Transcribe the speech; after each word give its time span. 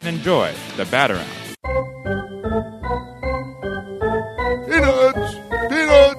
and 0.00 0.16
enjoy 0.16 0.52
the 0.76 0.84
Bat 0.86 1.10
Around. 1.12 1.28
Peanuts! 4.66 5.34
Peanuts! 5.68 6.18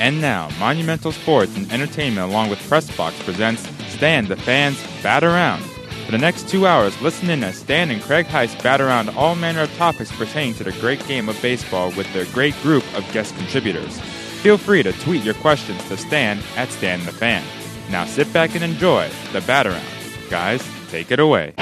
And 0.00 0.20
now, 0.20 0.50
Monumental 0.58 1.12
Sports 1.12 1.56
and 1.56 1.70
Entertainment 1.72 2.30
along 2.30 2.50
with 2.50 2.58
Pressbox 2.68 3.12
presents 3.24 3.66
Stan 3.94 4.26
the 4.26 4.36
Fan's 4.36 4.78
Bat 5.02 5.24
Around. 5.24 5.73
The 6.14 6.18
next 6.18 6.48
two 6.48 6.64
hours, 6.64 7.02
listen 7.02 7.28
in 7.28 7.42
as 7.42 7.58
Stan 7.58 7.90
and 7.90 8.00
Craig 8.00 8.26
Heist 8.26 8.62
bat 8.62 8.80
around 8.80 9.08
all 9.16 9.34
manner 9.34 9.62
of 9.62 9.76
topics 9.76 10.12
pertaining 10.12 10.54
to 10.54 10.62
the 10.62 10.70
great 10.74 11.04
game 11.08 11.28
of 11.28 11.42
baseball 11.42 11.90
with 11.96 12.06
their 12.12 12.24
great 12.26 12.54
group 12.62 12.84
of 12.96 13.02
guest 13.12 13.34
contributors. 13.34 13.98
Feel 14.40 14.56
free 14.56 14.84
to 14.84 14.92
tweet 14.92 15.24
your 15.24 15.34
questions 15.34 15.82
to 15.88 15.96
Stan 15.96 16.38
at 16.54 16.68
Stan 16.68 17.04
the 17.04 17.10
Fan. 17.10 17.42
Now 17.90 18.04
sit 18.04 18.32
back 18.32 18.54
and 18.54 18.62
enjoy 18.62 19.10
the 19.32 19.40
bat 19.40 19.66
around. 19.66 19.84
Guys, 20.30 20.64
take 20.88 21.10
it 21.10 21.18
away. 21.18 21.52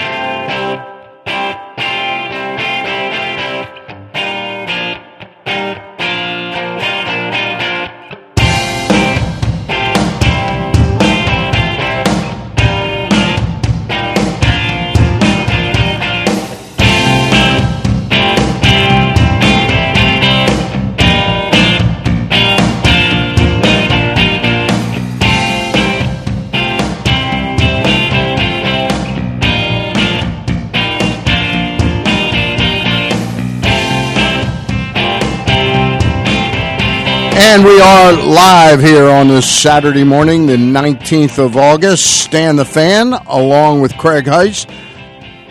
And 37.55 37.67
we 37.67 37.79
are 37.83 38.13
live 38.15 38.81
here 38.81 39.07
on 39.11 39.29
this 39.29 39.47
Saturday 39.47 40.05
morning, 40.05 40.47
the 40.47 40.57
19th 40.57 41.39
of 41.39 41.55
August. 41.55 42.23
Stan 42.23 42.57
the 42.57 42.65
Fan, 42.65 43.13
along 43.13 43.83
with 43.83 43.95
Craig 43.99 44.25
Heist. 44.25 44.73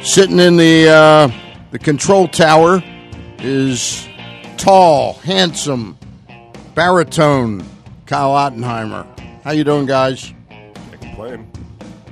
Sitting 0.04 0.40
in 0.40 0.58
the, 0.58 0.90
uh, 0.90 1.32
the 1.70 1.78
control 1.78 2.28
tower 2.28 2.84
is 3.38 4.08
tall, 4.58 5.14
handsome, 5.20 5.96
baritone 6.74 7.64
Kyle 8.08 8.32
Ottenheimer. 8.32 9.06
How 9.44 9.52
you 9.52 9.64
doing, 9.64 9.86
guys? 9.86 10.34
Can't 10.50 11.02
complain. 11.02 11.52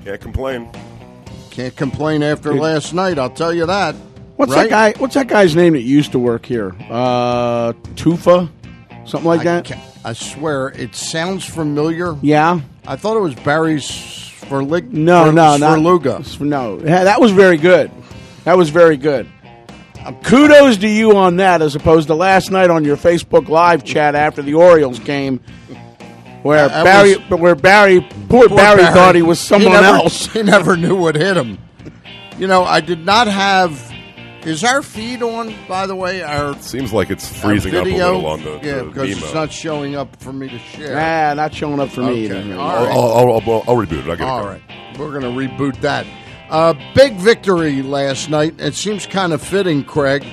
Can't 0.06 0.22
complain. 0.22 0.70
Can't 1.50 1.76
complain 1.76 2.22
after 2.22 2.54
last 2.54 2.94
night, 2.94 3.18
I'll 3.18 3.32
tell 3.32 3.52
you 3.56 3.66
that. 3.66 3.96
What's 4.36 4.52
Right? 4.54 4.70
that 4.70 4.94
guy? 4.94 5.00
What's 5.00 5.16
that 5.16 5.28
guy's 5.28 5.56
name 5.56 5.74
that 5.74 5.82
used 5.82 6.12
to 6.12 6.20
work 6.20 6.46
here? 6.46 6.76
Uh, 6.92 7.74
Tufa, 7.96 8.50
something 9.10 9.28
like 9.28 9.42
I, 9.42 9.44
that. 9.62 9.66
ca- 9.66 9.82
I 10.06 10.14
swear, 10.14 10.70
it 10.70 10.96
sounds 10.96 11.44
familiar. 11.46 12.16
Yeah. 12.22 12.62
I 12.88 12.96
thought 12.96 13.18
it 13.18 13.22
was 13.22 13.36
Barry's 13.36 13.84
Sverlig- 13.88 14.92
No, 14.92 15.26
Sver- 15.26 15.34
no, 15.34 15.58
not 15.58 15.80
Svrluga. 15.80 16.40
No, 16.42 16.80
Yeah, 16.80 17.04
that 17.06 17.20
was 17.22 17.32
very 17.32 17.58
good. 17.58 17.92
That 18.46 18.58
was 18.58 18.70
very 18.70 18.98
good. 18.98 19.28
Um, 20.06 20.16
kudos 20.22 20.78
to 20.78 20.88
you 20.88 21.18
on 21.18 21.36
that, 21.38 21.62
as 21.62 21.76
opposed 21.76 22.08
to 22.08 22.16
last 22.16 22.52
night 22.52 22.70
on 22.70 22.86
your 22.86 22.96
Facebook 22.98 23.50
Live 23.50 23.84
chat 23.84 24.16
after 24.16 24.42
the 24.42 24.54
Orioles 24.54 24.98
game, 25.00 25.42
where 26.42 26.70
That 26.70 26.84
Barry, 26.86 27.18
was- 27.18 27.40
where 27.40 27.56
Barry, 27.56 28.00
poor, 28.30 28.48
Poor 28.48 28.58
Barry, 28.58 28.84
thought 28.84 29.16
he 29.16 29.22
was 29.22 29.40
someone 29.40 29.74
never, 29.74 29.86
else. 29.88 30.28
He 30.34 30.42
never 30.42 30.78
knew 30.78 30.96
what 30.96 31.16
hit 31.16 31.36
him. 31.36 31.58
You 32.38 32.48
know, 32.48 32.64
I 32.64 32.80
did 32.80 33.06
not 33.06 33.28
have. 33.28 33.89
Is 34.46 34.64
our 34.64 34.82
feed 34.82 35.22
on? 35.22 35.54
By 35.68 35.86
the 35.86 35.96
way, 35.96 36.22
our 36.24 36.58
Seems 36.62 36.94
like 36.94 37.10
it's 37.10 37.28
freezing 37.42 37.76
up 37.76 37.82
a 37.82 37.90
video? 37.90 38.06
little 38.16 38.26
on 38.28 38.42
the, 38.44 38.52
yeah, 38.64 38.76
the 38.80 38.84
because 38.86 39.10
Nemo. 39.10 39.26
it's 39.26 39.34
not 39.34 39.52
showing 39.52 39.96
up 39.98 40.16
for 40.22 40.32
me 40.32 40.48
to 40.48 40.58
share. 40.60 40.98
Ah, 40.98 41.34
not 41.34 41.54
showing 41.54 41.80
up 41.80 41.90
for 41.90 42.02
me 42.02 42.26
Okay, 42.32 42.40
either. 42.42 42.56
all 42.58 42.70
I'll, 42.70 42.86
right. 42.86 42.92
I'll, 42.94 43.00
I'll, 43.12 43.54
I'll, 43.54 43.64
I'll 43.68 43.86
reboot 43.86 44.06
it. 44.06 44.10
I'll 44.10 44.16
get 44.16 44.22
it 44.22 44.22
All 44.22 44.44
going. 44.44 44.62
right, 44.70 44.98
we're 45.00 45.20
going 45.20 45.24
to 45.24 45.28
reboot 45.48 45.80
that. 45.82 46.08
Uh, 46.50 46.74
big 46.96 47.16
victory 47.18 47.82
last 47.84 48.30
night. 48.30 48.56
It 48.60 48.76
seems 48.76 49.06
kind 49.06 49.34
of 49.34 49.42
fitting, 49.42 49.84
Craig, 49.84 50.26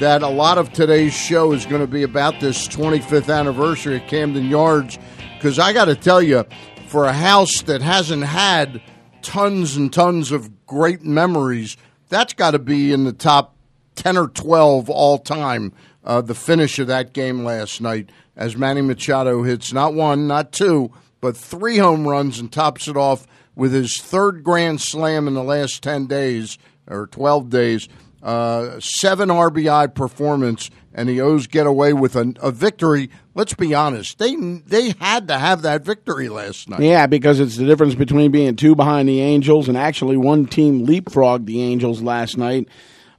that 0.00 0.22
a 0.22 0.28
lot 0.28 0.56
of 0.56 0.72
today's 0.72 1.12
show 1.12 1.52
is 1.52 1.66
going 1.66 1.80
to 1.82 1.86
be 1.88 2.04
about 2.04 2.40
this 2.40 2.68
25th 2.68 3.34
anniversary 3.36 3.96
at 3.96 4.06
Camden 4.08 4.46
Yards. 4.48 4.98
Because 5.34 5.58
I 5.58 5.72
got 5.72 5.86
to 5.86 5.94
tell 5.96 6.22
you, 6.22 6.44
for 6.86 7.04
a 7.06 7.12
house 7.12 7.62
that 7.62 7.82
hasn't 7.82 8.22
had 8.24 8.80
tons 9.20 9.76
and 9.76 9.92
tons 9.92 10.30
of 10.32 10.64
great 10.66 11.02
memories, 11.02 11.76
that's 12.08 12.32
got 12.32 12.52
to 12.52 12.58
be 12.58 12.92
in 12.92 13.04
the 13.04 13.12
top 13.12 13.54
10 13.96 14.16
or 14.16 14.28
12 14.28 14.88
all 14.90 15.18
time. 15.18 15.72
Uh, 16.04 16.20
the 16.20 16.34
finish 16.34 16.78
of 16.78 16.86
that 16.86 17.12
game 17.12 17.44
last 17.44 17.80
night 17.80 18.10
as 18.36 18.56
Manny 18.56 18.80
Machado 18.80 19.42
hits 19.42 19.72
not 19.72 19.94
one, 19.94 20.26
not 20.26 20.52
two, 20.52 20.90
but 21.20 21.36
three 21.36 21.78
home 21.78 22.06
runs 22.06 22.38
and 22.38 22.50
tops 22.50 22.88
it 22.88 22.96
off 22.96 23.26
with 23.54 23.72
his 23.72 24.00
third 24.00 24.44
grand 24.44 24.80
slam 24.80 25.26
in 25.26 25.34
the 25.34 25.42
last 25.42 25.82
10 25.82 26.06
days 26.06 26.56
or 26.86 27.08
12 27.08 27.50
days. 27.50 27.88
Uh, 28.22 28.80
seven 28.80 29.28
RBI 29.28 29.94
performance, 29.94 30.70
and 30.92 31.08
the 31.08 31.20
O's 31.20 31.46
get 31.46 31.66
away 31.66 31.92
with 31.92 32.16
a, 32.16 32.34
a 32.42 32.50
victory. 32.50 33.10
Let's 33.34 33.54
be 33.54 33.74
honest; 33.74 34.18
they 34.18 34.34
they 34.34 34.94
had 34.98 35.28
to 35.28 35.38
have 35.38 35.62
that 35.62 35.84
victory 35.84 36.28
last 36.28 36.68
night. 36.68 36.80
Yeah, 36.80 37.06
because 37.06 37.38
it's 37.38 37.56
the 37.56 37.64
difference 37.64 37.94
between 37.94 38.32
being 38.32 38.56
two 38.56 38.74
behind 38.74 39.08
the 39.08 39.20
Angels 39.20 39.68
and 39.68 39.78
actually 39.78 40.16
one 40.16 40.46
team 40.46 40.86
leapfrogged 40.86 41.46
the 41.46 41.62
Angels 41.62 42.02
last 42.02 42.36
night 42.36 42.68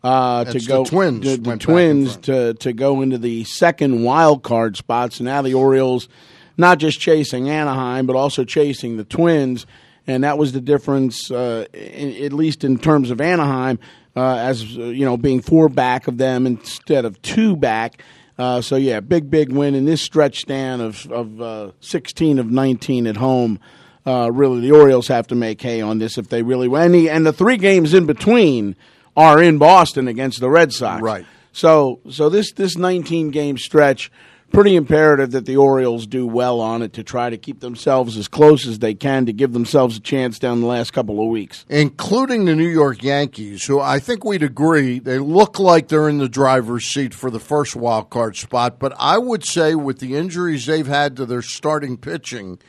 uh, 0.04 0.46
to 0.46 0.60
go 0.60 0.84
the 0.84 0.90
Twins 0.90 1.24
The, 1.24 1.38
the 1.38 1.58
Twins 1.58 2.18
to 2.18 2.54
to 2.56 2.74
go 2.74 3.02
into 3.02 3.18
the 3.18 3.44
second 3.46 4.04
wild 4.04 4.44
card 4.44 4.78
spot. 4.78 5.14
So 5.14 5.24
now 5.24 5.42
the 5.42 5.54
Orioles 5.54 6.10
not 6.58 6.78
just 6.78 7.00
chasing 7.00 7.50
Anaheim, 7.50 8.06
but 8.06 8.16
also 8.16 8.44
chasing 8.44 8.98
the 8.98 9.06
Twins, 9.06 9.66
and 10.06 10.24
that 10.24 10.38
was 10.38 10.52
the 10.52 10.62
difference, 10.62 11.32
uh, 11.32 11.66
in, 11.74 12.24
at 12.24 12.34
least 12.34 12.66
in 12.66 12.78
terms 12.78 13.12
of 13.12 13.22
Anaheim, 13.22 13.80
uh, 14.16 14.36
as 14.36 14.64
uh, 14.78 14.84
you 14.84 15.06
know, 15.06 15.18
being 15.18 15.42
four 15.42 15.70
back 15.70 16.08
of 16.08 16.18
them 16.18 16.46
instead 16.46 17.06
of 17.06 17.22
two 17.22 17.56
back. 17.56 18.04
Uh, 18.38 18.62
so 18.62 18.76
yeah, 18.76 19.00
big 19.00 19.30
big 19.30 19.52
win 19.52 19.76
in 19.76 19.86
this 19.86 20.02
stretch 20.02 20.40
stand 20.40 20.82
of 20.82 21.10
of 21.12 21.42
uh, 21.42 21.72
sixteen 21.82 22.40
of 22.40 22.50
nineteen 22.50 23.08
at 23.08 23.18
home. 23.18 23.60
Uh, 24.06 24.32
really, 24.32 24.62
the 24.62 24.72
Orioles 24.72 25.08
have 25.10 25.28
to 25.28 25.36
make 25.36 25.62
hay 25.62 25.82
on 25.82 26.00
this 26.00 26.18
if 26.18 26.30
they 26.30 26.42
really 26.42 26.68
win. 26.68 26.96
And 26.96 27.08
and 27.08 27.26
the 27.26 27.34
three 27.34 27.58
games 27.58 27.94
in 27.94 28.06
between 28.06 28.76
are 29.16 29.42
in 29.42 29.58
Boston 29.58 30.08
against 30.08 30.40
the 30.40 30.50
Red 30.50 30.72
Sox. 30.72 31.02
Right. 31.02 31.26
So 31.52 32.00
so 32.10 32.30
this 32.30 32.54
this 32.54 32.78
19 32.78 33.32
game 33.32 33.58
stretch 33.58 34.12
pretty 34.52 34.76
imperative 34.76 35.32
that 35.32 35.46
the 35.46 35.58
Orioles 35.58 36.08
do 36.08 36.26
well 36.28 36.60
on 36.60 36.82
it 36.82 36.94
to 36.94 37.04
try 37.04 37.30
to 37.30 37.38
keep 37.38 37.60
themselves 37.60 38.18
as 38.18 38.28
close 38.28 38.68
as 38.68 38.80
they 38.80 38.94
can 38.94 39.26
to 39.26 39.34
give 39.34 39.54
themselves 39.54 39.98
a 39.98 40.00
chance 40.00 40.40
down 40.40 40.62
the 40.62 40.68
last 40.68 40.92
couple 40.92 41.22
of 41.22 41.30
weeks. 41.30 41.66
including 41.70 42.46
the 42.46 42.56
New 42.56 42.68
York 42.68 43.04
Yankees, 43.04 43.66
who 43.66 43.80
I 43.80 44.00
think 44.00 44.24
we'd 44.24 44.44
agree 44.44 45.00
they 45.00 45.20
look 45.20 45.60
like 45.60 45.88
they're 45.88 46.10
in 46.10 46.18
the 46.18 46.30
driver's 46.30 46.86
seat 46.86 47.14
for 47.14 47.30
the 47.32 47.40
first 47.40 47.76
wild 47.76 48.10
card 48.10 48.36
spot. 48.36 48.80
But 48.80 48.94
I 49.00 49.18
would 49.18 49.46
say, 49.46 49.76
with 49.76 50.00
the 50.00 50.16
injuries 50.16 50.66
they've 50.66 50.88
had 50.88 51.16
to 51.18 51.26
their 51.26 51.42
starting 51.42 51.98
pitching, 51.98 52.60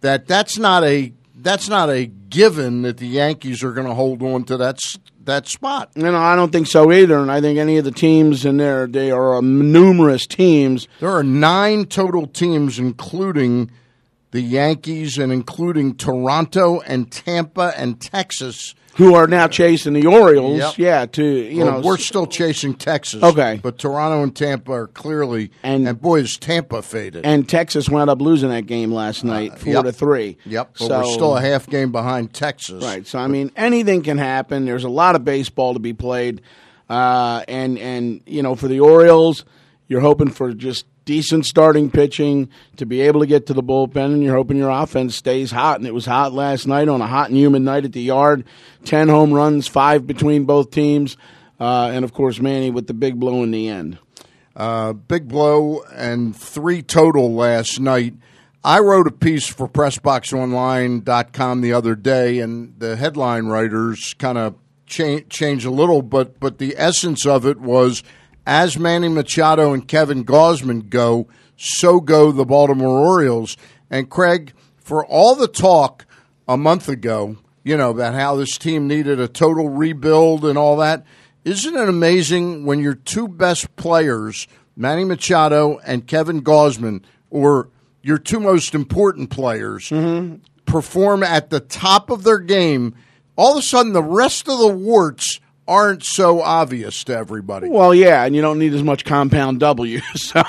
that 0.00 0.26
that's 0.26 0.58
not 0.58 0.84
a 0.84 1.12
that's 1.34 1.68
not 1.68 1.88
a 1.88 2.06
given 2.06 2.82
that 2.82 2.98
the 2.98 3.06
Yankees 3.06 3.64
are 3.64 3.72
going 3.72 3.86
to 3.86 3.94
hold 3.94 4.22
on 4.22 4.44
to 4.44 4.56
that 4.58 4.78
that 5.30 5.48
spot. 5.48 5.90
You 5.96 6.02
know, 6.02 6.16
I 6.16 6.36
don't 6.36 6.52
think 6.52 6.66
so 6.66 6.92
either, 6.92 7.18
and 7.18 7.30
I 7.30 7.40
think 7.40 7.58
any 7.58 7.78
of 7.78 7.84
the 7.84 7.90
teams 7.90 8.44
in 8.44 8.58
there 8.58 8.86
they 8.86 9.10
are 9.10 9.36
uh, 9.36 9.40
numerous 9.40 10.26
teams. 10.26 10.86
There 11.00 11.10
are 11.10 11.22
nine 11.22 11.86
total 11.86 12.26
teams, 12.26 12.78
including 12.78 13.70
the 14.30 14.40
Yankees 14.40 15.18
and 15.18 15.32
including 15.32 15.96
Toronto 15.96 16.80
and 16.80 17.10
Tampa 17.10 17.72
and 17.76 18.00
Texas. 18.00 18.74
Who 19.00 19.14
are 19.14 19.26
now 19.26 19.48
chasing 19.48 19.94
the 19.94 20.06
Orioles? 20.06 20.58
Yep. 20.58 20.74
Yeah, 20.78 21.06
to 21.06 21.24
you 21.24 21.64
Well, 21.64 21.72
know, 21.72 21.80
we're 21.80 21.96
still 21.96 22.26
chasing 22.26 22.74
Texas. 22.74 23.22
Okay. 23.22 23.58
but 23.62 23.78
Toronto 23.78 24.22
and 24.22 24.36
Tampa 24.36 24.72
are 24.72 24.86
clearly 24.88 25.50
And- 25.62 25.88
and, 25.88 25.98
boy 26.00 26.20
is 26.20 26.36
Tampa 26.36 26.82
faded. 26.82 27.24
and 27.24 27.48
Texas 27.48 27.88
wound 27.88 28.10
up 28.10 28.20
losing 28.20 28.50
that 28.50 28.66
game 28.66 28.92
last 28.92 29.24
night, 29.24 29.58
four 29.58 29.70
Uh, 29.72 29.76
yep. 29.76 29.84
to 29.86 29.92
three. 29.92 30.36
yep, 30.44 30.74
but 30.78 30.88
so, 30.88 30.98
we're 30.98 31.04
still 31.14 31.36
a 31.36 31.40
half 31.40 31.66
game 31.66 31.92
behind 31.92 32.34
Texas. 32.34 32.84
Right. 32.84 33.06
So 33.06 33.18
I 33.18 33.26
mean, 33.26 33.50
anything 33.56 34.02
can 34.02 34.18
happen. 34.18 34.66
There's 34.66 34.84
a 34.84 34.90
lot 34.90 35.16
of 35.16 35.24
baseball 35.24 35.72
to 35.72 35.80
be 35.80 35.94
played, 35.94 36.42
uh, 36.90 37.42
and 37.48 37.78
and 37.78 38.20
you 38.26 38.42
know, 38.42 38.54
for 38.54 38.68
the 38.68 38.80
Orioles, 38.80 39.46
you're 39.88 40.00
hoping 40.02 40.28
for 40.28 40.52
just 40.52 40.84
decent 41.10 41.44
starting 41.44 41.90
pitching 41.90 42.48
to 42.76 42.86
be 42.86 43.00
able 43.00 43.18
to 43.18 43.26
get 43.26 43.46
to 43.46 43.52
the 43.52 43.64
bullpen, 43.64 44.12
and 44.14 44.22
you're 44.22 44.36
hoping 44.36 44.56
your 44.56 44.70
offense 44.70 45.16
stays 45.16 45.50
hot. 45.50 45.78
And 45.78 45.84
it 45.84 45.92
was 45.92 46.06
hot 46.06 46.32
last 46.32 46.68
night 46.68 46.86
on 46.86 47.00
a 47.00 47.06
hot 47.08 47.30
and 47.30 47.36
humid 47.36 47.62
night 47.62 47.84
at 47.84 47.92
the 47.92 48.00
yard. 48.00 48.44
Ten 48.84 49.08
home 49.08 49.32
runs, 49.32 49.66
five 49.66 50.06
between 50.06 50.44
both 50.44 50.70
teams, 50.70 51.16
uh, 51.58 51.90
and 51.92 52.04
of 52.04 52.12
course 52.12 52.38
Manny 52.38 52.70
with 52.70 52.86
the 52.86 52.94
big 52.94 53.18
blow 53.18 53.42
in 53.42 53.50
the 53.50 53.66
end. 53.66 53.98
Uh, 54.54 54.92
big 54.92 55.26
blow 55.26 55.82
and 55.92 56.36
three 56.36 56.80
total 56.80 57.34
last 57.34 57.80
night. 57.80 58.14
I 58.62 58.78
wrote 58.78 59.08
a 59.08 59.10
piece 59.10 59.48
for 59.48 59.68
PressBoxOnline.com 59.68 61.60
the 61.60 61.72
other 61.72 61.96
day, 61.96 62.38
and 62.38 62.78
the 62.78 62.94
headline 62.94 63.46
writers 63.46 64.14
kind 64.16 64.38
of 64.38 64.54
cha- 64.86 65.24
changed 65.28 65.66
a 65.66 65.70
little, 65.72 66.02
but 66.02 66.38
but 66.38 66.58
the 66.58 66.76
essence 66.78 67.26
of 67.26 67.44
it 67.46 67.58
was 67.58 68.04
as 68.50 68.76
Manny 68.76 69.06
Machado 69.06 69.72
and 69.72 69.86
Kevin 69.86 70.24
Gausman 70.24 70.90
go, 70.90 71.28
so 71.56 72.00
go 72.00 72.32
the 72.32 72.44
Baltimore 72.44 72.98
Orioles. 72.98 73.56
And 73.88 74.10
Craig, 74.10 74.52
for 74.76 75.06
all 75.06 75.36
the 75.36 75.46
talk 75.46 76.04
a 76.48 76.56
month 76.56 76.88
ago, 76.88 77.36
you 77.62 77.76
know, 77.76 77.90
about 77.90 78.14
how 78.14 78.34
this 78.34 78.58
team 78.58 78.88
needed 78.88 79.20
a 79.20 79.28
total 79.28 79.68
rebuild 79.68 80.44
and 80.44 80.58
all 80.58 80.76
that, 80.78 81.06
isn't 81.44 81.76
it 81.76 81.88
amazing 81.88 82.66
when 82.66 82.80
your 82.80 82.96
two 82.96 83.28
best 83.28 83.76
players, 83.76 84.48
Manny 84.74 85.04
Machado 85.04 85.78
and 85.86 86.08
Kevin 86.08 86.42
Gausman, 86.42 87.04
or 87.30 87.68
your 88.02 88.18
two 88.18 88.40
most 88.40 88.74
important 88.74 89.30
players, 89.30 89.90
mm-hmm. 89.90 90.42
perform 90.64 91.22
at 91.22 91.50
the 91.50 91.60
top 91.60 92.10
of 92.10 92.24
their 92.24 92.40
game? 92.40 92.96
All 93.36 93.52
of 93.52 93.58
a 93.60 93.62
sudden, 93.62 93.92
the 93.92 94.02
rest 94.02 94.48
of 94.48 94.58
the 94.58 94.66
warts 94.66 95.38
aren't 95.70 96.04
so 96.04 96.42
obvious 96.42 97.04
to 97.04 97.16
everybody. 97.16 97.68
Well, 97.68 97.94
yeah, 97.94 98.24
and 98.24 98.34
you 98.34 98.42
don't 98.42 98.58
need 98.58 98.74
as 98.74 98.82
much 98.82 99.04
compound 99.04 99.60
W. 99.60 100.00
So, 100.16 100.42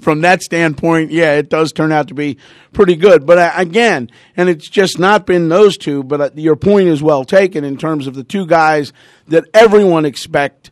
from 0.00 0.22
that 0.22 0.42
standpoint, 0.42 1.12
yeah, 1.12 1.34
it 1.34 1.48
does 1.48 1.72
turn 1.72 1.92
out 1.92 2.08
to 2.08 2.14
be 2.14 2.38
pretty 2.72 2.96
good. 2.96 3.26
But 3.26 3.38
uh, 3.38 3.52
again, 3.54 4.10
and 4.36 4.48
it's 4.48 4.68
just 4.68 4.98
not 4.98 5.26
been 5.26 5.48
those 5.48 5.76
two. 5.76 6.02
But 6.02 6.20
uh, 6.20 6.30
your 6.34 6.56
point 6.56 6.88
is 6.88 7.02
well 7.02 7.24
taken 7.24 7.62
in 7.64 7.76
terms 7.76 8.06
of 8.06 8.14
the 8.14 8.24
two 8.24 8.46
guys 8.46 8.92
that 9.28 9.44
everyone 9.54 10.04
expect 10.04 10.70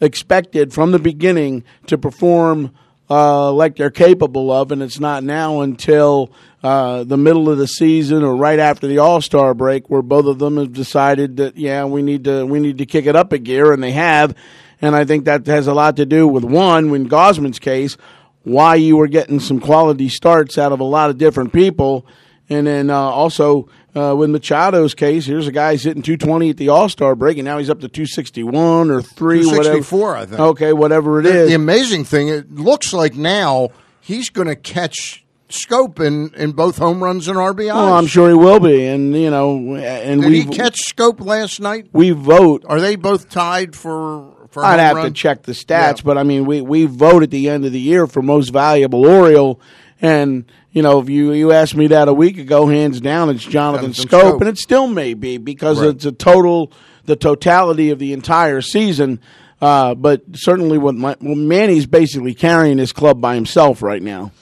expected 0.00 0.72
from 0.72 0.92
the 0.92 0.98
beginning 0.98 1.64
to 1.86 1.98
perform 1.98 2.72
uh, 3.10 3.52
like 3.52 3.76
they're 3.76 3.90
capable 3.90 4.52
of, 4.52 4.70
and 4.70 4.82
it's 4.82 5.00
not 5.00 5.24
now 5.24 5.62
until 5.62 6.30
uh, 6.62 7.02
the 7.02 7.16
middle 7.16 7.50
of 7.50 7.58
the 7.58 7.66
season 7.66 8.22
or 8.22 8.36
right 8.36 8.60
after 8.60 8.86
the 8.86 8.98
All 8.98 9.20
Star 9.20 9.52
break 9.52 9.90
where 9.90 10.02
both 10.02 10.26
of 10.26 10.38
them 10.38 10.56
have 10.56 10.72
decided 10.72 11.38
that 11.38 11.56
yeah 11.56 11.84
we 11.84 12.02
need 12.02 12.24
to 12.24 12.46
we 12.46 12.60
need 12.60 12.78
to 12.78 12.86
kick 12.86 13.06
it 13.06 13.16
up 13.16 13.32
a 13.32 13.38
gear, 13.38 13.72
and 13.72 13.82
they 13.82 13.90
have, 13.92 14.36
and 14.80 14.94
I 14.94 15.04
think 15.04 15.24
that 15.24 15.46
has 15.46 15.66
a 15.66 15.74
lot 15.74 15.96
to 15.96 16.06
do 16.06 16.28
with 16.28 16.44
one, 16.44 16.94
in 16.94 17.08
Gausman's 17.08 17.58
case, 17.58 17.96
why 18.44 18.76
you 18.76 18.96
were 18.96 19.08
getting 19.08 19.40
some 19.40 19.58
quality 19.58 20.08
starts 20.08 20.56
out 20.56 20.70
of 20.70 20.78
a 20.78 20.84
lot 20.84 21.10
of 21.10 21.18
different 21.18 21.52
people, 21.52 22.06
and 22.50 22.66
then 22.66 22.90
uh, 22.90 22.94
also. 22.96 23.68
Uh, 23.92 24.14
with 24.14 24.30
Machado's 24.30 24.94
case, 24.94 25.26
here's 25.26 25.48
a 25.48 25.50
guy 25.52 25.74
hitting 25.74 26.00
220 26.00 26.50
at 26.50 26.56
the 26.58 26.68
All 26.68 26.88
Star 26.88 27.16
break, 27.16 27.38
and 27.38 27.44
now 27.44 27.58
he's 27.58 27.68
up 27.68 27.80
to 27.80 27.88
261 27.88 28.88
or 28.88 29.02
three, 29.02 29.38
whatever. 29.38 29.62
264, 29.80 30.16
I 30.16 30.26
think. 30.26 30.40
Okay, 30.40 30.72
whatever 30.72 31.18
it 31.18 31.24
The, 31.24 31.34
is. 31.36 31.48
the 31.48 31.56
amazing 31.56 32.04
thing, 32.04 32.28
it 32.28 32.54
looks 32.54 32.92
like 32.92 33.16
now 33.16 33.70
he's 34.00 34.30
going 34.30 34.46
to 34.46 34.54
catch 34.54 35.24
Schoop 35.48 35.98
in, 35.98 36.32
in 36.36 36.52
both 36.52 36.78
home 36.78 37.02
runs 37.02 37.26
and 37.26 37.36
RBIs. 37.36 37.72
Oh, 37.74 37.94
I'm 37.94 38.06
sure 38.06 38.28
he 38.28 38.34
will 38.36 38.60
be, 38.60 38.86
and 38.86 39.12
you 39.12 39.28
know, 39.28 39.74
and 39.74 40.22
Did 40.22 40.30
we 40.30 40.42
he 40.42 40.46
catch 40.46 40.78
Schoop 40.94 41.18
last 41.26 41.58
night? 41.60 41.88
we 41.92 42.10
vote. 42.10 42.64
Are 42.68 42.80
they 42.80 42.94
both 42.94 43.28
tied 43.28 43.74
for 43.74 44.32
for 44.50 44.64
I'd 44.64 44.78
have 44.78 44.98
run? 44.98 45.06
to 45.06 45.10
check 45.10 45.42
the 45.42 45.52
Yeah. 45.52 45.92
stats, 45.94 46.04
but 46.04 46.16
I 46.16 46.22
mean, 46.22 46.44
we 46.46 46.60
we 46.60 46.84
vote 46.84 47.24
at 47.24 47.32
the 47.32 47.48
end 47.48 47.64
of 47.64 47.72
the 47.72 47.80
year 47.80 48.06
for 48.06 48.22
most 48.22 48.50
valuable 48.50 49.04
Oriole, 49.04 49.60
and 50.00 50.44
you 50.72 50.82
know, 50.82 51.00
if 51.00 51.08
you 51.10 51.32
you 51.32 51.52
asked 51.52 51.74
me 51.76 51.88
that 51.88 52.08
a 52.08 52.12
week 52.12 52.38
ago, 52.38 52.66
hands 52.66 53.00
down, 53.00 53.30
it's 53.30 53.44
Jonathan 53.44 53.92
Jonathan 53.92 54.08
Schoop, 54.08 54.32
Schoop. 54.34 54.40
and 54.40 54.48
it 54.48 54.58
still 54.58 54.86
may 54.86 55.14
be 55.14 55.36
because 55.38 55.80
Right. 55.80 55.88
it's 55.90 56.04
a 56.04 56.12
total 56.12 56.72
the 57.06 57.16
totality 57.16 57.90
of 57.90 57.98
the 57.98 58.12
entire 58.12 58.60
season. 58.60 59.20
Uh, 59.60 59.94
but 59.94 60.22
certainly, 60.34 60.78
what 60.78 60.94
my, 60.94 61.16
well, 61.20 61.34
Manny's 61.34 61.84
basically 61.86 62.32
carrying 62.34 62.78
his 62.78 62.92
club 62.92 63.20
by 63.20 63.34
himself 63.34 63.82
right 63.82 64.02
now. 64.02 64.32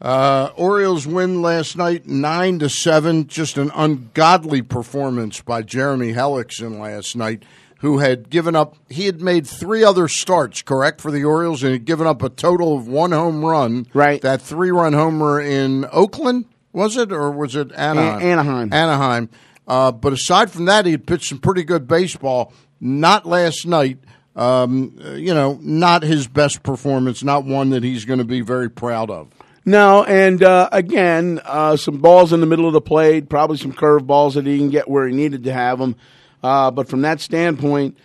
Uh, 0.00 0.50
Orioles 0.56 1.06
win 1.08 1.42
last 1.42 1.76
night 1.76 2.06
nine 2.06 2.60
to 2.60 2.68
seven. 2.68 3.26
Just 3.26 3.58
an 3.58 3.72
ungodly 3.74 4.62
performance 4.62 5.40
by 5.40 5.62
Jeremy 5.62 6.12
Hellickson 6.12 6.78
last 6.78 7.16
night, 7.16 7.42
who 7.78 7.98
had 7.98 8.30
given 8.30 8.56
up. 8.56 8.76
He 8.88 9.06
had 9.06 9.20
made 9.20 9.46
three 9.46 9.84
other 9.84 10.08
starts, 10.08 10.62
correct, 10.62 11.00
for 11.00 11.10
the 11.10 11.24
Orioles, 11.24 11.62
and 11.62 11.72
had 11.72 11.84
given 11.84 12.06
up 12.06 12.22
a 12.22 12.28
total 12.28 12.76
of 12.76 12.88
one 12.88 13.12
home 13.12 13.44
run. 13.44 13.86
Right. 13.94 14.20
that 14.22 14.42
three-run 14.42 14.92
homer 14.92 15.40
in 15.40 15.86
Oakland 15.92 16.46
was 16.72 16.96
it, 16.96 17.12
or 17.12 17.30
was 17.30 17.56
it 17.56 17.72
Anaheim? 17.72 18.22
Anaheim. 18.22 18.72
Anaheim. 18.72 19.30
Uh, 19.66 19.92
but 19.92 20.12
aside 20.12 20.50
from 20.50 20.64
that, 20.66 20.86
he 20.86 20.92
had 20.92 21.06
pitched 21.06 21.28
some 21.28 21.38
pretty 21.38 21.64
good 21.64 21.86
baseball. 21.86 22.52
Not 22.80 23.26
last 23.26 23.66
night. 23.66 23.98
Um, 24.34 24.96
you 25.16 25.34
know, 25.34 25.58
not 25.60 26.04
his 26.04 26.28
best 26.28 26.62
performance. 26.62 27.24
Not 27.24 27.44
one 27.44 27.70
that 27.70 27.82
he's 27.82 28.04
going 28.04 28.20
to 28.20 28.24
be 28.24 28.40
very 28.40 28.70
proud 28.70 29.10
of. 29.10 29.28
No, 29.64 30.04
and 30.04 30.42
uh, 30.42 30.68
again, 30.72 31.40
uh, 31.44 31.76
some 31.76 31.98
balls 31.98 32.32
in 32.32 32.40
the 32.40 32.46
middle 32.46 32.66
of 32.66 32.72
the 32.72 32.80
plate, 32.80 33.28
probably 33.28 33.58
some 33.58 33.72
curve 33.72 34.06
balls 34.06 34.34
that 34.34 34.46
he 34.46 34.56
didn't 34.56 34.70
get 34.70 34.88
where 34.88 35.06
he 35.06 35.14
needed 35.14 35.44
to 35.44 35.52
have 35.52 35.78
them. 35.78 35.96
Uh, 36.42 36.70
but 36.70 36.88
from 36.88 37.02
that 37.02 37.20
standpoint, 37.20 37.96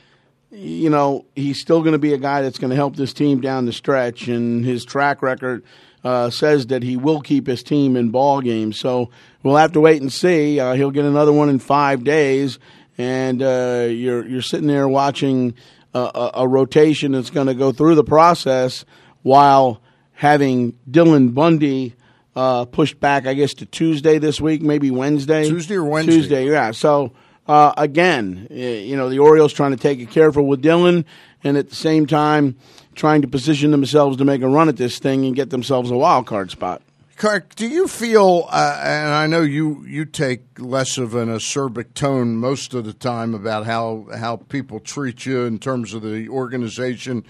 you 0.52 0.90
know, 0.90 1.26
he's 1.36 1.60
still 1.60 1.82
going 1.82 1.94
to 1.94 2.00
be 2.00 2.14
a 2.14 2.18
guy 2.18 2.42
that's 2.42 2.60
going 2.60 2.70
to 2.70 2.76
help 2.76 2.96
this 2.96 3.14
team 3.14 3.42
down 3.42 3.66
the 3.66 3.74
stretch, 3.74 4.28
and 4.28 4.64
his 4.64 4.86
track 4.86 5.22
record 5.22 5.64
uh, 6.04 6.30
says 6.30 6.68
that 6.68 6.84
he 6.84 6.96
will 6.98 7.22
keep 7.22 7.48
his 7.48 7.64
team 7.64 7.96
in 7.96 8.10
ball 8.10 8.42
games. 8.42 8.80
So 8.80 9.10
we'll 9.42 9.56
have 9.56 9.72
to 9.74 9.80
wait 9.80 10.02
and 10.02 10.12
see. 10.12 10.60
Uh, 10.60 10.74
he'll 10.74 10.92
get 10.92 11.06
another 11.06 11.34
one 11.34 11.50
in 11.50 11.60
five 11.60 12.04
days, 12.04 12.60
and 12.98 13.42
uh, 13.42 13.88
you're 13.90 14.26
you're 14.28 14.42
sitting 14.42 14.68
there 14.68 14.88
watching 14.88 15.56
a, 15.94 16.00
a, 16.00 16.32
a 16.36 16.48
rotation 16.48 17.14
that's 17.14 17.30
going 17.30 17.48
to 17.48 17.56
go 17.56 17.72
through 17.72 17.96
the 17.96 18.04
process 18.04 18.86
while 19.24 19.82
having 20.12 20.78
Dylan 20.90 21.34
Bundy 21.34 21.96
uh, 22.36 22.66
pushed 22.66 23.00
back, 23.00 23.26
I 23.26 23.34
guess, 23.34 23.54
to 23.56 23.66
Tuesday 23.66 24.20
this 24.20 24.40
week, 24.40 24.62
maybe 24.62 24.92
Wednesday. 24.92 25.48
Tuesday 25.48 25.76
or 25.76 25.86
Wednesday. 25.86 26.14
Tuesday, 26.14 26.50
yeah. 26.50 26.72
So 26.72 27.14
uh, 27.48 27.74
again, 27.78 28.48
you 28.50 28.96
know, 28.96 29.10
the 29.10 29.20
Orioles 29.20 29.54
trying 29.54 29.72
to 29.72 29.78
take 29.78 30.00
it 30.00 30.10
careful 30.10 30.48
with 30.48 30.62
Dylan, 30.62 31.06
and 31.44 31.58
at 31.58 31.70
the 31.70 31.76
same 31.76 32.08
time 32.08 32.56
trying 32.96 33.22
to 33.22 33.28
position 33.28 33.72
themselves 33.72 34.18
to 34.18 34.26
make 34.26 34.42
a 34.42 34.48
run 34.48 34.70
at 34.70 34.78
this 34.78 35.00
thing 35.00 35.26
and 35.26 35.36
get 35.36 35.50
themselves 35.50 35.92
a 35.92 35.98
wild 35.98 36.26
card 36.26 36.52
spot. 36.52 36.82
Kirk, 37.16 37.56
do 37.56 37.68
you 37.68 37.88
feel, 37.88 38.48
uh, 38.52 38.80
and 38.84 39.14
I 39.14 39.28
know 39.28 39.42
you, 39.42 39.86
you 39.88 40.04
take 40.04 40.42
less 40.58 40.98
of 40.98 41.16
an 41.16 41.30
acerbic 41.30 41.94
tone 41.94 42.36
most 42.38 42.74
of 42.74 42.86
the 42.86 42.94
time 42.94 43.34
about 43.34 43.66
how, 43.66 44.08
how 44.18 44.38
people 44.38 44.80
treat 44.80 45.26
you 45.26 45.44
in 45.44 45.60
terms 45.60 45.94
of 45.94 46.02
the 46.02 46.28
organization. 46.28 47.24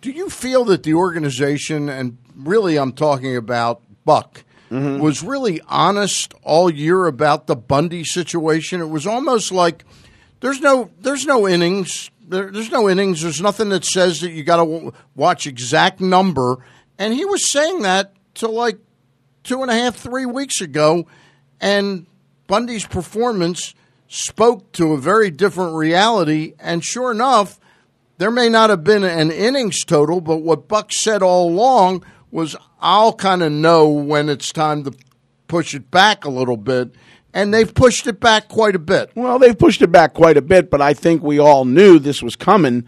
Do 0.00 0.10
you 0.10 0.28
feel 0.28 0.64
that 0.66 0.82
the 0.82 0.94
organization, 0.94 1.88
and 1.88 2.18
really 2.36 2.78
I'm 2.78 2.92
talking 2.92 3.36
about 3.36 3.80
Buck, 4.04 4.44
Mm-hmm. 4.70 4.98
was 4.98 5.22
really 5.22 5.60
honest 5.66 6.34
all 6.42 6.70
year 6.70 7.06
about 7.06 7.46
the 7.46 7.56
Bundy 7.56 8.04
situation? 8.04 8.80
It 8.80 8.88
was 8.88 9.06
almost 9.06 9.52
like 9.52 9.84
there's 10.40 10.60
no 10.60 10.90
there's 11.00 11.26
no 11.26 11.48
innings. 11.48 12.10
There, 12.26 12.50
there's 12.50 12.70
no 12.70 12.88
innings. 12.88 13.22
There's 13.22 13.40
nothing 13.40 13.70
that 13.70 13.84
says 13.84 14.20
that 14.20 14.30
you 14.30 14.42
got 14.42 14.56
to 14.56 14.70
w- 14.70 14.92
watch 15.14 15.46
exact 15.46 16.00
number. 16.00 16.58
And 16.98 17.14
he 17.14 17.24
was 17.24 17.50
saying 17.50 17.82
that 17.82 18.12
to 18.34 18.48
like 18.48 18.78
two 19.44 19.62
and 19.62 19.70
a 19.70 19.74
half, 19.74 19.96
three 19.96 20.26
weeks 20.26 20.60
ago, 20.60 21.06
and 21.60 22.06
Bundy's 22.46 22.86
performance 22.86 23.74
spoke 24.08 24.72
to 24.72 24.92
a 24.92 24.98
very 24.98 25.30
different 25.30 25.74
reality. 25.74 26.54
And 26.58 26.84
sure 26.84 27.10
enough, 27.10 27.58
there 28.18 28.30
may 28.30 28.48
not 28.48 28.70
have 28.70 28.84
been 28.84 29.04
an 29.04 29.30
innings 29.30 29.84
total, 29.84 30.20
but 30.20 30.38
what 30.38 30.68
Buck 30.68 30.92
said 30.92 31.22
all 31.22 31.48
along 31.48 32.04
was, 32.30 32.56
"I'll 32.80 33.12
kind 33.12 33.42
of 33.42 33.52
know 33.52 33.88
when 33.88 34.28
it's 34.28 34.52
time 34.52 34.84
to 34.84 34.92
push 35.46 35.74
it 35.74 35.90
back 35.90 36.24
a 36.24 36.30
little 36.30 36.56
bit." 36.56 36.94
And 37.34 37.52
they've 37.52 37.72
pushed 37.72 38.06
it 38.06 38.20
back 38.20 38.48
quite 38.48 38.74
a 38.74 38.78
bit. 38.78 39.10
Well, 39.14 39.38
they've 39.38 39.58
pushed 39.58 39.82
it 39.82 39.92
back 39.92 40.14
quite 40.14 40.36
a 40.36 40.42
bit, 40.42 40.70
but 40.70 40.80
I 40.80 40.94
think 40.94 41.22
we 41.22 41.38
all 41.38 41.64
knew 41.64 41.98
this 41.98 42.22
was 42.22 42.36
coming 42.36 42.84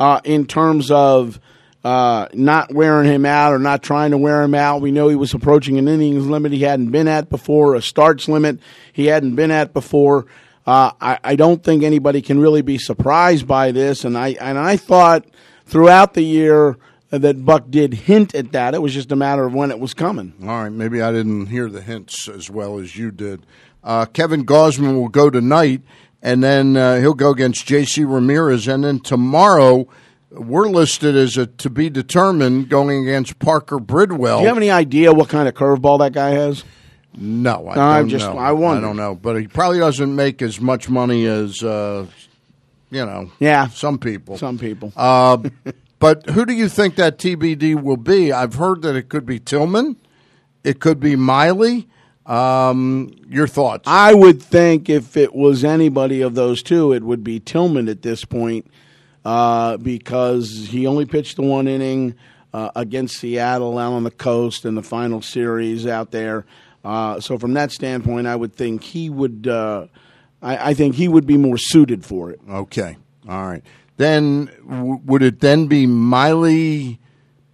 uh, 0.00 0.20
in 0.24 0.46
terms 0.46 0.90
of 0.90 1.38
uh, 1.84 2.28
not 2.32 2.72
wearing 2.72 3.10
him 3.10 3.26
out 3.26 3.52
or 3.52 3.58
not 3.58 3.82
trying 3.82 4.10
to 4.10 4.18
wear 4.18 4.42
him 4.42 4.54
out. 4.54 4.80
We 4.80 4.90
know 4.90 5.08
he 5.08 5.16
was 5.16 5.34
approaching 5.34 5.78
an 5.78 5.86
innings 5.86 6.26
limit 6.26 6.52
he 6.52 6.62
hadn't 6.62 6.90
been 6.90 7.08
at 7.08 7.28
before, 7.28 7.74
a 7.74 7.82
starts 7.82 8.26
limit 8.26 8.58
he 8.92 9.06
hadn't 9.06 9.34
been 9.34 9.50
at 9.50 9.74
before. 9.74 10.26
Uh, 10.66 10.92
I, 10.98 11.18
I 11.22 11.36
don't 11.36 11.62
think 11.62 11.82
anybody 11.82 12.22
can 12.22 12.40
really 12.40 12.62
be 12.62 12.78
surprised 12.78 13.46
by 13.46 13.70
this, 13.70 14.04
and 14.04 14.16
I 14.16 14.28
and 14.40 14.58
I 14.58 14.78
thought 14.78 15.26
throughout 15.66 16.14
the 16.14 16.22
year 16.22 16.78
that 17.18 17.44
Buck 17.44 17.70
did 17.70 17.94
hint 17.94 18.34
at 18.34 18.52
that. 18.52 18.74
It 18.74 18.82
was 18.82 18.92
just 18.94 19.12
a 19.12 19.16
matter 19.16 19.44
of 19.44 19.54
when 19.54 19.70
it 19.70 19.78
was 19.78 19.94
coming. 19.94 20.32
All 20.42 20.48
right, 20.48 20.68
maybe 20.72 21.00
I 21.02 21.12
didn't 21.12 21.46
hear 21.46 21.68
the 21.68 21.80
hints 21.82 22.28
as 22.28 22.50
well 22.50 22.78
as 22.78 22.96
you 22.96 23.10
did. 23.10 23.44
Uh, 23.82 24.06
Kevin 24.06 24.44
Gausman 24.46 24.94
will 24.94 25.08
go 25.08 25.28
tonight, 25.30 25.82
and 26.22 26.42
then 26.42 26.76
uh, 26.76 27.00
he'll 27.00 27.14
go 27.14 27.30
against 27.30 27.66
J.C. 27.66 28.04
Ramirez, 28.04 28.66
and 28.68 28.82
then 28.84 29.00
tomorrow 29.00 29.86
we're 30.30 30.68
listed 30.68 31.14
as 31.16 31.36
a 31.36 31.46
to 31.46 31.70
be 31.70 31.88
determined 31.90 32.68
going 32.68 33.02
against 33.06 33.38
Parker 33.38 33.78
Bridwell. 33.78 34.38
Do 34.38 34.42
you 34.42 34.48
have 34.48 34.56
any 34.56 34.70
idea 34.70 35.12
what 35.12 35.28
kind 35.28 35.46
of 35.48 35.54
curveball 35.54 35.98
that 36.00 36.12
guy 36.12 36.30
has? 36.30 36.64
no, 37.16 37.68
I 37.68 37.74
No, 37.76 37.80
I'm 37.82 38.02
don't 38.04 38.08
just- 38.08 38.26
know. 38.26 38.38
I 38.38 38.50
wonder. 38.52 38.80
don't 38.80 38.96
know, 38.96 39.14
but 39.14 39.36
he 39.40 39.46
probably 39.46 39.78
doesn't 39.78 40.16
make 40.16 40.42
as 40.42 40.60
much 40.60 40.88
money 40.88 41.26
as 41.26 41.62
uh, 41.62 42.06
you 42.90 43.04
know. 43.06 43.30
Yeah. 43.38 43.68
some 43.68 43.98
people. 43.98 44.36
Some 44.38 44.58
people. 44.58 44.92
Uh, 44.96 45.38
but 46.04 46.28
who 46.28 46.44
do 46.44 46.52
you 46.52 46.68
think 46.68 46.96
that 46.96 47.16
TBD 47.16 47.82
will 47.82 47.96
be? 47.96 48.30
I've 48.30 48.56
heard 48.56 48.82
that 48.82 48.94
it 48.94 49.08
could 49.08 49.24
be 49.24 49.40
Tillman, 49.40 49.96
it 50.62 50.78
could 50.78 51.00
be 51.00 51.16
Miley. 51.16 51.88
Um, 52.26 53.10
your 53.26 53.46
thoughts? 53.46 53.84
I 53.86 54.12
would 54.12 54.42
think 54.42 54.90
if 54.90 55.16
it 55.16 55.34
was 55.34 55.64
anybody 55.64 56.20
of 56.20 56.34
those 56.34 56.62
two, 56.62 56.92
it 56.92 57.02
would 57.02 57.24
be 57.24 57.40
Tillman 57.40 57.88
at 57.88 58.02
this 58.02 58.22
point 58.26 58.70
uh, 59.24 59.78
because 59.78 60.68
he 60.68 60.86
only 60.86 61.06
pitched 61.06 61.36
the 61.36 61.42
one 61.42 61.66
inning 61.66 62.16
uh, 62.52 62.70
against 62.76 63.16
Seattle 63.16 63.78
out 63.78 63.94
on 63.94 64.04
the 64.04 64.10
coast 64.10 64.66
in 64.66 64.74
the 64.74 64.82
final 64.82 65.22
series 65.22 65.86
out 65.86 66.10
there. 66.10 66.44
Uh, 66.84 67.18
so 67.18 67.38
from 67.38 67.54
that 67.54 67.72
standpoint, 67.72 68.26
I 68.26 68.36
would 68.36 68.54
think 68.54 68.82
he 68.82 69.08
would. 69.08 69.48
Uh, 69.48 69.86
I, 70.42 70.70
I, 70.70 70.74
think 70.74 70.96
he 70.96 71.08
would 71.08 71.26
be 71.26 71.38
more 71.38 71.56
suited 71.56 72.04
for 72.04 72.30
it. 72.30 72.40
Okay, 72.46 72.98
all 73.26 73.46
right. 73.46 73.64
Then 73.96 74.50
w- 74.68 75.00
would 75.04 75.22
it 75.22 75.40
then 75.40 75.66
be 75.66 75.86
Miley, 75.86 76.98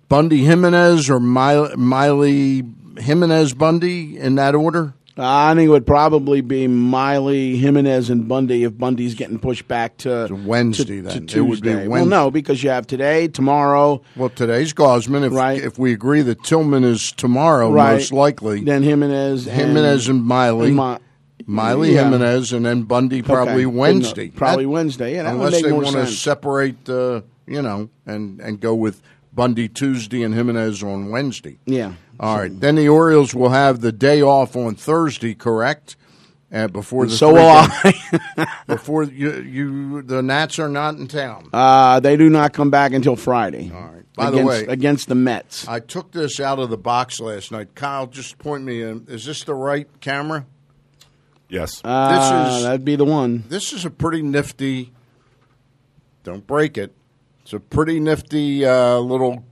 Bundy, 0.09 0.45
Jimenez, 0.45 1.11
or 1.11 1.21
Miley, 1.21 1.77
Miley 1.77 2.65
Jimenez, 2.99 3.55
Bundy 3.55 4.19
in 4.19 4.37
that 4.37 4.55
order? 4.55 4.95
I 5.23 5.55
think 5.55 5.67
it 5.67 5.71
would 5.71 5.87
probably 5.87 6.41
be 6.41 6.67
Miley, 6.67 7.57
Jimenez, 7.57 8.09
and 8.09 8.27
Bundy 8.27 8.65
if 8.65 8.79
Bundy's 8.79 9.15
getting 9.15 9.39
pushed 9.39 9.69
back 9.69 9.99
to, 9.99 10.29
to 10.29 10.35
Wednesday. 10.35 11.03
To, 11.03 11.03
then 11.03 11.27
to 11.27 11.39
it 11.39 11.43
would 11.43 11.61
be 11.61 11.69
Wednesday. 11.69 11.89
Well, 11.89 12.07
no, 12.07 12.31
because 12.31 12.63
you 12.63 12.71
have 12.71 12.87
today, 12.87 13.29
tomorrow. 13.29 14.01
Well, 14.17 14.31
today's 14.31 14.73
Gausman. 14.73 15.27
If, 15.27 15.33
right. 15.33 15.63
if 15.63 15.79
we 15.79 15.93
agree 15.93 16.23
that 16.23 16.43
Tillman 16.43 16.85
is 16.85 17.13
tomorrow, 17.13 17.71
right. 17.71 17.95
most 17.95 18.13
likely, 18.13 18.65
then 18.65 18.83
Jimenez, 18.83 19.45
Jimenez 19.45 20.09
and, 20.09 20.21
and 20.21 20.27
Miley. 20.27 20.69
And 20.69 21.01
Miley 21.47 21.95
yeah. 21.95 22.05
Jimenez 22.05 22.53
and 22.53 22.65
then 22.65 22.83
Bundy 22.83 23.23
probably 23.23 23.65
okay. 23.65 23.67
Wednesday. 23.67 24.29
Probably 24.29 24.65
that, 24.65 24.71
Wednesday. 24.71 25.15
Yeah, 25.15 25.31
unless 25.31 25.63
they 25.63 25.73
want 25.73 25.89
to 25.89 26.07
separate, 26.07 26.89
uh, 26.89 27.23
you 27.47 27.63
know, 27.63 27.91
and 28.07 28.41
and 28.41 28.61
go 28.61 28.75
with 28.75 29.03
Bundy 29.33 29.69
Tuesday 29.69 30.23
and 30.23 30.35
Jimenez 30.35 30.83
on 30.83 31.11
Wednesday. 31.11 31.59
Yeah. 31.67 31.95
All 32.19 32.37
right. 32.37 32.61
Then 32.61 32.75
the 32.75 32.89
Orioles 32.89 33.35
will 33.35 33.51
have 33.51 33.81
the 33.81 33.93
day 33.93 34.21
off 34.21 34.57
on 34.57 34.75
Thursday, 34.75 35.35
correct? 35.35 35.97
Uh, 36.53 36.67
before 36.67 37.07
the 37.07 37.13
so 37.13 37.33
will 37.33 37.49
I. 37.49 38.57
before 38.67 39.05
you, 39.05 39.41
you, 39.41 40.03
the 40.03 40.21
Nats 40.21 40.59
are 40.59 40.69
not 40.69 40.97
in 40.97 41.07
town. 41.07 41.49
Uh, 41.53 42.01
they 42.01 42.17
do 42.17 42.29
not 42.29 42.53
come 42.53 42.71
back 42.71 42.93
until 42.93 43.15
Friday. 43.15 43.71
All 43.73 43.81
right. 43.81 44.05
By 44.15 44.29
against, 44.29 44.43
the 44.43 44.47
way, 44.47 44.73
against 44.73 45.09
the 45.09 45.15
Mets. 45.15 45.69
I 45.69 45.79
took 45.79 46.11
this 46.11 46.41
out 46.41 46.59
of 46.59 46.69
the 46.69 46.77
box 46.77 47.21
last 47.21 47.53
night. 47.53 47.77
Kyle, 47.77 48.09
just 48.09 48.39
point 48.39 48.65
me 48.65 48.83
in. 48.83 49.07
Is 49.09 49.25
this 49.25 49.45
the 49.45 49.55
right 49.55 49.89
camera? 50.01 50.45
Yes. 51.51 51.81
Uh, 51.85 52.47
this 52.49 52.57
is- 52.59 52.63
that'd 52.65 52.85
be 52.85 52.97
the 52.97 53.05
one. 53.05 53.45
This 53.49 53.73
is 53.73 53.85
a 53.85 53.91
pretty 53.91 54.23
nifty. 54.23 54.93
Don't 56.25 56.47
break 56.47 56.79
it. 56.79 56.95
It's 57.43 57.53
a 57.53 57.61
pretty 57.61 57.99
nifty 58.01 58.65
uh, 58.65 58.99
little 58.99 59.45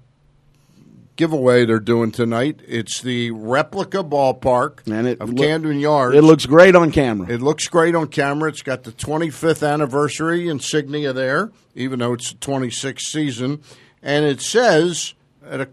giveaway 1.16 1.64
they're 1.64 1.80
doing 1.80 2.12
tonight. 2.12 2.60
It's 2.66 3.00
the 3.00 3.32
replica 3.32 4.04
ballpark 4.04 4.86
And 4.86 5.08
it 5.08 5.20
of 5.20 5.30
loo- 5.30 5.42
Camden 5.42 5.80
Yards. 5.80 6.14
It 6.14 6.22
looks 6.22 6.46
great 6.46 6.76
on 6.76 6.92
camera. 6.92 7.28
It 7.28 7.42
looks 7.42 7.66
great 7.66 7.94
on 7.96 8.06
camera. 8.08 8.50
It's 8.50 8.62
got 8.62 8.84
the 8.84 8.92
25th 8.92 9.66
anniversary 9.68 10.48
insignia 10.48 11.12
there, 11.12 11.50
even 11.74 11.98
though 11.98 12.12
it's 12.12 12.30
the 12.32 12.38
26th 12.38 13.00
season, 13.00 13.60
and 14.02 14.24
it 14.24 14.40
says 14.40 15.14
at 15.44 15.60
a, 15.62 15.68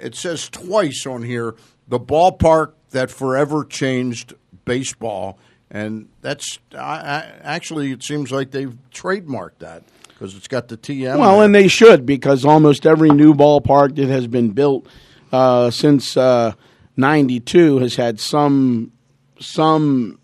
it 0.00 0.14
says 0.14 0.48
twice 0.48 1.04
on 1.06 1.22
here 1.22 1.54
the 1.86 2.00
ballpark 2.00 2.72
that 2.90 3.10
forever 3.10 3.64
changed 3.64 4.32
baseball, 4.64 5.38
and 5.70 6.08
that's 6.20 6.58
I, 6.72 6.78
I, 6.78 7.32
actually 7.42 7.92
it 7.92 8.02
seems 8.02 8.30
like 8.30 8.50
they've 8.50 8.76
trademarked 8.92 9.58
that 9.58 9.82
because 10.08 10.34
it's 10.34 10.48
got 10.48 10.68
the 10.68 10.76
TM. 10.76 11.18
Well, 11.18 11.42
and 11.42 11.54
they 11.54 11.68
should 11.68 12.06
because 12.06 12.44
almost 12.44 12.86
every 12.86 13.10
new 13.10 13.34
ballpark 13.34 13.96
that 13.96 14.08
has 14.08 14.26
been 14.26 14.50
built 14.50 14.86
uh, 15.32 15.70
since 15.70 16.16
'92 16.16 17.78
has 17.78 17.96
had 17.96 18.18
some 18.18 18.92
some 19.38 20.18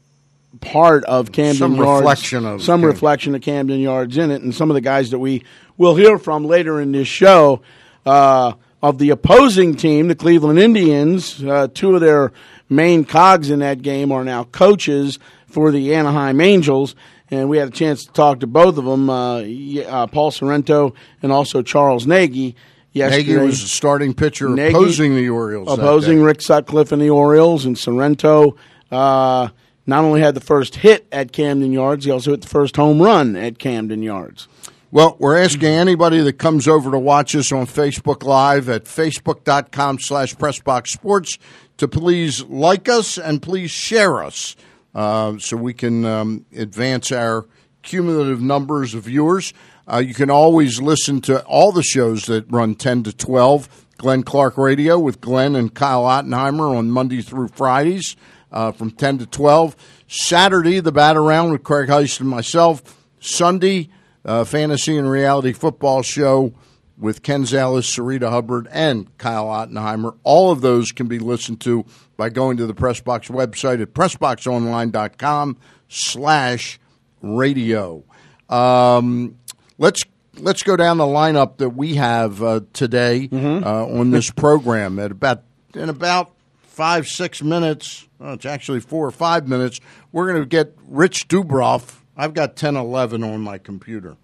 part 0.61 1.05
of 1.05 1.31
Camden 1.33 1.57
Some 1.57 1.75
Yards, 1.77 2.01
reflection 2.01 2.47
of 2.47 2.63
some 2.63 2.81
Camden. 2.81 2.91
reflection 2.91 3.35
of 3.35 3.43
Camden 3.43 3.81
Yards 3.81 4.17
in 4.17 4.31
it, 4.31 4.43
and 4.43 4.55
some 4.55 4.71
of 4.71 4.75
the 4.75 4.81
guys 4.81 5.11
that 5.11 5.19
we 5.19 5.45
will 5.77 5.95
hear 5.95 6.19
from 6.19 6.45
later 6.45 6.81
in 6.81 6.93
this 6.93 7.09
show. 7.09 7.63
Uh, 8.07 8.53
of 8.83 8.99
the 8.99 9.09
opposing 9.09 9.75
team, 9.75 10.09
the 10.09 10.15
Cleveland 10.15 10.59
Indians, 10.59 11.43
uh, 11.43 11.67
two 11.73 11.95
of 11.95 12.03
their 12.03 12.35
main 12.69 13.05
cogs 13.05 13.51
in 13.51 13.61
that 13.61 13.83
game 13.83 14.13
are 14.13 14.25
now 14.25 14.45
coaches 14.45 15.19
for 15.47 15.71
the 15.71 15.95
Anaheim 15.95 16.41
Angels, 16.41 16.95
and 17.31 17.49
we 17.49 17.59
had 17.59 17.69
a 17.69 17.73
chance 17.73 18.05
to 18.05 18.13
talk 18.13 18.41
to 18.41 18.47
both 18.47 18.79
of 18.79 18.85
them, 18.85 19.09
uh, 19.09 19.41
uh, 19.41 20.07
Paul 20.09 20.31
Sorrento 20.31 20.95
and 21.23 21.33
also 21.33 21.63
Charles 21.63 22.07
Nagy. 22.07 22.57
Yesterday, 22.93 23.33
Nagy 23.35 23.47
was 23.47 23.63
the 23.63 23.69
starting 23.69 24.15
pitcher 24.15 24.49
Nagy 24.49 24.73
opposing 24.73 25.17
the 25.17 25.29
Orioles. 25.29 25.73
opposing. 25.73 26.23
Rick 26.23 26.41
Sutcliffe 26.43 26.93
and 26.93 27.03
the 27.03 27.11
Orioles, 27.11 27.65
and 27.65 27.77
Sorrento 27.77 28.57
uh, 28.91 29.49
not 29.87 30.05
only 30.05 30.21
had 30.21 30.35
the 30.35 30.41
first 30.41 30.77
hit 30.77 31.07
at 31.13 31.33
Camden 31.33 31.73
Yards, 31.73 32.05
he 32.05 32.11
also 32.11 32.31
hit 32.31 32.43
the 32.43 32.49
first 32.49 32.77
home 32.77 33.03
run 33.03 33.37
at 33.37 33.59
Camden 33.59 34.03
Yards. 34.03 34.49
Well, 34.91 35.17
we're 35.19 35.37
asking 35.37 35.71
anybody 35.71 36.21
that 36.21 36.35
comes 36.35 36.69
over 36.69 36.93
to 36.93 36.99
watch 37.01 37.35
us 37.35 37.51
on 37.51 37.67
Facebook 37.67 38.23
Live 38.23 38.69
at 38.69 38.85
facebook.com 38.85 39.99
slash 39.99 40.37
pressboxsports 40.37 41.39
to 41.77 41.89
please 41.89 42.43
like 42.45 42.89
us 42.89 43.19
and 43.19 43.43
please 43.43 43.71
share 43.71 44.23
us 44.23 44.57
uh, 44.95 45.39
so 45.39 45.57
we 45.57 45.75
can 45.75 46.05
um, 46.05 46.47
advance 46.57 47.11
our 47.13 47.47
cumulative 47.83 48.41
numbers 48.41 48.95
of 48.95 49.05
viewers. 49.05 49.53
Uh, 49.87 49.99
you 49.99 50.15
can 50.15 50.31
always 50.31 50.81
listen 50.81 51.21
to 51.21 51.45
all 51.45 51.73
the 51.73 51.83
shows 51.83 52.27
that 52.27 52.51
run 52.51 52.75
10 52.75 53.05
to 53.05 53.13
12. 53.13 53.87
Glenn 53.99 54.23
Clark 54.23 54.57
Radio 54.59 54.99
with 54.99 55.21
Glenn 55.21 55.55
and 55.55 55.73
Kyle 55.73 56.05
Ottenheimer 56.05 56.77
on 56.77 56.91
Monday 56.91 57.23
through 57.23 57.49
Fridays 57.49 58.17
uh, 58.51 58.73
from 58.73 58.91
10 58.91 59.19
to 59.19 59.27
12. 59.27 59.77
Saturday, 60.09 60.81
the 60.81 60.93
Bat 60.93 61.17
Around 61.17 61.53
with 61.53 61.63
Craig 61.63 61.89
Heist 61.89 62.21
and 62.21 62.29
myself. 62.29 62.83
Sunday, 63.21 63.91
uh, 64.25 64.45
fantasy 64.45 64.97
and 64.97 65.11
reality 65.11 65.53
football 65.53 66.03
show 66.03 66.53
with 66.97 67.23
Ken 67.23 67.45
Zales, 67.45 67.85
Sarita 67.85 68.31
Hubbard, 68.31 68.69
and 68.71 69.17
Kyle 69.19 69.47
Ottenheimer. 69.47 70.17
All 70.23 70.51
of 70.51 70.61
those 70.61 70.93
can 70.93 71.09
be 71.09 71.19
listened 71.19 71.61
to 71.63 71.85
by 72.17 72.31
going 72.31 72.57
to 72.59 72.67
the 72.67 72.75
Pressbox 72.75 73.31
website 73.31 73.83
at 73.83 73.93
pressboxonline.com 73.95 75.57
slash 75.89 76.79
radio. 77.21 78.05
Um, 78.49 79.39
let's 79.79 80.03
let's 80.39 80.63
go 80.63 80.77
down 80.77 80.99
the 80.99 81.05
lineup 81.05 81.59
that 81.59 81.71
we 81.71 81.95
have 81.95 82.43
uh, 82.43 82.61
today 82.73 83.29
uh, 83.33 83.87
on 83.87 84.11
this 84.11 84.31
program 84.31 84.99
at 84.99 85.11
about 85.11 85.43
in 85.75 85.89
about 85.89 86.33
five 86.63 87.07
six 87.07 87.43
minutes. 87.43 88.07
Oh, 88.21 88.33
it's 88.33 88.47
actually 88.47 88.81
four 88.81 89.07
or 89.07 89.11
five 89.11 89.49
minutes. 89.49 89.81
We're 90.13 90.31
going 90.31 90.43
to 90.43 90.49
get 90.49 90.77
Rich 90.87 91.29
Dubroff. 91.29 92.01
I've 92.17 92.33
got 92.33 92.55
10, 92.57 92.77
11 92.77 93.25
on 93.25 93.41
my 93.41 93.59
computer. 93.59 94.17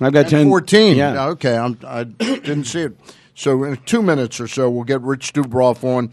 I've 0.00 0.12
got 0.12 0.28
10. 0.28 0.48
14. 0.48 0.96
Yeah. 0.96 1.26
Okay, 1.28 1.56
I'm, 1.56 1.78
I 1.84 2.04
didn't 2.04 2.64
see 2.64 2.82
it. 2.82 2.96
So 3.34 3.64
in 3.64 3.76
two 3.78 4.02
minutes 4.02 4.40
or 4.40 4.48
so, 4.48 4.68
we'll 4.70 4.84
get 4.84 5.00
Rich 5.00 5.32
Dubroff 5.32 5.84
on. 5.84 6.10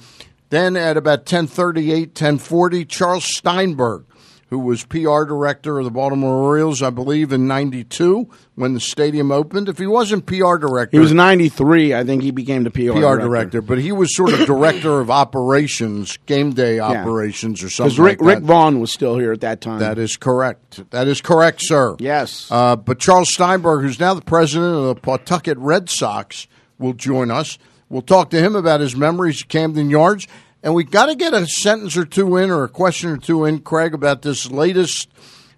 Then 0.49 0.75
at 0.77 0.95
about 0.95 1.19
1038, 1.19 2.09
1040, 2.09 2.85
Charles 2.85 3.25
Steinberg, 3.25 4.05
who 4.49 4.59
was 4.59 4.83
PR 4.85 5.23
director 5.23 5.79
of 5.79 5.85
the 5.85 5.91
Baltimore 5.91 6.35
Orioles, 6.43 6.83
I 6.83 6.91
believe, 6.91 7.33
in 7.33 7.47
92 7.47 8.29
when 8.53 8.73
the 8.73 8.79
stadium 8.79 9.31
opened. 9.31 9.67
If 9.69 9.79
he 9.79 9.87
wasn't 9.87 10.27
PR 10.27 10.57
director, 10.57 10.95
He 10.95 10.99
was 10.99 11.13
93. 11.13 11.93
I 11.95 12.03
think 12.03 12.21
he 12.21 12.29
became 12.31 12.63
the 12.63 12.69
PR, 12.69 12.93
PR 12.93 13.19
director, 13.19 13.61
but 13.61 13.79
he 13.79 13.91
was 13.91 14.15
sort 14.15 14.33
of 14.33 14.45
director 14.45 14.99
of 14.99 15.09
operations, 15.09 16.17
game 16.25 16.53
day 16.53 16.79
operations 16.79 17.63
or 17.63 17.69
something 17.69 17.89
Because 17.89 17.99
Rick, 17.99 18.21
like 18.21 18.35
Rick. 18.37 18.43
Vaughn 18.43 18.79
was 18.79 18.91
still 18.91 19.17
here 19.17 19.31
at 19.31 19.41
that 19.41 19.61
time. 19.61 19.79
That 19.79 19.97
is 19.97 20.15
correct. 20.15 20.89
That 20.91 21.07
is 21.07 21.21
correct, 21.21 21.61
sir. 21.63 21.95
Yes. 21.99 22.47
Uh, 22.51 22.75
but 22.75 22.99
Charles 22.99 23.33
Steinberg, 23.33 23.81
who's 23.81 23.99
now 23.99 24.13
the 24.13 24.21
president 24.21 24.75
of 24.75 24.83
the 24.85 24.95
Pawtucket 24.95 25.57
Red 25.57 25.89
Sox, 25.89 26.47
will 26.77 26.93
join 26.93 27.31
us. 27.31 27.57
We'll 27.89 28.01
talk 28.01 28.29
to 28.31 28.39
him 28.39 28.55
about 28.55 28.79
his 28.79 28.95
memories 28.95 29.41
of 29.41 29.47
Camden 29.47 29.89
Yards. 29.89 30.27
And 30.65 30.73
we 30.73 30.83
got 30.83 31.05
to 31.05 31.15
get 31.15 31.35
a 31.35 31.45
sentence 31.45 31.95
or 31.95 32.05
two 32.05 32.37
in 32.37 32.49
or 32.49 32.63
a 32.63 32.67
question 32.67 33.11
or 33.11 33.17
two 33.17 33.45
in, 33.45 33.59
Craig, 33.59 33.93
about 33.93 34.23
this 34.23 34.49
latest 34.49 35.09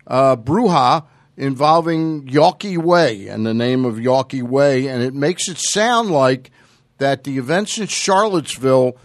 uh, 0.05 0.35
involving 1.37 2.27
Yawkey 2.27 2.77
Way 2.77 3.29
and 3.29 3.45
the 3.45 3.53
name 3.53 3.85
of 3.85 3.95
Yawkey 3.95 4.43
Way. 4.43 4.87
And 4.87 5.01
it 5.01 5.13
makes 5.13 5.47
it 5.47 5.59
sound 5.59 6.11
like 6.11 6.51
that 6.97 7.23
the 7.23 7.37
events 7.37 7.77
in 7.77 7.87
Charlottesville 7.87 8.97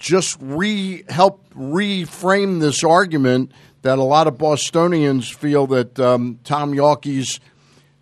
just 0.00 0.36
re 0.40 1.04
help 1.08 1.48
reframe 1.54 2.60
this 2.60 2.82
argument 2.82 3.52
that 3.82 3.98
a 3.98 4.02
lot 4.02 4.26
of 4.26 4.36
Bostonians 4.36 5.28
feel 5.28 5.68
that 5.68 6.00
um, 6.00 6.40
Tom 6.42 6.72
Yawkey's 6.72 7.38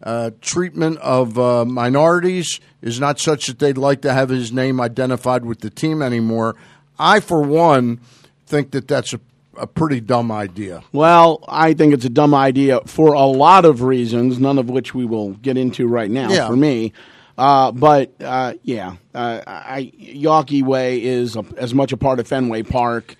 uh, 0.02 0.30
treatment 0.40 0.96
of 0.98 1.38
uh, 1.38 1.66
minorities 1.66 2.60
is 2.80 2.98
not 2.98 3.20
such 3.20 3.46
that 3.46 3.58
they'd 3.58 3.76
like 3.76 4.02
to 4.02 4.12
have 4.14 4.30
his 4.30 4.52
name 4.52 4.80
identified 4.80 5.44
with 5.44 5.60
the 5.60 5.70
team 5.70 6.00
anymore. 6.00 6.56
I, 7.02 7.20
for 7.20 7.42
one, 7.42 8.00
think 8.46 8.70
that 8.72 8.86
that's 8.88 9.12
a, 9.12 9.20
a 9.56 9.66
pretty 9.66 10.00
dumb 10.00 10.30
idea. 10.30 10.82
Well, 10.92 11.44
I 11.48 11.74
think 11.74 11.94
it's 11.94 12.04
a 12.04 12.10
dumb 12.10 12.34
idea 12.34 12.80
for 12.86 13.12
a 13.14 13.24
lot 13.26 13.64
of 13.64 13.82
reasons, 13.82 14.38
none 14.38 14.58
of 14.58 14.70
which 14.70 14.94
we 14.94 15.04
will 15.04 15.30
get 15.32 15.56
into 15.56 15.86
right 15.88 16.10
now 16.10 16.30
Yeah. 16.30 16.46
for 16.46 16.56
me. 16.56 16.92
Uh, 17.36 17.72
but 17.72 18.12
uh, 18.22 18.54
yeah, 18.62 18.96
uh, 19.14 19.40
I, 19.46 19.90
Yawkey 19.98 20.62
Way 20.62 21.02
is 21.02 21.34
a, 21.34 21.44
as 21.56 21.74
much 21.74 21.92
a 21.92 21.96
part 21.96 22.20
of 22.20 22.28
Fenway 22.28 22.62
Park 22.62 23.16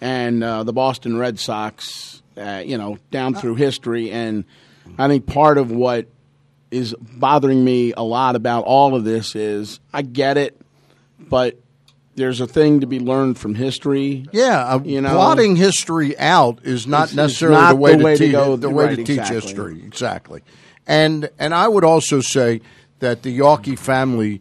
and 0.00 0.42
uh, 0.42 0.62
the 0.62 0.72
Boston 0.72 1.16
Red 1.18 1.38
Sox, 1.38 2.22
uh, 2.36 2.62
you 2.64 2.78
know, 2.78 2.98
down 3.10 3.34
through 3.34 3.56
history. 3.56 4.10
And 4.12 4.44
I 4.98 5.08
think 5.08 5.26
part 5.26 5.58
of 5.58 5.70
what 5.72 6.06
is 6.70 6.94
bothering 7.00 7.64
me 7.64 7.92
a 7.96 8.02
lot 8.02 8.36
about 8.36 8.64
all 8.64 8.94
of 8.94 9.04
this 9.04 9.34
is 9.34 9.80
I 9.92 10.02
get 10.02 10.36
it, 10.38 10.60
but 11.18 11.58
there's 12.16 12.40
a 12.40 12.46
thing 12.46 12.80
to 12.80 12.86
be 12.86 12.98
learned 12.98 13.38
from 13.38 13.54
history. 13.54 14.26
Yeah, 14.32 14.64
uh, 14.64 14.80
You 14.84 15.00
know, 15.00 15.10
blotting 15.14 15.54
history 15.56 16.18
out 16.18 16.60
is 16.64 16.86
not 16.86 17.14
necessarily 17.14 17.56
not 17.60 17.70
the 17.70 17.76
way 17.76 17.92
the 17.92 17.98
to, 17.98 18.04
way 18.04 18.16
to 18.16 18.24
teach 18.24 18.32
go. 18.32 18.56
the 18.56 18.70
way 18.70 18.84
Right, 18.86 18.96
to 18.96 19.04
teach 19.04 19.18
exactly. 19.18 19.40
history. 19.40 19.82
Exactly, 19.84 20.42
and 20.86 21.30
and 21.38 21.54
I 21.54 21.68
would 21.68 21.84
also 21.84 22.20
say 22.20 22.60
that 22.98 23.22
the 23.22 23.38
Yawkey 23.38 23.78
family. 23.78 24.40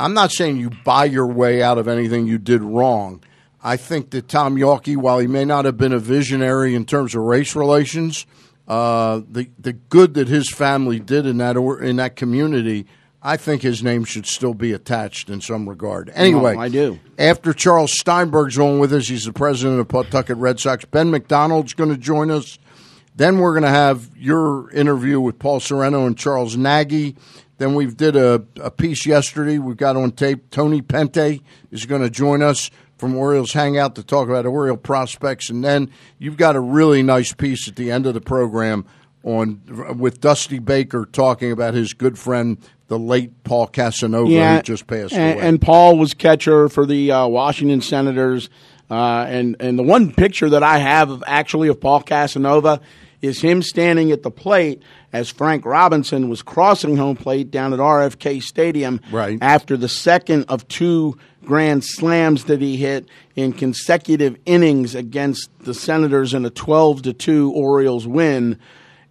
I'm 0.00 0.14
not 0.14 0.32
saying 0.32 0.56
you 0.56 0.70
buy 0.84 1.04
your 1.04 1.26
way 1.28 1.62
out 1.62 1.78
of 1.78 1.86
anything 1.86 2.26
you 2.26 2.38
did 2.38 2.60
wrong. 2.62 3.22
I 3.62 3.76
think 3.76 4.10
that 4.10 4.26
Tom 4.26 4.56
Yawkey, 4.56 4.96
while 4.96 5.20
he 5.20 5.28
may 5.28 5.44
not 5.44 5.64
have 5.64 5.76
been 5.76 5.92
a 5.92 6.00
visionary 6.00 6.74
in 6.74 6.84
terms 6.86 7.14
of 7.14 7.22
race 7.22 7.54
relations, 7.54 8.26
uh, 8.66 9.20
the 9.30 9.48
the 9.60 9.74
good 9.74 10.14
that 10.14 10.26
his 10.26 10.50
family 10.50 10.98
did 10.98 11.24
in 11.26 11.38
that 11.38 11.56
or, 11.56 11.80
in 11.80 11.96
that 11.96 12.16
community, 12.16 12.86
I 13.22 13.36
think 13.36 13.62
his 13.62 13.82
name 13.84 14.04
should 14.04 14.26
still 14.26 14.54
be 14.54 14.72
attached 14.72 15.30
in 15.30 15.40
some 15.40 15.68
regard. 15.68 16.10
Anyway, 16.14 16.56
I 16.56 16.68
do. 16.68 16.98
after 17.18 17.52
Charles 17.52 17.96
Steinberg's 17.96 18.58
on 18.58 18.80
with 18.80 18.92
us, 18.92 19.06
he's 19.06 19.26
the 19.26 19.32
president 19.32 19.78
of 19.78 19.86
Pawtucket 19.86 20.36
Red 20.38 20.58
Sox. 20.58 20.84
Ben 20.84 21.10
McDonald's 21.10 21.72
going 21.72 21.90
to 21.90 21.96
join 21.96 22.30
us. 22.30 22.58
Then 23.14 23.38
we're 23.38 23.52
going 23.52 23.62
to 23.62 23.68
have 23.68 24.10
your 24.16 24.70
interview 24.72 25.20
with 25.20 25.38
Paul 25.38 25.60
Sorrento 25.60 26.06
and 26.06 26.18
Charles 26.18 26.56
Nagy. 26.56 27.14
Then 27.58 27.74
we 27.74 27.86
did 27.86 28.16
a, 28.16 28.44
a 28.60 28.70
piece 28.72 29.06
yesterday. 29.06 29.58
We've 29.58 29.76
got 29.76 29.96
on 29.96 30.10
tape. 30.12 30.50
Tony 30.50 30.82
Pente 30.82 31.42
is 31.70 31.86
going 31.86 32.02
to 32.02 32.10
join 32.10 32.42
us 32.42 32.70
from 32.96 33.14
Orioles 33.14 33.52
Hangout 33.52 33.94
to 33.96 34.02
talk 34.02 34.28
about 34.28 34.46
Oriole 34.46 34.76
prospects. 34.76 35.50
And 35.50 35.62
then 35.62 35.90
you've 36.18 36.36
got 36.36 36.56
a 36.56 36.60
really 36.60 37.02
nice 37.02 37.32
piece 37.32 37.68
at 37.68 37.76
the 37.76 37.90
end 37.92 38.06
of 38.06 38.14
the 38.14 38.20
program 38.20 38.84
on 39.24 39.60
with 39.98 40.20
Dusty 40.20 40.58
Baker 40.58 41.06
talking 41.10 41.52
about 41.52 41.74
his 41.74 41.92
good 41.92 42.18
friend, 42.18 42.58
the 42.92 42.98
late 42.98 43.42
Paul 43.42 43.68
Casanova, 43.68 44.56
who 44.56 44.62
just 44.62 44.86
passed 44.86 45.14
and, 45.14 45.38
away. 45.38 45.48
And 45.48 45.58
Paul 45.58 45.96
was 45.96 46.12
catcher 46.12 46.68
for 46.68 46.84
the 46.84 47.10
uh, 47.10 47.26
Washington 47.26 47.80
Senators. 47.80 48.50
Uh, 48.90 49.24
and 49.26 49.56
and 49.60 49.78
the 49.78 49.82
one 49.82 50.12
picture 50.12 50.50
that 50.50 50.62
I 50.62 50.76
have 50.76 51.08
of 51.08 51.24
actually 51.26 51.68
of 51.68 51.80
Paul 51.80 52.02
Casanova 52.02 52.82
is 53.22 53.40
him 53.40 53.62
standing 53.62 54.10
at 54.10 54.22
the 54.22 54.30
plate 54.30 54.82
as 55.10 55.30
Frank 55.30 55.64
Robinson 55.64 56.28
was 56.28 56.42
crossing 56.42 56.98
home 56.98 57.16
plate 57.16 57.50
down 57.50 57.72
at 57.72 57.78
RFK 57.78 58.42
Stadium 58.42 59.00
Right. 59.10 59.38
after 59.40 59.78
the 59.78 59.88
second 59.88 60.44
of 60.48 60.68
two 60.68 61.16
grand 61.46 61.84
slams 61.84 62.44
that 62.44 62.60
he 62.60 62.76
hit 62.76 63.08
in 63.36 63.54
consecutive 63.54 64.36
innings 64.44 64.94
against 64.94 65.48
the 65.60 65.72
Senators 65.72 66.34
in 66.34 66.44
a 66.44 66.50
12 66.50 67.02
to 67.02 67.12
2 67.14 67.52
Orioles 67.52 68.06
win. 68.06 68.58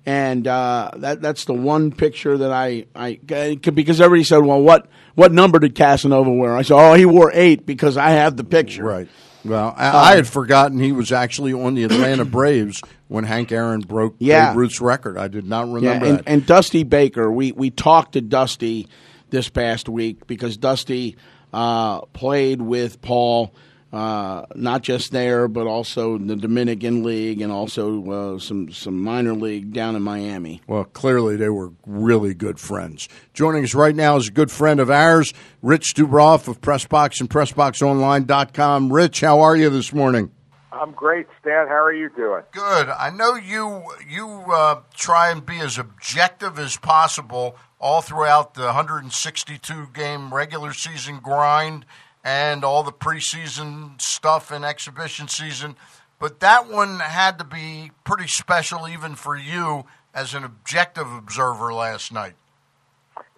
And 0.05 0.47
uh, 0.47 0.91
that 0.97 1.21
that's 1.21 1.45
the 1.45 1.53
one 1.53 1.91
picture 1.91 2.37
that 2.39 2.51
I, 2.51 2.87
I 2.95 3.19
because 3.23 4.01
everybody 4.01 4.23
said, 4.23 4.39
well, 4.39 4.59
what 4.61 4.87
what 5.13 5.31
number 5.31 5.59
did 5.59 5.75
Casanova 5.75 6.31
wear? 6.31 6.55
I 6.55 6.63
said, 6.63 6.75
oh, 6.75 6.93
he 6.95 7.05
wore 7.05 7.31
eight 7.33 7.65
because 7.67 7.97
I 7.97 8.11
have 8.11 8.35
the 8.35 8.43
picture. 8.43 8.83
Right. 8.83 9.07
Well, 9.45 9.73
I, 9.77 10.11
I 10.11 10.15
had 10.15 10.27
forgotten 10.27 10.79
he 10.79 10.91
was 10.91 11.11
actually 11.11 11.53
on 11.53 11.75
the 11.75 11.83
Atlanta 11.83 12.25
Braves 12.37 12.81
when 13.07 13.23
Hank 13.23 13.51
Aaron 13.51 13.81
broke 13.81 14.15
Yeah. 14.19 14.49
Babe 14.51 14.57
Ruth's 14.57 14.81
record. 14.81 15.17
I 15.17 15.27
did 15.27 15.45
not 15.47 15.67
Yeah, 15.67 15.73
remember 15.73 16.05
and, 16.05 16.17
that. 16.19 16.23
and 16.27 16.45
Dusty 16.45 16.83
Baker, 16.83 17.31
we, 17.31 17.51
we 17.51 17.69
talked 17.71 18.13
to 18.13 18.21
Dusty 18.21 18.87
this 19.31 19.49
past 19.49 19.89
week 19.89 20.27
because 20.27 20.57
Dusty 20.57 21.15
uh, 21.53 22.01
played 22.01 22.61
with 22.61 23.01
Paul, 23.01 23.53
uh, 23.93 24.45
not 24.55 24.81
just 24.81 25.11
there, 25.11 25.47
but 25.47 25.67
also 25.67 26.15
in 26.15 26.27
the 26.27 26.35
Dominican 26.35 27.03
League 27.03 27.41
and 27.41 27.51
also 27.51 28.35
uh, 28.35 28.39
some, 28.39 28.71
some 28.71 29.01
minor 29.01 29.33
league 29.33 29.73
down 29.73 29.95
in 29.95 30.01
Miami. 30.01 30.61
well, 30.67 30.85
clearly 30.85 31.35
they 31.35 31.49
were 31.49 31.71
really 31.85 32.33
good 32.33 32.59
friends. 32.59 33.09
Joining 33.33 33.63
us 33.63 33.75
right 33.75 33.95
now 33.95 34.15
is 34.15 34.29
a 34.29 34.31
good 34.31 34.51
friend 34.51 34.79
of 34.79 34.89
ours, 34.89 35.33
Rich 35.61 35.95
Dubroff 35.95 36.47
of 36.47 36.61
Pressbox 36.61 37.19
and 37.19 37.29
PressBoxOnline.com. 37.29 38.93
Rich, 38.93 39.21
how 39.21 39.41
are 39.41 39.55
you 39.55 39.69
this 39.69 39.93
morning? 39.93 40.31
I'm 40.71 40.93
great, 40.93 41.27
Stan. 41.41 41.67
How 41.67 41.83
are 41.83 41.93
you 41.93 42.09
doing? 42.15 42.43
Good. 42.53 42.87
I 42.89 43.09
know 43.09 43.35
you 43.35 43.83
you 44.09 44.45
uh, 44.51 44.81
try 44.95 45.29
and 45.29 45.45
be 45.45 45.59
as 45.59 45.77
objective 45.77 46.57
as 46.57 46.77
possible 46.77 47.57
all 47.79 48.01
throughout 48.01 48.53
the 48.53 48.63
162 48.63 49.89
game 49.93 50.33
regular 50.33 50.71
season 50.71 51.19
grind 51.21 51.85
and 52.23 52.63
all 52.63 52.83
the 52.83 52.91
preseason 52.91 53.99
stuff 54.01 54.51
and 54.51 54.63
exhibition 54.63 55.27
season. 55.27 55.75
But 56.19 56.39
that 56.41 56.69
one 56.69 56.99
had 56.99 57.39
to 57.39 57.43
be 57.43 57.91
pretty 58.03 58.27
special 58.27 58.87
even 58.87 59.15
for 59.15 59.35
you 59.35 59.85
as 60.13 60.33
an 60.33 60.43
objective 60.43 61.11
observer 61.11 61.73
last 61.73 62.13
night. 62.13 62.33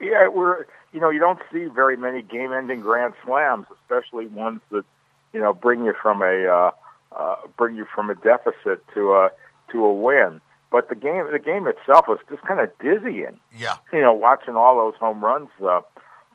Yeah, 0.02 0.28
we're 0.28 0.66
you 0.92 1.00
know 1.00 1.10
you 1.10 1.20
don't 1.20 1.40
see 1.52 1.66
very 1.66 1.96
many 1.96 2.22
game-ending 2.22 2.82
grand 2.82 3.14
slams, 3.26 3.68
especially 3.82 4.28
ones 4.28 4.60
that 4.72 4.84
you 5.32 5.40
know 5.40 5.54
bring 5.54 5.86
you 5.86 5.94
from 6.02 6.22
a 6.22 6.46
uh, 6.46 6.72
uh, 7.16 7.36
bring 7.58 7.76
you 7.76 7.86
from 7.94 8.10
a 8.10 8.16
deficit 8.16 8.86
to 8.94 9.14
a 9.14 9.32
to 9.72 9.86
a 9.86 9.94
win. 9.94 10.42
But 10.70 10.90
the 10.90 10.96
game 10.96 11.32
the 11.32 11.40
game 11.40 11.68
itself 11.68 12.08
was 12.08 12.20
just 12.30 12.42
kind 12.42 12.60
of 12.60 12.70
dizzying. 12.80 13.40
Yeah. 13.56 13.78
You 13.94 14.02
know, 14.02 14.14
watching 14.14 14.56
all 14.56 14.76
those 14.76 14.96
home 15.00 15.24
runs 15.24 15.50
uh, 15.64 15.82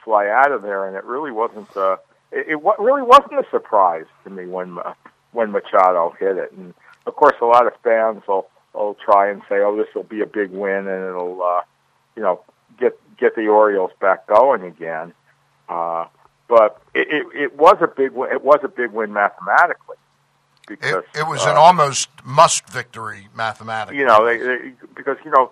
fly 0.03 0.29
out 0.29 0.53
of 0.53 0.63
there, 0.63 0.87
and 0.87 0.97
it 0.97 1.05
really 1.05 1.33
wasn't. 1.33 1.77
Uh, 1.77 1.99
it, 2.33 2.47
it 2.49 2.59
really 2.79 3.03
wasn't 3.03 3.35
a 3.35 3.45
surprise 3.51 4.07
to 4.25 4.31
me 4.31 4.47
when 4.47 4.79
uh, 4.79 4.95
when 5.33 5.51
Machado 5.51 6.15
hit 6.19 6.37
it, 6.37 6.53
and 6.53 6.75
of 7.07 7.17
course, 7.17 7.37
a 7.41 7.47
lot 7.47 7.67
of 7.67 7.73
fans 7.83 8.23
will 8.27 8.49
will 8.75 8.97
try 9.05 9.31
and 9.31 9.43
say, 9.49 9.57
"Oh, 9.57 9.77
this 9.77 9.89
will 9.95 10.03
be 10.05 10.21
a 10.21 10.27
big 10.27 10.51
win," 10.51 10.87
and 10.87 11.05
it'll 11.05 11.43
uh, 11.43 11.63
you 12.17 12.23
know 12.23 12.41
get 12.79 12.99
get 13.19 13.35
the 13.35 13.49
Orioles 13.49 13.91
back 14.01 14.27
going 14.27 14.63
again. 14.63 15.13
Uh, 15.69 16.07
but 16.49 16.81
it, 16.95 17.09
it, 17.11 17.27
it 17.43 17.57
was 17.57 17.77
a 17.81 17.89
big 17.89 18.13
win. 18.13 18.33
It 18.33 18.43
was 18.43 18.61
a 18.63 18.69
big 18.69 18.91
win 18.93 19.13
mathematically 19.13 19.97
because 20.67 21.05
it, 21.15 21.21
it 21.21 21.27
was 21.27 21.45
uh, 21.47 21.51
an 21.51 21.57
almost 21.57 22.09
must 22.25 22.69
victory 22.69 23.29
mathematically. 23.35 23.99
you 23.99 24.07
know 24.07 24.25
they, 24.25 24.39
they 24.39 24.73
because 24.95 25.17
you 25.25 25.31
know 25.31 25.51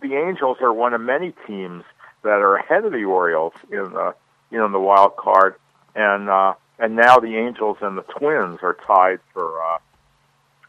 the 0.00 0.14
Angels 0.14 0.58
are 0.60 0.72
one 0.72 0.94
of 0.94 1.00
many 1.00 1.32
teams 1.46 1.84
that 2.22 2.40
are 2.40 2.56
ahead 2.56 2.84
of 2.84 2.92
the 2.92 3.04
Orioles 3.04 3.54
in 3.70 3.78
the 3.92 4.14
you 4.50 4.58
know 4.58 4.66
in 4.66 4.72
the 4.72 4.80
wild 4.80 5.16
card, 5.16 5.54
and 5.94 6.28
uh, 6.28 6.54
and 6.78 6.96
now 6.96 7.18
the 7.18 7.36
Angels 7.36 7.78
and 7.80 7.96
the 7.96 8.02
Twins 8.02 8.58
are 8.62 8.76
tied 8.86 9.20
for 9.32 9.62
uh, 9.62 9.78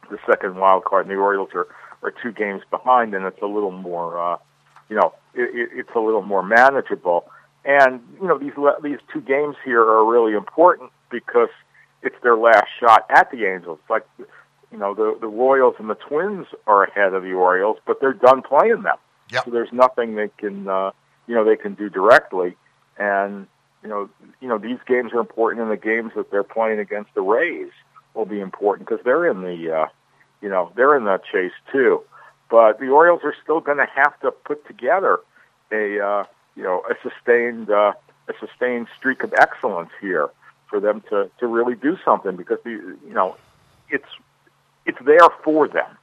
the 0.10 0.18
second 0.30 0.56
wild 0.58 0.84
card, 0.86 1.08
and 1.08 1.16
the 1.16 1.20
Orioles 1.20 1.50
are 1.54 1.68
are 2.02 2.14
two 2.22 2.32
games 2.32 2.62
behind, 2.70 3.14
and 3.14 3.26
it's 3.26 3.42
a 3.42 3.48
little 3.48 3.72
more 3.72 4.20
uh, 4.20 4.38
you 4.90 4.96
know 4.96 5.14
it, 5.34 5.56
it, 5.56 5.70
it's 5.74 5.96
a 5.96 6.00
little 6.00 6.22
more 6.22 6.44
manageable. 6.44 7.26
And 7.66 8.02
you 8.22 8.28
know 8.28 8.38
these 8.38 8.54
these 8.84 9.00
two 9.12 9.22
games 9.22 9.56
here 9.64 9.82
are 9.82 10.06
really 10.06 10.34
important 10.34 10.92
because 11.10 11.50
it's 12.02 12.16
their 12.22 12.36
last 12.36 12.68
shot 12.80 13.06
at 13.10 13.32
the 13.32 13.46
Angels. 13.46 13.80
Like 13.90 14.06
you 14.20 14.78
know 14.78 14.94
the 14.94 15.18
the 15.20 15.28
Royals 15.28 15.76
and 15.80 15.90
the 15.90 15.96
Twins 15.96 16.48
are 16.68 16.84
ahead 16.84 17.14
of 17.14 17.24
the 17.24 17.34
Orioles, 17.34 17.78
but 17.86 18.02
they're 18.02 18.14
done 18.14 18.42
playing 18.42 18.84
them. 18.84 18.98
Yep. 19.32 19.46
So 19.46 19.52
there's 19.52 19.72
nothing 19.72 20.16
they 20.16 20.30
can 20.38 20.68
uh, 20.68 20.92
you 21.28 21.36
know 21.36 21.46
they 21.46 21.56
can 21.56 21.74
do 21.74 21.90
directly. 21.90 22.58
And 22.98 23.48
you 23.84 23.90
know 23.90 24.10
you 24.42 24.48
know 24.48 24.58
these 24.58 24.80
games 24.88 25.14
are 25.14 25.20
important, 25.20 25.62
and 25.62 25.72
the 25.72 25.78
games 25.78 26.12
that 26.16 26.32
they're 26.32 26.44
playing 26.44 26.80
against 26.80 27.14
the 27.14 27.22
Rays 27.22 27.72
will 28.14 28.26
be 28.26 28.40
important 28.40 28.88
because 28.88 29.04
they're 29.04 29.30
in 29.30 29.42
the 29.42 29.72
uh, 29.72 29.88
you 30.42 30.50
know 30.50 30.72
they're 30.76 30.96
in 30.96 31.06
the 31.06 31.20
chase 31.32 31.54
too. 31.72 32.02
But 32.50 32.80
the 32.80 32.90
Orioles 32.90 33.22
are 33.24 33.36
still 33.44 33.60
going 33.60 33.80
to 33.80 33.88
have 33.96 34.20
to 34.22 34.32
put 34.32 34.66
together 34.68 35.20
a 35.72 36.00
uh, 36.00 36.24
you 36.56 36.64
know 36.64 36.84
a 36.90 36.96
sustained 37.08 37.70
uh, 37.70 37.94
a 38.28 38.34
sustained 38.40 38.88
streak 38.98 39.24
of 39.24 39.34
excellence 39.34 39.92
here 40.00 40.30
for 40.70 40.80
them 40.80 41.02
to 41.10 41.30
to 41.40 41.48
really 41.48 41.76
do 41.76 41.98
something 42.06 42.36
because 42.36 42.60
the 42.64 42.72
you 42.72 43.14
know 43.14 43.36
it's 43.90 44.08
it's 44.86 45.00
there 45.06 45.30
for 45.44 45.68
them. 45.68 45.98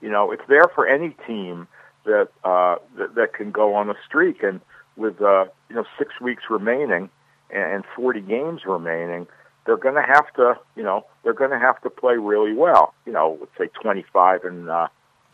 You 0.00 0.10
know, 0.10 0.30
it's 0.30 0.46
there 0.48 0.68
for 0.74 0.86
any 0.86 1.10
team 1.26 1.66
that 2.04 2.28
uh, 2.44 2.76
that, 2.96 3.14
that 3.14 3.32
can 3.32 3.50
go 3.50 3.74
on 3.74 3.90
a 3.90 3.94
streak, 4.06 4.42
and 4.42 4.60
with 4.98 5.22
uh, 5.22 5.46
you 5.70 5.76
know 5.76 5.84
six 5.98 6.20
weeks 6.20 6.44
remaining 6.50 7.08
and 7.50 7.84
40 7.96 8.20
games 8.20 8.62
remaining, 8.66 9.26
they're 9.64 9.78
going 9.78 9.94
to 9.94 10.02
have 10.02 10.32
to 10.34 10.58
you 10.76 10.82
know 10.82 11.06
they're 11.22 11.32
going 11.32 11.50
to 11.50 11.58
have 11.58 11.80
to 11.82 11.90
play 11.90 12.16
really 12.16 12.52
well. 12.52 12.94
You 13.06 13.12
know, 13.12 13.38
let's 13.40 13.52
say 13.56 13.68
25 13.80 14.44
and 14.44 14.68
uh, 14.68 14.88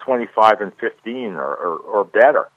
25 0.04 0.60
and 0.60 0.72
15 0.80 1.32
or, 1.34 1.42
or, 1.42 1.78
or 1.78 2.04
better 2.04 2.48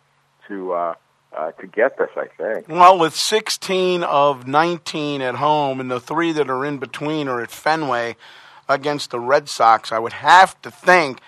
to 0.47 0.73
uh, 0.73 0.93
uh, 1.35 1.51
to 1.51 1.67
get 1.67 1.97
this. 1.97 2.09
I 2.15 2.27
think. 2.37 2.67
Well, 2.67 2.99
with 2.99 3.15
16 3.15 4.03
of 4.03 4.47
19 4.47 5.21
at 5.21 5.35
home 5.35 5.79
and 5.79 5.89
the 5.89 5.99
three 5.99 6.31
that 6.33 6.49
are 6.49 6.65
in 6.65 6.77
between 6.77 7.27
are 7.27 7.41
at 7.41 7.51
Fenway 7.51 8.15
against 8.69 9.11
the 9.11 9.19
Red 9.19 9.47
Sox, 9.49 9.91
I 9.91 9.99
would 9.99 10.13
have 10.13 10.61
to 10.61 10.71
think 10.71 11.19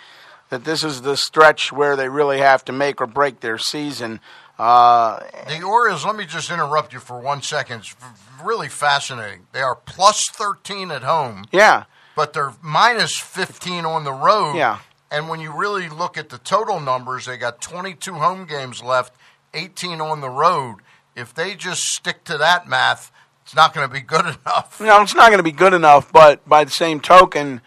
that 0.50 0.64
this 0.64 0.84
is 0.84 1.02
the 1.02 1.16
stretch 1.16 1.72
where 1.72 1.96
they 1.96 2.10
really 2.10 2.40
have 2.40 2.66
to 2.66 2.72
make 2.72 3.00
or 3.02 3.08
break 3.08 3.40
their 3.40 3.58
season. 3.58 4.20
Uh, 4.60 5.20
The 5.48 5.64
Orioles, 5.64 6.06
let 6.06 6.16
me 6.16 6.26
just 6.26 6.52
interrupt 6.52 6.92
you 6.94 7.00
for 7.00 7.20
one 7.20 7.42
second. 7.42 7.80
It's 7.80 7.96
really 8.44 8.68
fascinating. 8.68 9.48
They 9.54 9.62
are 9.62 9.76
plus 9.76 10.22
13 10.32 10.92
at 10.92 11.02
home, 11.04 11.46
yeah, 11.52 11.86
but 12.16 12.34
they're 12.34 12.54
minus 12.62 13.18
15 13.18 13.86
on 13.86 14.04
the 14.04 14.12
road. 14.14 14.56
Yeah. 14.56 14.80
And 15.12 15.28
when 15.30 15.40
you 15.40 15.52
really 15.52 15.90
look 15.90 16.18
at 16.18 16.30
the 16.30 16.38
total 16.38 16.80
numbers, 16.80 17.26
they 17.26 17.38
got 17.38 17.62
22 17.62 18.14
home 18.16 18.46
games 18.46 18.84
left, 18.84 19.14
18 19.56 20.02
on 20.02 20.22
the 20.22 20.30
road. 20.30 20.76
If 21.16 21.34
they 21.34 21.56
just 21.56 21.82
stick 21.82 22.24
to 22.26 22.38
that 22.38 22.68
math, 22.68 23.12
it's 23.44 23.56
not 23.56 23.74
going 23.74 23.88
to 23.88 23.94
be 23.94 24.02
good 24.02 24.26
enough. 24.46 24.80
no, 24.80 25.02
it's 25.02 25.16
not 25.16 25.30
going 25.30 25.40
to 25.40 25.44
be 25.44 25.52
good 25.52 25.74
enough. 25.74 26.12
But 26.12 26.48
by 26.48 26.64
the 26.64 26.70
same 26.72 27.00
token, 27.00 27.62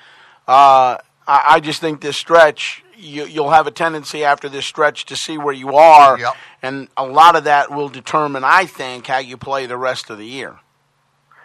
uh, 0.46 0.98
I, 1.26 1.42
I 1.54 1.60
just 1.60 1.80
think 1.80 2.00
this 2.00 2.16
stretch, 2.16 2.81
you, 3.02 3.26
you'll 3.26 3.50
have 3.50 3.66
a 3.66 3.70
tendency 3.70 4.24
after 4.24 4.48
this 4.48 4.64
stretch 4.66 5.04
to 5.06 5.16
see 5.16 5.36
where 5.38 5.54
you 5.54 5.74
are, 5.76 6.18
Yep. 6.18 6.34
and 6.62 6.88
a 6.96 7.04
lot 7.04 7.36
of 7.36 7.44
that 7.44 7.70
will 7.70 7.88
determine, 7.88 8.44
I 8.44 8.66
think, 8.66 9.06
how 9.08 9.18
you 9.18 9.36
play 9.36 9.66
the 9.66 9.76
rest 9.76 10.08
of 10.10 10.18
the 10.18 10.26
year. 10.26 10.58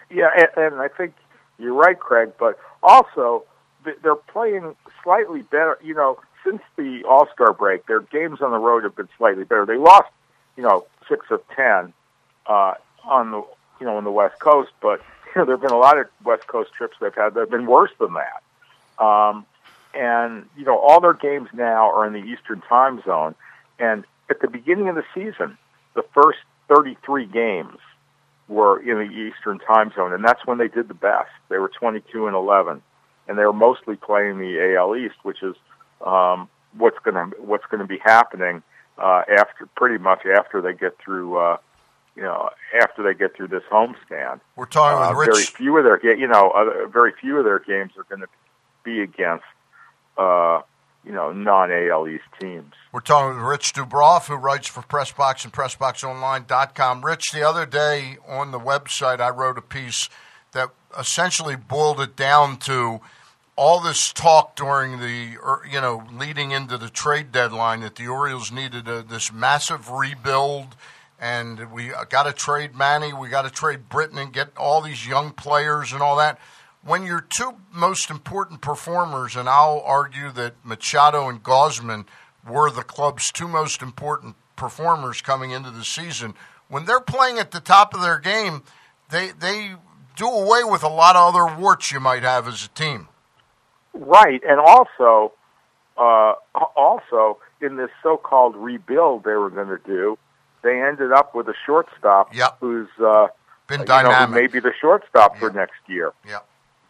Yeah, 0.10 0.30
and, 0.38 0.74
and 0.74 0.76
I 0.82 0.88
think 0.88 1.14
you're 1.60 1.74
right, 1.74 2.00
Craig. 2.00 2.32
But 2.40 2.58
also, 2.82 3.44
they're 3.84 4.16
playing 4.16 4.76
slightly 5.04 5.42
better. 5.42 5.78
You 5.84 5.96
know, 5.96 6.20
since 6.46 6.62
the 6.78 7.04
All 7.10 7.28
Star 7.34 7.52
break, 7.54 7.88
their 7.88 8.00
games 8.02 8.42
on 8.42 8.52
the 8.52 8.58
road 8.60 8.84
have 8.84 8.96
been 8.96 9.10
slightly 9.18 9.44
better. 9.44 9.66
They 9.66 9.78
lost, 9.78 10.10
you 10.56 10.64
know, 10.64 10.86
six 11.10 11.26
of 11.32 11.42
ten 11.56 11.94
uh, 12.46 12.76
on 13.04 13.32
the 13.32 13.44
you 13.80 13.86
know 13.86 13.98
on 13.98 14.04
the 14.06 14.12
West 14.12 14.40
Coast, 14.40 14.72
but 14.82 15.02
you 15.26 15.42
know 15.42 15.46
there 15.46 15.56
have 15.56 15.62
been 15.62 15.72
a 15.72 15.78
lot 15.78 15.98
of 15.98 16.08
West 16.24 16.48
Coast 16.48 16.72
trips 16.74 16.96
they've 17.02 17.14
had 17.14 17.34
that 17.34 17.40
have 17.42 17.52
been 17.52 17.66
worse 17.66 17.92
than 18.00 18.14
that. 18.14 19.04
Um, 19.04 19.46
and 19.98 20.46
you 20.56 20.66
know, 20.66 20.78
all 20.78 21.02
their 21.02 21.14
games 21.14 21.50
now 21.54 21.92
are 21.92 22.06
in 22.06 22.14
the 22.14 22.20
Eastern 22.20 22.62
Time 22.62 23.02
Zone. 23.04 23.36
And 23.80 24.06
at 24.30 24.42
the 24.42 24.48
beginning 24.48 24.90
of 24.90 24.96
the 24.96 25.04
season, 25.14 25.58
the 25.96 26.04
first 26.14 26.40
33 26.68 27.26
games 27.26 27.78
were 28.48 28.80
in 28.80 28.98
the 28.98 29.14
Eastern 29.14 29.60
Time 29.60 29.92
Zone, 29.96 30.14
and 30.14 30.24
that's 30.24 30.46
when 30.46 30.58
they 30.58 30.68
did 30.68 30.88
the 30.88 30.94
best. 30.94 31.30
They 31.50 31.58
were 31.58 31.70
22 31.70 32.28
and 32.28 32.36
11, 32.36 32.82
and 33.28 33.38
they 33.38 33.46
were 33.46 33.54
mostly 33.54 33.96
playing 33.96 34.40
the 34.40 34.76
AL 34.78 34.96
East, 34.96 35.16
which 35.24 35.44
is 35.44 35.56
um, 36.06 36.50
what's 36.78 36.98
going 37.04 37.16
to 37.16 37.42
what's 37.42 37.66
going 37.70 37.82
to 37.82 37.88
be 37.88 38.00
happening 38.04 38.64
uh, 38.98 39.24
after 39.30 39.68
pretty 39.76 39.98
much 39.98 40.26
after 40.26 40.62
they 40.62 40.74
get 40.74 40.98
through. 41.04 41.38
Uh, 41.38 41.58
you 42.16 42.24
know, 42.24 42.50
after 42.82 43.04
they 43.04 43.14
get 43.14 43.36
through 43.36 43.48
this 43.48 43.62
homestand, 43.72 44.40
We're 44.56 44.66
talking 44.66 44.98
uh, 44.98 45.16
with 45.16 45.28
very 45.28 45.44
few 45.44 45.78
of 45.78 45.84
their 45.84 46.18
you 46.18 46.28
know 46.28 46.50
other, 46.50 46.88
very 46.88 47.14
few 47.22 47.38
of 47.38 47.44
their 47.44 47.60
games 47.60 47.92
are 47.96 48.06
going 48.06 48.22
to 48.22 48.28
be 48.84 49.02
against 49.02 49.44
uh, 50.18 50.62
you 51.06 51.12
know 51.12 51.32
non 51.32 51.72
AL 51.72 52.08
East 52.08 52.24
teams. 52.40 52.74
We're 52.92 53.02
talking 53.02 53.36
with 53.38 53.46
Rich 53.46 53.74
Dubroff, 53.74 54.28
who 54.28 54.36
writes 54.36 54.68
for 54.68 54.82
Pressbox 54.82 55.44
and 55.44 55.54
PressBoxOnline.com. 55.54 57.06
Rich, 57.06 57.32
the 57.32 57.48
other 57.48 57.66
day 57.66 58.18
on 58.28 58.52
the 58.52 58.60
website, 58.60 59.20
I 59.20 59.30
wrote 59.30 59.58
a 59.58 59.62
piece 59.62 60.10
that 60.54 60.70
essentially 60.98 61.56
boiled 61.56 62.02
it 62.02 62.16
down 62.16 62.58
to 62.58 63.02
all 63.56 63.82
this 63.82 64.14
talk 64.14 64.56
during 64.56 65.00
the, 65.00 65.38
er, 65.44 65.62
you 65.70 65.82
know, 65.82 66.04
leading 66.14 66.52
into 66.52 66.78
the 66.78 66.90
trade 66.90 67.32
deadline 67.32 67.82
that 67.82 67.96
the 67.96 68.08
Orioles 68.08 68.52
needed 68.52 68.88
a, 68.88 69.02
this 69.02 69.34
massive 69.34 69.90
rebuild, 69.90 70.76
and 71.20 71.72
we 71.72 71.92
got 72.10 72.24
to 72.24 72.34
trade 72.34 72.76
Manny, 72.76 73.12
we 73.14 73.30
got 73.30 73.42
to 73.42 73.50
trade 73.50 73.90
Britton, 73.90 74.20
and 74.20 74.32
get 74.32 74.56
all 74.56 74.82
these 74.82 75.08
young 75.08 75.32
players 75.32 75.92
and 75.92 76.02
all 76.02 76.16
that. 76.18 76.40
When 76.88 77.04
your 77.04 77.20
two 77.20 77.56
most 77.74 78.10
important 78.10 78.62
performers, 78.62 79.36
and 79.36 79.50
I'll 79.50 79.84
argue 79.86 80.32
that 80.32 80.54
Machado 80.64 81.28
and 81.28 81.44
Gausman 81.44 82.06
were 82.48 82.72
the 82.72 82.82
club's 82.82 83.30
two 83.30 83.50
most 83.50 83.82
important 83.82 84.38
performers 84.56 85.22
coming 85.22 85.52
into 85.52 85.70
the 85.70 85.84
season, 85.84 86.34
when 86.70 86.86
they're 86.86 87.02
playing 87.02 87.40
at 87.40 87.52
the 87.52 87.60
top 87.60 87.94
of 87.94 88.02
their 88.02 88.20
game, 88.20 88.64
they 89.10 89.32
they 89.38 89.76
do 90.16 90.28
away 90.28 90.64
with 90.64 90.82
a 90.82 90.88
lot 90.88 91.18
of 91.18 91.36
other 91.36 91.60
warts 91.60 91.92
you 91.92 92.00
might 92.00 92.24
have 92.24 92.48
as 92.48 92.64
a 92.64 92.70
team. 92.70 93.10
Right, 93.94 94.42
and 94.48 94.62
also, 94.62 95.34
uh, 95.98 96.36
also 96.78 97.40
in 97.62 97.76
this 97.76 97.90
so-called 98.02 98.56
rebuild 98.56 99.26
they 99.26 99.34
were 99.34 99.50
going 99.50 99.68
to 99.68 99.80
do, 99.86 100.18
they 100.64 100.82
ended 100.82 101.12
up 101.12 101.36
with 101.36 101.50
a 101.50 101.54
shortstop 101.66 102.34
Yep. 102.34 102.58
who's 102.62 102.88
uh, 103.04 103.28
Been 103.68 103.82
you 103.82 103.86
know, 103.88 103.98
who 103.98 104.04
dynamic. 104.04 104.54
may 104.54 104.60
the 104.62 104.72
shortstop 104.80 105.38
for 105.38 105.50
next 105.50 105.82
year. 105.88 106.14
Yeah. 106.26 106.40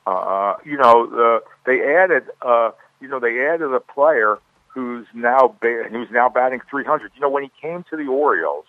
Uh, 0.08 0.56
you 0.64 0.78
know, 0.78 1.06
the, 1.06 1.40
they 1.66 1.82
added, 1.84 2.24
uh, 2.42 2.72
you 3.02 3.10
know, 3.10 3.20
they 3.20 3.46
added 3.46 3.74
a 3.74 3.82
player 3.82 4.40
who's 4.70 5.06
now 5.14 5.54
ba- 5.62 5.84
who's 5.92 6.08
now 6.12 6.30
batting 6.30 6.62
300. 6.70 7.12
You 7.16 7.22
know, 7.22 7.30
when 7.30 7.44
he 7.44 7.52
came 7.62 7.84
to 7.90 7.98
the 7.98 8.08
Orioles 8.08 8.66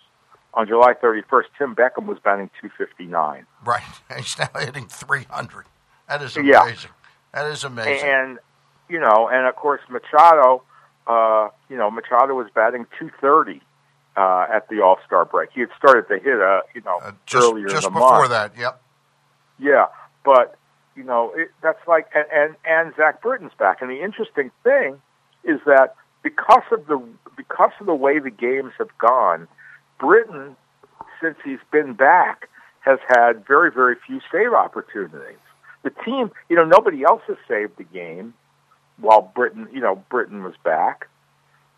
on 0.53 0.67
July 0.67 0.93
31st, 1.01 1.43
Tim 1.57 1.75
Beckham 1.75 2.07
was 2.07 2.17
batting 2.23 2.49
259. 2.61 3.45
Right. 3.65 3.81
He's 4.17 4.37
now 4.37 4.49
hitting 4.59 4.87
300. 4.87 5.65
That 6.09 6.21
is 6.21 6.35
Yeah. 6.35 6.63
amazing. 6.63 6.91
That 7.33 7.45
is 7.45 7.63
amazing. 7.63 8.09
And 8.09 8.39
you 8.89 8.99
know, 8.99 9.29
and 9.31 9.47
of 9.47 9.55
course 9.55 9.81
Machado, 9.89 10.63
uh, 11.07 11.49
you 11.69 11.77
know, 11.77 11.89
Machado 11.89 12.33
was 12.35 12.47
batting 12.53 12.85
230 12.99 13.61
uh, 14.17 14.45
at 14.53 14.67
the 14.67 14.81
All 14.81 14.97
Star 15.05 15.23
break. 15.23 15.51
He 15.53 15.61
had 15.61 15.69
started 15.77 16.07
to 16.09 16.19
hit, 16.21 16.41
uh, 16.41 16.61
you 16.75 16.81
know, 16.81 16.99
Uh, 17.01 17.11
just 17.25 17.47
earlier 17.47 17.67
just 17.69 17.87
in 17.87 17.93
the 17.93 17.99
before 17.99 18.27
month. 18.27 18.31
that, 18.31 18.57
yep. 18.57 18.81
Yeah, 19.57 19.85
but 20.25 20.57
you 20.99 21.05
know, 21.05 21.31
it, 21.33 21.49
that's 21.63 21.79
like 21.87 22.07
and, 22.13 22.25
and 22.33 22.55
and 22.65 22.93
Zach 22.97 23.21
Britton's 23.21 23.53
back. 23.57 23.81
And 23.81 23.89
the 23.89 24.03
interesting 24.03 24.51
thing 24.65 25.01
is 25.45 25.61
that 25.65 25.95
because 26.21 26.63
of 26.73 26.87
the 26.87 27.01
because 27.37 27.71
of 27.79 27.85
the 27.85 27.95
way 27.95 28.19
the 28.19 28.29
games 28.29 28.73
have 28.77 28.95
gone, 28.97 29.47
Britton, 29.97 30.57
since 31.21 31.37
he's 31.45 31.63
been 31.71 31.93
back, 31.93 32.49
has 32.81 32.99
had 33.07 33.47
very 33.47 33.71
very 33.71 33.95
few 34.05 34.19
save 34.29 34.51
opportunities. 34.51 35.39
The 35.83 35.91
team, 36.03 36.31
you 36.49 36.57
know, 36.57 36.65
nobody 36.65 37.05
else 37.05 37.21
has 37.27 37.37
saved 37.47 37.77
the 37.77 37.85
game 37.85 38.33
while 38.97 39.31
Britton, 39.33 39.69
you 39.71 39.79
know, 39.79 40.03
Britton 40.09 40.43
was 40.43 40.55
back. 40.65 41.07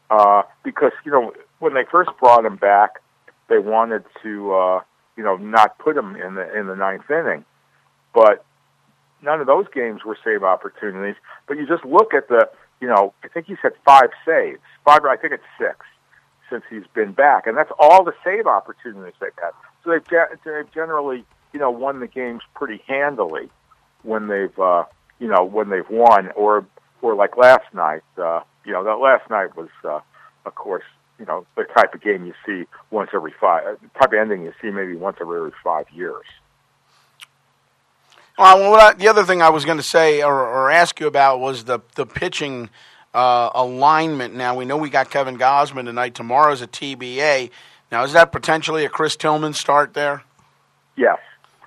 Uh, 0.10 0.42
because 0.64 0.94
you 1.06 1.12
know 1.12 1.32
when 1.60 1.76
they 1.76 1.86
first 1.92 2.10
brought 2.20 2.44
him 2.44 2.56
back, 2.56 3.02
they 3.50 3.60
wanted 3.60 4.04
to 4.24 4.52
uh, 4.52 4.82
you 5.16 5.24
know 5.24 5.38
not 5.38 5.78
put 5.78 5.96
him 5.96 6.16
in 6.16 6.34
the 6.34 6.60
in 6.60 6.66
the 6.66 6.76
ninth 6.76 7.10
inning 7.12 7.46
but 8.14 8.46
none 9.22 9.40
of 9.40 9.48
those 9.48 9.66
games 9.74 10.04
were 10.06 10.18
save 10.24 10.44
opportunities. 10.44 11.16
But 11.48 11.58
you 11.58 11.68
just 11.68 11.86
look 11.86 12.14
at 12.14 12.28
the, 12.28 12.50
you 12.80 12.88
know, 12.88 13.14
I 13.24 13.28
think 13.28 13.46
he's 13.46 13.58
had 13.62 13.74
five 13.86 14.10
saves, 14.26 14.60
five, 14.86 15.06
I 15.06 15.16
think 15.18 15.34
it's 15.34 15.44
six 15.58 15.86
since 16.50 16.64
he's 16.70 16.88
been 16.94 17.14
back, 17.14 17.48
and 17.48 17.56
that's 17.56 17.72
all 17.80 18.04
the 18.04 18.14
save 18.24 18.46
opportunities 18.46 19.14
they've 19.22 19.32
had. 19.42 19.52
So 19.84 19.92
they've, 19.92 20.04
they've 20.44 20.74
generally, 20.74 21.24
you 21.54 21.60
know, 21.60 21.72
won 21.72 22.00
the 22.00 22.08
games 22.08 22.42
pretty 22.56 22.82
handily 22.88 23.50
when 24.04 24.28
they've, 24.28 24.58
uh, 24.60 24.84
you 25.20 25.28
know, 25.28 25.44
when 25.44 25.70
they've 25.70 25.90
won, 25.90 26.32
or 26.36 26.66
or 27.02 27.16
like 27.16 27.38
last 27.38 27.66
night, 27.74 28.04
uh, 28.18 28.42
you 28.66 28.74
know, 28.74 28.84
that 28.84 28.96
last 28.96 29.30
night 29.30 29.56
was, 29.56 29.70
uh, 29.84 30.00
of 30.46 30.56
course. 30.56 30.84
You 31.20 31.28
know 31.28 31.46
the 31.56 31.66
type 31.66 31.94
of 31.94 32.02
game 32.02 32.26
you 32.26 32.34
see 32.44 32.68
once 32.90 33.12
every 33.14 33.32
five, 33.40 33.64
uh, 33.64 34.00
type 34.00 34.12
of 34.12 34.20
ending 34.20 34.42
you 34.42 34.54
see 34.60 34.72
maybe 34.72 34.96
once 34.96 35.18
every 35.22 35.52
five 35.64 35.86
years. 35.94 36.26
Well, 38.42 38.74
I, 38.74 38.94
the 38.94 39.08
other 39.08 39.24
thing 39.24 39.44
I 39.44 39.50
was 39.50 39.66
going 39.66 39.78
to 39.78 39.84
say 39.84 40.24
or, 40.24 40.34
or 40.34 40.72
ask 40.72 41.00
you 41.00 41.06
about 41.06 41.40
was 41.40 41.66
the 41.66 41.80
the 41.96 42.08
pitching 42.08 42.70
uh, 43.14 43.52
alignment. 43.54 44.34
Now 44.34 44.56
we 44.56 44.66
know 44.66 44.78
we 44.78 44.90
got 44.90 45.12
Kevin 45.12 45.38
Gausman 45.38 45.86
tonight. 45.86 46.16
Tomorrow's 46.16 46.62
a 46.64 46.68
TBA. 46.68 47.52
Now 47.92 48.04
is 48.04 48.14
that 48.14 48.32
potentially 48.32 48.84
a 48.84 48.90
Chris 48.90 49.16
Tillman 49.16 49.54
start 49.54 49.94
there? 49.94 50.24
Yes. 50.96 51.20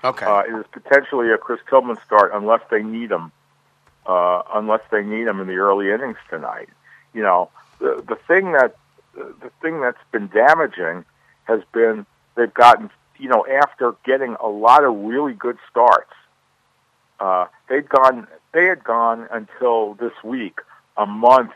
Okay. 0.03 0.27
Uh, 0.27 0.41
it 0.41 0.53
is 0.53 0.67
potentially 0.73 1.31
a 1.31 1.39
Chris 1.39 1.61
Tillman 1.71 1.97
start 2.05 2.33
unless 2.35 2.63
they 2.71 2.83
need 2.83 3.11
him. 3.13 3.31
Uh, 4.05 4.43
unless 4.53 4.83
they 4.91 5.03
need 5.03 5.27
him 5.27 5.41
in 5.41 5.47
the 5.47 5.55
early 5.55 5.91
innings 5.91 6.19
tonight, 6.29 6.69
you 7.15 7.23
know 7.23 7.51
the 7.79 8.05
the 8.07 8.17
thing 8.27 8.53
that 8.53 8.75
the 9.15 9.51
thing 9.63 9.81
that's 9.81 9.97
been 10.11 10.27
damaging 10.29 11.05
has 11.45 11.61
been 11.73 12.05
they've 12.37 12.53
gotten 12.53 12.91
you 13.17 13.29
know 13.29 13.47
after 13.63 13.95
getting 14.05 14.37
a 14.41 14.49
lot 14.49 14.85
of 14.85 14.95
really 14.95 15.33
good 15.33 15.57
starts, 15.71 16.13
uh, 17.21 17.47
they'd 17.69 17.89
gone 17.89 18.27
they 18.53 18.67
had 18.67 18.85
gone 18.85 19.29
until 19.31 19.95
this 19.95 20.13
week 20.23 20.61
a 20.97 21.07
month 21.07 21.53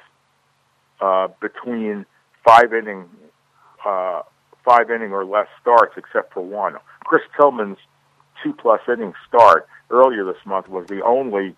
uh, 1.01 1.29
between 1.40 2.07
five 2.44 2.73
inning 2.73 3.09
uh, 3.85 4.23
five 4.64 4.90
inning 4.90 5.12
or 5.12 5.25
less 5.25 5.49
starts 5.61 5.94
except 5.97 6.35
for 6.35 6.40
one. 6.40 6.77
Chris 7.05 7.23
Tillman's 7.37 7.79
two 8.42 8.53
plus 8.53 8.81
inning 8.88 9.14
start 9.27 9.66
earlier 9.90 10.25
this 10.25 10.44
month 10.44 10.68
was 10.68 10.87
the 10.87 11.03
only, 11.03 11.55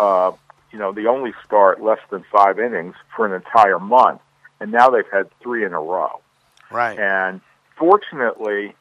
uh, 0.00 0.32
you 0.72 0.78
know, 0.78 0.92
the 0.92 1.06
only 1.06 1.32
start 1.44 1.82
less 1.82 2.00
than 2.10 2.24
five 2.32 2.58
innings 2.58 2.94
for 3.14 3.26
an 3.26 3.32
entire 3.32 3.78
month, 3.78 4.20
and 4.60 4.72
now 4.72 4.90
they've 4.90 5.10
had 5.12 5.28
three 5.40 5.64
in 5.64 5.72
a 5.72 5.80
row. 5.80 6.20
right. 6.70 6.98
And 6.98 7.40
fortunately, 7.76 8.74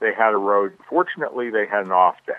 they 0.00 0.12
had 0.12 0.32
a 0.32 0.38
road. 0.38 0.72
Fortunately, 0.88 1.50
they 1.50 1.66
had 1.66 1.84
an 1.84 1.92
off 1.92 2.16
day 2.26 2.32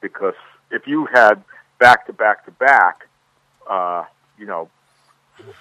because 0.00 0.34
if 0.70 0.86
you 0.86 1.06
had 1.06 1.42
back 1.78 2.06
to 2.06 2.12
back 2.12 2.44
to 2.46 2.50
back, 2.52 3.08
uh, 3.68 4.04
you 4.38 4.46
know, 4.46 4.68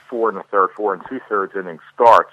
four 0.09 0.29
and 0.29 0.37
a 0.37 0.43
third, 0.43 0.69
four 0.75 0.93
and 0.93 1.03
two 1.09 1.19
thirds 1.29 1.55
inning 1.55 1.79
starts, 1.93 2.31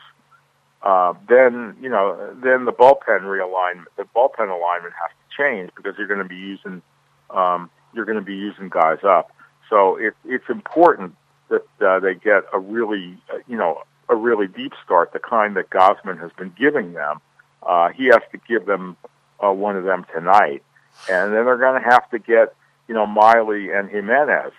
uh, 0.83 1.15
then 1.29 1.77
you 1.81 1.89
know 1.89 2.35
then 2.43 2.65
the 2.65 2.73
bullpen 2.73 3.23
realignment, 3.23 3.87
the 3.97 4.05
bullpen 4.15 4.51
alignment 4.51 4.95
has 5.01 5.11
to 5.11 5.43
change 5.43 5.71
because 5.77 5.95
you're 5.99 6.07
going 6.07 6.23
to 6.23 6.29
be 6.29 6.37
using 6.37 6.83
um, 7.31 7.71
you're 7.95 8.05
going 8.05 8.19
to 8.19 8.25
be 8.25 8.37
using 8.37 8.69
guys 8.69 9.03
up. 9.05 9.31
So 9.71 9.97
it, 9.97 10.15
it's 10.25 10.49
important 10.49 11.17
that 11.49 11.67
uh, 11.81 12.01
they 12.01 12.15
get 12.15 12.45
a 12.53 12.59
really 12.59 13.17
uh, 13.33 13.39
you 13.47 13.57
know 13.57 13.83
a 14.09 14.15
really 14.15 14.47
deep 14.47 14.73
start, 14.85 15.13
the 15.13 15.19
kind 15.19 15.57
that 15.57 15.71
Gausman 15.71 16.21
has 16.21 16.31
been 16.33 16.53
giving 16.59 16.93
them. 16.93 17.21
Uh, 17.63 17.89
he 17.89 18.07
has 18.07 18.21
to 18.33 18.39
give 18.47 18.67
them 18.67 18.97
uh, 19.43 19.51
one 19.51 19.77
of 19.77 19.85
them 19.85 20.05
tonight, 20.15 20.63
and 21.11 21.33
then 21.33 21.45
they're 21.47 21.57
going 21.57 21.83
to 21.83 21.89
have 21.89 22.09
to 22.11 22.19
get 22.19 22.55
you 22.88 22.94
know 22.94 23.07
Miley 23.07 23.70
and 23.70 23.88
Jimenez 23.88 24.53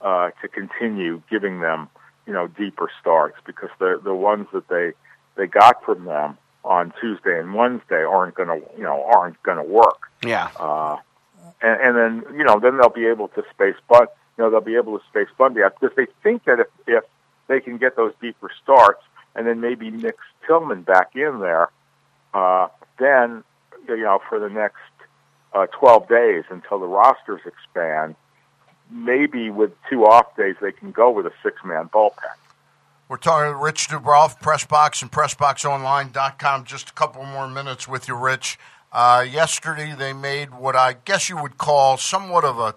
uh, 0.00 0.30
to 0.42 0.48
continue 0.48 1.22
giving 1.30 1.60
them 1.60 1.88
you 2.26 2.32
know 2.32 2.46
deeper 2.46 2.90
starts 3.00 3.36
because 3.44 3.70
the 3.78 4.00
the 4.02 4.14
ones 4.14 4.46
that 4.52 4.68
they 4.68 4.92
they 5.36 5.46
got 5.46 5.84
from 5.84 6.04
them 6.04 6.36
on 6.64 6.92
Tuesday 7.00 7.38
and 7.38 7.54
Wednesday 7.54 8.02
aren't 8.02 8.34
going 8.34 8.48
to 8.48 8.66
you 8.76 8.82
know 8.82 9.04
aren't 9.04 9.42
going 9.42 9.58
to 9.58 9.64
work. 9.64 10.10
Yeah. 10.24 10.50
Uh, 10.58 10.96
and, 11.62 11.80
and 11.80 11.96
then 11.96 12.38
you 12.38 12.44
know 12.44 12.58
then 12.60 12.76
they'll 12.78 12.88
be 12.88 13.06
able 13.06 13.28
to 13.28 13.44
space 13.50 13.76
but 13.88 14.16
you 14.36 14.44
know 14.44 14.50
they'll 14.50 14.60
be 14.60 14.76
able 14.76 14.98
to 14.98 15.04
space 15.06 15.28
Bundy 15.36 15.62
out 15.62 15.78
because 15.78 15.94
they 15.96 16.06
think 16.22 16.44
that 16.44 16.60
if 16.60 16.66
if 16.86 17.04
they 17.48 17.60
can 17.60 17.78
get 17.78 17.96
those 17.96 18.12
deeper 18.20 18.50
starts 18.62 19.02
and 19.34 19.46
then 19.46 19.60
maybe 19.60 19.90
mix 19.90 20.18
Tillman 20.46 20.82
back 20.82 21.14
in 21.14 21.40
there, 21.40 21.68
uh, 22.34 22.68
then 22.98 23.44
you 23.88 24.02
know 24.02 24.20
for 24.28 24.38
the 24.38 24.48
next 24.48 24.78
uh, 25.52 25.66
12 25.66 26.08
days 26.08 26.44
until 26.50 26.78
the 26.78 26.86
rosters 26.86 27.40
expand, 27.44 28.14
maybe 28.90 29.50
with 29.50 29.72
two 29.88 30.04
off 30.04 30.36
days 30.36 30.56
they 30.60 30.72
can 30.72 30.90
go 30.90 31.10
with 31.10 31.26
a 31.26 31.32
six-man 31.42 31.88
bullpen. 31.88 32.34
We're 33.08 33.16
talking 33.16 33.52
to 33.52 33.58
Rich 33.58 33.88
Dubroff, 33.88 34.40
Pressbox 34.40 35.02
and 35.02 35.10
PressBoxOnline.com. 35.10 36.64
Just 36.64 36.90
a 36.90 36.92
couple 36.92 37.24
more 37.24 37.48
minutes 37.48 37.88
with 37.88 38.06
you, 38.06 38.14
Rich. 38.14 38.56
Uh, 38.92 39.26
yesterday 39.28 39.94
they 39.96 40.12
made 40.12 40.54
what 40.54 40.76
I 40.76 40.94
guess 41.04 41.28
you 41.28 41.40
would 41.40 41.58
call 41.58 41.96
somewhat 41.96 42.44
of 42.44 42.58
a, 42.58 42.74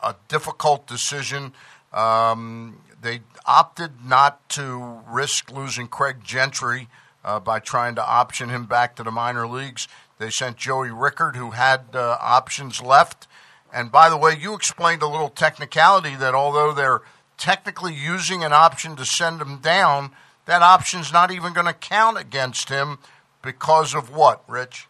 a 0.00 0.14
difficult 0.28 0.86
decision. 0.86 1.52
Um, 1.92 2.78
they 3.00 3.22
opted 3.44 4.04
not 4.06 4.48
to 4.50 5.00
risk 5.08 5.50
losing 5.50 5.88
Craig 5.88 6.22
Gentry 6.22 6.88
uh, 7.24 7.40
by 7.40 7.58
trying 7.58 7.94
to 7.96 8.06
option 8.06 8.48
him 8.48 8.66
back 8.66 8.96
to 8.96 9.02
the 9.02 9.10
minor 9.10 9.46
leagues. 9.46 9.88
They 10.22 10.30
sent 10.30 10.56
Joey 10.56 10.92
Rickard, 10.92 11.34
who 11.34 11.50
had 11.50 11.80
uh, 11.94 12.16
options 12.20 12.80
left. 12.80 13.26
And 13.74 13.90
by 13.90 14.08
the 14.08 14.16
way, 14.16 14.38
you 14.38 14.54
explained 14.54 15.02
a 15.02 15.08
little 15.08 15.28
technicality 15.28 16.14
that 16.14 16.32
although 16.32 16.72
they're 16.72 17.00
technically 17.36 17.92
using 17.92 18.44
an 18.44 18.52
option 18.52 18.94
to 18.94 19.04
send 19.04 19.40
him 19.40 19.58
down, 19.58 20.12
that 20.46 20.62
option's 20.62 21.12
not 21.12 21.32
even 21.32 21.52
going 21.52 21.66
to 21.66 21.72
count 21.72 22.18
against 22.18 22.68
him 22.68 22.98
because 23.42 23.96
of 23.96 24.14
what, 24.14 24.44
Rich? 24.48 24.86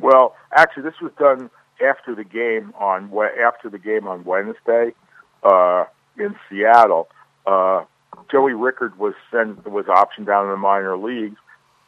Well, 0.00 0.34
actually, 0.50 0.84
this 0.84 1.00
was 1.02 1.12
done 1.18 1.50
after 1.86 2.14
the 2.14 2.24
game 2.24 2.72
on 2.80 3.12
after 3.46 3.68
the 3.68 3.78
game 3.78 4.08
on 4.08 4.24
Wednesday 4.24 4.94
uh, 5.42 5.84
in 6.16 6.34
Seattle. 6.48 7.08
Uh, 7.46 7.84
Joey 8.30 8.54
Rickard 8.54 8.98
was 8.98 9.12
sent 9.30 9.70
was 9.70 9.84
optioned 9.84 10.24
down 10.24 10.46
in 10.46 10.52
the 10.52 10.56
minor 10.56 10.96
leagues 10.96 11.36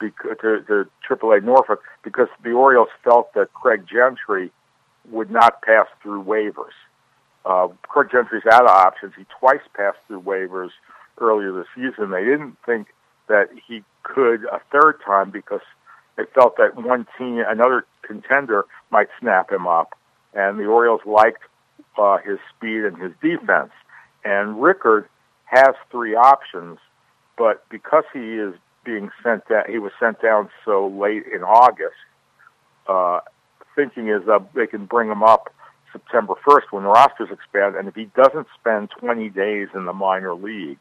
to, 0.00 0.10
to 0.40 0.88
AAA 1.08 1.42
Norfolk 1.42 1.82
because 2.02 2.28
the 2.42 2.52
Orioles 2.52 2.88
felt 3.02 3.32
that 3.34 3.52
Craig 3.54 3.84
Gentry 3.90 4.50
would 5.10 5.30
not 5.30 5.62
pass 5.62 5.86
through 6.02 6.24
waivers. 6.24 6.74
Uh, 7.44 7.68
Craig 7.82 8.08
Gentry's 8.10 8.42
out 8.50 8.64
of 8.64 8.70
options. 8.70 9.12
He 9.16 9.24
twice 9.38 9.60
passed 9.74 9.98
through 10.08 10.22
waivers 10.22 10.70
earlier 11.18 11.52
this 11.52 11.66
season. 11.74 12.10
They 12.10 12.24
didn't 12.24 12.56
think 12.66 12.88
that 13.28 13.48
he 13.66 13.82
could 14.02 14.44
a 14.44 14.60
third 14.72 15.00
time 15.04 15.30
because 15.30 15.60
they 16.16 16.24
felt 16.34 16.56
that 16.56 16.76
one 16.76 17.06
team, 17.18 17.42
another 17.46 17.84
contender, 18.02 18.64
might 18.90 19.08
snap 19.20 19.50
him 19.50 19.66
up. 19.66 19.94
And 20.34 20.58
the 20.58 20.66
Orioles 20.66 21.02
liked 21.06 21.42
uh, 21.98 22.18
his 22.18 22.38
speed 22.54 22.84
and 22.84 22.96
his 22.98 23.12
defense. 23.22 23.70
And 24.24 24.60
Rickard 24.60 25.08
has 25.44 25.74
three 25.90 26.14
options, 26.14 26.78
but 27.38 27.68
because 27.68 28.04
he 28.12 28.34
is 28.34 28.54
being 28.86 29.10
sent 29.22 29.46
down, 29.48 29.64
he 29.68 29.78
was 29.78 29.92
sent 30.00 30.22
down 30.22 30.48
so 30.64 30.86
late 30.86 31.24
in 31.26 31.42
August. 31.42 31.96
Uh, 32.88 33.20
thinking 33.74 34.08
is 34.08 34.24
that 34.26 34.46
they 34.54 34.66
can 34.66 34.86
bring 34.86 35.10
him 35.10 35.22
up 35.22 35.52
September 35.92 36.34
1st 36.48 36.70
when 36.70 36.84
the 36.84 36.88
rosters 36.88 37.28
expand, 37.30 37.74
and 37.74 37.88
if 37.88 37.94
he 37.94 38.04
doesn't 38.16 38.46
spend 38.58 38.90
20 38.98 39.28
days 39.30 39.68
in 39.74 39.84
the 39.84 39.92
minor 39.92 40.34
leagues, 40.34 40.80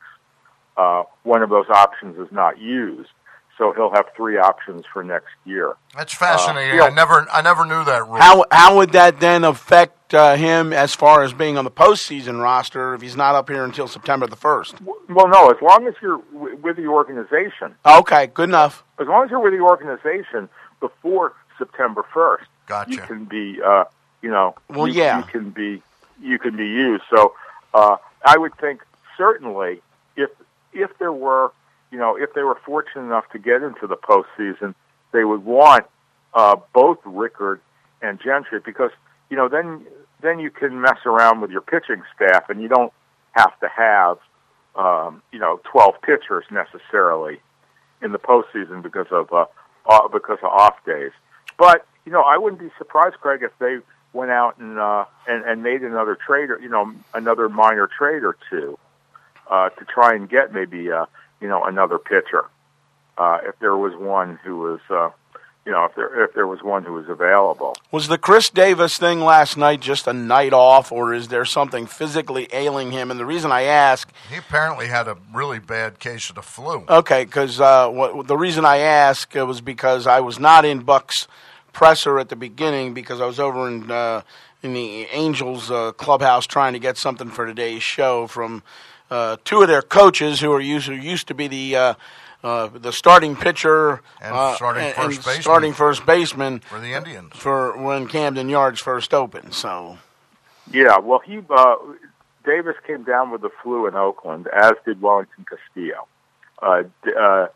uh, 0.77 1.03
one 1.23 1.41
of 1.41 1.49
those 1.49 1.69
options 1.69 2.17
is 2.17 2.31
not 2.31 2.59
used. 2.59 3.09
So 3.57 3.71
he'll 3.73 3.91
have 3.91 4.07
three 4.17 4.37
options 4.37 4.83
for 4.91 5.03
next 5.03 5.29
year. 5.45 5.75
That's 5.95 6.13
fascinating. 6.13 6.79
Uh, 6.79 6.85
I 6.85 6.89
never, 6.89 7.25
I 7.31 7.41
never 7.41 7.65
knew 7.65 7.85
that 7.85 8.05
rule. 8.05 8.17
How 8.17 8.43
how 8.51 8.77
would 8.77 8.91
that 8.91 9.21
then 9.21 9.45
affect 9.45 10.13
uh, 10.13 10.35
him 10.35 10.73
as 10.73 10.93
far 10.93 11.23
as 11.23 11.31
being 11.31 11.57
on 11.57 11.63
the 11.63 11.71
postseason 11.71 12.41
roster 12.41 12.93
if 12.93 13.01
he's 13.01 13.15
not 13.15 13.33
up 13.33 13.49
here 13.49 13.63
until 13.63 13.87
September 13.87 14.27
the 14.27 14.35
first? 14.35 14.75
Well, 14.81 15.29
no. 15.29 15.49
As 15.49 15.61
long 15.61 15.87
as 15.87 15.93
you're 16.01 16.21
w- 16.33 16.57
with 16.57 16.75
the 16.75 16.87
organization. 16.87 17.75
Okay, 17.85 18.27
good 18.27 18.49
enough. 18.49 18.83
As 18.99 19.07
long 19.07 19.23
as 19.23 19.31
you're 19.31 19.39
with 19.39 19.53
the 19.53 19.61
organization 19.61 20.49
before 20.81 21.33
September 21.57 22.05
first, 22.13 22.45
gotcha. 22.67 22.91
you 22.91 22.97
can 22.97 23.23
be, 23.23 23.61
uh, 23.65 23.85
you 24.21 24.29
know, 24.29 24.55
well, 24.69 24.87
you, 24.87 24.95
yeah, 24.95 25.19
you 25.19 25.23
can 25.23 25.49
be, 25.51 25.81
you 26.21 26.39
can 26.39 26.57
be 26.57 26.67
used. 26.67 27.03
So 27.09 27.33
uh, 27.73 27.95
I 28.25 28.37
would 28.37 28.55
think 28.57 28.81
certainly 29.17 29.81
if 30.17 30.29
if 30.73 30.97
there 30.99 31.13
were 31.13 31.53
you 31.91 31.97
know, 31.97 32.17
if 32.17 32.33
they 32.33 32.43
were 32.43 32.57
fortunate 32.65 33.03
enough 33.03 33.29
to 33.31 33.39
get 33.39 33.63
into 33.63 33.87
the 33.87 33.95
postseason, 33.95 34.75
they 35.11 35.23
would 35.23 35.45
want 35.45 35.85
uh, 36.33 36.57
both 36.73 36.97
Rickard 37.05 37.61
and 38.01 38.19
Gentry 38.21 38.59
because 38.63 38.91
you 39.29 39.37
know 39.37 39.47
then 39.47 39.85
then 40.21 40.39
you 40.39 40.51
can 40.51 40.81
mess 40.81 40.99
around 41.05 41.41
with 41.41 41.51
your 41.51 41.61
pitching 41.61 42.03
staff 42.15 42.49
and 42.49 42.61
you 42.61 42.67
don't 42.67 42.91
have 43.31 43.57
to 43.59 43.69
have 43.69 44.17
um, 44.75 45.21
you 45.31 45.39
know 45.39 45.61
twelve 45.63 45.95
pitchers 46.01 46.45
necessarily 46.51 47.39
in 48.01 48.11
the 48.11 48.19
postseason 48.19 48.83
because 48.83 49.07
of 49.11 49.31
uh, 49.31 49.45
uh, 49.87 50.07
because 50.09 50.37
of 50.43 50.49
off 50.49 50.75
days. 50.85 51.11
But 51.57 51.85
you 52.05 52.11
know, 52.11 52.21
I 52.21 52.37
wouldn't 52.37 52.61
be 52.61 52.69
surprised, 52.77 53.15
Craig, 53.21 53.41
if 53.41 53.51
they 53.59 53.79
went 54.13 54.31
out 54.31 54.57
and 54.57 54.77
uh, 54.77 55.05
and, 55.27 55.43
and 55.45 55.63
made 55.63 55.81
another 55.81 56.15
trade 56.15 56.49
or 56.49 56.59
you 56.59 56.69
know 56.69 56.93
another 57.13 57.49
minor 57.49 57.87
trade 57.87 58.23
or 58.23 58.35
two 58.49 58.77
uh, 59.49 59.69
to 59.69 59.85
try 59.85 60.13
and 60.15 60.29
get 60.29 60.53
maybe. 60.53 60.91
Uh, 60.91 61.05
you 61.41 61.47
know, 61.47 61.63
another 61.63 61.97
pitcher. 61.97 62.45
Uh, 63.17 63.39
if 63.43 63.57
there 63.59 63.77
was 63.77 63.93
one 63.95 64.39
who 64.43 64.57
was, 64.57 64.79
uh, 64.89 65.09
you 65.65 65.71
know, 65.71 65.85
if 65.85 65.95
there 65.95 66.23
if 66.25 66.33
there 66.33 66.47
was 66.47 66.61
one 66.61 66.83
who 66.83 66.93
was 66.93 67.07
available. 67.07 67.75
Was 67.91 68.07
the 68.07 68.17
Chris 68.17 68.49
Davis 68.49 68.97
thing 68.97 69.21
last 69.21 69.55
night 69.57 69.79
just 69.79 70.05
a 70.05 70.13
night 70.13 70.53
off, 70.53 70.91
or 70.91 71.13
is 71.13 71.29
there 71.29 71.45
something 71.45 71.87
physically 71.87 72.47
ailing 72.51 72.91
him? 72.91 73.09
And 73.09 73.19
the 73.19 73.25
reason 73.25 73.51
I 73.51 73.63
ask, 73.63 74.11
he 74.29 74.37
apparently 74.37 74.87
had 74.87 75.07
a 75.07 75.17
really 75.33 75.59
bad 75.59 75.99
case 75.99 76.29
of 76.29 76.35
the 76.35 76.41
flu. 76.41 76.85
Okay, 76.89 77.23
because 77.23 77.61
uh, 77.61 77.89
what, 77.89 78.27
the 78.27 78.37
reason 78.37 78.65
I 78.65 78.77
ask 78.77 79.33
was 79.33 79.61
because 79.61 80.07
I 80.07 80.19
was 80.19 80.39
not 80.39 80.65
in 80.65 80.81
Buck's 80.81 81.27
presser 81.71 82.19
at 82.19 82.29
the 82.29 82.35
beginning 82.35 82.93
because 82.93 83.21
I 83.21 83.25
was 83.25 83.39
over 83.39 83.67
in 83.67 83.89
uh, 83.89 84.21
in 84.61 84.73
the 84.73 85.05
Angels 85.11 85.69
uh, 85.69 85.91
clubhouse 85.93 86.45
trying 86.47 86.73
to 86.73 86.79
get 86.79 86.97
something 86.97 87.29
for 87.29 87.45
today's 87.45 87.83
show 87.83 88.27
from 88.27 88.63
uh, 89.09 89.37
two 89.43 89.61
of 89.61 89.67
their 89.67 89.81
coaches 89.81 90.39
who 90.39 90.51
are 90.51 90.61
used, 90.61 90.87
who 90.87 90.93
used 90.93 91.27
to 91.27 91.33
be 91.33 91.47
the 91.47 91.75
uh, 91.75 91.93
uh, 92.43 92.67
the 92.67 92.91
starting 92.91 93.35
pitcher 93.35 94.01
and 94.21 94.35
uh, 94.35 94.55
starting 94.55 94.83
and, 94.83 94.93
first 94.93 95.17
and 95.17 95.25
baseman 95.25 95.41
starting 95.41 95.73
first 95.73 96.05
baseman 96.05 96.59
for 96.59 96.79
the 96.79 96.93
Indians 96.93 97.33
for 97.35 97.75
when 97.81 98.07
Camden 98.07 98.49
Yards 98.49 98.79
first 98.79 99.13
opened. 99.13 99.53
So, 99.53 99.97
yeah, 100.71 100.99
well, 100.99 101.19
he 101.19 101.41
uh, 101.49 101.75
Davis 102.45 102.75
came 102.85 103.03
down 103.03 103.31
with 103.31 103.41
the 103.41 103.49
flu 103.63 103.87
in 103.87 103.95
Oakland, 103.95 104.47
as 104.47 104.73
did 104.85 105.01
Wellington 105.01 105.45
Castillo. 105.49 106.07
Uh, 106.61 106.83
uh, 107.19 107.47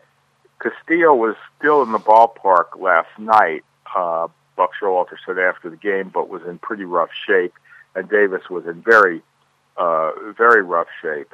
Castillo 0.60 1.14
was 1.14 1.36
still 1.58 1.84
in 1.84 1.92
the 1.92 2.00
ballpark 2.00 2.80
last 2.80 3.10
night. 3.18 3.64
Uh, 3.96 4.28
Buck 4.56 4.72
Showalter 4.82 5.18
said 5.26 5.40
after 5.40 5.70
the 5.70 5.78
game, 5.78 6.10
but 6.10 6.30
was 6.30 6.42
in 6.44 6.58
pretty 6.58 6.84
rough 6.84 7.12
shape, 7.26 7.54
and 7.96 8.10
Davis 8.10 8.50
was 8.50 8.66
in 8.66 8.82
very, 8.82 9.22
uh, 9.78 10.12
very 10.36 10.64
rough 10.64 10.88
shape. 11.02 11.34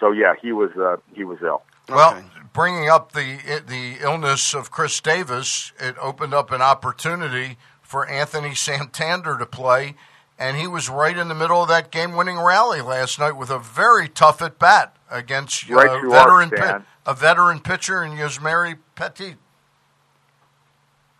So 0.00 0.12
yeah, 0.12 0.34
he 0.40 0.52
was 0.52 0.70
uh, 0.76 0.96
he 1.14 1.24
was 1.24 1.38
ill. 1.42 1.62
Well, 1.88 2.16
okay. 2.16 2.26
bringing 2.52 2.88
up 2.88 3.12
the 3.12 3.62
the 3.66 3.96
illness 4.00 4.54
of 4.54 4.70
Chris 4.70 5.00
Davis, 5.00 5.72
it 5.78 5.94
opened 6.00 6.34
up 6.34 6.50
an 6.50 6.62
opportunity 6.62 7.58
for 7.82 8.08
Anthony 8.08 8.54
Santander 8.54 9.36
to 9.36 9.46
play, 9.46 9.94
and 10.38 10.56
he 10.56 10.66
was 10.66 10.88
right 10.88 11.16
in 11.16 11.28
the 11.28 11.34
middle 11.34 11.62
of 11.62 11.68
that 11.68 11.90
game-winning 11.90 12.38
rally 12.38 12.80
last 12.80 13.18
night 13.18 13.32
with 13.32 13.50
a 13.50 13.58
very 13.58 14.08
tough 14.08 14.40
at 14.40 14.58
bat 14.58 14.96
against 15.10 15.70
uh, 15.70 15.74
right 15.74 16.02
veteran 16.08 16.50
pi- 16.50 16.82
a 17.04 17.14
veteran 17.14 17.60
pitcher 17.60 18.02
in 18.02 18.12
Yusmeiro 18.12 18.78
Petit. 18.94 19.34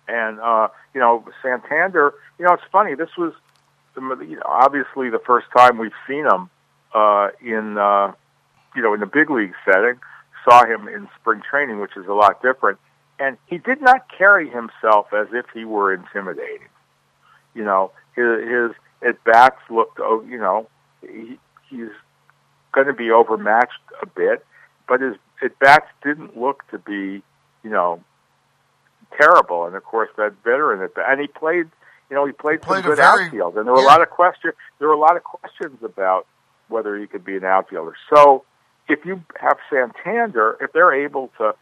And 0.09 0.41
uh, 0.41 0.69
you 0.95 1.01
know 1.01 1.25
Santander, 1.43 2.15
you 2.39 2.47
know 2.47 2.55
it's 2.55 2.63
funny. 2.73 2.95
This 2.95 3.11
was 3.19 3.35
you 3.97 4.37
know, 4.37 4.43
obviously 4.47 5.11
the 5.11 5.21
first 5.27 5.49
time 5.55 5.77
we've 5.77 5.93
seen 6.09 6.25
him 6.25 6.49
uh, 6.95 7.29
in 7.43 7.77
uh, 7.77 8.13
you 8.75 8.83
know, 8.83 8.95
in 8.95 9.01
the 9.01 9.07
big 9.07 9.31
league 9.31 9.55
setting, 9.65 9.99
saw 10.49 10.65
him 10.65 10.89
in 10.89 11.09
spring 11.21 11.43
training, 11.49 11.81
which 11.81 11.97
is 11.97 12.07
a 12.07 12.13
lot 12.15 12.41
different. 12.43 12.79
and 13.19 13.37
he 13.47 13.59
did 13.59 13.83
not 13.83 14.07
carry 14.17 14.49
himself 14.49 15.13
as 15.13 15.27
if 15.33 15.45
he 15.53 15.65
were 15.65 15.93
intimidating. 15.93 16.69
You 17.55 17.65
know, 17.65 17.93
his, 18.17 18.49
his 18.49 18.71
at 19.07 19.23
bats 19.25 19.61
looked, 19.69 19.99
oh, 20.01 20.23
you 20.27 20.39
know, 20.39 20.69
he, 21.03 21.39
he's 21.69 21.91
going 22.73 22.87
to 22.87 22.93
be 22.95 23.11
overmatched 23.11 23.83
a 24.01 24.07
bit, 24.07 24.47
but 24.89 25.01
his 25.01 25.17
at 25.43 25.59
bats 25.59 25.87
didn't 26.03 26.39
look 26.39 26.69
to 26.71 26.79
be, 26.79 27.23
you 27.63 27.71
know, 27.71 28.03
terrible. 29.21 29.67
And 29.67 29.75
of 29.77 29.85
course, 29.85 30.09
that 30.17 30.33
veteran 30.45 30.83
at 30.83 30.95
bat, 30.95 31.07
and 31.11 31.21
he 31.21 31.27
played, 31.27 31.67
you 32.09 32.17
know, 32.17 32.25
he 32.27 32.33
played, 32.33 32.63
Played 32.63 32.85
some 32.85 32.91
good 32.91 32.99
very- 32.99 33.25
outfield, 33.27 33.57
and 33.57 33.67
there 33.67 33.75
were 33.75 33.81
yeah. 33.81 33.87
a 33.87 33.93
lot 33.93 34.03
of 34.03 34.11
question. 34.11 34.53
There 34.79 34.89
were 34.89 34.95
a 34.95 34.99
lot 34.99 35.17
of 35.17 35.25
questions 35.25 35.79
about 35.83 36.27
whether 36.69 36.97
he 36.97 37.07
could 37.07 37.25
be 37.25 37.37
an 37.37 37.45
outfielder. 37.45 37.95
So, 38.15 38.45
if 38.91 39.05
you 39.05 39.23
have 39.41 39.59
Santander, 39.71 40.57
if 40.61 40.73
they're 40.73 40.93
able 40.93 41.31
to 41.39 41.55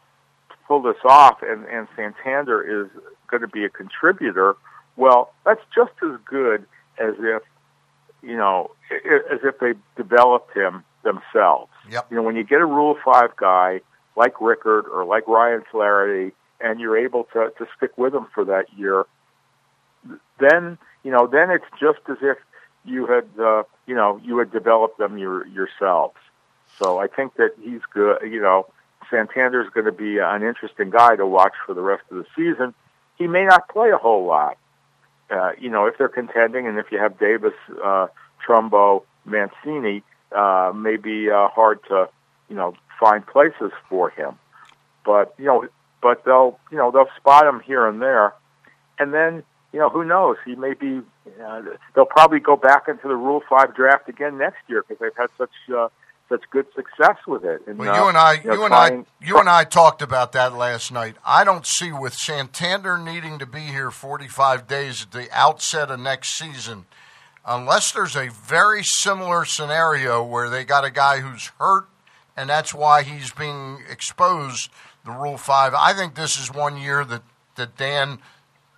pull 0.67 0.83
this 0.83 0.97
off, 1.05 1.43
and 1.43 1.65
and 1.67 1.87
Santander 1.95 2.83
is 2.83 2.91
going 3.31 3.43
to 3.43 3.49
be 3.49 3.65
a 3.65 3.69
contributor, 3.69 4.57
well, 4.97 5.33
that's 5.45 5.61
just 5.75 5.93
as 6.03 6.19
good 6.25 6.67
as 6.99 7.15
if 7.19 7.43
you 8.23 8.37
know, 8.37 8.71
as 8.91 9.41
if 9.45 9.59
they 9.61 9.75
developed 9.97 10.57
him 10.57 10.83
themselves. 11.05 11.71
Yep. 11.91 12.07
You 12.11 12.17
know, 12.17 12.23
when 12.23 12.35
you 12.35 12.45
get 12.45 12.61
a 12.61 12.67
Rule 12.67 12.97
Five 13.05 13.37
guy 13.37 13.81
like 14.17 14.41
Rickard 14.41 14.87
or 14.87 15.05
like 15.05 15.29
Ryan 15.29 15.63
Flaherty, 15.71 16.35
and 16.61 16.81
you're 16.81 16.99
able 16.99 17.25
to 17.35 17.51
to 17.59 17.67
stick 17.77 17.97
with 17.97 18.15
him 18.15 18.27
for 18.35 18.45
that 18.47 18.67
year, 18.77 19.05
then 20.41 20.79
you 21.05 21.13
know, 21.13 21.27
then 21.27 21.51
it's 21.51 21.65
just 21.81 22.01
as 22.09 22.19
if 22.23 22.39
you 22.85 23.07
had, 23.07 23.29
uh, 23.41 23.63
you 23.87 23.95
know, 23.95 24.21
you 24.25 24.39
had 24.39 24.53
developed 24.53 24.99
them 24.99 25.19
your, 25.19 25.47
yourselves. 25.47 26.17
So 26.79 26.99
I 26.99 27.07
think 27.07 27.35
that 27.37 27.53
he's 27.61 27.81
good. 27.93 28.19
You 28.23 28.41
know, 28.41 28.67
Santander's 29.11 29.71
going 29.73 29.87
to 29.87 29.93
be 29.93 30.19
an 30.19 30.43
interesting 30.43 30.91
guy 30.91 31.17
to 31.17 31.27
watch 31.27 31.55
for 31.67 31.75
the 31.75 31.81
rest 31.81 32.05
of 32.11 32.19
the 32.19 32.27
season. 32.37 32.75
He 33.17 33.27
may 33.27 33.45
not 33.45 33.69
play 33.69 33.91
a 33.91 33.97
whole 33.97 34.27
lot. 34.27 34.59
Uh, 35.31 35.53
you 35.59 35.69
know, 35.69 35.87
if 35.87 35.99
they're 35.99 36.09
contending, 36.09 36.67
and 36.67 36.79
if 36.79 36.87
you 36.91 36.99
have 36.99 37.19
Davis, 37.19 37.53
uh, 37.85 38.07
Trumbo, 38.47 39.05
Mancini, 39.25 40.03
uh, 40.33 40.73
may 40.75 40.97
uh, 41.29 41.49
hard 41.49 41.81
to, 41.89 42.09
you 42.49 42.57
know, 42.57 42.75
find 42.99 43.27
places 43.27 43.73
for 43.89 44.11
him. 44.11 44.39
But 45.05 45.35
you 45.39 45.45
know, 45.45 45.69
but 46.01 46.25
they'll, 46.25 46.59
you 46.71 46.79
know, 46.79 46.91
they'll 46.91 47.09
spot 47.17 47.47
him 47.47 47.61
here 47.61 47.87
and 47.87 48.01
there, 48.01 48.35
and 48.99 49.13
then 49.13 49.43
you 49.73 49.79
know, 49.79 49.91
who 49.91 50.05
knows? 50.05 50.37
He 50.45 50.55
may 50.55 50.75
be. 50.75 51.01
Uh, 51.45 51.63
they'll 51.95 52.07
probably 52.07 52.41
go 52.41 52.57
back 52.57 52.89
into 52.89 53.07
the 53.07 53.17
Rule 53.17 53.43
Five 53.49 53.75
draft 53.75 54.09
again 54.09 54.39
next 54.39 54.59
year 54.67 54.83
because 54.87 55.01
they've 55.01 55.17
had 55.17 55.29
such 55.37 55.51
uh, 55.77 55.89
such 56.29 56.45
good 56.51 56.67
success 56.75 57.17
with 57.27 57.45
it. 57.45 57.63
And, 57.67 57.79
Well, 57.79 57.91
uh, 57.91 58.03
you 58.03 58.09
and 58.09 58.17
I, 58.17 58.37
know, 58.37 58.55
you 58.55 58.65
and 58.65 58.75
I, 58.75 59.05
you 59.21 59.39
and 59.39 59.49
I 59.49 59.65
talked 59.65 60.03
about 60.03 60.33
that 60.33 60.55
last 60.55 60.93
night. 60.93 61.17
I 61.25 61.45
don't 61.45 61.67
see 61.67 61.93
with 61.93 62.15
Santander 62.15 62.99
needing 62.99 63.39
to 63.39 63.47
be 63.47 63.61
here 63.61 63.91
45 63.91 64.67
days 64.67 65.03
at 65.03 65.13
the 65.13 65.29
outset 65.33 65.91
of 65.91 66.01
next 66.01 66.37
season, 66.37 66.87
unless 67.47 67.93
there's 67.93 68.17
a 68.17 68.29
very 68.29 68.83
similar 68.83 69.45
scenario 69.45 70.23
where 70.23 70.51
they 70.51 70.65
got 70.65 70.85
a 70.85 70.91
guy 70.91 71.21
who's 71.21 71.51
hurt 71.59 71.89
and 72.39 72.49
that's 72.49 72.73
why 72.73 73.03
he's 73.03 73.33
being 73.33 73.83
exposed. 73.91 74.71
The 75.05 75.11
Rule 75.11 75.37
Five. 75.37 75.75
I 75.75 75.93
think 75.93 76.15
this 76.15 76.39
is 76.39 76.55
one 76.55 76.77
year 76.77 77.05
that 77.05 77.23
that 77.57 77.77
Dan 77.77 78.19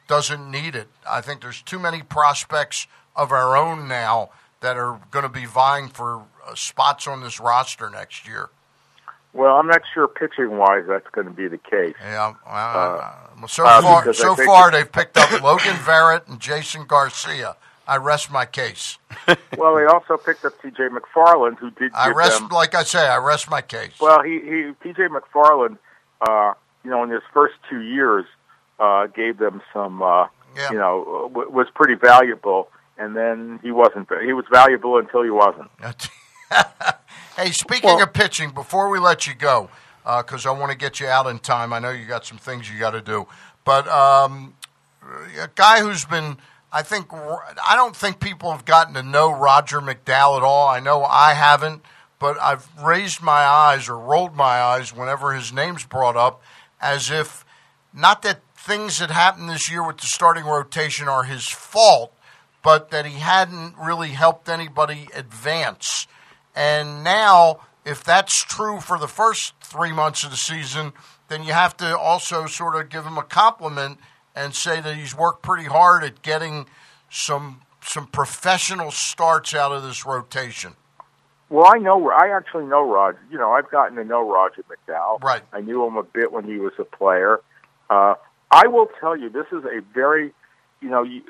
doesn't 0.09 0.51
need 0.51 0.75
it. 0.75 0.89
I 1.09 1.21
think 1.21 1.43
there's 1.43 1.61
too 1.61 1.79
many 1.79 2.03
prospects 2.03 2.87
of 3.15 3.33
our 3.33 3.57
own 3.57 3.87
now 3.87 4.31
that 4.61 4.79
are 4.79 5.01
going 5.11 5.25
to 5.25 5.29
be 5.29 5.45
vying 5.45 5.89
for 5.89 6.25
spots 6.55 7.07
on 7.07 7.23
this 7.23 7.41
roster 7.41 7.89
next 7.91 8.27
year. 8.29 8.49
Well, 9.33 9.57
I'm 9.57 9.69
not 9.69 9.83
sure 9.95 10.09
pitching 10.09 10.59
wise 10.59 10.85
that's 10.89 11.07
going 11.13 11.27
to 11.29 11.33
be 11.33 11.47
the 11.47 11.59
case. 11.59 11.95
Yeah, 12.03 12.35
uh, 12.47 13.15
well, 13.39 13.47
so 13.49 13.65
uh, 13.65 13.81
far, 13.81 14.13
so 14.13 14.35
far 14.35 14.73
they've 14.73 14.91
picked 14.91 15.17
up 15.17 15.31
Logan 15.43 15.77
Verrett 15.77 16.29
and 16.29 16.41
Jason 16.41 16.85
Garcia. 16.85 17.57
I 17.87 17.97
rest 17.97 18.31
my 18.31 18.45
case. 18.45 18.99
well, 19.57 19.75
they 19.77 19.85
also 19.85 20.17
picked 20.17 20.45
up 20.45 20.61
T.J. 20.63 20.89
McFarland, 20.89 21.59
who 21.59 21.71
did 21.73 21.93
I 21.95 22.11
rest, 22.11 22.41
them. 22.41 22.49
like 22.51 22.75
I 22.75 22.83
say, 22.83 23.07
I 23.07 23.17
rest 23.19 23.51
my 23.51 23.61
case. 23.63 23.93
Well, 24.01 24.23
he, 24.23 24.41
he 24.41 24.73
T.J. 24.83 25.09
McFarland, 25.09 25.79
uh, 26.21 26.55
you 26.85 26.91
know, 26.91 27.03
in 27.05 27.11
his 27.11 27.23
first 27.33 27.55
two 27.69 27.81
years, 27.83 28.27
uh, 28.79 29.07
gave 29.09 29.39
them 29.39 29.61
some, 29.73 30.03
uh, 30.03 30.27
Yeah. 30.57 30.71
you 30.73 30.79
know, 30.79 31.29
w- 31.33 31.51
was 31.51 31.69
pretty 31.75 31.95
valuable, 31.95 32.69
and 32.99 33.17
then 33.17 33.59
he 33.63 33.71
wasn't. 33.71 34.09
He 34.25 34.33
was 34.33 34.45
valuable 34.53 34.99
until 34.99 35.23
he 35.23 35.31
wasn't. 35.31 35.71
hey, 37.37 37.51
speaking 37.51 38.01
of 38.01 38.13
pitching, 38.13 38.51
before 38.51 38.89
we 38.91 38.99
let 38.99 39.27
you 39.27 39.35
go, 39.35 39.71
because 40.05 40.47
I 40.47 40.51
want 40.51 40.73
to 40.73 40.79
get 40.79 41.01
you 41.01 41.07
out 41.07 41.27
in 41.27 41.39
time, 41.39 41.73
I 41.73 41.79
know 41.79 41.91
you 41.91 42.07
got 42.07 42.25
some 42.25 42.39
things 42.39 42.71
you 42.71 42.79
got 42.79 42.91
to 42.93 43.01
do, 43.01 43.27
but 43.65 43.87
um, 43.89 44.55
a 45.41 45.49
guy 45.55 45.81
who's 45.81 46.05
been, 46.05 46.39
I 46.73 46.83
think, 46.83 47.13
I 47.13 47.75
don't 47.75 47.95
think 47.95 48.21
people 48.21 48.51
have 48.53 48.65
gotten 48.65 48.95
to 48.95 49.03
know 49.03 49.31
Roger 49.31 49.81
McDowell 49.81 50.39
at 50.39 50.43
all. 50.43 50.69
I 50.69 50.81
know 50.81 51.05
I 51.05 51.35
haven't, 51.35 51.83
but 52.19 52.39
I've 52.41 52.69
raised 52.83 53.23
my 53.23 53.43
eyes 53.43 53.89
or 53.89 53.99
rolled 53.99 54.35
my 54.35 54.61
eyes 54.61 54.95
whenever 54.95 55.33
his 55.33 55.53
name's 55.53 55.85
brought 55.85 56.17
up, 56.17 56.43
as 56.81 57.11
if 57.11 57.45
not 57.93 58.23
that 58.23 58.41
things 58.57 58.99
that 58.99 59.11
happened 59.11 59.49
this 59.49 59.71
year 59.71 59.85
with 59.87 59.99
the 59.99 60.07
starting 60.07 60.45
rotation 60.45 61.09
are 61.09 61.25
his 61.25 61.49
fault, 61.49 62.13
but 62.63 62.91
that 62.91 63.07
he 63.07 63.19
hadn't 63.19 63.75
really 63.79 64.11
helped 64.11 64.49
anybody 64.49 65.09
advance. 65.15 66.07
And 66.61 67.03
now, 67.03 67.61
if 67.87 68.05
that's 68.05 68.45
true 68.45 68.81
for 68.81 68.99
the 68.99 69.09
first 69.09 69.55
three 69.63 69.93
months 69.93 70.25
of 70.25 70.31
the 70.31 70.37
season, 70.37 70.93
then 71.29 71.43
you 71.43 71.55
have 71.55 71.75
to 71.79 71.97
also 71.97 72.45
sort 72.45 72.77
of 72.77 72.91
give 72.91 73.07
him 73.07 73.17
a 73.17 73.23
compliment 73.23 73.99
and 74.37 74.55
say 74.55 74.79
that 74.83 74.95
he's 74.95 75.17
worked 75.17 75.43
pretty 75.43 75.65
hard 75.65 76.05
at 76.05 76.21
getting 76.21 76.67
some 77.09 77.63
some 77.81 78.07
professional 78.07 78.91
starts 78.91 79.55
out 79.55 79.73
of 79.73 79.83
this 79.83 80.05
rotation. 80.05 80.75
Well, 81.49 81.65
I 81.67 81.79
know. 81.79 81.97
Where 81.97 82.15
I 82.15 82.37
actually 82.37 82.67
know 82.67 82.87
Roger. 82.87 83.19
You 83.31 83.39
know, 83.39 83.53
I've 83.53 83.71
gotten 83.71 83.97
to 83.97 84.05
know 84.05 84.31
Roger 84.31 84.63
McDowell. 84.69 85.23
Right. 85.23 85.43
I 85.55 85.63
knew 85.63 85.87
him 85.87 85.97
a 85.97 86.03
bit 86.03 86.31
when 86.31 86.45
he 86.45 86.59
was 86.59 86.75
a 86.79 86.85
player. 86.85 87.41
Uh, 87.89 88.17
I 88.51 88.67
will 88.67 88.91
tell 89.01 89.17
you, 89.17 89.31
this 89.31 89.47
is 89.51 89.65
a 89.65 89.81
very, 89.95 90.31
you 90.83 90.91
know, 90.91 91.05
you, 91.05 91.23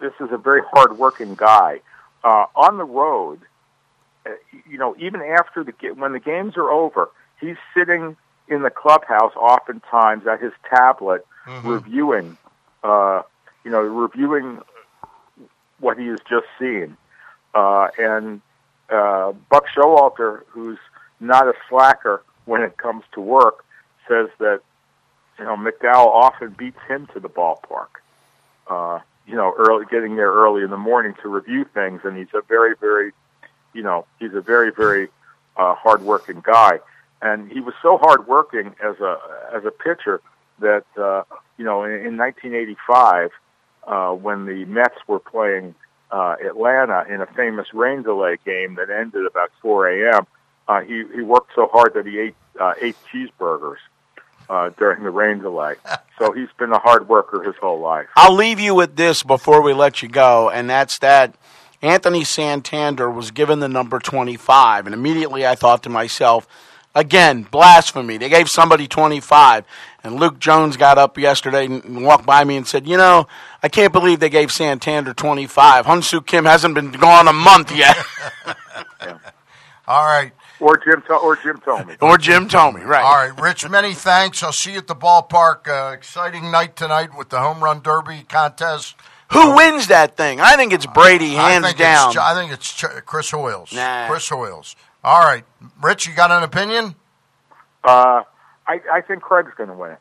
this 0.00 0.12
is 0.20 0.28
a 0.30 0.38
very 0.38 0.62
hard-working 0.72 1.34
guy. 1.34 1.80
Uh, 2.22 2.46
on 2.54 2.78
the 2.78 2.84
road, 2.84 3.40
you 4.68 4.78
know, 4.78 4.96
even 4.98 5.20
after 5.20 5.64
the 5.64 5.72
when 5.94 6.12
the 6.12 6.20
games 6.20 6.56
are 6.56 6.70
over, 6.70 7.10
he's 7.40 7.56
sitting 7.76 8.16
in 8.48 8.62
the 8.62 8.70
clubhouse 8.70 9.34
oftentimes 9.36 10.26
at 10.26 10.40
his 10.40 10.52
tablet 10.68 11.26
reviewing, 11.62 12.36
uh, 12.82 13.22
you 13.64 13.70
know, 13.70 13.80
reviewing 13.80 14.60
what 15.78 15.98
he 15.98 16.06
has 16.06 16.20
just 16.28 16.46
seen. 16.58 16.96
Uh, 17.54 17.88
and 17.98 18.40
uh, 18.90 19.32
Buck 19.50 19.66
Showalter, 19.74 20.42
who's 20.48 20.78
not 21.20 21.46
a 21.46 21.54
slacker 21.68 22.22
when 22.44 22.62
it 22.62 22.76
comes 22.76 23.04
to 23.12 23.20
work, 23.20 23.64
says 24.08 24.28
that 24.38 24.60
you 25.38 25.44
know 25.44 25.56
McDowell 25.56 26.08
often 26.08 26.50
beats 26.50 26.80
him 26.88 27.06
to 27.14 27.20
the 27.20 27.28
ballpark. 27.28 27.88
Uh, 28.66 29.00
you 29.26 29.34
know, 29.34 29.54
early 29.56 29.86
getting 29.90 30.16
there 30.16 30.30
early 30.30 30.62
in 30.62 30.70
the 30.70 30.76
morning 30.76 31.14
to 31.22 31.28
review 31.28 31.64
things, 31.64 32.00
and 32.04 32.16
he's 32.16 32.32
a 32.34 32.42
very, 32.42 32.74
very, 32.76 33.12
you 33.74 33.82
know, 33.82 34.06
he's 34.18 34.32
a 34.34 34.40
very, 34.40 34.70
very 34.72 35.08
uh, 35.56 35.74
hardworking 35.74 36.42
guy. 36.44 36.78
And 37.20 37.50
he 37.50 37.60
was 37.60 37.74
so 37.82 37.98
hardworking 37.98 38.74
as 38.84 39.00
a 39.00 39.18
as 39.54 39.64
a 39.64 39.70
pitcher 39.70 40.20
that 40.58 40.84
uh, 40.96 41.22
you 41.56 41.64
know 41.64 41.84
in, 41.84 41.92
in 41.92 42.16
1985 42.16 43.30
uh, 43.86 44.10
when 44.12 44.46
the 44.46 44.64
Mets 44.66 44.96
were 45.06 45.20
playing 45.20 45.74
uh, 46.10 46.36
Atlanta 46.44 47.04
in 47.08 47.20
a 47.20 47.26
famous 47.26 47.68
rain 47.72 48.02
delay 48.02 48.36
game 48.44 48.74
that 48.76 48.90
ended 48.90 49.26
about 49.26 49.50
4 49.62 49.88
a.m. 49.88 50.26
Uh, 50.68 50.80
he 50.80 51.04
he 51.14 51.22
worked 51.22 51.52
so 51.54 51.68
hard 51.72 51.94
that 51.94 52.06
he 52.06 52.18
ate 52.18 52.34
uh, 52.60 52.74
ate 52.80 52.96
cheeseburgers 53.12 53.78
uh, 54.48 54.70
during 54.78 55.02
the 55.02 55.10
rain 55.10 55.38
delay. 55.38 55.74
So 56.16 56.30
he's 56.30 56.48
been 56.60 56.70
a 56.70 56.78
hard 56.78 57.08
worker 57.08 57.42
his 57.42 57.56
whole 57.56 57.80
life. 57.80 58.06
I'll 58.14 58.36
leave 58.36 58.60
you 58.60 58.72
with 58.72 58.94
this 58.94 59.24
before 59.24 59.62
we 59.62 59.74
let 59.74 60.00
you 60.00 60.08
go, 60.08 60.48
and 60.48 60.70
that's 60.70 61.00
that 61.00 61.34
Anthony 61.82 62.24
Santander 62.24 63.10
was 63.10 63.30
given 63.30 63.60
the 63.60 63.68
number 63.68 63.98
25. 63.98 64.86
And 64.86 64.94
immediately 64.94 65.46
I 65.46 65.54
thought 65.54 65.82
to 65.84 65.88
myself, 65.90 66.46
again, 66.94 67.42
blasphemy. 67.42 68.16
They 68.16 68.28
gave 68.28 68.48
somebody 68.48 68.86
25. 68.88 69.64
And 70.02 70.16
Luke 70.16 70.38
Jones 70.38 70.76
got 70.76 70.98
up 70.98 71.18
yesterday 71.18 71.66
and 71.66 72.04
walked 72.04 72.26
by 72.26 72.44
me 72.44 72.56
and 72.56 72.66
said, 72.66 72.86
You 72.86 72.96
know, 72.96 73.26
I 73.62 73.68
can't 73.68 73.92
believe 73.92 74.20
they 74.20 74.30
gave 74.30 74.50
Santander 74.50 75.14
25. 75.14 75.86
Hyun 75.86 76.04
Soo 76.04 76.20
Kim 76.20 76.44
hasn't 76.44 76.74
been 76.74 76.90
gone 76.92 77.28
a 77.28 77.32
month 77.32 77.74
yet. 77.74 77.96
All 79.86 80.04
right. 80.06 80.32
Or 80.60 80.78
Jim 80.78 81.02
to- 81.08 81.16
or 81.16 81.36
Jim 81.36 81.58
Thome. 81.58 81.96
or 82.00 82.16
Jim 82.16 82.48
Thome, 82.48 82.84
right. 82.86 83.02
All 83.04 83.28
right, 83.28 83.40
Rich, 83.40 83.68
many 83.68 83.92
thanks. 83.92 84.42
I'll 84.42 84.52
see 84.52 84.72
you 84.72 84.78
at 84.78 84.86
the 84.86 84.94
ballpark. 84.94 85.68
Uh, 85.68 85.92
exciting 85.92 86.50
night 86.50 86.76
tonight 86.76 87.10
with 87.16 87.28
the 87.28 87.40
home 87.40 87.62
run 87.62 87.80
derby 87.82 88.24
contest. 88.28 88.94
Who 89.32 89.56
wins 89.56 89.88
that 89.88 90.16
thing? 90.16 90.40
I 90.40 90.56
think 90.56 90.72
it's 90.72 90.86
Brady, 90.86 91.36
I 91.36 91.50
hands 91.52 91.66
think 91.66 91.78
down. 91.78 92.08
It's, 92.10 92.18
I 92.18 92.34
think 92.34 92.52
it's 92.52 92.72
Ch- 92.72 93.04
Chris 93.06 93.30
Hoiles. 93.30 93.72
Nah. 93.72 94.06
Chris 94.08 94.28
Hoiles. 94.28 94.76
All 95.02 95.20
right, 95.20 95.44
Rich, 95.82 96.06
you 96.06 96.14
got 96.14 96.30
an 96.30 96.42
opinion? 96.42 96.94
Uh, 97.82 98.22
I, 98.66 98.80
I 98.92 99.00
think 99.02 99.22
Craig's 99.22 99.52
going 99.56 99.68
to 99.68 99.74
win 99.74 99.92
it. 99.92 99.98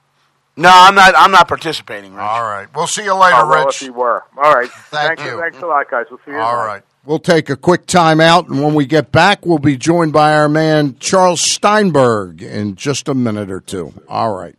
No, 0.56 0.70
I'm 0.72 0.94
not. 0.96 1.16
I'm 1.18 1.32
not 1.32 1.48
participating. 1.48 2.14
Rich. 2.14 2.22
All 2.22 2.44
right. 2.44 2.68
We'll 2.76 2.86
see 2.88 3.04
you 3.04 3.14
later, 3.16 3.38
Oh, 3.40 3.50
well, 3.50 3.66
Rich. 3.66 3.78
if 3.78 3.88
you 3.88 3.94
were. 3.94 4.24
All 4.38 4.54
right. 4.54 4.70
Thank 4.92 5.18
thanks, 5.18 5.24
you. 5.26 5.40
Thanks 5.40 5.60
a 5.62 5.66
lot, 5.66 5.90
guys. 5.90 6.06
We'll 6.12 6.20
see 6.24 6.32
you. 6.32 6.38
All 6.38 6.52
tomorrow. 6.52 6.68
right. 6.68 6.84
We'll 7.06 7.20
take 7.20 7.50
a 7.50 7.58
quick 7.58 7.86
time 7.88 8.22
out, 8.22 8.48
and 8.48 8.64
when 8.64 8.76
we 8.76 8.86
get 8.86 9.12
back, 9.12 9.46
we'll 9.46 9.58
be 9.58 9.76
joined 9.78 10.14
by 10.14 10.36
our 10.38 10.48
man 10.48 10.96
Charles 11.00 11.42
Steinberg 11.52 12.42
in 12.44 12.76
just 12.76 13.10
a 13.10 13.14
minute 13.16 13.50
or 13.52 13.60
two. 13.60 13.94
All 14.08 14.34
right. 14.36 14.56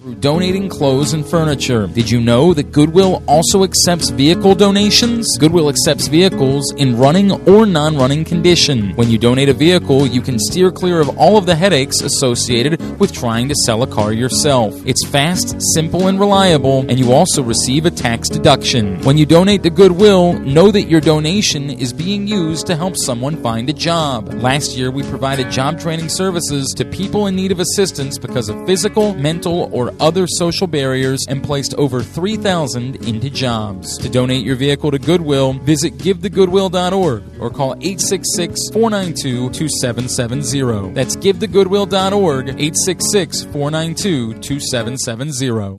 Through 0.00 0.14
donating 0.14 0.66
clothes 0.66 1.12
and 1.12 1.26
furniture. 1.26 1.86
Did 1.86 2.10
you 2.10 2.22
know 2.22 2.54
that 2.54 2.72
Goodwill 2.72 3.22
also 3.28 3.64
accepts 3.64 4.08
vehicle 4.08 4.54
donations? 4.54 5.36
Goodwill 5.38 5.68
accepts 5.68 6.08
vehicles 6.08 6.72
in 6.78 6.96
running 6.96 7.32
or 7.46 7.66
non 7.66 7.98
running 7.98 8.24
condition. 8.24 8.94
When 8.96 9.10
you 9.10 9.18
donate 9.18 9.50
a 9.50 9.52
vehicle, 9.52 10.06
you 10.06 10.22
can 10.22 10.38
steer 10.38 10.70
clear 10.70 11.00
of 11.00 11.18
all 11.18 11.36
of 11.36 11.44
the 11.44 11.54
headaches 11.54 12.00
associated 12.00 12.98
with 12.98 13.12
trying 13.12 13.50
to 13.50 13.54
sell 13.66 13.82
a 13.82 13.86
car 13.86 14.14
yourself. 14.14 14.74
It's 14.86 15.06
fast, 15.06 15.60
simple, 15.74 16.06
and 16.06 16.18
reliable, 16.18 16.86
and 16.88 16.98
you 16.98 17.12
also 17.12 17.42
receive 17.42 17.84
a 17.84 17.90
tax 17.90 18.30
deduction. 18.30 19.02
When 19.02 19.18
you 19.18 19.26
donate 19.26 19.62
to 19.64 19.70
Goodwill, 19.70 20.32
know 20.38 20.70
that 20.70 20.84
your 20.84 21.02
donation 21.02 21.68
is 21.68 21.92
being 21.92 22.26
used 22.26 22.66
to 22.68 22.76
help 22.76 22.96
someone 22.96 23.36
find 23.42 23.68
a 23.68 23.74
job. 23.74 24.32
Last 24.32 24.78
year, 24.78 24.90
we 24.90 25.02
provided 25.02 25.50
job 25.50 25.78
training 25.78 26.08
services 26.08 26.72
to 26.78 26.86
people 26.86 27.26
in 27.26 27.36
need 27.36 27.52
of 27.52 27.60
assistance 27.60 28.16
because 28.16 28.48
of 28.48 28.64
physical, 28.64 29.14
mental, 29.14 29.68
or 29.74 29.89
other 29.98 30.26
social 30.26 30.66
barriers 30.66 31.24
and 31.28 31.42
placed 31.42 31.74
over 31.74 32.02
3,000 32.02 32.96
into 33.06 33.30
jobs. 33.30 33.98
To 33.98 34.08
donate 34.08 34.44
your 34.44 34.56
vehicle 34.56 34.90
to 34.90 34.98
Goodwill, 34.98 35.54
visit 35.54 35.98
givethegoodwill.org 35.98 37.22
or 37.40 37.50
call 37.50 37.72
866 37.80 38.70
492 38.72 39.50
2770. 39.50 40.92
That's 40.94 41.16
givethegoodwill.org, 41.16 42.48
866 42.48 43.42
492 43.44 44.34
2770. 44.40 45.76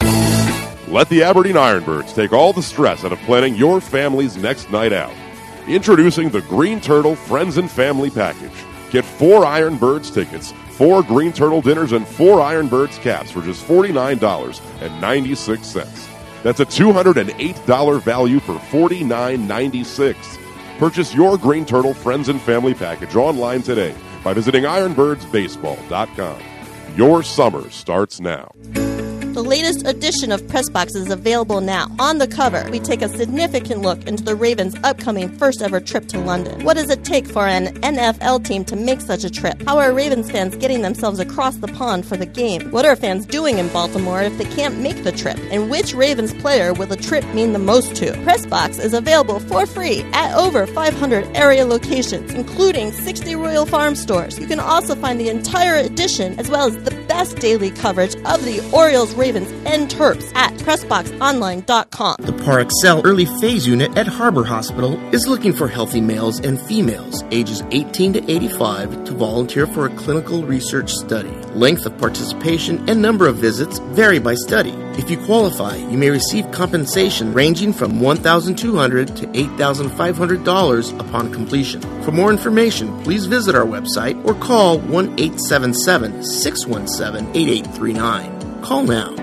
Let 0.91 1.07
the 1.07 1.23
Aberdeen 1.23 1.55
Ironbirds 1.55 2.13
take 2.13 2.33
all 2.33 2.51
the 2.51 2.61
stress 2.61 3.05
out 3.05 3.13
of 3.13 3.19
planning 3.19 3.55
your 3.55 3.79
family's 3.79 4.35
next 4.35 4.69
night 4.71 4.91
out. 4.91 5.13
Introducing 5.67 6.29
the 6.29 6.41
Green 6.41 6.81
Turtle 6.81 7.15
Friends 7.15 7.57
and 7.57 7.71
Family 7.71 8.09
Package. 8.09 8.51
Get 8.91 9.05
four 9.05 9.45
Ironbirds 9.45 10.13
tickets, 10.13 10.51
four 10.71 11.01
Green 11.01 11.31
Turtle 11.33 11.61
dinners, 11.61 11.93
and 11.93 12.07
four 12.07 12.39
Ironbirds 12.39 13.01
caps 13.01 13.31
for 13.31 13.41
just 13.41 13.65
$49.96. 13.65 16.07
That's 16.43 16.59
a 16.59 16.65
$208 16.65 18.01
value 18.01 18.39
for 18.39 18.55
$49.96. 18.55 20.37
Purchase 20.77 21.13
your 21.13 21.37
Green 21.37 21.65
Turtle 21.65 21.93
Friends 21.93 22.29
and 22.29 22.41
Family 22.41 22.73
Package 22.73 23.15
online 23.15 23.61
today 23.61 23.93
by 24.23 24.33
visiting 24.33 24.63
ironbirdsbaseball.com. 24.63 26.41
Your 26.95 27.23
summer 27.23 27.69
starts 27.69 28.19
now. 28.19 28.51
The 29.33 29.41
latest 29.41 29.87
edition 29.87 30.33
of 30.33 30.41
Pressbox 30.41 30.93
is 30.93 31.09
available 31.09 31.61
now. 31.61 31.87
On 31.99 32.17
the 32.17 32.27
cover, 32.27 32.67
we 32.69 32.81
take 32.81 33.01
a 33.01 33.07
significant 33.07 33.81
look 33.81 34.05
into 34.05 34.25
the 34.25 34.35
Ravens' 34.35 34.75
upcoming 34.83 35.29
first 35.37 35.61
ever 35.61 35.79
trip 35.79 36.09
to 36.09 36.19
London. 36.19 36.65
What 36.65 36.75
does 36.75 36.89
it 36.89 37.05
take 37.05 37.25
for 37.25 37.47
an 37.47 37.67
NFL 37.79 38.43
team 38.45 38.65
to 38.65 38.75
make 38.75 38.99
such 38.99 39.23
a 39.23 39.29
trip? 39.29 39.63
How 39.65 39.79
are 39.79 39.93
Ravens 39.93 40.29
fans 40.29 40.57
getting 40.57 40.81
themselves 40.81 41.17
across 41.17 41.55
the 41.55 41.69
pond 41.69 42.05
for 42.05 42.17
the 42.17 42.25
game? 42.25 42.71
What 42.71 42.85
are 42.85 42.97
fans 42.97 43.25
doing 43.25 43.57
in 43.57 43.69
Baltimore 43.69 44.21
if 44.21 44.37
they 44.37 44.43
can't 44.43 44.79
make 44.79 45.01
the 45.05 45.13
trip? 45.13 45.37
And 45.49 45.71
which 45.71 45.93
Ravens 45.93 46.33
player 46.33 46.73
will 46.73 46.87
the 46.87 46.97
trip 46.97 47.23
mean 47.33 47.53
the 47.53 47.59
most 47.59 47.95
to? 47.95 48.11
Pressbox 48.25 48.83
is 48.83 48.93
available 48.93 49.39
for 49.39 49.65
free 49.65 50.01
at 50.11 50.37
over 50.37 50.67
500 50.67 51.25
area 51.37 51.65
locations, 51.65 52.33
including 52.33 52.91
60 52.91 53.33
Royal 53.35 53.65
Farm 53.65 53.95
stores. 53.95 54.37
You 54.37 54.47
can 54.47 54.59
also 54.59 54.93
find 54.93 55.21
the 55.21 55.29
entire 55.29 55.75
edition 55.75 56.37
as 56.37 56.49
well 56.49 56.67
as 56.67 56.83
the 56.83 56.91
best 57.07 57.37
daily 57.37 57.71
coverage 57.71 58.15
of 58.25 58.43
the 58.43 58.59
Orioles, 58.73 59.13
Ravens, 59.21 59.51
and 59.67 59.87
Terps 59.87 60.35
at 60.35 60.51
PressBoxOnline.com. 60.53 62.15
The 62.21 62.33
PAREXEL 62.43 63.05
Early 63.05 63.25
Phase 63.39 63.67
Unit 63.67 63.95
at 63.95 64.07
Harbor 64.07 64.43
Hospital 64.43 64.99
is 65.13 65.27
looking 65.27 65.53
for 65.53 65.67
healthy 65.67 66.01
males 66.01 66.39
and 66.39 66.59
females 66.59 67.23
ages 67.29 67.61
18 67.69 68.13
to 68.13 68.31
85 68.31 69.05
to 69.05 69.13
volunteer 69.13 69.67
for 69.67 69.85
a 69.85 69.95
clinical 69.95 70.43
research 70.43 70.91
study. 70.91 71.29
Length 71.53 71.85
of 71.85 71.97
participation 71.99 72.89
and 72.89 72.99
number 72.99 73.27
of 73.27 73.35
visits 73.35 73.77
vary 73.93 74.17
by 74.17 74.33
study. 74.33 74.71
If 74.97 75.11
you 75.11 75.17
qualify, 75.17 75.75
you 75.75 75.97
may 75.99 76.09
receive 76.09 76.51
compensation 76.51 77.31
ranging 77.31 77.73
from 77.73 77.99
$1,200 77.99 79.15
to 79.17 79.27
$8,500 79.27 80.99
upon 80.99 81.31
completion. 81.31 81.81
For 82.01 82.11
more 82.11 82.31
information, 82.31 83.03
please 83.03 83.27
visit 83.27 83.53
our 83.53 83.65
website 83.65 84.17
or 84.25 84.33
call 84.33 84.79
1 84.79 85.19
877 85.19 86.23
617 86.23 87.35
8839. 87.35 88.40
Call 88.61 88.83
now. 88.83 89.15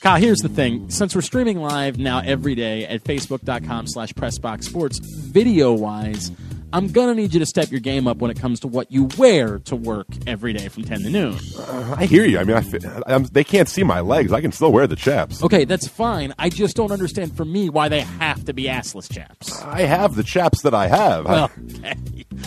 Kyle, 0.00 0.20
here's 0.20 0.38
the 0.38 0.48
thing. 0.48 0.88
Since 0.88 1.16
we're 1.16 1.20
streaming 1.20 1.58
live 1.60 1.98
now 1.98 2.20
every 2.24 2.54
day 2.54 2.86
at 2.86 3.02
facebook.com 3.02 3.88
slash 3.88 4.12
pressboxsports, 4.12 4.98
video-wise, 5.32 6.30
I'm 6.72 6.88
going 6.88 7.08
to 7.08 7.14
need 7.20 7.32
you 7.34 7.40
to 7.40 7.46
step 7.46 7.72
your 7.72 7.80
game 7.80 8.06
up 8.06 8.18
when 8.18 8.30
it 8.30 8.38
comes 8.38 8.60
to 8.60 8.68
what 8.68 8.92
you 8.92 9.08
wear 9.18 9.58
to 9.60 9.74
work 9.74 10.06
every 10.26 10.52
day 10.52 10.68
from 10.68 10.84
10 10.84 11.00
to 11.02 11.10
noon. 11.10 11.36
Uh, 11.58 11.96
I 11.98 12.06
hear 12.06 12.24
you. 12.24 12.38
I 12.38 12.44
mean, 12.44 12.56
I, 12.56 12.60
fi- 12.60 13.02
I'm, 13.06 13.24
they 13.24 13.42
can't 13.42 13.68
see 13.68 13.82
my 13.82 13.98
legs. 14.00 14.32
I 14.32 14.40
can 14.40 14.52
still 14.52 14.70
wear 14.70 14.86
the 14.86 14.94
chaps. 14.94 15.42
Okay, 15.42 15.64
that's 15.64 15.88
fine. 15.88 16.34
I 16.38 16.50
just 16.50 16.76
don't 16.76 16.92
understand 16.92 17.36
for 17.36 17.44
me 17.44 17.68
why 17.68 17.88
they 17.88 18.00
have 18.02 18.44
to 18.44 18.52
be 18.52 18.64
assless 18.64 19.10
chaps. 19.12 19.60
I 19.62 19.82
have 19.82 20.14
the 20.14 20.22
chaps 20.22 20.62
that 20.62 20.74
I 20.74 20.86
have. 20.86 21.24
Well, 21.24 21.50
okay. 21.78 21.94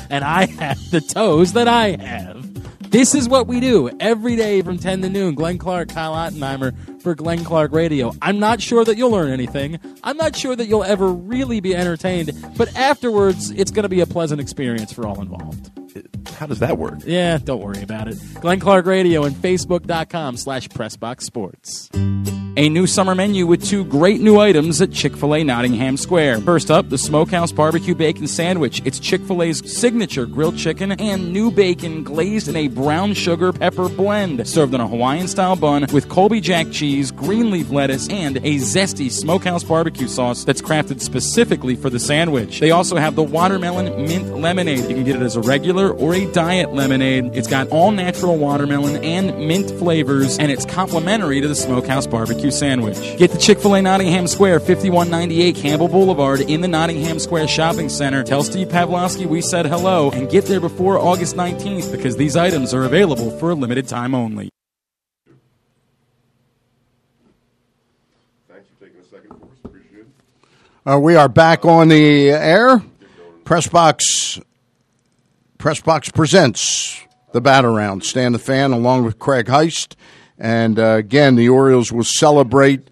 And 0.10 0.24
I 0.24 0.46
have 0.46 0.78
the 0.92 1.02
toes 1.02 1.54
that 1.54 1.68
I 1.68 1.98
have. 2.02 2.46
This 2.90 3.14
is 3.14 3.30
what 3.30 3.46
we 3.46 3.60
do 3.60 3.92
every 4.00 4.36
day 4.36 4.64
from 4.64 4.80
10 4.80 5.04
to 5.04 5.10
noon. 5.10 5.36
Glenn 5.36 5.60
Clark, 5.60 5.90
Kyle 5.90 6.14
Ottenheimer 6.14 7.02
for 7.04 7.14
Glenn 7.14 7.44
Clark 7.44 7.72
Radio. 7.72 8.14
I'm 8.20 8.40
not 8.40 8.62
sure 8.62 8.84
that 8.84 8.98
you'll 8.98 9.12
learn 9.12 9.32
anything. 9.32 9.80
I'm 10.04 10.18
not 10.18 10.36
sure 10.36 10.56
that 10.56 10.66
you'll 10.66 10.84
ever 10.84 11.08
really 11.08 11.60
be 11.60 11.76
entertained, 11.76 12.32
but 12.58 12.76
afterwards, 12.76 13.52
it's 13.52 13.70
going 13.70 13.84
to 13.84 13.90
be 13.90 14.02
a 14.02 14.08
pleasant 14.08 14.42
experience 14.42 14.92
for 14.92 15.06
all 15.06 15.22
involved. 15.22 15.70
How 16.30 16.48
does 16.48 16.60
that 16.60 16.80
work? 16.80 17.00
Yeah, 17.06 17.38
don't 17.38 17.62
worry 17.62 17.84
about 17.84 18.08
it. 18.08 18.18
Glenn 18.42 18.60
Clark 18.60 18.88
Radio 18.88 19.24
and 19.24 19.36
Facebook.com 19.36 20.38
slash 20.38 20.68
Pressbox 20.70 21.22
Sports. 21.22 21.90
A 22.60 22.68
new 22.68 22.88
summer 22.88 23.16
menu 23.16 23.48
with 23.48 23.66
two 23.66 23.86
great 23.86 24.20
new 24.20 24.38
items 24.38 24.82
at 24.82 24.92
Chick 24.92 25.16
fil 25.16 25.34
A 25.34 25.46
Nottingham 25.46 25.96
Square. 25.96 26.42
First 26.42 26.70
up, 26.70 26.90
the 26.90 26.98
Smokehouse 26.98 27.54
Barbecue 27.54 27.96
Bacon 27.96 28.28
Sandwich. 28.28 28.82
It's 28.84 29.00
Chick 29.00 29.22
fil 29.22 29.44
A's 29.44 29.80
signature 29.80 30.26
grilled 30.26 30.58
chicken 30.58 30.92
and 30.92 31.32
new 31.32 31.52
bacon 31.52 32.04
glazed 32.04 32.50
in 32.50 32.58
a 32.58 32.68
brown 32.68 33.14
sugar 33.14 33.54
pepper 33.54 33.88
blend. 33.88 34.46
Served 34.46 34.74
on 34.74 34.82
a 34.82 34.88
Hawaiian 34.90 35.30
style 35.30 35.56
bun 35.56 35.86
with 35.94 36.10
Colby 36.10 36.42
Jack 36.42 36.70
cheese, 36.70 37.09
green 37.20 37.52
leaf 37.52 37.70
lettuce, 37.70 38.10
and 38.10 38.38
a 38.38 38.56
zesty 38.56 39.12
smokehouse 39.12 39.64
barbecue 39.64 40.08
sauce 40.08 40.44
that's 40.44 40.62
crafted 40.62 41.02
specifically 41.02 41.76
for 41.76 41.90
the 41.90 42.00
sandwich. 42.00 42.60
They 42.60 42.72
also 42.72 42.96
have 42.96 43.16
the 43.16 43.24
watermelon 43.24 44.06
mint 44.06 44.38
lemonade. 44.38 44.80
You 44.90 44.96
can 44.96 45.04
get 45.04 45.18
it 45.18 45.22
as 45.22 45.36
a 45.36 45.42
regular 45.42 45.92
or 45.92 46.16
a 46.16 46.26
diet 46.32 46.74
lemonade. 46.74 47.36
It's 47.36 47.48
got 47.48 47.68
all 47.70 47.92
natural 47.92 48.38
watermelon 48.38 49.04
and 49.04 49.48
mint 49.48 49.70
flavors, 49.78 50.40
and 50.40 50.52
it's 50.52 50.66
complimentary 50.66 51.42
to 51.42 51.48
the 51.48 51.56
smokehouse 51.56 52.08
barbecue 52.08 52.52
sandwich. 52.52 52.98
Get 53.18 53.32
the 53.32 53.38
Chick 53.38 53.60
fil 53.60 53.76
A 53.76 53.82
Nottingham 53.82 54.28
Square, 54.28 54.62
5198 54.62 55.56
Campbell 55.56 55.88
Boulevard 55.90 56.42
in 56.42 56.62
the 56.62 56.68
Nottingham 56.68 57.20
Square 57.20 57.48
Shopping 57.48 57.90
Center. 57.90 58.24
Tell 58.24 58.44
Steve 58.44 58.70
Pavlovsky 58.70 59.26
we 59.26 59.42
said 59.42 59.66
hello 59.66 60.12
and 60.12 60.30
get 60.30 60.46
there 60.46 60.60
before 60.60 60.98
August 60.98 61.36
19th 61.36 61.92
because 61.92 62.18
these 62.18 62.36
items 62.36 62.74
are 62.74 62.84
available 62.84 63.32
for 63.38 63.52
a 63.52 63.56
limited 63.56 63.88
time 63.88 64.16
only. 64.16 64.50
Thanks 68.48 68.68
for 68.70 68.86
taking 68.86 69.02
a 69.02 69.04
second 69.06 69.30
for 69.40 69.46
us. 69.46 69.58
Appreciate 69.64 70.02
it. 70.02 70.08
Uh, 70.86 71.00
we 71.00 71.16
are 71.16 71.30
back 71.30 71.66
on 71.66 71.90
the 71.90 72.30
air. 72.30 72.82
Pressbox 73.44 74.42
Pressbox 75.58 76.14
presents 76.14 77.02
the 77.34 77.42
Bat 77.42 77.66
Around. 77.66 78.04
Stan 78.04 78.32
the 78.32 78.40
Fan 78.40 78.72
along 78.72 79.04
with 79.04 79.20
Craig 79.20 79.48
Heist. 79.48 79.96
And 80.38 80.80
uh, 80.80 80.96
again, 80.96 81.36
the 81.36 81.50
Orioles 81.50 81.92
will 81.92 82.06
celebrate 82.06 82.88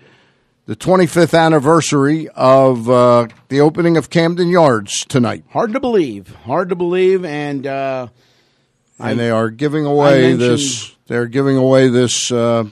the 0.66 0.76
25th 0.76 1.38
anniversary 1.38 2.28
of 2.30 2.90
uh, 2.90 3.28
the 3.48 3.62
opening 3.62 3.96
of 3.96 4.10
Camden 4.10 4.50
Yards 4.50 5.06
tonight. 5.06 5.46
Hard 5.52 5.72
to 5.74 5.80
believe. 5.80 6.36
Hard 6.44 6.70
to 6.70 6.76
believe. 6.76 7.24
And 7.24 7.66
uh, 7.66 8.08
And 9.00 9.18
they 9.18 9.30
are 9.30 9.50
giving 9.50 9.86
away 9.86 10.34
this. 10.34 10.94
They're 11.08 11.28
giving 11.28 11.56
away 11.56 11.88
this 11.88 12.34
uh, 12.34 12.66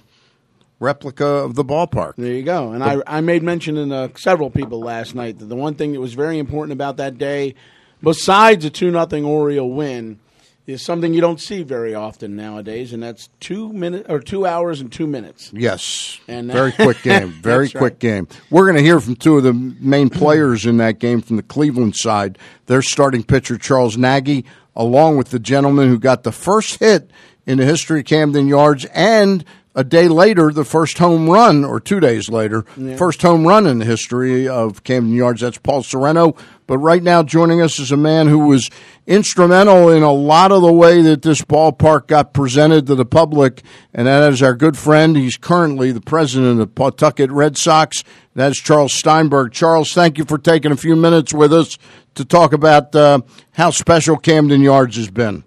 replica 0.80 1.26
of 1.26 1.56
the 1.56 1.64
ballpark. 1.64 2.14
There 2.18 2.34
you 2.34 2.44
go. 2.44 2.72
And 2.72 2.84
I, 2.84 2.98
I 3.08 3.22
made 3.22 3.44
mention 3.44 3.78
in 3.78 3.92
uh, 3.92 4.10
several 4.18 4.50
people 4.50 4.80
last 4.80 5.16
night 5.16 5.40
that 5.40 5.46
the 5.46 5.56
one 5.56 5.76
thing 5.76 5.94
that 5.94 6.00
was 6.02 6.14
very 6.14 6.38
important 6.38 6.74
about 6.74 6.98
that 6.98 7.18
day, 7.18 7.56
besides 8.02 8.66
a 8.66 8.70
two 8.70 8.92
nothing 8.92 9.26
Oriole 9.26 9.72
win, 9.72 10.20
is 10.68 10.82
something 10.82 11.14
you 11.14 11.22
don't 11.22 11.40
see 11.40 11.62
very 11.62 11.94
often 11.94 12.36
nowadays, 12.36 12.92
and 12.92 13.04
that's 13.04 13.30
two 13.40 13.72
minutes 13.72 14.10
or 14.10 14.20
two 14.20 14.48
hours 14.48 14.82
and 14.82 14.92
two 14.92 15.06
minutes. 15.06 15.52
Yes, 15.54 16.20
And- 16.28 16.52
very 16.52 16.72
quick 16.72 17.02
game. 17.04 17.30
Very 17.44 17.70
quick 17.70 17.82
right. 17.94 18.00
game. 18.00 18.28
We're 18.50 18.66
going 18.66 18.78
to 18.78 18.82
hear 18.82 19.00
from 19.00 19.16
two 19.16 19.38
of 19.38 19.44
the 19.44 19.54
main 19.54 20.10
players 20.10 20.66
in 20.66 20.78
that 20.78 20.98
game 20.98 21.22
from 21.22 21.36
the 21.36 21.44
Cleveland 21.44 21.96
side. 21.96 22.40
Their 22.66 22.82
starting 22.82 23.24
pitcher 23.24 23.60
Charles 23.60 23.96
Nagy, 23.96 24.44
along 24.76 25.18
with 25.18 25.30
the 25.30 25.38
gentleman 25.38 25.88
who 25.90 26.00
got 26.00 26.24
the 26.24 26.32
first 26.32 26.80
hit 26.80 27.12
in 27.46 27.60
the 27.60 27.66
history 27.66 28.00
of 28.00 28.08
Camden 28.08 28.48
Yards, 28.48 28.86
and 28.86 29.46
a 29.76 29.84
day 29.84 30.08
later, 30.08 30.52
the 30.52 30.64
first 30.64 30.98
home 30.98 31.30
run, 31.30 31.66
or 31.66 31.82
two 31.82 32.00
days 32.00 32.30
later, 32.30 32.64
first 32.98 33.22
home 33.22 33.46
run 33.46 33.68
in 33.68 33.80
the 33.80 33.86
history 33.86 34.48
of 34.48 34.84
Camden 34.86 35.14
Yards. 35.14 35.42
That's 35.42 35.58
Paul 35.58 35.84
Sorrento. 35.84 36.38
But 36.66 36.78
right 36.80 37.04
now, 37.04 37.22
joining 37.22 37.62
us 37.62 37.78
is 37.78 37.92
a 37.92 37.98
man 37.98 38.28
who 38.28 38.48
was 38.48 38.72
instrumental 39.06 39.90
in 39.90 40.02
a 40.02 40.12
lot 40.12 40.52
of 40.52 40.62
the 40.62 40.74
way 40.74 41.02
that 41.02 41.22
this 41.22 41.42
ballpark 41.42 42.08
got 42.08 42.34
presented 42.34 42.88
to 42.88 42.96
the 42.96 43.06
public, 43.06 43.62
and 43.94 44.08
that 44.08 44.32
is 44.32 44.42
our 44.42 44.56
good 44.56 44.78
friend. 44.78 45.16
He's 45.16 45.38
currently 45.38 45.92
the 45.92 46.02
president 46.02 46.62
of 46.62 46.74
Pawtucket 46.74 47.30
Red 47.30 47.58
Sox. 47.58 48.04
That 48.34 48.52
is 48.52 48.58
Charles 48.58 48.94
Steinberg. 48.94 49.52
Charles, 49.52 49.94
thank 49.94 50.18
you 50.18 50.26
for 50.26 50.38
taking 50.38 50.72
a 50.72 50.78
few 50.78 50.96
minutes 50.96 51.34
with 51.34 51.54
us 51.54 51.78
to 52.16 52.26
talk 52.26 52.54
about 52.54 52.96
uh, 52.96 53.20
how 53.52 53.70
special 53.72 54.18
Camden 54.18 54.62
Yards 54.62 54.96
has 54.96 55.12
been. 55.12 55.44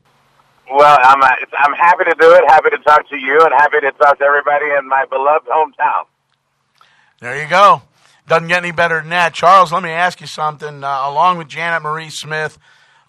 Well, 0.70 0.98
I'm 1.02 1.22
uh, 1.22 1.28
I'm 1.58 1.72
happy 1.74 2.04
to 2.04 2.14
do 2.20 2.32
it. 2.32 2.44
Happy 2.46 2.70
to 2.70 2.78
talk 2.78 3.08
to 3.08 3.16
you, 3.16 3.40
and 3.42 3.52
happy 3.56 3.80
to 3.80 3.90
talk 3.92 4.18
to 4.18 4.24
everybody 4.24 4.66
in 4.78 4.88
my 4.88 5.06
beloved 5.06 5.48
hometown. 5.48 6.04
There 7.20 7.40
you 7.42 7.48
go. 7.48 7.82
Doesn't 8.26 8.48
get 8.48 8.58
any 8.58 8.72
better 8.72 9.00
than 9.00 9.08
that. 9.08 9.32
Charles, 9.32 9.72
let 9.72 9.82
me 9.82 9.90
ask 9.90 10.20
you 10.20 10.26
something. 10.26 10.84
Uh, 10.84 11.00
along 11.04 11.38
with 11.38 11.48
Janet 11.48 11.82
Marie 11.82 12.10
Smith, 12.10 12.58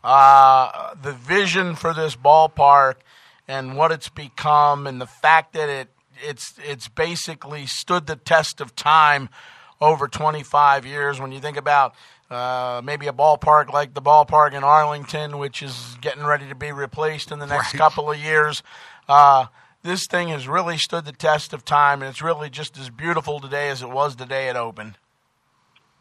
uh, 0.03 0.95
the 0.95 1.11
vision 1.11 1.75
for 1.75 1.93
this 1.93 2.15
ballpark 2.15 2.95
and 3.47 3.75
what 3.75 3.91
it's 3.91 4.09
become, 4.09 4.87
and 4.87 5.01
the 5.01 5.07
fact 5.07 5.53
that 5.53 5.67
it 5.67 5.89
it's 6.21 6.53
it's 6.63 6.87
basically 6.87 7.65
stood 7.65 8.07
the 8.07 8.15
test 8.15 8.61
of 8.61 8.75
time 8.75 9.29
over 9.81 10.07
25 10.07 10.85
years. 10.85 11.19
When 11.19 11.31
you 11.33 11.39
think 11.39 11.57
about 11.57 11.93
uh, 12.29 12.81
maybe 12.83 13.07
a 13.07 13.13
ballpark 13.13 13.71
like 13.73 13.93
the 13.93 14.01
ballpark 14.01 14.53
in 14.53 14.63
Arlington, 14.63 15.37
which 15.37 15.63
is 15.63 15.97
getting 16.01 16.23
ready 16.23 16.47
to 16.47 16.55
be 16.55 16.71
replaced 16.71 17.31
in 17.31 17.39
the 17.39 17.47
next 17.47 17.73
couple 17.73 18.11
of 18.11 18.19
years. 18.19 18.61
Uh, 19.07 19.47
this 19.81 20.07
thing 20.07 20.27
has 20.27 20.47
really 20.47 20.77
stood 20.77 21.05
the 21.05 21.11
test 21.11 21.53
of 21.53 21.65
time, 21.65 22.01
and 22.01 22.09
it's 22.09 22.21
really 22.21 22.49
just 22.49 22.77
as 22.77 22.89
beautiful 22.89 23.39
today 23.39 23.69
as 23.69 23.81
it 23.81 23.89
was 23.89 24.17
the 24.17 24.25
day 24.25 24.49
it 24.49 24.55
opened. 24.55 24.97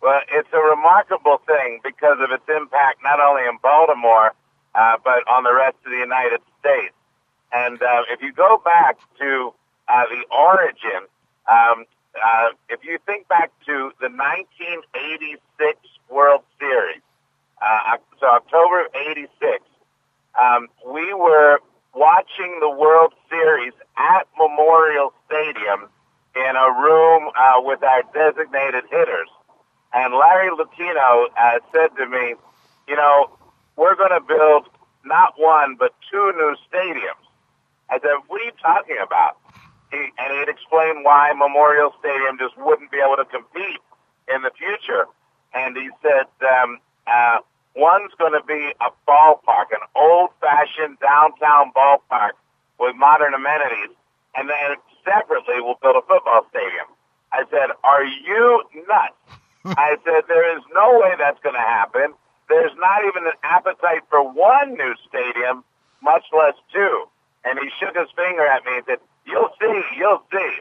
Well, 0.03 0.21
it's 0.29 0.49
a 0.53 0.59
remarkable 0.59 1.41
thing 1.47 1.81
because 1.83 2.19
of 2.21 2.31
its 2.31 2.45
impact 2.49 3.01
not 3.03 3.21
only 3.21 3.43
in 3.43 3.59
Baltimore, 3.63 4.33
uh, 4.75 4.97
but 5.03 5.27
on 5.29 5.45
the 5.45 5.55
rest 5.55 5.77
of 5.85 5.91
the 5.91 5.99
United 5.99 6.41
States. 6.61 6.95
And 7.53 7.83
uh, 7.83 8.03
if 8.11 8.21
you 8.21 8.33
go 8.33 8.61
back 8.65 8.99
to 9.19 9.55
uh, 9.89 10.05
the 10.11 10.25
origin, 10.35 11.09
um, 11.51 11.87
uh, 12.15 12.49
if 12.69 12.85
you 12.85 12.99
think 13.07 13.27
back 13.29 13.51
to 13.67 13.93
the 14.01 14.11
1986 14.11 15.79
World 16.11 16.43
Series, 16.59 17.03
uh, 17.63 17.97
so 18.21 18.27
October 18.27 18.87
of 18.87 18.93
86, 18.95 19.65
um, 20.41 20.69
we 20.87 21.13
were 21.15 21.59
watching 21.95 22.59
the 22.61 22.71
World 22.71 23.13
Series 23.29 23.73
at 23.97 24.27
Memorial 24.39 25.13
Stadium 25.27 25.89
in 26.37 26.57
a 26.57 26.71
room 26.71 27.31
uh, 27.37 27.61
with 27.61 27.83
our 27.83 28.03
designated 28.15 28.85
hitters. 28.91 29.29
And 29.93 30.15
Larry 30.15 30.51
Lucchino 30.51 31.27
uh, 31.37 31.59
said 31.73 31.91
to 31.99 32.07
me, 32.07 32.35
you 32.87 32.97
know, 32.97 33.31
we're 33.77 33.97
going 33.97 34.11
to 34.11 34.21
build 34.21 34.69
not 35.05 35.35
one, 35.37 35.77
but 35.79 35.95
two 36.11 36.33
new 36.37 36.55
stadiums. 36.71 37.25
I 37.91 37.99
said, 37.99 38.21
what 38.29 38.41
are 38.41 38.45
you 38.45 38.53
talking 38.61 38.99
about? 39.03 39.39
He, 39.91 39.97
and 40.19 40.39
he'd 40.39 40.49
explain 40.49 41.03
why 41.03 41.33
Memorial 41.33 41.95
Stadium 41.99 42.37
just 42.39 42.55
wouldn't 42.59 42.91
be 42.91 42.99
able 42.99 43.17
to 43.17 43.25
compete 43.25 43.81
in 44.29 44.43
the 44.43 44.51
future. 44.57 45.07
And 45.55 45.77
he 45.77 45.89
said, 46.03 46.29
um, 46.47 46.79
uh, 47.07 47.39
one's 47.75 48.13
going 48.19 48.33
to 48.33 48.45
be 48.47 48.73
a 48.81 48.91
ballpark, 49.09 49.73
an 49.73 49.85
old-fashioned 49.95 50.99
downtown 51.01 51.73
ballpark 51.75 52.33
with 52.79 52.95
modern 52.97 53.35
amenities, 53.35 53.95
and 54.37 54.49
then 54.49 54.77
separately 55.05 55.61
we'll 55.61 55.79
build 55.83 55.97
a 55.97 56.07
football 56.07 56.47
stadium. 56.51 56.87
I 57.33 57.45
said, 57.51 57.71
are 57.85 58.05
you 58.05 58.63
nuts? 58.89 59.15
I 59.77 59.97
said, 60.05 60.25
there 60.29 60.57
is 60.57 60.63
no 60.73 60.99
way 61.01 61.15
that's 61.19 61.41
going 61.43 61.55
to 61.55 61.61
happen. 61.61 62.15
There's 62.49 62.73
not 62.79 63.05
even 63.05 63.27
an 63.27 63.37
appetite 63.43 64.03
for 64.09 64.23
one 64.23 64.75
new 64.75 64.95
stadium, 65.09 65.65
much 66.03 66.25
less 66.33 66.55
two. 66.73 67.05
And 67.45 67.59
he 67.59 67.69
shook 67.79 67.97
his 67.97 68.09
finger 68.17 68.47
at 68.47 68.65
me 68.65 68.77
and 68.77 68.85
said, 68.87 68.99
you'll 69.27 69.51
see, 69.61 69.83
you'll 69.97 70.23
see. 70.33 70.53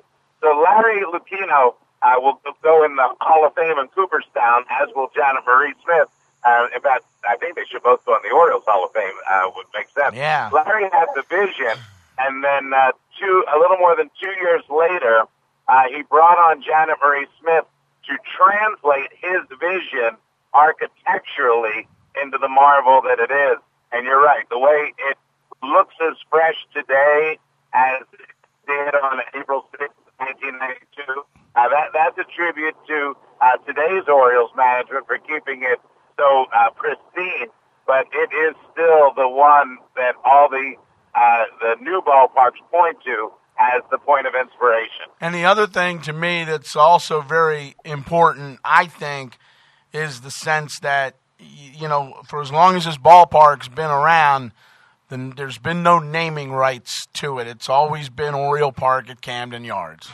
So 0.41 0.59
Larry 0.59 1.03
Lucchino 1.03 1.75
uh, 2.07 2.19
will 2.19 2.39
go 2.63 2.85
in 2.85 2.95
the 2.95 3.09
Hall 3.19 3.45
of 3.45 3.53
Fame 3.53 3.77
in 3.77 3.87
Cooperstown, 3.89 4.63
as 4.69 4.87
will 4.95 5.09
Janet 5.13 5.43
Marie 5.45 5.73
Smith. 5.83 6.07
Uh, 6.45 6.67
in 6.73 6.81
fact, 6.81 7.03
I 7.27 7.35
think 7.35 7.55
they 7.55 7.65
should 7.69 7.83
both 7.83 8.05
go 8.05 8.15
in 8.15 8.21
the 8.23 8.33
Orioles 8.33 8.63
Hall 8.65 8.85
of 8.85 8.91
Fame. 8.93 9.11
Uh, 9.29 9.51
would 9.55 9.65
make 9.73 9.89
sense. 9.89 10.15
Yeah. 10.15 10.49
Larry 10.53 10.89
had 10.91 11.07
the 11.15 11.23
vision, 11.27 11.75
and 12.17 12.43
then 12.43 12.73
uh, 12.73 12.91
two, 13.19 13.43
a 13.53 13.59
little 13.59 13.77
more 13.77 13.95
than 13.95 14.09
two 14.21 14.31
years 14.39 14.63
later, 14.69 15.23
uh, 15.67 15.83
he 15.89 16.03
brought 16.03 16.37
on 16.37 16.61
Janet 16.61 16.97
Marie 17.03 17.27
Smith 17.41 17.65
to 18.07 18.17
translate 18.37 19.11
his 19.19 19.43
vision 19.59 20.15
architecturally 20.53 21.87
into 22.21 22.37
the 22.37 22.47
marvel 22.47 23.01
that 23.01 23.19
it 23.19 23.31
is. 23.31 23.57
And 23.91 24.05
you're 24.05 24.21
right, 24.21 24.47
the 24.49 24.59
way 24.59 24.93
it 24.97 25.17
looks 25.61 25.95
as 26.01 26.15
fresh 26.29 26.55
today 26.73 27.37
as 27.73 28.01
it 28.13 28.31
did 28.65 28.95
on 28.95 29.19
April 29.35 29.65
6th, 29.75 29.99
1992, 30.19 31.23
uh, 31.57 31.69
that, 31.69 31.89
that's 31.91 32.17
a 32.19 32.23
tribute 32.35 32.75
to 32.87 33.17
today's 33.87 34.07
Orioles 34.07 34.51
management 34.55 35.07
for 35.07 35.17
keeping 35.17 35.63
it 35.63 35.79
so 36.17 36.45
uh, 36.53 36.69
pristine. 36.71 37.47
But 37.85 38.07
it 38.11 38.29
is 38.33 38.55
still 38.71 39.13
the 39.15 39.29
one 39.29 39.77
that 39.95 40.15
all 40.25 40.49
the 40.49 40.73
uh, 41.15 41.43
the 41.61 41.75
new 41.81 42.01
ballparks 42.05 42.59
point 42.71 42.97
to 43.05 43.31
as 43.59 43.81
the 43.89 43.97
point 43.97 44.27
of 44.27 44.33
inspiration. 44.39 45.05
And 45.21 45.33
the 45.33 45.45
other 45.45 45.65
thing 45.65 46.01
to 46.01 46.13
me 46.13 46.43
that's 46.43 46.75
also 46.75 47.21
very 47.21 47.75
important, 47.85 48.59
I 48.63 48.85
think, 48.87 49.37
is 49.93 50.21
the 50.21 50.29
sense 50.29 50.79
that, 50.81 51.15
you 51.39 51.87
know, 51.87 52.21
for 52.27 52.41
as 52.41 52.51
long 52.51 52.75
as 52.75 52.85
this 52.85 52.97
ballpark's 52.97 53.67
been 53.67 53.89
around, 53.89 54.51
then 55.09 55.33
there's 55.37 55.57
been 55.57 55.81
no 55.81 55.97
naming 55.97 56.51
rights 56.51 57.07
to 57.13 57.39
it. 57.39 57.47
It's 57.47 57.69
always 57.69 58.09
been 58.09 58.35
Oriole 58.35 58.73
Park 58.73 59.09
at 59.09 59.21
Camden 59.21 59.63
Yards. 59.63 60.11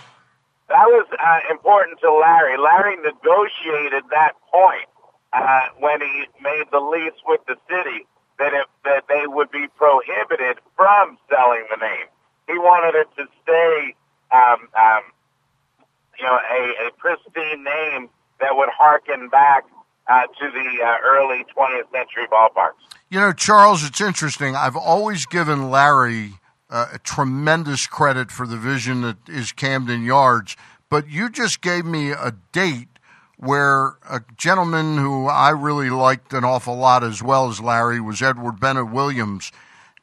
That 0.73 0.89
was 0.89 1.05
uh, 1.13 1.53
important 1.53 1.99
to 2.01 2.09
Larry. 2.09 2.57
Larry 2.57 2.97
negotiated 2.97 4.09
that 4.09 4.33
point 4.49 4.89
uh, 5.31 5.69
when 5.77 6.01
he 6.01 6.25
made 6.41 6.65
the 6.71 6.79
lease 6.79 7.13
with 7.27 7.41
the 7.45 7.53
city 7.69 8.09
that 8.39 8.57
it, 8.57 8.65
that 8.83 9.05
they 9.07 9.27
would 9.27 9.51
be 9.51 9.67
prohibited 9.77 10.57
from 10.75 11.19
selling 11.29 11.65
the 11.69 11.77
name. 11.77 12.09
He 12.47 12.57
wanted 12.57 12.97
it 12.97 13.07
to 13.21 13.29
stay, 13.43 13.93
um, 14.33 14.65
um, 14.73 15.03
you 16.17 16.25
know, 16.25 16.41
a, 16.41 16.87
a 16.87 16.91
pristine 16.97 17.63
name 17.63 18.09
that 18.39 18.57
would 18.57 18.69
harken 18.73 19.29
back 19.29 19.65
uh, 20.09 20.25
to 20.25 20.49
the 20.49 20.83
uh, 20.83 20.97
early 21.05 21.45
20th 21.55 21.91
century 21.93 22.25
ballparks. 22.33 22.81
You 23.11 23.19
know, 23.19 23.31
Charles, 23.31 23.83
it's 23.83 24.01
interesting. 24.01 24.55
I've 24.55 24.75
always 24.75 25.27
given 25.27 25.69
Larry 25.69 26.33
uh, 26.73 26.87
a 26.93 26.99
tremendous 26.99 27.85
credit 27.85 28.31
for 28.31 28.47
the 28.47 28.57
vision 28.57 29.01
that 29.01 29.17
is 29.29 29.51
Camden 29.51 30.03
Yards, 30.03 30.57
but 30.89 31.07
you 31.07 31.29
just 31.29 31.61
gave 31.61 31.85
me 31.85 32.09
a 32.09 32.33
date 32.51 32.87
where 33.37 33.97
a 34.09 34.21
gentleman 34.37 34.97
who 34.97 35.27
I 35.27 35.51
really 35.51 35.91
liked 35.91 36.33
an 36.33 36.43
awful 36.43 36.75
lot 36.75 37.03
as 37.03 37.21
well 37.21 37.47
as 37.47 37.61
Larry 37.61 38.01
was 38.01 38.23
Edward 38.23 38.59
Bennett 38.59 38.91
Williams. 38.91 39.51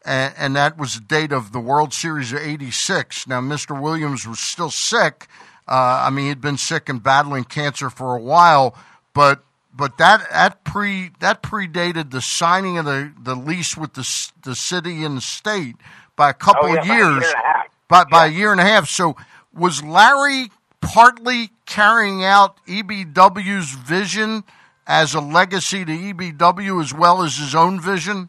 And, 0.05 0.33
and 0.39 0.57
that 0.57 0.79
was 0.79 0.95
the 0.95 1.01
date 1.01 1.33
of 1.33 1.51
the 1.51 1.59
World 1.59 1.93
Series 1.93 2.33
of 2.33 2.39
86. 2.39 3.27
Now, 3.27 3.41
Mr. 3.41 3.79
Williams 3.79 4.27
was 4.27 4.39
still 4.41 4.71
sick. 4.71 5.27
Uh, 5.67 6.05
I 6.07 6.11
mean, 6.11 6.27
he'd 6.27 6.41
been 6.41 6.57
sick 6.57 6.89
and 6.89 7.03
battling 7.03 7.45
cancer 7.45 7.91
for 7.91 8.15
a 8.15 8.23
while, 8.23 8.77
but 9.13 9.43
but 9.73 9.99
that 9.99 10.29
that 10.31 10.65
pre 10.65 11.13
that 11.21 11.43
predated 11.43 12.11
the 12.11 12.21
signing 12.21 12.77
of 12.77 12.85
the, 12.85 13.13
the 13.23 13.37
lease 13.37 13.77
with 13.77 13.95
the 13.95 14.07
the 14.43 14.55
city 14.55 15.05
and 15.05 15.17
the 15.17 15.21
state 15.21 15.77
by 16.21 16.29
a 16.29 16.35
couple 16.35 16.69
Oh, 16.69 16.75
yeah, 16.75 16.81
of 16.83 16.87
by 16.87 16.93
a 16.93 16.97
year 16.99 17.11
years, 17.13 17.25
and 17.25 17.35
a 17.35 17.47
half. 17.47 17.67
by 17.89 18.05
by 18.05 18.27
a 18.27 18.29
year 18.29 18.53
and 18.53 18.61
a 18.61 18.65
half. 18.65 18.87
So 18.89 19.17
was 19.55 19.83
Larry 19.83 20.51
partly 20.83 21.49
carrying 21.65 22.23
out 22.23 22.59
EBW's 22.67 23.71
vision 23.73 24.45
as 24.87 25.15
a 25.15 25.21
legacy 25.21 25.83
to 25.87 25.93
EBW 25.93 26.83
as 26.83 26.93
well 26.93 27.23
as 27.23 27.37
his 27.37 27.55
own 27.55 27.81
vision? 27.81 28.29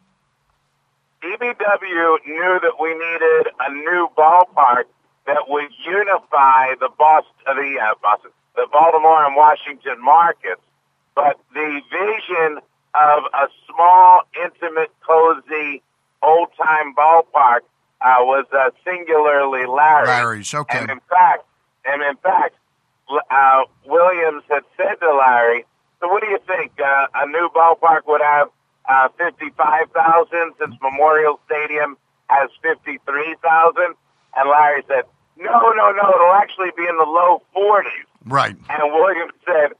EBW 1.22 2.18
knew 2.26 2.60
that 2.64 2.76
we 2.80 2.94
needed 2.94 3.52
a 3.60 3.72
new 3.74 4.08
ballpark 4.18 4.86
that 5.28 5.44
would 5.50 5.70
unify 5.86 6.74
the 6.80 6.90
Boston, 6.98 7.34
uh, 7.46 7.54
the 7.54 7.78
uh, 7.78 7.94
Boston, 8.02 8.32
the 8.56 8.68
Baltimore 8.72 9.26
and 9.26 9.36
Washington 9.36 10.02
markets. 10.02 10.62
But 11.14 11.40
the 11.54 11.82
vision 11.92 12.60
of 12.96 13.24
a 13.34 13.48
small, 13.68 14.22
intimate, 14.44 14.92
cozy, 15.06 15.82
old-time 16.24 16.94
Larry's. 20.08 20.54
Okay. 20.54 20.80
And 20.80 20.90
in 20.90 21.00
fact, 21.10 21.46
and 21.86 22.02
in 22.02 22.18
fact, 22.18 22.56
uh, 23.30 23.64
Williams 23.86 24.44
had 24.50 24.64
said 24.78 24.96
to 25.02 25.14
Larry, 25.14 25.66
"So 26.00 26.08
what 26.08 26.22
do 26.22 26.30
you 26.30 26.40
think? 26.48 26.72
Uh, 26.80 27.08
a 27.16 27.28
new 27.28 27.50
ballpark 27.56 28.02
would 28.08 28.22
have 28.22 28.50
uh, 28.90 29.10
fifty-five 29.18 29.92
thousand, 29.92 30.54
since 30.60 30.76
Memorial 30.82 31.40
Stadium 31.46 31.98
has 32.28 32.50
fifty-three 32.62 33.36
thousand?" 33.44 33.96
And 34.36 34.50
Larry 34.50 34.84
said, 34.88 35.04
"No, 35.38 35.52
no, 35.52 35.92
no. 35.92 36.10
It'll 36.16 36.34
actually 36.42 36.72
be 36.78 36.84
in 36.88 36.98
the 36.98 37.06
low 37.10 37.42
forties." 37.54 38.08
Right. 38.26 38.56
And 38.70 38.94
Williams 38.94 39.34
said, 39.46 39.74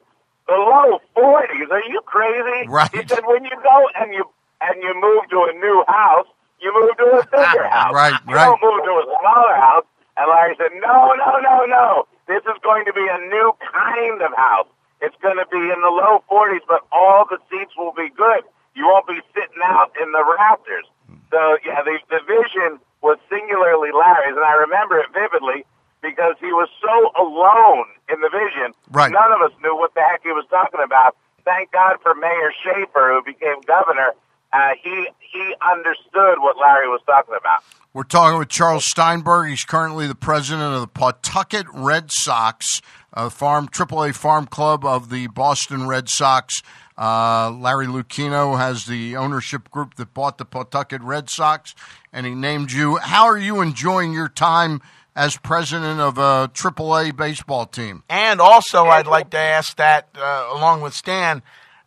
"The 0.48 0.54
low 0.54 1.00
forties? 1.14 1.68
Are 1.72 1.84
you 1.90 2.02
crazy?" 2.06 2.68
Right. 2.68 2.90
He 2.94 3.08
said, 3.08 3.22
"When 3.26 3.44
you 3.46 3.58
go 3.64 3.90
and 4.00 4.14
you 4.14 4.26
and 4.62 4.84
you 4.84 4.94
move 4.94 5.30
to 5.30 5.48
a 5.50 5.54
new 5.60 5.84
house, 5.88 6.28
you 6.62 6.70
move 6.72 6.96
to 6.98 7.06
a 7.20 7.24
bigger 7.26 7.66
ah, 7.66 7.90
house. 7.90 7.94
Right, 7.94 8.16
You 8.28 8.36
right. 8.36 8.46
don't 8.46 8.62
move 8.62 8.84
to 8.86 8.94
a 9.02 9.06
smaller 9.20 9.56
house." 9.56 9.86
And 10.18 10.30
Larry 10.30 10.56
said, 10.58 10.72
"No, 10.80 11.14
no, 11.18 11.40
no, 11.42 11.66
no. 11.66 12.08
This 12.28 12.44
is 12.46 12.58
going 12.64 12.86
to 12.86 12.94
be 12.94 13.04
a 13.04 13.20
new 13.28 13.54
kind 13.74 14.22
of 14.22 14.32
house. 14.38 14.68
It's 15.02 15.16
going 15.22 15.38
to 15.38 15.48
be 15.52 15.58
in 15.58 15.80
the 15.82 15.90
low 15.90 16.24
forties, 16.30 16.62
but 16.68 16.86
all 16.92 17.26
the 17.26 17.40
seats 17.50 17.74
will 17.78 17.94
be 17.94 18.10
good. 18.14 18.46
You 18.76 18.86
won't 18.88 19.08
be 19.08 19.20
sitting 19.34 19.62
out 19.64 19.92
in 20.02 20.12
the 20.12 20.24
rafters." 20.38 20.86
So 21.32 21.58
yeah, 21.66 21.82
the 21.82 21.98
the 22.10 22.22
vision 22.28 22.80
was 23.02 23.18
singularly 23.30 23.90
Larry's, 23.92 24.38
and 24.38 24.46
I 24.46 24.54
remember 24.62 25.00
it 25.00 25.10
vividly 25.14 25.66
because 26.02 26.36
he 26.40 26.54
was 26.54 26.70
so 26.82 27.12
alone 27.18 27.86
in 28.10 28.22
the 28.22 28.30
vision. 28.30 28.74
Right. 28.92 29.12
None 29.12 29.32
of 29.32 29.42
us 29.42 29.52
knew 29.62 29.76
what 29.76 29.94
the 29.94 30.02
heck 30.02 30.22
he 30.24 30.34
was 30.34 30.46
talking 30.50 30.82
about. 30.84 31.16
Thank 31.46 31.72
God 31.72 31.98
for 32.04 32.14
Mayor 32.14 32.54
Schaefer, 32.62 33.14
who 33.14 33.24
became 33.26 33.62
governor. 33.66 34.14
Uh, 34.54 34.72
he 34.82 35.08
he 35.20 35.56
understood 35.62 36.40
what 36.40 36.58
Larry 36.58 36.88
was 36.88 37.02
talking 37.06 37.36
about. 37.38 37.64
We're 37.94 38.04
talking 38.04 38.40
with 38.40 38.50
Charles 38.50 38.86
Steinberg. 38.86 39.50
He's 39.50 39.64
currently 39.64 40.08
the 40.08 40.16
president 40.16 40.74
of 40.74 40.82
the 40.82 40.88
Pawtucket 40.88 41.66
Red 41.74 42.12
Sox, 42.12 42.82
a 43.14 43.30
farm 43.30 43.68
AAA 43.68 44.16
farm 44.16 44.46
club 44.48 44.86
of 44.86 45.10
the 45.10 45.28
Boston 45.28 45.88
Red 45.88 46.10
Sox. 46.10 46.62
Uh, 46.98 47.50
Larry 47.52 47.88
Lucchino 47.88 48.58
has 48.58 48.86
the 48.86 49.16
ownership 49.16 49.72
group 49.72 49.96
that 49.96 50.14
bought 50.14 50.38
the 50.38 50.46
Pawtucket 50.46 51.02
Red 51.02 51.30
Sox, 51.30 51.74
and 52.14 52.26
he 52.26 52.36
named 52.36 52.72
you. 52.72 52.98
How 52.98 53.26
are 53.26 53.38
you 53.38 53.62
enjoying 53.62 54.14
your 54.14 54.30
time 54.30 54.82
as 55.16 55.36
president 55.38 56.00
of 56.00 56.18
a 56.18 56.50
AAA 56.54 57.16
baseball 57.16 57.66
team? 57.66 58.04
And 58.10 58.40
also, 58.40 58.86
I'd 58.86 59.08
like 59.08 59.32
to 59.32 59.40
ask 59.40 59.78
that, 59.78 60.10
uh, 60.16 60.50
along 60.54 60.82
with 60.82 60.94
Stan, 60.94 61.42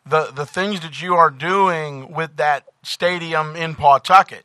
the 0.07 0.31
the 0.35 0.47
things 0.47 0.81
that 0.81 1.01
you 1.01 1.15
are 1.15 1.31
doing 1.31 2.13
with 2.13 2.37
that 2.37 2.65
stadium 2.83 3.57
in 3.57 3.75
Pawtucket. 3.75 4.45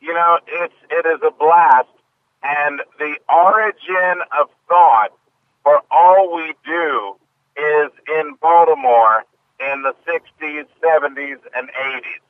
You 0.00 0.14
know, 0.14 0.38
it's 0.46 0.74
it 0.90 1.06
is 1.06 1.20
a 1.26 1.30
blast, 1.30 1.88
and 2.42 2.80
the 2.98 3.16
origin 3.28 4.22
of 4.40 4.48
thought 4.68 5.10
for 5.62 5.80
all 5.90 6.34
we 6.34 6.54
do 6.64 7.16
is 7.56 7.90
in 8.08 8.36
Baltimore 8.40 9.24
in 9.60 9.82
the 9.82 9.94
60s, 10.06 10.66
70s, 10.82 11.38
and 11.54 11.68
80s. 11.68 12.20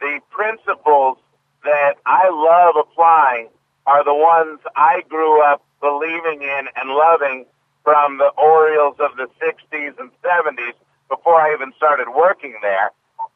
The 0.00 0.20
principles 0.30 1.18
that 1.62 1.94
I 2.06 2.30
love 2.30 2.74
applying 2.88 3.48
are 3.86 4.02
the 4.02 4.14
ones 4.14 4.60
I 4.76 5.02
grew 5.08 5.42
up 5.42 5.62
believing 5.80 6.42
in 6.42 6.68
and 6.76 6.90
loving 6.90 7.44
from 7.84 8.18
the 8.18 8.30
Orioles 8.38 8.96
of 8.98 9.16
the 9.16 9.28
60s 9.40 9.98
and 9.98 10.10
70s 10.24 10.72
before 11.10 11.34
I 11.34 11.52
even 11.52 11.72
started 11.76 12.06
working 12.16 12.56
there. 12.62 12.92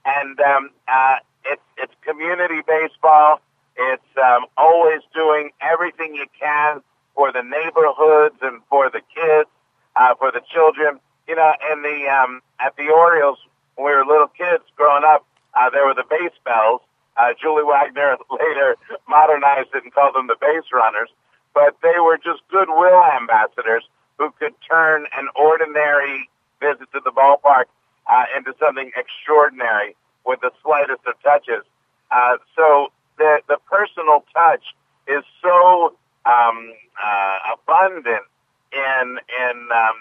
And 0.06 0.40
um, 0.40 0.70
uh, 0.88 1.16
it's 1.44 1.62
it's 1.76 1.92
community 2.06 2.62
baseball. 2.66 3.40
It's 3.76 4.12
um, 4.16 4.46
always 4.56 5.00
doing 5.12 5.50
everything 5.60 6.14
you 6.14 6.26
can 6.40 6.80
for 7.14 7.32
the 7.32 7.42
neighborhoods 7.42 8.36
and 8.40 8.62
for 8.70 8.88
the 8.88 9.02
kids, 9.14 9.50
uh, 9.96 10.14
for 10.14 10.32
the 10.32 10.40
children. 10.52 11.00
You 11.28 11.36
know, 11.36 11.52
and 11.70 11.84
the 11.84 12.08
um, 12.08 12.40
at 12.60 12.76
the 12.76 12.88
Orioles 12.88 13.38
when 13.76 13.86
we 13.86 13.92
were 13.92 14.06
little 14.06 14.28
kids 14.28 14.64
growing 14.76 15.04
up, 15.04 15.26
uh, 15.54 15.70
there 15.70 15.86
were 15.86 15.94
the 15.94 16.06
base 16.08 16.36
bells. 16.44 16.80
Uh, 17.16 17.32
Julie 17.40 17.64
Wagner 17.64 18.16
later 18.30 18.76
modernized 19.08 19.70
it 19.74 19.84
and 19.84 19.92
called 19.92 20.14
them 20.14 20.26
the 20.26 20.36
base 20.40 20.70
runners, 20.72 21.10
but 21.54 21.76
they 21.82 21.98
were 21.98 22.16
just 22.16 22.42
goodwill 22.50 23.02
ambassadors 23.04 23.84
who 24.18 24.30
could 24.38 24.54
turn 24.68 25.06
an 25.16 25.28
ordinary 25.34 26.28
visit 26.60 26.90
to 26.92 27.00
the 27.04 27.12
ballpark 27.12 27.64
uh, 28.10 28.24
into 28.36 28.54
something 28.58 28.90
extraordinary 28.96 29.96
with 30.26 30.40
the 30.40 30.50
slightest 30.62 31.00
of 31.06 31.14
touches. 31.22 31.64
Uh, 32.10 32.36
so 32.56 32.88
the 33.18 33.40
the 33.48 33.58
personal 33.70 34.24
touch 34.34 34.74
is 35.06 35.24
so 35.42 35.94
um, 36.26 36.72
uh, 37.02 37.38
abundant 37.54 38.24
in 38.72 39.18
in 39.18 39.56
um, 39.72 39.96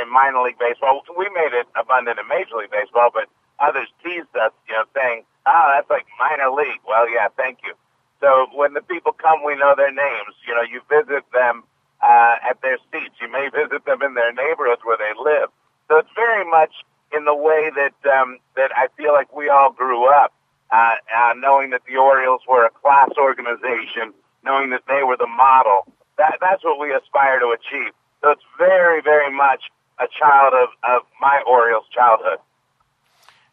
in 0.00 0.10
minor 0.12 0.42
league 0.42 0.58
baseball. 0.58 1.02
We 1.16 1.28
made 1.34 1.52
it 1.52 1.66
abundant 1.76 2.18
in 2.18 2.26
Major 2.28 2.56
League 2.56 2.70
Baseball, 2.70 3.10
but 3.12 3.28
others 3.58 3.88
teased 4.04 4.34
us, 4.36 4.52
you 4.68 4.74
know, 4.74 4.84
saying, 4.94 5.24
"Ah, 5.46 5.72
that's 5.76 5.90
like 5.90 6.06
minor 6.18 6.50
league." 6.50 6.80
Well, 6.86 7.08
yeah, 7.08 7.28
thank 7.36 7.58
you. 7.64 7.74
So 8.20 8.48
when 8.52 8.74
the 8.74 8.82
people 8.82 9.12
come, 9.12 9.44
we 9.44 9.54
know 9.56 9.74
their 9.76 9.92
names. 9.92 10.34
You 10.46 10.54
know, 10.54 10.62
you 10.62 10.82
visit 10.90 11.24
them 11.32 11.62
uh, 12.02 12.36
at 12.42 12.60
their 12.62 12.78
seats. 12.92 13.14
You 13.20 13.30
may 13.30 13.48
visit 13.48 13.84
them 13.86 14.02
in 14.02 14.14
their 14.14 14.32
neighborhoods 14.32 14.82
where 14.84 14.98
they 14.98 15.12
live. 15.18 15.50
So 15.88 15.96
it's 15.98 16.10
very 16.14 16.48
much 16.48 16.72
in 17.16 17.24
the 17.24 17.34
way 17.34 17.70
that 17.74 17.96
um, 18.12 18.38
that 18.56 18.70
I 18.76 18.88
feel 18.96 19.12
like 19.12 19.34
we 19.34 19.48
all 19.48 19.72
grew 19.72 20.06
up, 20.06 20.32
uh, 20.70 20.96
uh, 21.14 21.32
knowing 21.36 21.70
that 21.70 21.82
the 21.88 21.96
Orioles 21.96 22.42
were 22.46 22.64
a 22.64 22.70
class 22.70 23.10
organization, 23.18 24.12
knowing 24.44 24.70
that 24.70 24.82
they 24.86 25.02
were 25.02 25.16
the 25.16 25.26
model. 25.26 25.86
That 26.18 26.38
that's 26.40 26.62
what 26.64 26.78
we 26.78 26.92
aspire 26.92 27.40
to 27.40 27.56
achieve. 27.56 27.92
So 28.22 28.30
it's 28.30 28.42
very, 28.58 29.00
very 29.00 29.34
much 29.34 29.62
a 29.98 30.06
child 30.18 30.52
of, 30.54 30.68
of 30.88 31.02
my 31.20 31.42
Orioles 31.46 31.84
childhood. 31.94 32.38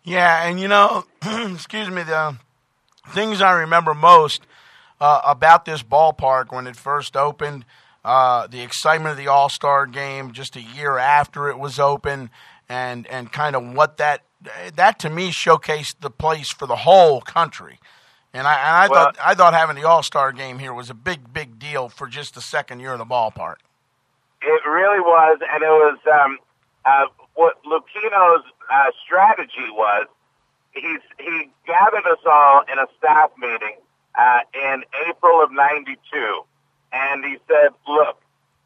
Yeah, 0.03 0.45
and 0.45 0.59
you 0.59 0.67
know, 0.67 1.05
excuse 1.23 1.89
me, 1.89 2.03
the 2.03 2.37
things 3.09 3.41
I 3.41 3.53
remember 3.53 3.93
most 3.93 4.45
uh, 4.99 5.21
about 5.25 5.65
this 5.65 5.83
ballpark 5.83 6.51
when 6.51 6.67
it 6.67 6.75
first 6.75 7.15
opened, 7.15 7.65
uh, 8.05 8.45
the 8.47 8.61
excitement 8.61 9.11
of 9.11 9.17
the 9.17 9.27
All 9.27 9.49
Star 9.49 9.87
game 9.87 10.31
just 10.31 10.55
a 10.55 10.61
year 10.61 10.97
after 10.99 11.49
it 11.49 11.57
was 11.57 11.79
open, 11.79 12.29
and 12.69 13.07
and 13.07 13.31
kind 13.31 13.55
of 13.55 13.73
what 13.73 13.97
that 13.97 14.21
that 14.75 14.99
to 14.99 15.09
me 15.09 15.31
showcased 15.31 15.95
the 16.01 16.11
place 16.11 16.51
for 16.53 16.67
the 16.67 16.75
whole 16.77 17.19
country. 17.21 17.79
And 18.31 18.45
I, 18.47 18.53
and 18.53 18.75
I 18.75 18.87
Well- 18.89 19.03
thought 19.05 19.17
I 19.23 19.33
thought 19.33 19.53
having 19.53 19.75
the 19.75 19.85
All 19.85 20.03
Star 20.03 20.31
game 20.31 20.59
here 20.59 20.73
was 20.73 20.89
a 20.89 20.93
big 20.93 21.33
big 21.33 21.57
deal 21.57 21.89
for 21.89 22.05
just 22.07 22.35
the 22.35 22.41
second 22.41 22.79
year 22.79 22.93
of 22.93 22.99
the 22.99 23.05
ballpark. 23.05 23.55
It 24.41 24.61
really 24.69 24.99
was, 24.99 25.39
and 25.51 25.63
it 25.63 25.67
was 25.67 25.97
um, 26.13 26.37
uh, 26.85 27.05
what 27.33 27.55
Lucchino's 27.63 28.43
uh, 28.71 28.91
strategy 29.03 29.71
was. 29.71 30.05
He's 30.73 30.99
he 31.17 31.49
gathered 31.65 32.05
us 32.05 32.19
all 32.25 32.61
in 32.71 32.77
a 32.77 32.85
staff 32.99 33.31
meeting 33.39 33.77
uh, 34.19 34.41
in 34.53 34.83
April 35.07 35.41
of 35.41 35.51
'92, 35.51 35.97
and 36.95 37.23
he 37.25 37.37
said, 37.47 37.69
"Look," 37.87 38.17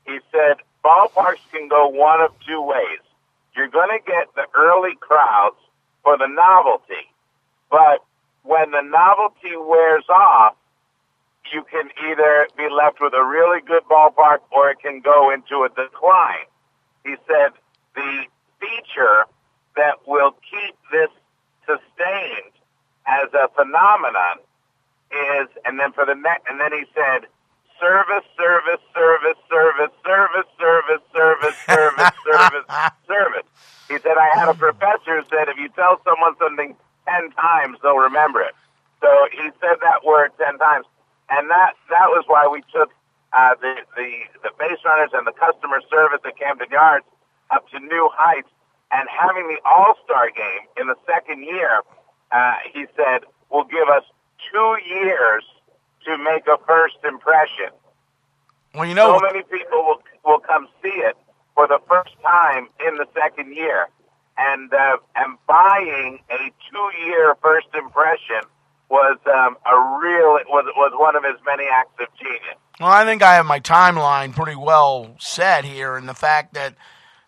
he 0.05 0.19
said, 0.31 0.57
"ballparks 0.85 1.43
can 1.51 1.67
go 1.67 1.87
one 1.87 2.21
of 2.21 2.31
two 2.47 2.61
ways. 2.61 3.01
You're 3.55 3.67
going 3.67 3.89
to 3.89 4.05
get 4.05 4.33
the 4.35 4.45
early 4.55 4.95
crowds 4.95 5.57
for 6.03 6.17
the 6.17 6.27
novelty, 6.27 7.11
but 7.69 8.05
when 8.43 8.71
the 8.71 8.81
novelty 8.81 9.57
wears 9.57 10.05
off." 10.09 10.55
you 11.51 11.63
can 11.63 11.89
either 12.09 12.47
be 12.57 12.67
left 12.69 12.99
with 13.01 13.13
a 13.13 13.23
really 13.23 13.61
good 13.61 13.83
ballpark 13.89 14.39
or 14.51 14.69
it 14.69 14.79
can 14.79 14.99
go 14.99 15.31
into 15.31 15.63
a 15.63 15.69
decline. 15.69 16.45
He 17.03 17.15
said 17.27 17.51
the 17.95 18.23
feature 18.59 19.25
that 19.75 19.95
will 20.05 20.35
keep 20.49 20.75
this 20.91 21.09
sustained 21.65 22.53
as 23.07 23.33
a 23.33 23.47
phenomenon 23.55 24.37
is, 25.11 25.47
and 25.65 25.79
then 25.79 25.91
for 25.93 26.05
the 26.05 26.15
next, 26.15 26.45
and 26.49 26.59
then 26.59 26.71
he 26.71 26.85
said, 26.93 27.27
service, 27.79 28.27
service, 28.37 28.83
service, 28.93 29.39
service, 29.49 29.93
service, 30.03 30.47
service, 30.59 31.01
service, 31.11 31.55
service, 31.67 32.13
service, 32.23 32.67
service. 33.07 33.47
He 33.87 33.97
said, 34.03 34.19
I 34.19 34.29
had 34.37 34.49
a 34.49 34.53
professor 34.53 35.17
who 35.17 35.23
said, 35.31 35.49
if 35.49 35.57
you 35.57 35.69
tell 35.73 35.99
someone 36.03 36.35
something 36.37 36.75
ten 37.07 37.31
times, 37.31 37.79
they'll 37.81 37.97
remember 37.97 38.41
it. 38.41 38.53
So 39.01 39.09
he 39.31 39.49
said 39.59 39.79
that 39.81 40.05
word 40.05 40.31
ten 40.37 40.59
times, 40.59 40.85
and 41.29 41.49
that 41.49 41.73
that 41.89 42.11
was 42.11 42.23
why 42.27 42.47
we 42.51 42.61
took 42.69 42.91
uh, 43.33 43.55
the 43.61 43.75
the 43.95 44.09
the 44.43 44.51
base 44.59 44.77
runners 44.85 45.09
and 45.13 45.25
the 45.25 45.33
customer 45.33 45.81
service 45.89 46.19
at 46.25 46.37
Camden 46.37 46.69
Yards 46.69 47.05
up 47.49 47.67
to 47.69 47.79
new 47.79 48.09
heights. 48.13 48.49
And 48.91 49.07
having 49.07 49.47
the 49.47 49.61
All 49.65 49.95
Star 50.03 50.29
game 50.29 50.65
in 50.77 50.87
the 50.87 50.97
second 51.05 51.43
year, 51.43 51.81
uh, 52.31 52.53
he 52.73 52.85
said, 52.97 53.21
will 53.49 53.65
give 53.65 53.87
us 53.87 54.03
two 54.51 54.77
years 54.85 55.43
to 56.09 56.23
make 56.23 56.47
a 56.47 56.57
first 56.65 56.97
impression. 57.07 57.71
Well, 58.73 58.85
you 58.85 58.93
know, 58.93 59.17
so 59.17 59.25
many 59.25 59.43
people 59.43 59.83
will 59.83 60.01
will 60.25 60.39
come 60.39 60.67
see 60.81 60.89
it 60.89 61.15
for 61.55 61.67
the 61.67 61.79
first 61.87 62.11
time 62.23 62.67
in 62.85 62.95
the 62.95 63.05
second 63.13 63.55
year, 63.55 63.87
and 64.37 64.71
uh, 64.73 64.97
and 65.15 65.37
buying 65.47 66.19
a 66.29 66.37
two 66.37 67.05
year 67.05 67.35
first 67.41 67.67
impression 67.73 68.47
was 68.89 69.17
um, 69.27 69.57
a 69.65 69.75
real 69.99 70.39
was 70.49 70.65
was 70.75 70.91
one 70.95 71.15
of 71.15 71.23
his 71.23 71.39
many 71.45 71.65
acts 71.65 71.93
of 71.99 72.07
genius. 72.17 72.57
Well, 72.79 72.89
I 72.89 73.05
think 73.05 73.21
I 73.21 73.35
have 73.35 73.45
my 73.45 73.59
timeline 73.59 74.35
pretty 74.35 74.55
well 74.55 75.15
set 75.19 75.65
here, 75.65 75.95
and 75.95 76.07
the 76.07 76.13
fact 76.13 76.53
that 76.53 76.75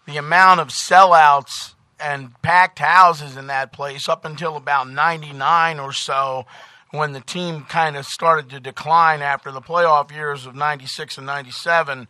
the 0.05 0.17
amount 0.17 0.59
of 0.59 0.69
sellouts 0.69 1.73
and 1.99 2.39
packed 2.41 2.79
houses 2.79 3.37
in 3.37 3.47
that 3.47 3.71
place 3.71 4.09
up 4.09 4.25
until 4.25 4.55
about 4.55 4.89
99 4.89 5.79
or 5.79 5.93
so 5.93 6.45
when 6.91 7.13
the 7.13 7.21
team 7.21 7.63
kind 7.63 7.95
of 7.95 8.05
started 8.05 8.49
to 8.49 8.59
decline 8.59 9.21
after 9.21 9.51
the 9.51 9.61
playoff 9.61 10.11
years 10.11 10.45
of 10.45 10.55
96 10.55 11.17
and 11.17 11.25
97 11.25 12.07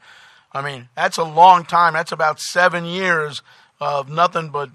i 0.53 0.61
mean 0.61 0.89
that's 0.95 1.17
a 1.17 1.23
long 1.23 1.63
time 1.63 1.93
that's 1.93 2.11
about 2.11 2.39
seven 2.39 2.85
years 2.85 3.41
of 3.79 4.09
nothing 4.09 4.49
but 4.49 4.69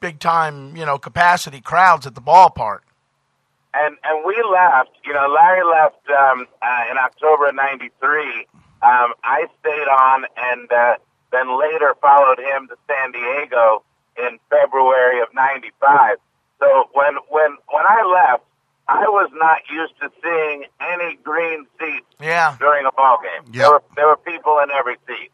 big 0.00 0.18
time 0.18 0.76
you 0.76 0.86
know 0.86 0.98
capacity 0.98 1.60
crowds 1.60 2.06
at 2.06 2.14
the 2.14 2.22
ballpark 2.22 2.80
and 3.74 3.96
and 4.04 4.24
we 4.24 4.34
left. 4.50 4.90
You 5.04 5.12
know, 5.12 5.28
Larry 5.28 5.64
left 5.64 6.08
um, 6.10 6.46
uh, 6.62 6.84
in 6.90 6.98
October 6.98 7.48
of 7.48 7.54
'93. 7.54 8.46
Um, 8.80 9.12
I 9.24 9.46
stayed 9.60 9.88
on, 9.88 10.24
and 10.36 10.70
uh, 10.72 10.96
then 11.32 11.58
later 11.58 11.94
followed 12.00 12.38
him 12.38 12.68
to 12.68 12.76
San 12.86 13.12
Diego 13.12 13.82
in 14.16 14.38
February 14.50 15.20
of 15.20 15.28
'95. 15.34 16.16
So 16.60 16.88
when 16.92 17.16
when 17.28 17.56
when 17.70 17.84
I 17.86 18.30
left, 18.30 18.44
I 18.88 19.04
was 19.08 19.30
not 19.34 19.58
used 19.70 19.94
to 20.00 20.10
seeing 20.22 20.64
any 20.80 21.16
green 21.22 21.66
seats 21.78 22.06
yeah. 22.20 22.56
during 22.58 22.86
a 22.86 22.92
ball 22.92 23.18
game. 23.22 23.52
Yep. 23.52 23.54
There 23.54 23.70
were 23.70 23.82
there 23.96 24.06
were 24.06 24.16
people 24.16 24.58
in 24.62 24.70
every 24.70 24.96
seat. 25.06 25.30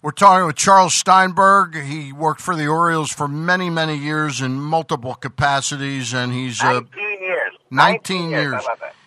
We're 0.00 0.10
talking 0.10 0.46
with 0.46 0.56
Charles 0.56 0.94
Steinberg. 0.94 1.76
He 1.76 2.12
worked 2.12 2.40
for 2.42 2.54
the 2.54 2.66
Orioles 2.66 3.10
for 3.10 3.26
many, 3.26 3.70
many 3.70 3.96
years 3.96 4.42
in 4.42 4.60
multiple 4.60 5.14
capacities, 5.14 6.12
and 6.12 6.30
he's 6.30 6.62
19 6.62 6.92
years. 7.22 7.52
19, 7.70 8.30
19 8.30 8.30
years. 8.30 8.62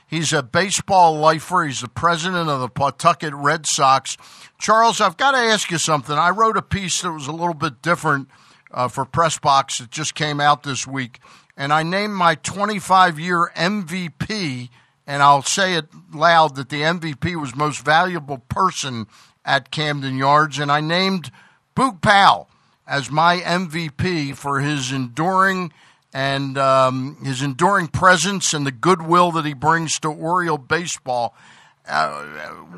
He's 0.08 0.34
a 0.34 0.41
baseball 0.41 1.20
lifer. 1.20 1.66
He's 1.66 1.82
the 1.82 1.88
president 1.88 2.49
of 2.49 2.62
the 2.62 2.70
Pawtucket 2.70 3.34
Red 3.36 3.66
Sox. 3.68 4.18
Charles, 4.58 4.99
I've 4.99 5.18
got 5.18 5.34
to 5.34 5.38
ask 5.38 5.70
you 5.70 5.78
something. 5.78 6.18
I 6.18 6.30
wrote 6.30 6.58
a 6.58 6.62
piece 6.62 7.01
that 7.01 7.12
was 7.12 7.28
a 7.28 7.32
little 7.32 7.53
bit 7.53 7.82
different 7.82 8.30
uh, 8.72 8.88
for 8.88 9.05
Pressbox. 9.05 9.82
It 9.82 9.91
just 9.91 10.16
came 10.16 10.39
out 10.39 10.64
this 10.64 10.88
week, 10.88 11.20
and 11.58 11.74
I 11.74 11.82
named 11.82 12.14
my 12.14 12.36
25 12.36 13.20
year 13.20 13.51
MVP, 13.55 14.70
and 15.08 15.24
I'll 15.24 15.41
say 15.41 15.74
it 15.74 15.88
loud 16.14 16.55
that 16.55 16.70
the 16.70 16.82
MVP 16.84 17.36
was 17.39 17.55
most 17.55 17.84
valuable 17.84 18.38
person 18.38 19.08
at 19.43 19.72
Camden 19.72 20.18
Yards, 20.18 20.60
and 20.60 20.72
I 20.72 20.82
named 20.82 21.32
Boog 21.76 22.01
Powell 22.01 22.47
as 22.86 23.10
my 23.10 23.38
MVP 23.39 24.36
for 24.36 24.60
his 24.60 24.91
enduring 24.91 25.74
and 26.14 26.58
um, 26.58 27.18
his 27.24 27.41
enduring 27.41 27.88
presence 27.88 28.53
and 28.53 28.66
the 28.66 28.72
goodwill 28.72 29.32
that 29.32 29.45
he 29.45 29.53
brings 29.53 29.99
to 29.99 30.10
Oriole 30.10 30.58
baseball. 30.58 31.36
Uh, 31.88 32.24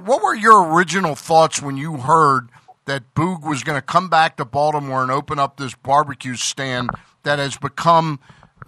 what 0.04 0.24
were 0.24 0.36
your 0.36 0.74
original 0.74 1.16
thoughts 1.16 1.62
when 1.62 1.78
you 1.78 1.98
heard 1.98 2.50
that 2.86 3.14
Boog 3.14 3.48
was 3.48 3.64
going 3.64 3.78
to 3.78 3.86
come 3.86 4.10
back 4.10 4.38
to 4.38 4.46
Baltimore 4.46 5.02
and 5.02 5.12
open 5.12 5.38
up 5.38 5.58
this 5.58 5.76
barbecue 5.76 6.36
stand 6.36 6.90
that 7.24 7.40
has 7.40 7.58
become 7.58 8.20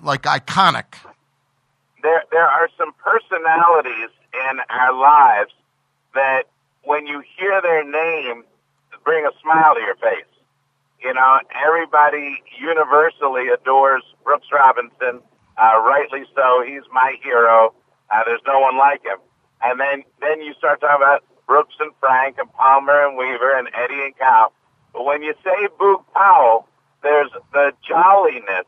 like 0.04 0.24
iconic? 0.24 0.86
There, 2.02 2.24
there 2.32 2.48
are 2.48 2.68
some 2.78 2.94
personalities 2.94 4.10
in 4.34 4.60
our 4.70 4.94
lives 4.94 5.54
that 6.16 6.44
when 6.84 7.06
you 7.06 7.24
hear 7.38 7.62
their 7.62 7.84
name, 7.84 8.44
bring 9.04 9.26
a 9.26 9.32
smile 9.42 9.76
to 9.76 9.82
your 9.82 9.96
face. 9.96 10.26
You 11.02 11.14
know, 11.14 11.40
everybody 11.66 12.44
universally 12.60 13.50
adores 13.50 14.04
Brooks 14.24 14.48
Robinson. 14.52 15.22
Uh, 15.58 15.82
rightly 15.82 16.24
so. 16.36 16.64
He's 16.66 16.84
my 16.92 17.16
hero. 17.24 17.74
Uh, 18.12 18.24
there's 18.26 18.42
no 18.46 18.60
one 18.60 18.78
like 18.78 19.04
him. 19.04 19.18
And 19.64 19.80
then, 19.80 20.04
then 20.22 20.42
you 20.42 20.54
start 20.54 20.82
talking 20.82 20.98
about 20.98 21.24
Brooks 21.48 21.76
and 21.80 21.92
Frank 22.00 22.38
and 22.40 22.52
Palmer 22.54 23.08
and 23.08 23.18
Weaver 23.18 23.58
and 23.58 23.68
Eddie 23.74 24.02
and 24.06 24.18
Cal. 24.18 24.54
But 24.94 25.06
when 25.06 25.24
you 25.24 25.34
say 25.44 25.68
Boog 25.80 26.04
Powell, 26.14 26.68
there's 27.04 27.30
the 27.54 27.74
jolliness 27.88 28.66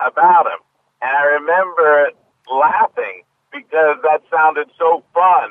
about 0.00 0.46
him. 0.46 0.60
And 1.02 1.16
I 1.16 1.24
remember 1.40 2.10
laughing 2.50 3.22
because 3.52 3.96
that 4.02 4.22
sounded 4.30 4.70
so 4.78 5.02
fun 5.14 5.50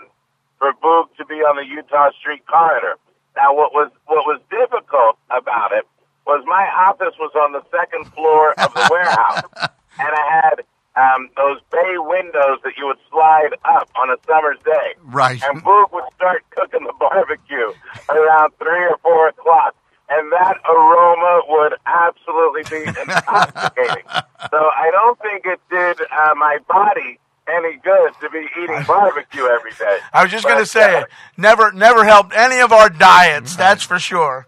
for 0.58 0.74
Boog 0.84 1.16
to 1.18 1.26
be 1.26 1.36
on 1.36 1.56
the 1.56 1.64
Eutaw 1.64 2.12
Street 2.20 2.46
corridor. 2.48 2.96
Now, 3.36 3.56
what 3.56 3.74
was 3.74 3.92
what 4.06 4.26
was 4.26 4.42
difficult 4.50 5.18
about 5.30 5.72
it 5.72 5.88
was 6.26 6.44
my 6.46 6.68
office 6.70 7.16
was 7.20 7.32
on 7.36 7.54
the 7.54 7.64
second 7.72 8.06
floor 8.14 8.54
of 8.60 8.74
the 8.74 8.88
warehouse, 8.92 9.44
and 9.98 10.12
I 10.14 10.26
had 10.30 10.62
um, 11.00 11.30
those 11.38 11.58
bay 11.72 11.96
windows 11.98 12.60
that 12.64 12.74
you 12.78 12.86
would 12.86 13.00
slide 13.10 13.56
up 13.66 13.90
on 13.96 14.10
a 14.10 14.18
summer's 14.28 14.60
day. 14.66 15.00
Right. 15.02 15.42
And 15.44 15.64
Boog 15.64 15.92
would 15.94 16.04
start 16.16 16.44
cooking 16.52 16.84
the 16.84 16.94
barbecue 17.00 17.72
around 18.10 18.52
three 18.60 18.86
or 18.86 18.98
four 19.02 19.30
o'clock, 19.30 19.76
and 20.10 20.32
that 20.32 20.58
aroma 20.68 21.42
would 21.48 21.74
absolutely 21.86 22.64
be 22.70 22.88
intoxicating. 22.88 24.04
so 24.50 24.58
I 24.58 24.90
don't 24.92 25.20
think 25.20 25.46
it 25.46 25.60
did 25.70 26.02
uh, 26.02 26.34
my 26.36 26.58
body 26.68 27.20
any 27.48 27.78
good 27.78 28.12
to 28.22 28.30
be 28.30 28.48
eating 28.62 28.84
barbecue 28.86 29.46
every 29.46 29.72
day. 29.72 29.98
I 30.14 30.24
was 30.24 30.32
just 30.32 30.46
going 30.46 30.60
to 30.60 30.66
say, 30.66 31.02
uh, 31.02 31.06
never, 31.36 31.72
never 31.72 32.06
helped 32.06 32.34
any 32.36 32.60
of 32.60 32.72
our 32.72 32.90
diets. 32.90 33.56
That's 33.56 33.84
for 33.84 34.00
sure. 34.00 34.48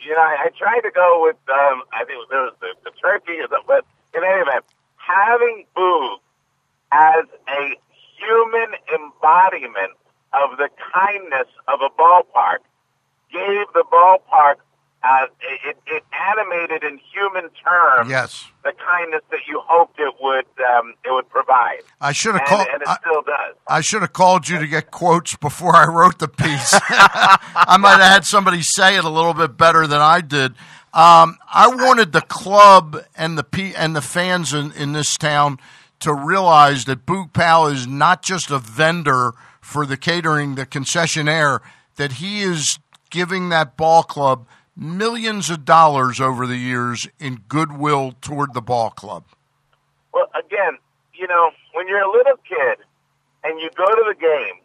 You 0.00 0.14
know, 0.14 0.20
I, 0.20 0.46
I 0.46 0.48
tried 0.56 0.80
to 0.82 0.90
go 0.90 1.20
with, 1.22 1.36
um, 1.48 1.82
I 1.92 2.04
think 2.04 2.28
there 2.30 2.42
was 2.42 2.54
the, 2.60 2.68
the 2.84 2.90
turkey, 3.02 3.38
but 3.66 3.84
in 4.14 4.22
any 4.22 4.40
event, 4.40 4.64
having 4.96 5.64
Boog 5.76 6.18
as 6.92 7.24
a 7.48 7.76
human 8.18 8.78
embodiment 8.94 9.92
of 10.32 10.56
the 10.58 10.68
kindness 10.94 11.48
of 11.66 11.80
a 11.80 11.90
ballpark 12.00 12.58
gave 13.32 13.66
the 13.74 13.84
ballpark 13.90 14.56
uh, 15.08 15.26
it, 15.64 15.76
it 15.86 16.04
animated 16.30 16.82
in 16.82 17.00
human 17.12 17.48
terms 17.64 18.10
yes. 18.10 18.46
the 18.64 18.72
kindness 18.72 19.22
that 19.30 19.40
you 19.48 19.60
hoped 19.64 19.98
it 19.98 20.14
would 20.20 20.46
um, 20.66 20.94
it 21.04 21.12
would 21.12 21.28
provide. 21.28 21.80
I 22.00 22.12
should 22.12 22.34
have 22.34 22.46
called. 22.46 22.66
and 22.72 22.82
it 22.82 22.88
I, 22.88 22.96
still 23.00 23.22
does. 23.22 23.56
I 23.66 23.80
should 23.80 24.02
have 24.02 24.12
called 24.12 24.48
you 24.48 24.58
to 24.58 24.66
get 24.66 24.90
quotes 24.90 25.36
before 25.36 25.74
I 25.74 25.86
wrote 25.86 26.18
the 26.18 26.28
piece. 26.28 26.70
I 26.72 27.76
might 27.80 28.00
have 28.00 28.12
had 28.12 28.24
somebody 28.24 28.60
say 28.62 28.96
it 28.96 29.04
a 29.04 29.08
little 29.08 29.34
bit 29.34 29.56
better 29.56 29.86
than 29.86 30.00
I 30.00 30.20
did. 30.20 30.52
Um, 30.92 31.38
I 31.52 31.68
wanted 31.68 32.12
the 32.12 32.22
club 32.22 33.02
and 33.16 33.38
the 33.38 33.44
P- 33.44 33.74
and 33.74 33.94
the 33.94 34.02
fans 34.02 34.52
in, 34.52 34.72
in 34.72 34.92
this 34.92 35.16
town 35.16 35.58
to 36.00 36.12
realize 36.12 36.84
that 36.84 37.06
Boog 37.06 37.32
Powell 37.32 37.68
is 37.68 37.86
not 37.86 38.22
just 38.22 38.50
a 38.50 38.58
vendor 38.58 39.32
for 39.60 39.84
the 39.84 39.96
catering, 39.96 40.54
the 40.54 40.66
concessionaire, 40.66 41.60
that 41.96 42.12
he 42.12 42.40
is 42.40 42.78
giving 43.10 43.48
that 43.48 43.76
ball 43.76 44.02
club 44.02 44.46
millions 44.78 45.50
of 45.50 45.64
dollars 45.64 46.20
over 46.20 46.46
the 46.46 46.56
years 46.56 47.08
in 47.18 47.42
goodwill 47.48 48.14
toward 48.20 48.54
the 48.54 48.62
ball 48.62 48.90
club. 48.90 49.24
Well, 50.14 50.30
again, 50.38 50.78
you 51.14 51.26
know, 51.26 51.50
when 51.74 51.88
you're 51.88 52.02
a 52.02 52.10
little 52.10 52.36
kid 52.48 52.78
and 53.42 53.58
you 53.60 53.70
go 53.76 53.86
to 53.86 54.04
the 54.06 54.14
game 54.14 54.62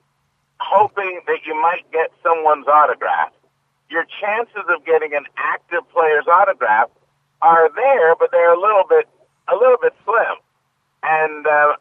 hoping 0.60 1.20
that 1.28 1.40
you 1.46 1.60
might 1.60 1.90
get 1.92 2.12
someone's 2.22 2.68
autograph, 2.68 3.34
your 3.90 4.06
chances 4.22 4.64
of 4.70 4.86
getting 4.86 5.14
an 5.14 5.26
active 5.36 5.82
player's 5.92 6.26
autograph 6.28 6.90
are 7.42 7.70
there, 7.76 8.16
but 8.16 8.30
they're 8.32 8.54
a 8.54 8.60
little 8.60 8.86
bit 8.88 9.10
a 9.52 9.56
little 9.56 9.78
bit 9.82 9.94
slim. 10.06 10.38
And 11.04 11.46
uh, 11.46 11.74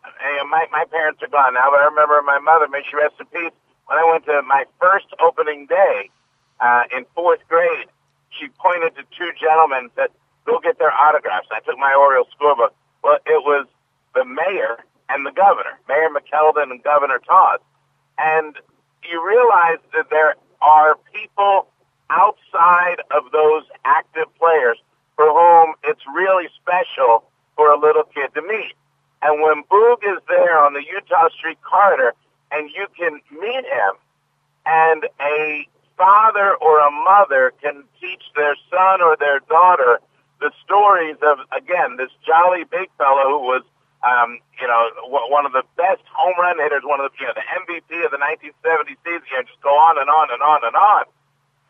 my 0.48 0.66
my 0.72 0.84
parents 0.90 1.22
are 1.22 1.28
gone 1.28 1.54
now, 1.54 1.70
but 1.70 1.80
I 1.80 1.84
remember 1.84 2.20
my 2.22 2.38
mother, 2.38 2.66
may 2.66 2.82
she 2.88 2.96
rest 2.96 3.14
in 3.20 3.26
peace, 3.26 3.52
when 3.86 3.98
I 3.98 4.04
went 4.10 4.24
to 4.24 4.42
my 4.42 4.64
first 4.80 5.06
opening 5.20 5.66
day 5.66 6.10
uh, 6.60 6.84
in 6.96 7.04
fourth 7.14 7.40
grade 7.48 7.86
she 8.38 8.48
pointed 8.60 8.94
to 8.96 9.02
two 9.16 9.30
gentlemen 9.40 9.90
that 9.96 10.10
go 10.46 10.58
get 10.58 10.78
their 10.78 10.92
autographs. 10.92 11.48
I 11.50 11.60
took 11.60 11.78
my 11.78 11.94
Oriole 11.94 12.26
scorebook. 12.34 12.72
Well, 13.02 13.18
it 13.26 13.42
was 13.44 13.66
the 14.14 14.24
mayor 14.24 14.84
and 15.08 15.26
the 15.26 15.32
governor, 15.32 15.78
Mayor 15.88 16.08
McKeldin 16.08 16.70
and 16.70 16.82
Governor 16.82 17.18
Tawes. 17.18 17.60
And 18.18 18.56
you 19.04 19.24
realize 19.26 19.78
that 19.94 20.10
there 20.10 20.36
are 20.60 20.96
people 21.12 21.68
outside 22.10 23.02
of 23.10 23.32
those 23.32 23.64
active 23.84 24.26
players 24.38 24.78
for 25.16 25.26
whom 25.26 25.74
it's 25.84 26.02
really 26.14 26.48
special 26.60 27.24
for 27.56 27.70
a 27.70 27.78
little 27.78 28.04
kid 28.04 28.32
to 28.34 28.42
meet. 28.42 28.74
And 29.22 29.40
when 29.42 29.62
Boog 29.70 30.02
is 30.02 30.20
there 30.28 30.58
on 30.58 30.72
the 30.72 30.80
Eutaw 30.80 31.30
Street 31.30 31.58
corridor 31.62 32.14
and 32.50 32.70
you 32.70 32.86
can 32.96 33.20
meet 33.30 33.64
him 33.64 33.92
and 34.66 35.04
a 35.20 35.66
father 35.96 36.54
or 36.60 36.80
a 36.80 36.90
mother 36.90 37.52
can 37.62 37.84
teach 38.00 38.22
their 38.34 38.56
son 38.70 39.02
or 39.02 39.16
their 39.16 39.40
daughter 39.48 40.00
the 40.40 40.50
stories 40.64 41.16
of, 41.22 41.38
again, 41.56 41.96
this 41.96 42.10
jolly 42.26 42.64
big 42.64 42.90
fellow 42.98 43.38
who 43.38 43.46
was, 43.46 43.62
um, 44.02 44.38
you 44.60 44.66
know, 44.66 44.90
one 45.06 45.46
of 45.46 45.52
the 45.52 45.62
best 45.76 46.02
home 46.10 46.34
run 46.38 46.58
hitters, 46.58 46.82
one 46.84 47.00
of 47.00 47.10
the, 47.10 47.14
you 47.20 47.26
know, 47.26 47.34
the 47.38 47.46
MVP 47.46 48.04
of 48.04 48.10
the 48.10 48.18
1970 48.18 48.98
season, 49.06 49.22
and 49.38 49.46
just 49.46 49.62
go 49.62 49.70
on 49.70 49.98
and 50.02 50.10
on 50.10 50.34
and 50.34 50.42
on 50.42 50.60
and 50.66 50.74
on, 50.74 51.04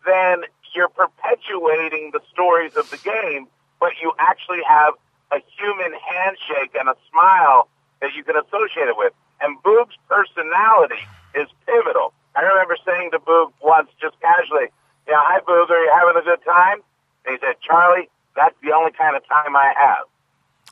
then 0.08 0.48
you're 0.74 0.88
perpetuating 0.88 2.10
the 2.12 2.20
stories 2.32 2.74
of 2.76 2.88
the 2.90 2.96
game, 2.96 3.46
but 3.78 3.92
you 4.00 4.12
actually 4.18 4.64
have 4.66 4.94
a 5.30 5.40
human 5.58 5.92
handshake 6.00 6.72
and 6.78 6.88
a 6.88 6.96
smile 7.12 7.68
that 8.00 8.14
you 8.16 8.24
can 8.24 8.36
associate 8.36 8.88
it 8.88 8.96
with. 8.96 9.12
And 9.40 9.60
Boog's 9.62 9.96
personality 10.08 11.04
is 11.34 11.48
pivotal. 11.66 12.12
I 12.34 12.40
remember 12.40 12.76
saying 12.84 13.10
to 13.12 13.18
Boog 13.18 13.52
once, 13.60 13.90
just 14.00 14.18
casually, 14.20 14.68
"Yeah, 15.06 15.20
hi 15.20 15.40
Boog, 15.40 15.70
are 15.70 15.84
you 15.84 15.92
having 15.98 16.20
a 16.20 16.24
good 16.24 16.44
time?" 16.44 16.82
And 17.24 17.34
he 17.34 17.46
said, 17.46 17.60
"Charlie, 17.60 18.08
that's 18.34 18.54
the 18.62 18.72
only 18.72 18.92
kind 18.92 19.16
of 19.16 19.26
time 19.28 19.56
I 19.56 19.72
have." 19.76 20.04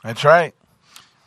That's 0.02 0.24
right. 0.24 0.54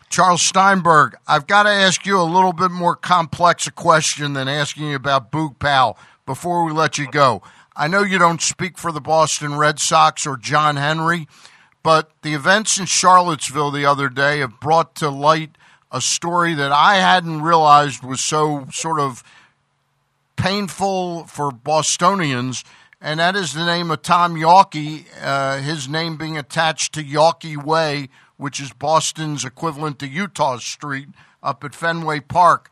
Charles 0.10 0.46
Steinberg, 0.46 1.16
I've 1.28 1.48
got 1.48 1.64
to 1.64 1.70
ask 1.70 2.06
you 2.06 2.20
a 2.20 2.24
little 2.24 2.54
bit 2.54 2.70
more 2.70 2.96
complex 2.96 3.66
a 3.66 3.72
question 3.72 4.34
than 4.34 4.48
asking 4.48 4.90
you 4.90 4.96
about 4.96 5.32
Boog 5.32 5.58
Powell 5.58 5.98
before 6.26 6.64
we 6.64 6.72
let 6.72 6.98
you 6.98 7.10
go. 7.10 7.42
I 7.76 7.88
know 7.88 8.04
you 8.04 8.20
don't 8.20 8.42
speak 8.42 8.78
for 8.78 8.92
the 8.92 9.02
Boston 9.02 9.58
Red 9.58 9.80
Sox 9.80 10.28
or 10.28 10.38
John 10.38 10.76
Henry, 10.76 11.28
but 11.82 12.12
the 12.22 12.34
events 12.36 12.80
in 12.80 12.86
Charlottesville 12.86 13.72
the 13.72 13.86
other 13.86 14.08
day 14.08 14.40
have 14.40 14.60
brought 14.60 14.94
to 14.96 15.10
light 15.10 15.58
a 15.92 16.00
story 16.00 16.54
that 16.54 16.72
I 16.72 16.96
hadn't 16.96 17.42
realized 17.42 18.04
was 18.04 18.24
so 18.24 18.68
sort 18.72 19.00
of 19.00 19.24
painful 20.36 21.26
for 21.26 21.52
Bostonians, 21.52 22.64
and 23.02 23.20
that 23.20 23.36
is 23.36 23.54
the 23.54 23.66
name 23.66 23.92
of 23.92 24.02
Tom 24.02 24.36
Yawkey, 24.36 25.06
uh, 25.22 25.60
his 25.60 25.90
name 25.90 26.18
being 26.18 26.38
attached 26.38 26.94
to 26.94 27.04
Yawkey 27.04 27.62
Way, 27.62 28.10
which 28.38 28.60
is 28.60 28.72
Boston's 28.74 29.46
equivalent 29.46 30.00
to 30.00 30.08
Eutaw 30.08 30.60
Street 30.60 31.10
up 31.42 31.64
at 31.64 31.76
Fenway 31.76 32.22
Park. 32.22 32.70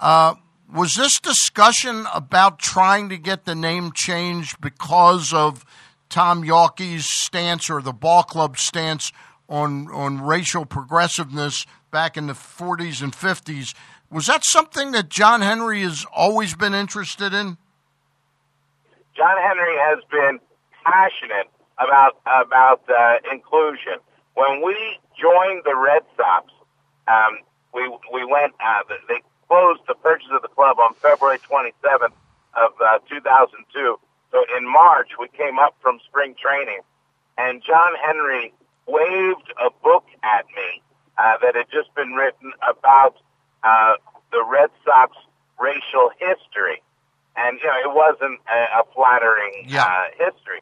Uh, 0.00 0.34
was 0.72 0.94
this 0.94 1.20
discussion 1.20 2.06
about 2.12 2.58
trying 2.58 3.08
to 3.10 3.18
get 3.18 3.44
the 3.44 3.54
name 3.54 3.92
changed 3.94 4.60
because 4.60 5.32
of 5.32 5.64
Tom 6.08 6.42
Yawkey's 6.42 7.06
stance 7.08 7.70
or 7.70 7.80
the 7.80 7.92
ball 7.92 8.22
club 8.22 8.58
stance 8.58 9.12
on 9.48 9.88
on 9.92 10.20
racial 10.20 10.64
progressiveness 10.64 11.66
back 11.90 12.16
in 12.16 12.26
the 12.26 12.32
40s 12.32 13.02
and 13.02 13.12
50s? 13.12 13.74
Was 14.14 14.26
that 14.26 14.44
something 14.44 14.92
that 14.92 15.08
John 15.08 15.40
Henry 15.40 15.82
has 15.82 16.06
always 16.14 16.54
been 16.54 16.72
interested 16.72 17.34
in? 17.34 17.58
John 19.16 19.36
Henry 19.42 19.76
has 19.76 19.98
been 20.08 20.38
passionate 20.84 21.50
about 21.78 22.14
about 22.24 22.82
uh, 22.88 23.16
inclusion. 23.32 23.94
When 24.34 24.62
we 24.64 24.76
joined 25.20 25.62
the 25.64 25.74
Red 25.74 26.02
Sox, 26.16 26.46
um, 27.08 27.38
we 27.74 27.88
we 28.12 28.24
went. 28.24 28.54
Uh, 28.64 28.82
they 29.08 29.20
closed 29.48 29.80
the 29.88 29.96
purchase 29.96 30.28
of 30.30 30.42
the 30.42 30.48
club 30.48 30.78
on 30.78 30.94
February 30.94 31.38
27th 31.38 32.14
of 32.54 32.70
uh, 32.86 32.98
2002. 33.10 33.98
So 34.30 34.44
in 34.56 34.64
March, 34.64 35.08
we 35.18 35.26
came 35.26 35.58
up 35.58 35.74
from 35.82 35.98
spring 36.06 36.36
training, 36.40 36.82
and 37.36 37.60
John 37.66 37.94
Henry 38.00 38.54
waved 38.86 39.52
a 39.58 39.70
book 39.82 40.06
at 40.22 40.46
me 40.54 40.82
uh, 41.18 41.38
that 41.42 41.56
had 41.56 41.66
just 41.72 41.92
been 41.96 42.12
written 42.12 42.52
about 42.62 43.16
uh, 43.64 43.94
the 44.32 44.44
Red 44.44 44.70
Sox 44.84 45.16
racial 45.58 46.10
history. 46.18 46.82
And, 47.36 47.58
you 47.60 47.66
know, 47.66 47.90
it 47.90 47.94
wasn't 47.94 48.40
a, 48.48 48.80
a 48.80 48.82
flattering 48.94 49.64
Yeah. 49.66 49.84
uh, 49.84 50.04
history. 50.30 50.60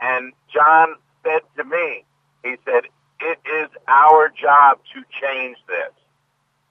And 0.00 0.32
John 0.52 0.96
said 1.24 1.40
to 1.56 1.64
me, 1.64 2.04
he 2.42 2.56
said, 2.64 2.84
it 3.20 3.38
is 3.44 3.68
our 3.88 4.28
job 4.30 4.78
to 4.94 5.02
change 5.20 5.56
this. 5.68 5.92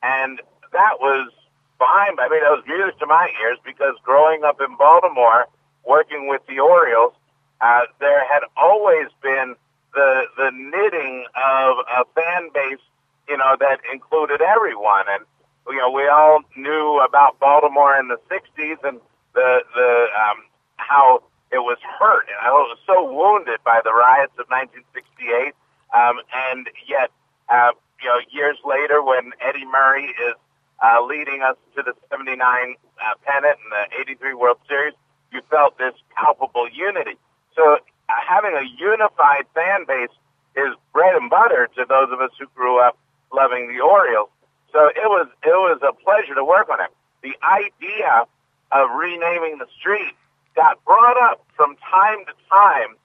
And 0.01 0.39
that 0.73 0.99
was 0.99 1.32
fine. 1.77 2.19
I 2.19 2.30
mean, 2.30 2.41
that 2.41 2.51
was 2.51 2.63
music 2.67 2.99
to 2.99 3.05
my 3.05 3.30
ears 3.41 3.57
because 3.65 3.95
growing 4.03 4.43
up 4.43 4.59
in 4.61 4.75
Baltimore, 4.77 5.47
working 5.86 6.27
with 6.27 6.41
the 6.47 6.59
Orioles, 6.59 7.13
uh, 7.61 7.82
there 7.99 8.25
had 8.32 8.41
always 8.57 9.07
been 9.21 9.55
the 9.93 10.23
the 10.38 10.51
knitting 10.53 11.25
of 11.36 11.77
a 11.91 12.05
fan 12.15 12.49
base, 12.53 12.80
you 13.27 13.38
know, 13.38 13.55
that 13.59 13.80
included 13.91 14.41
everyone. 14.41 15.05
And 15.09 15.25
you 15.70 15.78
know, 15.78 15.91
we 15.91 16.07
all 16.07 16.41
knew 16.55 17.01
about 17.07 17.39
Baltimore 17.39 17.97
in 17.99 18.07
the 18.07 18.17
'60s 18.30 18.78
and 18.84 18.99
the 19.34 19.63
the 19.76 20.07
um, 20.17 20.43
how 20.78 21.24
it 21.51 21.59
was 21.59 21.78
hurt 21.99 22.28
and 22.30 22.38
I 22.41 22.51
was 22.51 22.78
so 22.86 23.11
wounded 23.11 23.59
by 23.65 23.82
the 23.84 23.91
riots 23.91 24.34
of 24.38 24.45
1968. 24.53 25.53
Um, 25.89 26.22
and 26.30 26.70
yet, 26.86 27.09
uh, 27.49 27.74
you 28.01 28.07
know, 28.07 28.22
years 28.30 28.57
later, 28.63 29.01
when 29.01 29.34
Eddie 29.41 29.65
Murray 29.65 30.13
is 30.13 30.38
uh, 30.78 31.01
leading 31.03 31.41
us 31.41 31.57
to 31.76 31.82
the 31.82 31.93
79 32.11 32.38
uh, 32.38 33.13
pennant 33.26 33.57
and 33.57 33.72
the 33.74 33.99
83 33.99 34.34
World 34.36 34.57
Series, 34.67 34.93
you 35.34 35.41
felt 35.49 35.78
this 35.78 35.93
palpable 36.15 36.70
unity. 36.70 37.17
So 37.55 37.78
uh, 38.09 38.13
having 38.28 38.53
a 38.53 38.65
unified 38.78 39.45
fan 39.53 39.86
base 39.88 40.13
is 40.55 40.78
bread 40.93 41.15
and 41.15 41.30
butter 41.30 41.67
to 41.78 41.86
those 41.89 42.11
of 42.11 42.22
us 42.22 42.32
who 42.39 42.45
grew 42.53 42.80
up 42.80 42.97
loving 43.34 43.67
the 43.67 43.82
Orioles. 43.82 44.30
So 44.72 44.88
it 44.89 45.07
was 45.09 45.28
it 45.43 45.49
was 45.49 45.80
a 45.82 45.93
pleasure 45.93 46.36
to 46.36 46.43
work 46.45 46.70
on 46.70 46.80
it. 46.82 46.91
The 47.24 47.36
idea 47.43 48.26
of 48.72 48.89
renaming 48.91 49.57
the 49.57 49.67
street 49.80 50.13
got 50.55 50.84
brought 50.86 51.17
up 51.22 51.45
from 51.55 51.76
time 51.78 52.26
to 52.26 52.34
time 52.49 52.95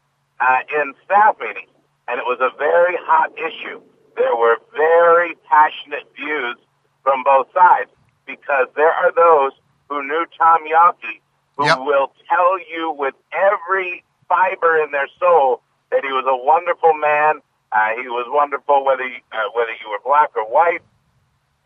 uh, 0.40 0.60
in 0.80 0.94
staff 1.04 1.36
meetings, 1.40 1.70
and 2.08 2.18
it 2.18 2.24
was 2.26 2.38
a 2.40 2.50
very 2.58 2.96
hot 3.00 3.32
issue. 3.38 3.80
There 4.16 4.36
were 4.36 4.56
very 4.76 5.34
passionate 5.48 6.04
views 6.14 6.56
from 7.02 7.24
both 7.24 7.48
sides 7.52 7.90
because 8.26 8.68
there 8.76 8.92
are 8.92 9.12
those 9.12 9.52
who 9.88 10.02
knew 10.06 10.24
Tom 10.38 10.60
Yawkey 10.66 11.20
who 11.56 11.66
Yep. 11.66 11.78
will 11.78 12.12
tell 12.28 12.58
you 12.58 12.90
with 12.96 13.14
every 13.32 14.04
fiber 14.28 14.82
in 14.82 14.90
their 14.90 15.08
soul 15.18 15.62
that 15.90 16.04
he 16.04 16.10
was 16.12 16.24
a 16.26 16.36
wonderful 16.36 16.94
man. 16.94 17.40
Uh, 17.72 17.90
he 18.00 18.08
was 18.08 18.26
wonderful 18.28 18.84
whether 18.84 19.06
you, 19.06 19.18
uh, 19.32 19.48
whether 19.54 19.70
you 19.72 19.88
were 19.90 20.00
black 20.04 20.30
or 20.36 20.44
white, 20.44 20.82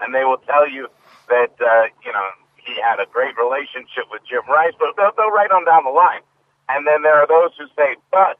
and 0.00 0.14
they 0.14 0.24
will 0.24 0.42
tell 0.46 0.68
you 0.68 0.88
that 1.28 1.52
uh, 1.60 1.86
you 2.04 2.12
know 2.12 2.28
he 2.68 2.76
had 2.82 3.00
a 3.00 3.06
great 3.08 3.36
relationship 3.36 4.04
with 4.12 4.22
Jim 4.28 4.44
Rice. 4.48 4.76
But 4.78 4.92
they'll, 4.96 5.12
they'll 5.16 5.32
right 5.32 5.50
on 5.50 5.64
down 5.64 5.84
the 5.84 5.94
line. 5.94 6.20
And 6.68 6.86
then 6.86 7.02
there 7.02 7.16
are 7.16 7.26
those 7.26 7.56
who 7.56 7.64
say, 7.72 7.96
but 8.12 8.36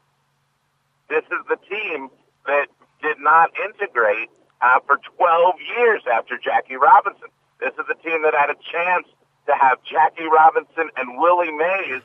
this 1.08 1.24
is 1.32 1.40
the 1.48 1.56
team 1.64 2.10
that 2.46 2.68
did 3.00 3.16
not 3.18 3.50
integrate 3.56 4.28
uh, 4.60 4.80
for 4.86 5.00
12 5.16 5.54
years 5.78 6.02
after 6.12 6.36
Jackie 6.36 6.76
Robinson. 6.76 7.32
This 7.60 7.72
is 7.80 7.86
the 7.88 7.96
team 8.04 8.22
that 8.22 8.34
had 8.36 8.50
a 8.50 8.58
chance 8.60 9.08
to 9.46 9.54
have 9.56 9.78
Jackie 9.82 10.28
Robinson 10.28 10.92
and 10.96 11.16
Willie 11.16 11.52
Mays 11.52 12.04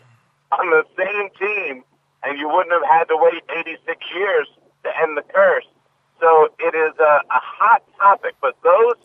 on 0.55 0.69
the 0.71 0.85
same 0.95 1.27
team, 1.35 1.83
and 2.23 2.39
you 2.39 2.47
wouldn't 2.47 2.71
have 2.71 2.87
had 2.87 3.05
to 3.11 3.17
wait 3.19 3.43
86 3.51 3.83
years 4.15 4.47
to 4.83 4.89
end 5.01 5.17
the 5.17 5.23
curse. 5.33 5.67
So 6.21 6.47
it 6.59 6.73
is 6.73 6.95
a, 6.99 7.19
a 7.27 7.41
hot 7.43 7.83
topic, 7.99 8.35
but 8.39 8.55
those 8.63 8.95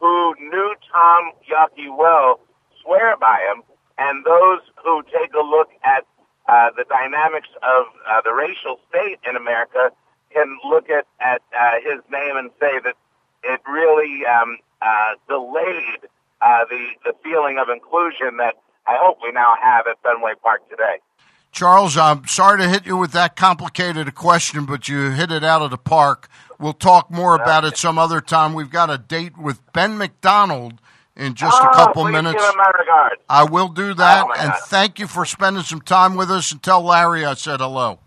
who 0.00 0.34
knew 0.38 0.74
Tom 0.92 1.32
Yawkey 1.48 1.94
well 1.96 2.40
swear 2.82 3.16
by 3.16 3.40
him, 3.50 3.62
and 3.98 4.24
those 4.24 4.60
who 4.82 5.02
take 5.04 5.32
a 5.34 5.44
look 5.44 5.68
at 5.84 6.04
uh, 6.48 6.70
the 6.76 6.84
dynamics 6.88 7.48
of 7.62 7.86
uh, 8.08 8.20
the 8.22 8.32
racial 8.32 8.78
state 8.88 9.18
in 9.28 9.36
America 9.36 9.90
can 10.32 10.58
look 10.68 10.90
at, 10.90 11.06
at 11.20 11.40
uh, 11.58 11.76
his 11.82 12.02
name 12.10 12.36
and 12.36 12.50
say 12.60 12.78
that 12.84 12.94
it 13.44 13.60
really 13.68 14.26
um, 14.26 14.58
uh, 14.82 15.14
delayed 15.28 16.08
uh, 16.42 16.64
the, 16.68 16.88
the 17.04 17.14
feeling 17.22 17.58
of 17.58 17.68
inclusion 17.68 18.36
that 18.38 18.56
I 18.86 18.98
hope 19.00 19.18
we 19.22 19.32
now 19.32 19.54
have 19.62 19.86
at 19.86 20.02
Fenway 20.02 20.34
Park 20.42 20.68
today. 20.68 20.98
Charles, 21.52 21.96
I'm 21.96 22.26
sorry 22.26 22.60
to 22.62 22.68
hit 22.68 22.84
you 22.84 22.96
with 22.96 23.12
that 23.12 23.36
complicated 23.36 24.08
a 24.08 24.12
question, 24.12 24.66
but 24.66 24.88
you 24.88 25.10
hit 25.10 25.30
it 25.30 25.44
out 25.44 25.62
of 25.62 25.70
the 25.70 25.78
park. 25.78 26.28
We'll 26.58 26.72
talk 26.72 27.10
more 27.10 27.34
about 27.34 27.64
it 27.64 27.76
some 27.76 27.98
other 27.98 28.20
time. 28.20 28.54
We've 28.54 28.70
got 28.70 28.90
a 28.90 28.98
date 28.98 29.36
with 29.36 29.60
Ben 29.72 29.98
McDonald 29.98 30.80
in 31.16 31.34
just 31.34 31.60
a 31.62 31.68
Oh, 31.68 31.72
couple 31.72 32.02
please 32.04 32.12
minutes. 32.12 32.34
Give 32.40 32.50
him 32.50 32.56
my 32.56 32.70
regards. 32.78 33.22
I 33.28 33.44
will 33.44 33.68
do 33.68 33.94
that, 33.94 34.24
Oh, 34.26 34.32
and 34.32 34.50
God. 34.52 34.60
thank 34.66 34.98
you 34.98 35.06
for 35.06 35.24
spending 35.24 35.62
some 35.62 35.80
time 35.80 36.14
with 36.16 36.30
us. 36.30 36.50
And 36.52 36.62
tell 36.62 36.82
Larry 36.82 37.24
I 37.24 37.34
said 37.34 37.60
hello. 37.60 37.98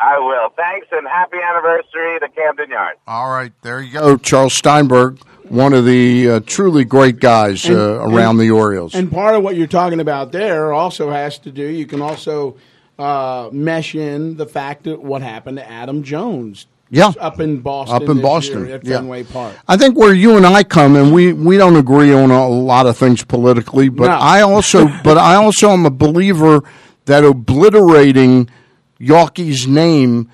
I 0.00 0.16
will. 0.18 0.50
Thanks 0.56 0.86
and 0.92 1.06
happy 1.08 1.38
anniversary 1.38 2.20
to 2.20 2.28
Camden 2.28 2.70
Yards. 2.70 2.98
All 3.08 3.30
right, 3.30 3.52
there 3.62 3.80
you 3.80 3.92
go. 3.92 4.16
Charles 4.16 4.54
Steinberg, 4.54 5.18
one 5.48 5.72
of 5.72 5.84
the 5.84 6.30
uh, 6.30 6.40
truly 6.46 6.84
great 6.84 7.18
guys 7.18 7.64
And- 7.66 7.76
uh, 7.76 8.00
around 8.02 8.30
and- 8.38 8.40
the 8.40 8.50
Orioles. 8.52 8.94
And 8.94 9.10
part 9.10 9.34
of 9.34 9.42
what 9.42 9.56
you're 9.56 9.66
talking 9.66 9.98
about 9.98 10.30
there 10.30 10.72
also 10.72 11.10
has 11.10 11.38
to 11.40 11.50
do. 11.50 11.64
You 11.64 11.86
can 11.86 12.00
also 12.00 12.56
uh, 12.96 13.48
mesh 13.52 13.94
in 13.96 14.36
the 14.36 14.46
fact 14.46 14.84
that 14.84 15.02
what 15.02 15.22
happened 15.22 15.56
to 15.56 15.68
Adam 15.68 16.02
Jones. 16.04 16.66
Yeah. 16.90 17.12
up 17.20 17.40
in 17.40 17.60
Boston. 17.60 17.96
Up 17.96 18.08
in 18.08 18.20
Boston, 18.22 18.70
at 18.70 18.84
yeah. 18.84 18.96
Fenway 18.96 19.24
Park. 19.24 19.54
I 19.68 19.76
think 19.76 19.96
where 19.96 20.14
you 20.14 20.36
and 20.36 20.46
I 20.46 20.64
come, 20.64 20.96
and 20.96 21.12
we, 21.12 21.32
we 21.32 21.56
don't 21.56 21.76
agree 21.76 22.12
on 22.12 22.30
a 22.30 22.48
lot 22.48 22.86
of 22.86 22.96
things 22.96 23.24
politically, 23.24 23.88
but 23.88 24.06
No. 24.06 24.14
I 24.14 24.40
also 24.42 24.88
but 25.04 25.18
I 25.18 25.34
also 25.34 25.70
am 25.70 25.84
a 25.86 25.90
believer 25.90 26.62
that 27.04 27.24
obliterating 27.24 28.48
Yawkey's 29.00 29.66
name 29.66 30.30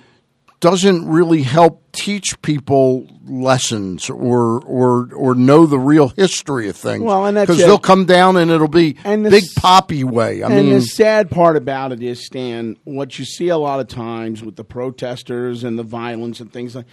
doesn't 0.64 1.06
really 1.06 1.42
help 1.42 1.84
teach 1.92 2.40
people 2.40 3.06
lessons 3.26 4.08
or 4.08 4.62
or 4.64 5.10
or 5.14 5.34
know 5.34 5.66
the 5.66 5.78
real 5.78 6.08
history 6.08 6.70
of 6.70 6.76
things. 6.76 7.04
Well, 7.04 7.26
and 7.26 7.36
that's 7.36 7.48
because 7.50 7.62
they'll 7.62 7.78
come 7.78 8.06
down 8.06 8.38
and 8.38 8.50
it'll 8.50 8.66
be 8.68 8.96
And 9.04 9.26
the 9.26 9.30
big 9.30 9.44
poppy 9.56 10.04
way. 10.04 10.42
I 10.42 10.46
and 10.46 10.54
mean, 10.54 10.72
the 10.72 10.80
sad 10.80 11.30
part 11.30 11.56
about 11.56 11.92
it 11.92 12.02
is, 12.02 12.24
Stan, 12.24 12.78
what 12.84 13.18
you 13.18 13.26
see 13.26 13.48
a 13.48 13.58
lot 13.58 13.78
of 13.78 13.88
times 13.88 14.42
with 14.42 14.56
the 14.56 14.64
protesters 14.64 15.64
and 15.64 15.78
the 15.78 15.82
violence 15.82 16.40
and 16.40 16.50
things 16.50 16.74
like. 16.74 16.86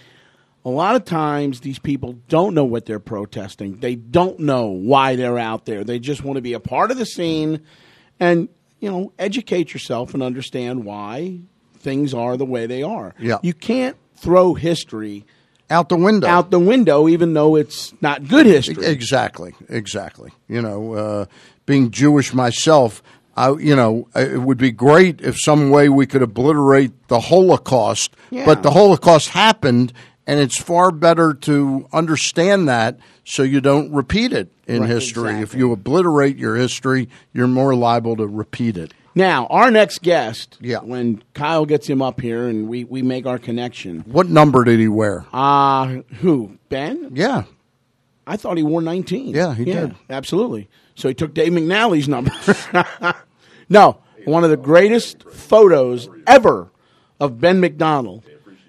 a 0.66 0.70
lot 0.70 0.94
of 0.94 1.06
times 1.06 1.60
these 1.60 1.78
people 1.78 2.12
don't 2.28 2.54
know 2.54 2.64
what 2.64 2.84
they're 2.84 3.00
protesting. 3.00 3.78
They 3.80 3.94
don't 3.94 4.38
know 4.38 4.66
why 4.66 5.16
they're 5.16 5.38
out 5.38 5.64
there. 5.64 5.82
They 5.82 5.98
just 5.98 6.22
want 6.22 6.36
to 6.36 6.42
be 6.42 6.52
a 6.52 6.60
part 6.60 6.90
of 6.90 6.98
the 6.98 7.06
scene 7.06 7.62
and, 8.20 8.50
you 8.80 8.90
know, 8.90 9.12
educate 9.18 9.72
yourself 9.72 10.12
and 10.14 10.22
understand 10.22 10.84
why 10.84 11.40
things 11.82 12.14
are 12.14 12.36
the 12.36 12.44
way 12.46 12.66
they 12.66 12.82
are. 12.82 13.14
Yeah. 13.18 13.38
You 13.42 13.52
can't 13.54 13.96
throw 14.16 14.54
history 14.54 15.24
out 15.68 15.88
the 15.88 15.96
window. 15.96 16.26
out 16.28 16.50
the 16.50 16.58
window 16.58 17.08
even 17.08 17.34
though 17.34 17.56
it's 17.56 17.92
not 18.00 18.28
good 18.28 18.46
history. 18.46 18.84
Exactly, 18.86 19.54
exactly. 19.68 20.30
You 20.48 20.62
know, 20.62 20.94
uh, 20.94 21.24
being 21.66 21.90
Jewish 21.90 22.34
myself, 22.34 23.02
I, 23.36 23.52
you 23.52 23.74
know, 23.74 24.08
it 24.14 24.40
would 24.42 24.58
be 24.58 24.70
great 24.70 25.20
if 25.22 25.36
some 25.40 25.70
way 25.70 25.88
we 25.88 26.06
could 26.06 26.22
obliterate 26.22 27.08
the 27.08 27.20
Holocaust. 27.20 28.14
Yeah. 28.30 28.44
But 28.44 28.62
the 28.62 28.70
Holocaust 28.72 29.30
happened, 29.30 29.94
and 30.26 30.38
it's 30.38 30.60
far 30.60 30.90
better 30.90 31.32
to 31.32 31.88
understand 31.92 32.68
that 32.68 32.98
so 33.24 33.42
you 33.42 33.60
don't 33.62 33.90
repeat 33.92 34.32
it 34.32 34.52
in 34.66 34.82
Right, 34.82 34.90
history. 34.90 35.40
If 35.40 35.54
you 35.54 35.72
obliterate 35.72 36.36
your 36.36 36.56
history, 36.56 37.08
you're 37.32 37.48
more 37.48 37.74
liable 37.74 38.16
to 38.16 38.26
repeat 38.26 38.76
it. 38.76 38.92
Now, 39.14 39.46
our 39.48 39.70
next 39.70 40.02
guest, 40.02 40.56
Yeah. 40.60 40.78
when 40.78 41.22
Kyle 41.34 41.66
gets 41.66 41.86
him 41.86 42.00
up 42.00 42.20
here 42.20 42.48
and 42.48 42.68
we, 42.68 42.84
we 42.84 43.02
make 43.02 43.26
our 43.26 43.38
connection, 43.38 44.00
What 44.06 44.28
number 44.28 44.64
did 44.64 44.80
he 44.80 44.88
wear? 44.88 45.26
uh, 45.32 45.86
who? 46.20 46.56
Ben? 46.68 47.10
Yeah, 47.12 47.44
I 48.26 48.36
thought 48.36 48.56
he 48.56 48.62
wore 48.62 48.80
19. 48.80 49.34
Yeah, 49.34 49.54
he 49.54 49.64
did. 49.66 49.94
Absolutely. 50.08 50.68
So 50.94 51.08
he 51.08 51.14
took 51.14 51.34
Dave 51.34 51.52
McNally's 51.52 52.08
number. 52.08 52.32
no, 53.68 53.98
one 54.24 54.44
of 54.44 54.50
the 54.50 54.56
greatest 54.56 55.22
photos 55.24 56.08
ever 56.26 56.70
of 57.20 57.40
Ben 57.40 57.60
McDonald 57.60 58.24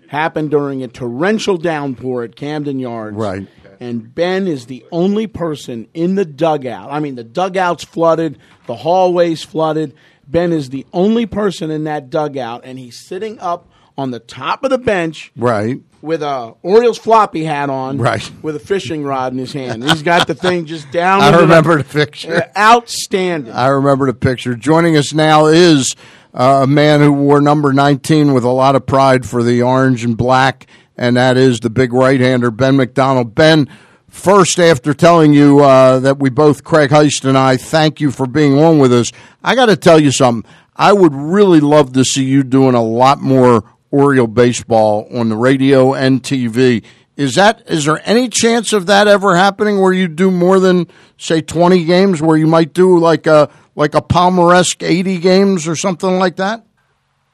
happened 0.08 0.52
during 0.52 0.84
a 0.84 0.88
torrential 0.88 1.58
downpour 1.58 2.24
at 2.24 2.36
Camden 2.36 2.80
Yards. 2.80 3.16
Right. 3.16 3.48
And 3.80 4.14
Ben 4.14 4.48
is 4.48 4.68
the 4.68 4.86
only 4.92 5.28
person 5.28 5.88
in 5.94 6.16
the 6.16 6.24
dugout. 6.26 6.90
I 6.92 7.00
mean, 7.00 7.16
the 7.16 7.24
dugout's 7.24 7.84
flooded, 7.84 8.38
the 8.68 8.76
hallway's 8.76 9.44
flooded. 9.44 9.94
Ben 10.28 10.52
is 10.54 10.70
the 10.70 10.86
only 10.94 11.26
person 11.26 11.72
in 11.72 11.84
that 11.86 12.10
dugout, 12.10 12.62
and 12.64 12.80
he's 12.80 13.06
sitting 13.06 13.40
up 13.40 13.70
on 13.98 14.12
the 14.12 14.20
top 14.20 14.64
of 14.64 14.70
the 14.72 14.78
bench 14.78 15.32
right. 15.36 15.80
with 16.02 16.24
a 16.24 16.56
Orioles 16.64 16.98
floppy 16.98 17.44
hat 17.44 17.70
on, 17.70 17.98
Right. 18.00 18.32
with 18.42 18.56
a 18.56 18.60
fishing 18.60 19.04
rod 19.04 19.34
in 19.34 19.38
his 19.38 19.54
hand. 19.54 19.84
He's 19.90 20.02
got 20.02 20.26
the 20.26 20.34
thing 20.34 20.66
just 20.66 20.92
down. 20.92 21.22
I 21.22 21.40
remember 21.42 21.78
the 21.78 21.84
picture. 21.84 22.38
Uh, 22.38 22.60
outstanding. 22.60 23.54
I 23.54 23.68
remember 23.68 24.08
the 24.08 24.16
picture. 24.16 24.56
Joining 24.56 24.98
us 24.98 25.14
now 25.14 25.46
is 25.46 25.96
uh, 26.34 26.62
a 26.64 26.68
man 26.68 27.02
who 27.02 27.12
wore 27.14 27.40
number 27.40 27.72
19 27.72 28.34
with 28.34 28.44
a 28.44 28.50
lot 28.50 28.76
of 28.76 28.86
pride 28.88 29.28
for 29.28 29.44
the 29.44 29.62
orange 29.62 30.04
and 30.04 30.18
black, 30.18 30.66
and 30.98 31.16
that 31.16 31.38
is 31.38 31.60
the 31.60 31.70
big 31.70 31.94
right 31.94 32.20
hander, 32.20 32.50
Ben 32.50 32.76
McDonald. 32.76 33.36
Ben, 33.36 33.70
first, 34.14 34.60
after 34.60 34.94
telling 34.94 35.34
you 35.34 35.60
uh, 35.60 36.00
that 36.00 36.20
we 36.20 36.30
both, 36.30 36.64
Craig 36.64 36.92
Heist 36.92 37.28
and 37.28 37.38
I, 37.38 37.58
thank 37.58 38.00
you 38.00 38.12
for 38.12 38.28
being 38.28 38.58
on 38.58 38.80
with 38.80 38.94
us, 38.94 39.12
I 39.44 39.56
got 39.56 39.66
to 39.66 39.76
tell 39.76 40.00
you 40.00 40.12
something. 40.12 40.50
I 40.76 40.94
would 40.94 41.14
really 41.14 41.60
love 41.60 41.94
to 41.94 42.04
see 42.04 42.24
you 42.24 42.44
doing 42.44 42.76
a 42.76 42.84
lot 42.84 43.20
more 43.20 43.64
Oriole 43.92 44.28
baseball 44.28 45.08
on 45.14 45.30
the 45.30 45.36
radio 45.36 45.94
and 45.94 46.24
TV. 46.24 46.84
Is 47.16 47.36
that 47.36 47.62
is 47.68 47.86
there 47.86 48.02
any 48.06 48.28
chance 48.28 48.74
of 48.74 48.88
that 48.88 49.08
ever 49.08 49.36
happening 49.36 49.80
where 49.80 49.94
you 49.94 50.08
do 50.08 50.32
more 50.32 50.60
than 50.60 50.88
say 51.18 51.42
twenty 51.42 51.86
games 51.86 52.20
where 52.20 52.36
you 52.36 52.48
might 52.48 52.74
do 52.74 52.98
like 52.98 53.28
a 53.28 53.52
like 53.76 53.94
a 53.94 54.02
Palmeresque 54.02 54.82
eighty 54.82 55.20
games 55.20 55.68
or 55.68 55.76
something 55.76 56.18
like 56.18 56.38
that? 56.38 56.66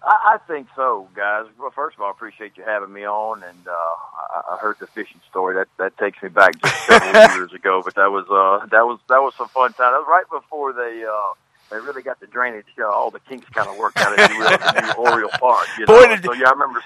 I, 0.10 0.34
I 0.34 0.38
think 0.47 0.68
so, 0.76 1.07
guys. 1.16 1.45
Well, 1.60 1.70
first 1.70 1.95
of 1.95 2.01
all, 2.01 2.07
I 2.07 2.12
appreciate 2.12 2.57
you 2.57 2.64
having 2.66 2.91
me 2.91 3.05
on, 3.05 3.43
and 3.43 3.68
uh, 3.68 3.72
I, 3.72 4.55
I 4.55 4.57
heard 4.60 4.78
the 4.80 4.88
fishing 4.88 5.22
story. 5.30 5.53
That 5.53 5.68
that 5.78 5.97
takes 5.99 6.22
me 6.24 6.30
back 6.30 6.60
just 6.60 6.88
several 6.88 7.14
years 7.38 7.53
ago, 7.53 7.82
but 7.86 7.93
that 7.95 8.12
was 8.12 8.26
uh, 8.26 8.66
that 8.72 8.88
was 8.88 8.99
that 9.07 9.22
was 9.22 9.36
some 9.36 9.47
fun 9.49 9.72
time. 9.74 9.93
That 9.93 9.99
was 9.99 10.07
right 10.10 10.26
before 10.41 10.74
they 10.74 11.05
uh, 11.05 11.34
they 11.70 11.78
really 11.78 12.01
got 12.01 12.20
the 12.20 12.26
drainage, 12.26 12.66
uh, 12.80 12.88
all 12.88 13.12
the 13.12 13.20
kinks 13.20 13.47
kind 13.49 13.70
of 13.70 13.78
worked 13.78 13.97
out, 13.99 14.18
if 14.18 14.32
you 14.32 14.39
will, 14.39 14.47
at 14.47 14.76
the 14.76 14.82
new 14.82 14.93
Oriole 15.12 15.30
Park. 15.39 15.68
You 15.78 15.86
know? 15.86 15.93
Boy, 16.01 16.07
did- 16.07 16.24
so 16.24 16.34
yeah, 16.34 16.47
I 16.47 16.51
remember. 16.51 16.82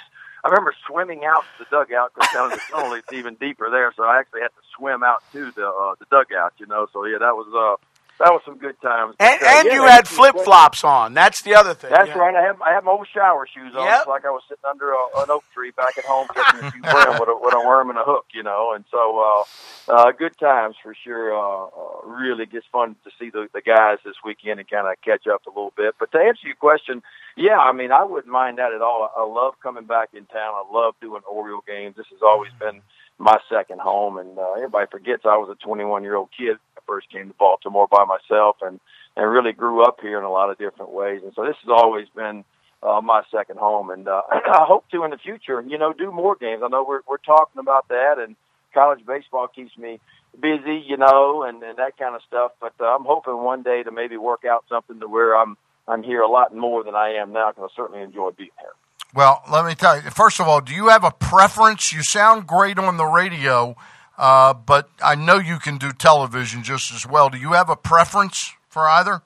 I 0.45 0.49
remember 0.49 0.73
swimming 0.85 1.23
out 1.23 1.45
to 1.57 1.63
the 1.63 1.69
dugout 1.71 2.11
because 2.13 2.29
down 2.33 2.51
in 2.51 2.57
the 2.57 2.61
tunnel 2.69 2.91
it's 2.95 3.13
even 3.13 3.35
deeper 3.35 3.69
there. 3.69 3.93
So 3.95 4.03
I 4.03 4.19
actually 4.19 4.41
had 4.41 4.49
to 4.49 4.61
swim 4.75 5.01
out 5.01 5.23
to 5.31 5.51
the 5.51 5.65
uh, 5.69 5.95
the 5.99 6.05
dugout. 6.11 6.51
You 6.57 6.65
know, 6.65 6.87
so 6.91 7.05
yeah, 7.05 7.19
that 7.19 7.33
was 7.37 7.47
uh, 7.55 7.77
that 8.23 8.31
was 8.31 8.41
some 8.45 8.57
good 8.57 8.79
times. 8.81 9.15
and 9.19 9.39
But, 9.39 9.47
uh, 9.47 9.51
and 9.59 9.67
yeah, 9.67 9.73
you 9.73 9.83
had 9.85 10.07
flip 10.07 10.35
flops 10.43 10.83
on. 10.83 11.13
That's 11.13 11.41
the 11.41 11.55
other 11.55 11.73
thing. 11.73 11.91
that's 11.91 12.07
Yeah. 12.07 12.17
right. 12.17 12.35
I 12.35 12.41
have 12.41 12.61
I 12.61 12.71
have 12.73 12.83
my 12.85 12.91
old 12.91 13.07
shower 13.13 13.45
shoes 13.47 13.75
on. 13.75 13.85
Yep. 13.85 13.99
It's 13.99 14.07
like 14.07 14.25
I 14.25 14.29
was 14.31 14.41
sitting 14.47 14.63
under 14.69 14.91
a, 14.91 15.03
an 15.17 15.29
oak 15.29 15.43
tree 15.53 15.71
back 15.71 15.97
at 15.97 16.05
home 16.05 16.27
catching 16.33 16.63
a 16.65 16.71
few 16.71 16.81
worm 16.81 17.19
with 17.19 17.29
a, 17.29 17.37
with 17.41 17.53
a 17.53 17.59
worm 17.67 17.89
and 17.89 17.99
a 17.99 18.03
hook, 18.03 18.25
you 18.33 18.43
know. 18.43 18.71
And 18.73 18.85
so, 18.89 19.19
uh, 19.19 19.91
uh, 19.91 20.11
good 20.11 20.37
times 20.39 20.75
for 20.81 20.95
sure. 21.03 21.35
Uh, 21.35 21.65
uh, 21.67 22.07
really 22.07 22.45
just 22.45 22.67
fun 22.71 22.95
to 23.03 23.11
see 23.19 23.29
the, 23.29 23.47
the 23.53 23.61
guys 23.61 23.97
this 24.05 24.15
weekend 24.23 24.59
and 24.59 24.69
kind 24.69 24.87
of 24.87 24.95
catch 25.03 25.27
up 25.27 25.45
a 25.45 25.49
little 25.49 25.73
bit. 25.75 25.95
But 25.99 26.11
to 26.13 26.17
answer 26.19 26.47
your 26.47 26.55
question, 26.55 27.01
yeah, 27.35 27.57
I 27.57 27.73
mean, 27.73 27.91
I 27.91 28.03
wouldn't 28.03 28.31
mind 28.31 28.57
that 28.59 28.71
at 28.73 28.81
all. 28.81 29.09
I 29.15 29.21
I 29.21 29.25
love 29.25 29.55
coming 29.61 29.85
back 29.85 30.09
in 30.13 30.25
town. 30.25 30.53
I 30.55 30.63
love 30.71 30.95
doing 31.01 31.21
Oriole 31.29 31.63
games. 31.67 31.95
This 31.95 32.07
has 32.11 32.21
always 32.21 32.51
been 32.59 32.81
my 33.17 33.37
second 33.49 33.79
home, 33.79 34.17
and 34.17 34.37
uh, 34.37 34.53
everybody 34.53 34.87
forgets 34.91 35.23
I 35.25 35.37
was 35.37 35.49
a 35.49 35.63
21 35.63 36.03
year 36.03 36.15
old 36.15 36.29
kid. 36.37 36.57
I 36.77 36.81
first 36.85 37.09
came 37.11 37.29
to 37.29 37.35
Baltimore 37.35 37.87
by 37.89 38.05
myself, 38.05 38.57
and 38.61 38.79
and 39.15 39.31
really 39.31 39.53
grew 39.53 39.83
up 39.83 39.99
here 40.01 40.17
in 40.17 40.23
a 40.23 40.31
lot 40.31 40.49
of 40.49 40.57
different 40.57 40.91
ways. 40.91 41.21
And 41.23 41.33
so 41.35 41.45
this 41.45 41.55
has 41.63 41.69
always 41.69 42.07
been 42.15 42.43
uh, 42.81 43.01
my 43.01 43.23
second 43.31 43.59
home, 43.59 43.89
and 43.89 44.07
uh, 44.07 44.21
I 44.31 44.65
hope 44.67 44.89
to 44.91 45.03
in 45.03 45.11
the 45.11 45.17
future, 45.17 45.61
you 45.61 45.77
know, 45.77 45.93
do 45.93 46.11
more 46.11 46.35
games. 46.35 46.61
I 46.63 46.67
know 46.67 46.85
we're 46.87 47.01
we're 47.07 47.17
talking 47.17 47.59
about 47.59 47.87
that, 47.89 48.15
and 48.17 48.35
college 48.73 49.05
baseball 49.05 49.47
keeps 49.47 49.77
me 49.77 49.99
busy, 50.39 50.83
you 50.85 50.97
know, 50.97 51.43
and, 51.43 51.61
and 51.63 51.77
that 51.77 51.97
kind 51.97 52.15
of 52.15 52.21
stuff. 52.27 52.53
But 52.59 52.73
uh, 52.79 52.85
I'm 52.85 53.05
hoping 53.05 53.37
one 53.37 53.63
day 53.63 53.83
to 53.83 53.91
maybe 53.91 54.17
work 54.17 54.43
out 54.45 54.65
something 54.67 54.99
to 54.99 55.07
where 55.07 55.35
I'm 55.35 55.57
I'm 55.87 56.03
here 56.03 56.21
a 56.21 56.29
lot 56.29 56.55
more 56.55 56.83
than 56.83 56.95
I 56.95 57.15
am 57.15 57.33
now 57.33 57.51
because 57.51 57.69
I 57.71 57.75
certainly 57.75 58.01
enjoy 58.01 58.31
being 58.31 58.49
here. 58.59 58.71
Well, 59.13 59.43
let 59.51 59.65
me 59.65 59.75
tell 59.75 60.01
you. 60.01 60.09
First 60.09 60.39
of 60.39 60.47
all, 60.47 60.59
do 60.61 60.73
you 60.73 60.87
have 60.89 61.03
a 61.03 61.11
preference? 61.11 61.93
You 61.93 62.01
sound 62.03 62.47
great 62.47 62.79
on 62.79 62.97
the 62.97 63.05
radio, 63.05 63.75
uh, 64.17 64.53
but 64.53 64.89
I 65.03 65.15
know 65.15 65.37
you 65.37 65.59
can 65.59 65.77
do 65.77 65.91
television 65.91 66.63
just 66.63 66.91
as 66.93 67.05
well. 67.05 67.29
Do 67.29 67.37
you 67.37 67.53
have 67.53 67.69
a 67.69 67.75
preference 67.75 68.53
for 68.69 68.87
either? 68.87 69.21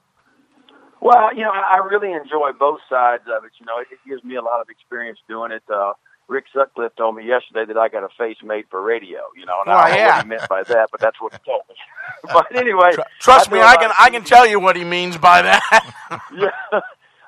Well, 1.00 1.34
you 1.34 1.42
know, 1.42 1.50
I 1.50 1.76
I 1.76 1.86
really 1.86 2.12
enjoy 2.12 2.52
both 2.58 2.80
sides 2.88 3.22
of 3.34 3.44
it. 3.44 3.52
You 3.60 3.66
know, 3.66 3.78
it, 3.78 3.86
it 3.90 3.98
gives 4.06 4.22
me 4.24 4.36
a 4.36 4.42
lot 4.42 4.60
of 4.60 4.68
experience 4.68 5.18
doing 5.28 5.52
it. 5.52 5.62
Uh, 5.72 5.92
Rick 6.26 6.44
Sutcliffe 6.52 6.94
told 6.96 7.16
me 7.16 7.24
yesterday 7.26 7.64
that 7.72 7.78
I 7.78 7.88
got 7.88 8.02
a 8.04 8.08
face 8.18 8.36
made 8.44 8.64
for 8.70 8.82
radio. 8.82 9.20
You 9.34 9.46
know, 9.46 9.56
and 9.64 9.72
Oh, 9.72 9.76
I 9.76 9.88
don't 9.88 9.98
know 9.98 10.06
what 10.06 10.22
he 10.24 10.28
meant 10.28 10.48
by 10.50 10.62
that, 10.64 10.88
but 10.90 11.00
that's 11.00 11.18
what 11.20 11.32
he 11.32 11.38
told 11.46 11.62
me. 11.68 11.76
but 12.24 12.54
anyway, 12.54 12.90
Trust 13.20 13.48
do 13.48 13.56
me, 13.56 13.62
I 13.62 13.76
can 13.76 13.90
I 13.98 14.10
can 14.10 14.24
tell 14.24 14.46
you 14.46 14.60
what 14.60 14.76
he 14.76 14.84
means 14.84 15.16
by 15.16 15.40
that. 15.42 15.94
yeah, 16.36 16.80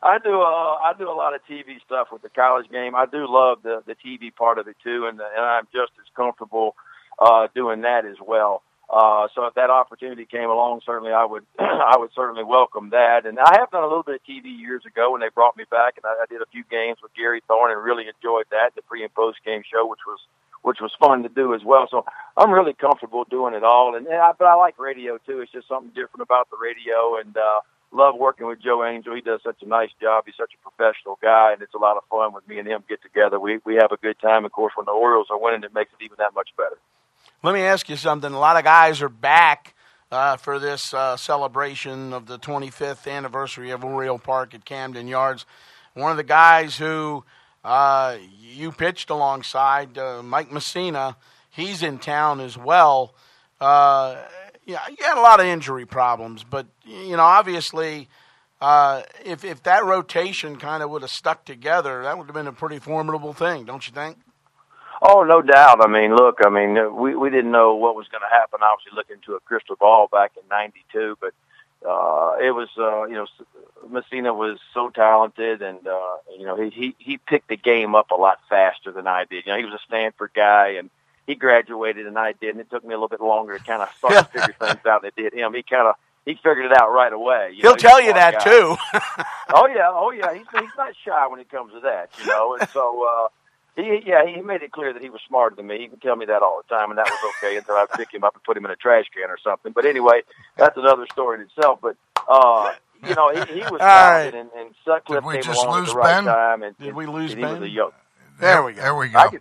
I 0.03 0.19
do. 0.19 0.41
Uh, 0.41 0.77
I 0.81 0.93
do 0.99 1.11
a 1.11 1.13
lot 1.13 1.35
of 1.35 1.41
TV 1.49 1.81
stuff 1.85 2.09
with 2.13 2.23
the 2.23 2.31
college 2.31 2.71
game. 2.71 2.95
I 2.95 3.07
do 3.07 3.27
love 3.29 3.59
the 3.63 3.83
the 3.87 3.95
TV 3.95 4.35
part 4.35 4.59
of 4.59 4.67
it 4.67 4.77
too, 4.83 5.07
and, 5.07 5.21
and 5.21 5.45
I'm 5.45 5.67
just 5.73 5.93
as 6.01 6.07
comfortable 6.17 6.75
uh, 7.19 7.49
doing 7.55 7.83
that 7.83 8.07
as 8.07 8.17
well. 8.25 8.63
Uh, 8.89 9.29
so 9.37 9.45
if 9.45 9.55
that 9.55 9.71
opportunity 9.71 10.27
came 10.27 10.51
along, 10.51 10.81
certainly 10.85 11.13
I 11.13 11.25
would 11.25 11.45
I 11.59 11.97
would 11.99 12.11
certainly 12.15 12.45
welcome 12.45 12.91
that. 12.91 13.27
And 13.27 13.39
I 13.39 13.59
have 13.59 13.71
done 13.71 13.85
a 13.85 13.87
little 13.87 14.03
bit 14.03 14.17
of 14.17 14.23
TV 14.23 14.59
years 14.59 14.85
ago 14.87 15.13
when 15.13 15.21
they 15.21 15.29
brought 15.29 15.57
me 15.57 15.65
back, 15.71 15.95
and 15.97 16.07
I, 16.07 16.23
I 16.23 16.27
did 16.29 16.41
a 16.41 16.47
few 16.51 16.65
games 16.71 16.99
with 17.03 17.15
Gary 17.15 17.43
Thorne 17.47 17.71
and 17.71 17.83
really 17.83 18.07
enjoyed 18.09 18.47
that 18.51 18.71
the 18.75 18.83
pre 18.83 19.05
and 19.05 19.15
post 19.15 19.39
game 19.45 19.63
show, 19.71 19.87
which 19.87 20.01
was 20.07 20.19
which 20.63 20.81
was 20.81 20.93
fun 20.99 21.23
to 21.23 21.29
do 21.29 21.55
as 21.55 21.63
well. 21.65 21.89
So 21.91 22.05
I'm 22.37 22.51
really 22.51 22.75
comfortable 22.75 23.25
doing 23.25 23.55
it 23.55 23.65
all, 23.65 23.95
and, 23.95 24.07
and 24.07 24.17
I, 24.17 24.33
but 24.39 24.47
I 24.47 24.55
like 24.55 24.79
radio 24.79 25.19
too. 25.19 25.41
It's 25.41 25.53
just 25.53 25.69
something 25.69 25.93
different 25.95 26.23
about 26.23 26.49
the 26.51 26.57
radio, 26.57 27.17
and 27.21 27.37
uh, 27.37 27.61
love 27.93 28.15
working 28.19 28.47
with 28.47 28.61
Joe 28.63 28.85
Angel. 28.85 29.15
He 29.15 29.21
does 29.21 29.41
such 29.45 29.63
a 29.63 29.67
nice 29.67 29.91
job. 30.01 30.25
He's 30.27 30.35
such 30.37 30.53
a 30.55 30.71
professional 30.71 31.19
guy, 31.23 31.53
and 31.53 31.63
it's 31.63 31.75
a 31.75 31.79
lot 31.79 31.97
of 31.97 32.05
fun 32.11 32.33
with 32.33 32.47
me 32.47 32.59
and 32.59 32.67
him 32.67 32.85
get 32.89 33.03
together. 33.03 33.39
We 33.39 33.59
we 33.65 33.77
have 33.77 33.93
a 33.93 33.97
good 33.97 34.19
time. 34.21 34.45
Of 34.45 34.53
course, 34.53 34.73
when 34.77 34.87
the 34.87 34.93
Orioles 34.93 35.29
are 35.31 35.41
winning, 35.41 35.65
it 35.65 35.75
makes 35.75 35.93
it 35.99 36.05
even 36.05 36.17
that 36.19 36.35
much 36.35 36.51
better. 36.57 36.79
Let 37.43 37.55
me 37.55 37.63
ask 37.63 37.89
you 37.89 37.97
something. 37.97 38.33
A 38.33 38.39
lot 38.39 38.57
of 38.57 38.65
guys 38.65 39.03
are 39.03 39.09
back 39.09 39.75
uh, 40.11 40.37
for 40.37 40.59
this 40.59 40.93
uh, 40.93 41.17
celebration 41.17 42.13
of 42.13 42.27
the 42.27 42.39
25th 42.39 43.11
anniversary 43.11 43.71
of 43.71 43.85
Oriole 43.85 44.19
Park 44.19 44.55
at 44.55 44.65
Camden 44.65 45.09
Yards. 45.09 45.47
One 45.95 46.11
of 46.11 46.17
the 46.17 46.23
guys 46.23 46.77
who 46.77 47.25
uh, 47.65 48.17
you 48.39 48.73
pitched 48.73 49.11
alongside, 49.11 49.97
uh, 49.99 50.23
Mike 50.23 50.51
Mussina, 50.51 51.17
he's 51.51 51.83
in 51.83 51.99
town 51.99 52.41
as 52.41 52.57
well. 52.57 53.15
Yeah, 54.67 54.81
you 54.89 55.05
had 55.05 55.19
a 55.19 55.23
lot 55.23 55.41
of 55.41 55.47
injury 55.47 55.87
problems, 55.87 56.45
but 56.45 56.67
you 56.85 57.17
know, 57.17 57.25
obviously, 57.25 58.09
uh, 58.61 59.03
if 59.25 59.45
if 59.45 59.63
that 59.65 59.85
rotation 59.85 60.57
kind 60.57 60.83
of 60.83 60.91
would 60.91 61.03
have 61.03 61.11
stuck 61.11 61.45
together, 61.45 62.03
that 62.03 62.19
would 62.19 62.27
have 62.27 62.35
been 62.35 62.47
a 62.47 62.53
pretty 62.53 62.79
formidable 62.79 63.33
thing, 63.33 63.65
don't 63.65 63.87
you 63.87 63.93
think? 63.93 64.19
Oh, 65.03 65.25
no 65.25 65.41
doubt. 65.41 65.83
I 65.83 65.89
mean, 65.89 66.15
look, 66.15 66.41
I 66.45 66.51
mean, 66.51 66.77
uh, 66.77 66.91
we 66.91 67.17
we 67.17 67.31
didn't 67.31 67.51
know 67.51 67.75
what 67.75 67.95
was 67.95 68.07
going 68.09 68.21
to 68.21 68.29
happen. 68.29 68.61
Obviously, 68.63 68.95
looking 68.95 69.17
into 69.17 69.35
a 69.35 69.41
crystal 69.41 69.77
ball 69.77 70.09
back 70.13 70.33
in 70.37 70.47
'92, 70.51 71.17
but 71.21 71.33
uh, 71.89 72.37
it 72.39 72.51
was, 72.51 72.69
uh, 72.77 73.05
you 73.05 73.15
know, 73.15 73.27
Mussina 73.89 74.37
was 74.37 74.59
so 74.75 74.91
talented, 74.91 75.63
and 75.63 75.87
uh, 75.87 76.17
you 76.39 76.45
know, 76.45 76.57
he 76.57 76.69
he 76.69 76.95
he 76.99 77.17
picked 77.17 77.49
the 77.49 77.57
game 77.57 77.95
up 77.95 78.11
a 78.11 78.15
lot 78.15 78.41
faster 78.51 78.93
than 78.93 79.07
I 79.07 79.25
did. 79.25 79.47
You 79.47 79.53
know, 79.53 79.59
he 79.59 79.65
was 79.65 79.75
a 79.75 79.85
Stanford 79.87 80.33
guy, 80.35 80.75
and 80.79 80.91
he 81.31 81.37
graduated 81.37 82.07
and 82.07 82.19
I 82.19 82.33
didn't. 82.33 82.61
It 82.61 82.71
took 82.71 82.85
me 82.85 82.93
a 82.93 82.97
little 82.97 83.09
bit 83.09 83.21
longer 83.21 83.57
to 83.57 83.65
kind 83.65 83.83
of 83.83 83.89
start 83.99 84.15
to 84.15 84.25
figure 84.25 84.55
things 84.61 84.85
out 84.87 85.03
than 85.03 85.13
it 85.17 85.17
did 85.17 85.33
him. 85.33 85.55
He 85.55 85.63
kind 85.63 85.87
of 85.89 85.95
he 86.27 86.35
figured 86.35 86.67
it 86.67 86.73
out 86.79 86.91
right 86.93 87.13
away. 87.13 87.53
You 87.55 87.63
He'll 87.63 87.71
know, 87.73 87.77
tell 87.77 88.01
you 88.01 88.13
that 88.13 88.35
guy. 88.39 88.45
too. 88.45 88.77
oh 89.55 89.67
yeah, 89.69 89.89
oh 89.91 90.11
yeah. 90.11 90.35
He's 90.35 90.47
he's 90.53 90.71
not 90.77 90.95
shy 91.05 91.27
when 91.29 91.41
it 91.41 91.51
comes 91.51 91.73
to 91.73 91.81
that, 91.81 92.11
you 92.21 92.27
know. 92.27 92.57
And 92.61 92.69
so 92.71 93.07
uh 93.09 93.29
he 93.77 94.01
yeah, 94.05 94.27
he 94.27 94.43
made 94.43 94.63
it 94.63 94.73
clear 94.73 94.93
that 94.93 95.03
he 95.03 95.11
was 95.11 95.21
smarter 95.29 95.55
than 95.57 95.67
me. 95.67 95.79
He 95.79 95.89
would 95.89 96.03
tell 96.03 96.17
me 96.17 96.27
that 96.27 96.43
all 96.43 96.61
the 96.69 96.75
time 96.75 96.91
and 96.91 96.99
that 96.99 97.07
was 97.07 97.33
okay 97.39 97.57
until 97.57 97.77
I 97.77 97.87
pick 97.97 98.13
him 98.13 98.25
up 98.25 98.35
and 98.35 98.43
put 98.45 98.57
him 98.57 98.65
in 98.65 98.71
a 98.71 98.77
trash 98.77 99.07
can 99.15 99.31
or 99.31 99.39
something. 99.43 99.73
But 99.73 99.87
anyway, 99.87 100.23
that's 100.57 100.77
another 100.77 101.07
story 101.13 101.39
in 101.41 101.47
itself. 101.47 101.79
But 101.81 101.97
uh 102.29 102.73
you 103.09 103.15
know, 103.15 103.31
he, 103.33 103.55
he 103.55 103.61
was 103.61 103.81
right. 103.81 104.35
and, 104.35 104.51
and 104.55 104.75
Sutcliffe 104.85 105.23
Did 105.23 105.27
we 105.27 105.35
came 105.35 105.43
just 105.43 105.65
along 105.65 105.81
lose 105.81 105.89
at 105.89 105.93
the 105.95 105.99
right 106.01 106.15
Ben? 106.17 106.25
time 106.25 106.63
and 106.65 106.77
Did 106.77 106.89
and- 106.89 106.97
we 106.97 107.07
lose 107.07 107.33
and 107.33 107.39
he 107.41 107.47
was 107.47 107.55
Ben? 107.55 107.63
a 107.63 107.67
young 107.67 107.91
There 108.41 108.63
we 108.63 108.73
go. 108.75 108.83
There 108.83 108.95
we 108.95 109.09
go. 109.09 109.19
I 109.19 109.29
can, 109.29 109.41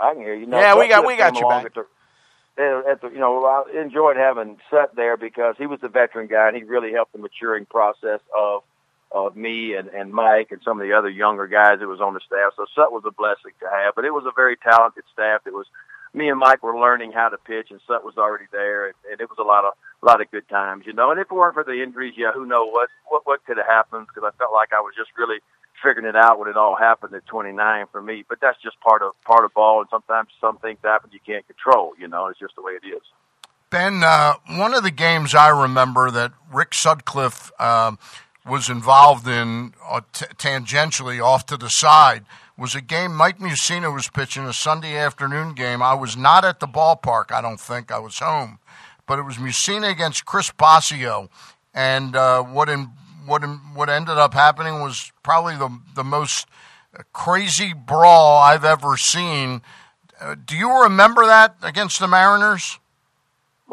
I 0.00 0.14
can 0.14 0.22
hear 0.22 0.34
you. 0.34 0.46
No, 0.46 0.58
Yeah, 0.58 0.74
we 0.76 0.88
got- 0.88 1.06
we 1.06 1.16
got 1.16 1.34
you 1.36 1.48
back. 1.48 1.64
At 1.66 1.74
the, 1.74 2.84
at 2.90 3.00
the, 3.00 3.08
you 3.08 3.18
know, 3.18 3.44
I 3.44 3.80
enjoyed 3.80 4.16
having 4.16 4.58
Sut 4.70 4.94
there 4.94 5.16
because 5.16 5.54
he 5.58 5.66
was 5.66 5.80
a 5.82 5.88
veteran 5.88 6.26
guy 6.26 6.48
and 6.48 6.56
he 6.56 6.64
really 6.64 6.92
helped 6.92 7.12
the 7.12 7.18
maturing 7.18 7.66
process 7.66 8.20
of 8.36 8.62
of 9.10 9.36
me 9.36 9.74
and 9.74 9.88
and 9.88 10.12
Mike 10.12 10.52
and 10.52 10.60
some 10.64 10.80
of 10.80 10.86
the 10.86 10.94
other 10.94 11.08
younger 11.10 11.46
guys 11.46 11.80
that 11.80 11.88
was 11.88 12.00
on 12.00 12.14
the 12.14 12.20
staff. 12.20 12.52
So 12.56 12.64
Sut 12.74 12.92
was 12.92 13.02
a 13.06 13.10
blessing 13.10 13.52
to 13.60 13.68
have, 13.70 13.94
but 13.94 14.04
it 14.04 14.12
was 14.12 14.24
a 14.26 14.32
very 14.34 14.56
talented 14.56 15.04
staff. 15.12 15.42
It 15.46 15.52
was 15.52 15.66
me 16.14 16.28
and 16.28 16.38
Mike 16.38 16.62
were 16.62 16.78
learning 16.78 17.12
how 17.12 17.28
to 17.30 17.38
pitch, 17.38 17.70
and 17.70 17.80
Sut 17.86 18.04
was 18.04 18.16
already 18.18 18.44
there, 18.52 18.86
and, 18.86 18.94
and 19.10 19.20
it 19.20 19.28
was 19.30 19.38
a 19.38 19.42
lot 19.44 19.64
of 19.64 19.72
a 20.02 20.06
lot 20.06 20.20
of 20.20 20.30
good 20.30 20.48
times, 20.48 20.84
you 20.86 20.92
know. 20.92 21.10
And 21.10 21.20
if 21.20 21.30
it 21.30 21.34
weren't 21.34 21.54
for 21.54 21.64
the 21.64 21.82
injuries, 21.82 22.14
yeah, 22.16 22.32
who 22.32 22.44
knows 22.46 22.68
what 22.72 22.88
what 23.08 23.22
what 23.26 23.44
could 23.46 23.56
have 23.56 23.66
happened? 23.66 24.06
Because 24.08 24.24
I 24.28 24.36
felt 24.36 24.52
like 24.52 24.72
I 24.72 24.80
was 24.80 24.92
just 24.96 25.10
really 25.16 25.40
figuring 25.82 26.08
it 26.08 26.16
out 26.16 26.38
when 26.38 26.48
it 26.48 26.56
all 26.56 26.76
happened 26.76 27.14
at 27.14 27.26
29 27.26 27.86
for 27.90 28.02
me. 28.02 28.24
But 28.28 28.38
that's 28.40 28.60
just 28.62 28.80
part 28.80 29.02
of 29.02 29.12
part 29.22 29.44
of 29.44 29.52
ball, 29.54 29.80
and 29.80 29.88
sometimes 29.90 30.28
some 30.40 30.58
things 30.58 30.78
happen 30.82 31.10
you 31.12 31.20
can't 31.24 31.46
control. 31.46 31.92
You 31.98 32.08
know, 32.08 32.28
it's 32.28 32.38
just 32.38 32.54
the 32.56 32.62
way 32.62 32.72
it 32.72 32.86
is. 32.86 33.02
Ben, 33.70 34.02
uh, 34.04 34.34
one 34.50 34.74
of 34.74 34.82
the 34.82 34.90
games 34.90 35.34
I 35.34 35.48
remember 35.48 36.10
that 36.10 36.32
Rick 36.52 36.74
Sutcliffe 36.74 37.50
um, 37.58 37.98
was 38.46 38.68
involved 38.68 39.26
in 39.26 39.72
uh, 39.88 40.02
t- 40.12 40.26
tangentially 40.36 41.24
off 41.24 41.46
to 41.46 41.56
the 41.56 41.68
side 41.68 42.24
was 42.58 42.74
a 42.74 42.80
game 42.80 43.14
Mike 43.14 43.38
Mussina 43.38 43.92
was 43.92 44.08
pitching 44.08 44.44
a 44.44 44.52
Sunday 44.52 44.96
afternoon 44.96 45.54
game. 45.54 45.82
I 45.82 45.94
was 45.94 46.16
not 46.16 46.44
at 46.44 46.60
the 46.60 46.66
ballpark, 46.66 47.32
I 47.32 47.40
don't 47.40 47.60
think. 47.60 47.90
I 47.90 47.98
was 47.98 48.18
home. 48.18 48.58
But 49.06 49.18
it 49.18 49.22
was 49.22 49.36
Mussina 49.36 49.90
against 49.90 50.26
Chris 50.26 50.50
Bosio. 50.50 51.28
And 51.74 52.14
uh, 52.14 52.42
what, 52.42 52.68
in, 52.68 52.90
what, 53.26 53.42
what 53.74 53.88
ended 53.88 54.18
up 54.18 54.34
happening 54.34 54.80
was 54.80 55.12
probably 55.22 55.56
the, 55.56 55.70
the 55.94 56.04
most 56.04 56.46
crazy 57.12 57.72
brawl 57.72 58.38
I've 58.38 58.64
ever 58.64 58.96
seen. 58.96 59.62
Uh, 60.20 60.34
do 60.34 60.56
you 60.56 60.82
remember 60.82 61.26
that 61.26 61.56
against 61.62 61.98
the 61.98 62.08
Mariners? 62.08 62.78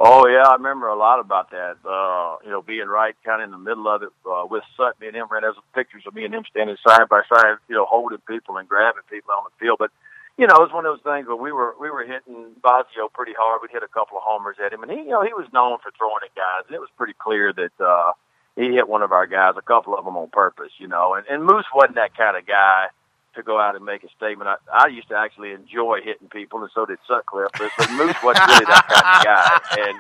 Oh 0.02 0.28
yeah, 0.28 0.48
I 0.48 0.56
remember 0.56 0.88
a 0.88 0.96
lot 0.96 1.20
about 1.20 1.52
that. 1.52 1.76
Uh, 1.84 2.38
you 2.46 2.50
know, 2.50 2.62
being 2.62 2.88
right 2.88 3.16
kind 3.26 3.42
of 3.42 3.48
in 3.48 3.52
the 3.52 3.60
middle 3.60 3.88
of 3.88 4.02
it 4.02 4.10
uh, 4.24 4.48
with 4.50 4.64
Sut, 4.78 4.96
me 5.02 5.08
and 5.08 5.16
him 5.16 5.28
ran. 5.30 5.42
There's 5.42 5.60
pictures 5.76 6.04
of 6.08 6.16
me 6.16 6.24
and 6.24 6.34
him 6.34 6.46
standing 6.50 6.78
side 6.88 7.10
by 7.10 7.22
side, 7.28 7.60
you 7.68 7.76
know, 7.76 7.84
holding 7.84 8.24
people 8.24 8.56
and 8.56 8.68
grabbing 8.68 9.04
people 9.12 9.36
on 9.36 9.44
the 9.44 9.52
field. 9.60 9.76
But 9.78 9.92
you 10.40 10.48
know, 10.48 10.56
it 10.56 10.64
was 10.64 10.72
one 10.72 10.86
of 10.88 10.96
those 10.96 11.04
things 11.04 11.28
where 11.28 11.36
we 11.36 11.52
were 11.52 11.76
we 11.76 11.92
were 11.92 12.08
hitting 12.08 12.56
Bosio 12.64 13.12
pretty 13.12 13.36
hard. 13.38 13.60
We'd 13.62 13.76
hit 13.76 13.84
a 13.84 13.92
couple 13.92 14.16
of 14.16 14.24
homers 14.24 14.56
at 14.64 14.72
him, 14.72 14.84
and 14.84 14.92
he, 14.92 15.04
you 15.04 15.12
know, 15.12 15.22
he 15.22 15.36
was 15.36 15.52
known 15.52 15.84
for 15.84 15.92
throwing 16.00 16.24
at 16.24 16.32
guys, 16.32 16.64
and 16.72 16.76
it 16.76 16.80
was 16.80 16.90
pretty 16.96 17.16
clear 17.20 17.52
that 17.52 17.76
uh, 17.84 18.16
he 18.60 18.76
hit 18.76 18.90
one 18.90 19.02
of 19.02 19.12
our 19.12 19.26
guys, 19.26 19.54
a 19.58 19.62
couple 19.62 19.98
of 19.98 20.04
them 20.04 20.18
on 20.18 20.30
purpose. 20.30 20.72
You 20.78 20.88
know, 20.88 21.16
and, 21.16 21.26
and 21.28 21.44
Moose 21.44 21.66
wasn't 21.74 21.96
that 21.96 22.16
kind 22.16 22.38
of 22.38 22.46
guy 22.46 22.88
to 23.36 23.44
go 23.44 23.60
out 23.60 23.76
and 23.76 23.86
make 23.86 24.04
a 24.04 24.10
statement. 24.18 24.50
I, 24.50 24.86
I 24.86 24.88
used 24.88 25.08
to 25.10 25.16
actually 25.16 25.52
enjoy 25.52 26.00
hitting 26.04 26.28
people, 26.30 26.62
and 26.62 26.70
so 26.74 26.86
did 26.86 27.00
Sutcliffe. 27.08 27.52
But, 27.58 27.72
but 27.78 27.92
Moose 27.92 28.16
wasn't 28.24 28.48
really 28.48 28.66
that 28.66 28.86
kind 28.90 29.08
of 29.16 29.24
guy, 29.24 29.86
and 29.88 29.98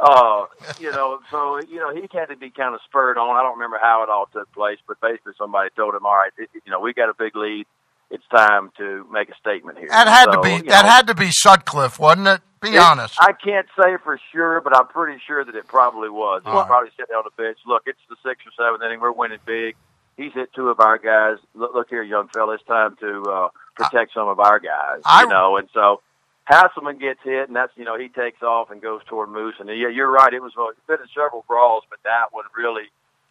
uh, 0.00 0.46
you 0.80 0.90
know, 0.90 1.20
so 1.30 1.60
you 1.68 1.76
know, 1.76 1.94
he 1.94 2.08
had 2.12 2.26
to 2.26 2.36
be 2.36 2.50
kind 2.50 2.74
of 2.74 2.80
spurred 2.88 3.18
on. 3.18 3.36
I 3.36 3.42
don't 3.42 3.58
remember 3.58 3.78
how 3.80 4.02
it 4.02 4.08
all 4.08 4.26
took 4.32 4.50
place, 4.52 4.78
but 4.88 5.00
basically 5.00 5.32
somebody 5.38 5.70
told 5.76 5.94
him, 5.94 6.06
"All 6.06 6.16
right, 6.16 6.32
it, 6.38 6.48
you 6.54 6.70
know, 6.70 6.80
we 6.80 6.92
got 6.92 7.10
a 7.10 7.14
big 7.14 7.36
lead. 7.36 7.66
It's 8.10 8.24
time 8.34 8.70
to 8.78 9.06
make 9.12 9.28
a 9.28 9.34
statement 9.38 9.78
here." 9.78 9.88
That 9.90 10.08
had 10.08 10.32
to 10.32 10.40
be 10.40 10.68
that 10.68 10.82
know, 10.84 10.90
had 10.90 11.06
to 11.08 11.14
be 11.14 11.30
Sutcliffe, 11.30 11.98
wasn't 11.98 12.28
it? 12.28 12.40
Be 12.62 12.74
it- 12.74 12.78
honest. 12.78 13.16
I 13.20 13.32
can't 13.32 13.66
say 13.80 13.96
for 14.02 14.18
sure, 14.32 14.60
but 14.60 14.76
I'm 14.76 14.86
pretty 14.88 15.20
sure 15.26 15.44
that 15.44 15.54
it 15.54 15.66
probably 15.66 16.10
was. 16.10 16.42
He 16.44 16.50
was 16.50 16.58
right. 16.58 16.66
probably 16.66 16.90
sitting 16.96 17.14
on 17.14 17.24
the 17.24 17.42
bench. 17.42 17.58
Look, 17.66 17.84
it's 17.86 17.98
the 18.08 18.16
sixth 18.24 18.46
or 18.46 18.52
seventh 18.56 18.82
inning. 18.82 19.00
We're 19.00 19.12
winning 19.12 19.38
big. 19.46 19.76
He's 20.16 20.32
hit 20.34 20.52
two 20.54 20.68
of 20.68 20.80
our 20.80 20.98
guys. 20.98 21.38
Look, 21.54 21.74
look 21.74 21.88
here, 21.88 22.02
young 22.02 22.28
fella. 22.28 22.54
It's 22.54 22.64
time 22.64 22.96
to 23.00 23.22
uh, 23.22 23.48
protect 23.74 24.12
some 24.12 24.28
of 24.28 24.38
our 24.40 24.58
guys. 24.58 25.00
I- 25.04 25.22
you 25.22 25.28
know, 25.28 25.56
and 25.56 25.68
so 25.72 26.02
Haselman 26.50 27.00
gets 27.00 27.20
hit, 27.22 27.48
and 27.48 27.56
that's 27.56 27.72
you 27.76 27.84
know 27.84 27.96
he 27.98 28.08
takes 28.08 28.42
off 28.42 28.70
and 28.70 28.82
goes 28.82 29.02
toward 29.06 29.30
Moose. 29.30 29.54
And 29.58 29.68
yeah, 29.68 29.88
you're 29.88 30.10
right. 30.10 30.32
It 30.32 30.42
was 30.42 30.52
uh, 30.58 30.68
it's 30.68 30.80
been 30.86 30.98
in 31.00 31.08
several 31.14 31.44
brawls, 31.48 31.84
but 31.88 32.00
that 32.04 32.32
one 32.32 32.44
really 32.56 32.90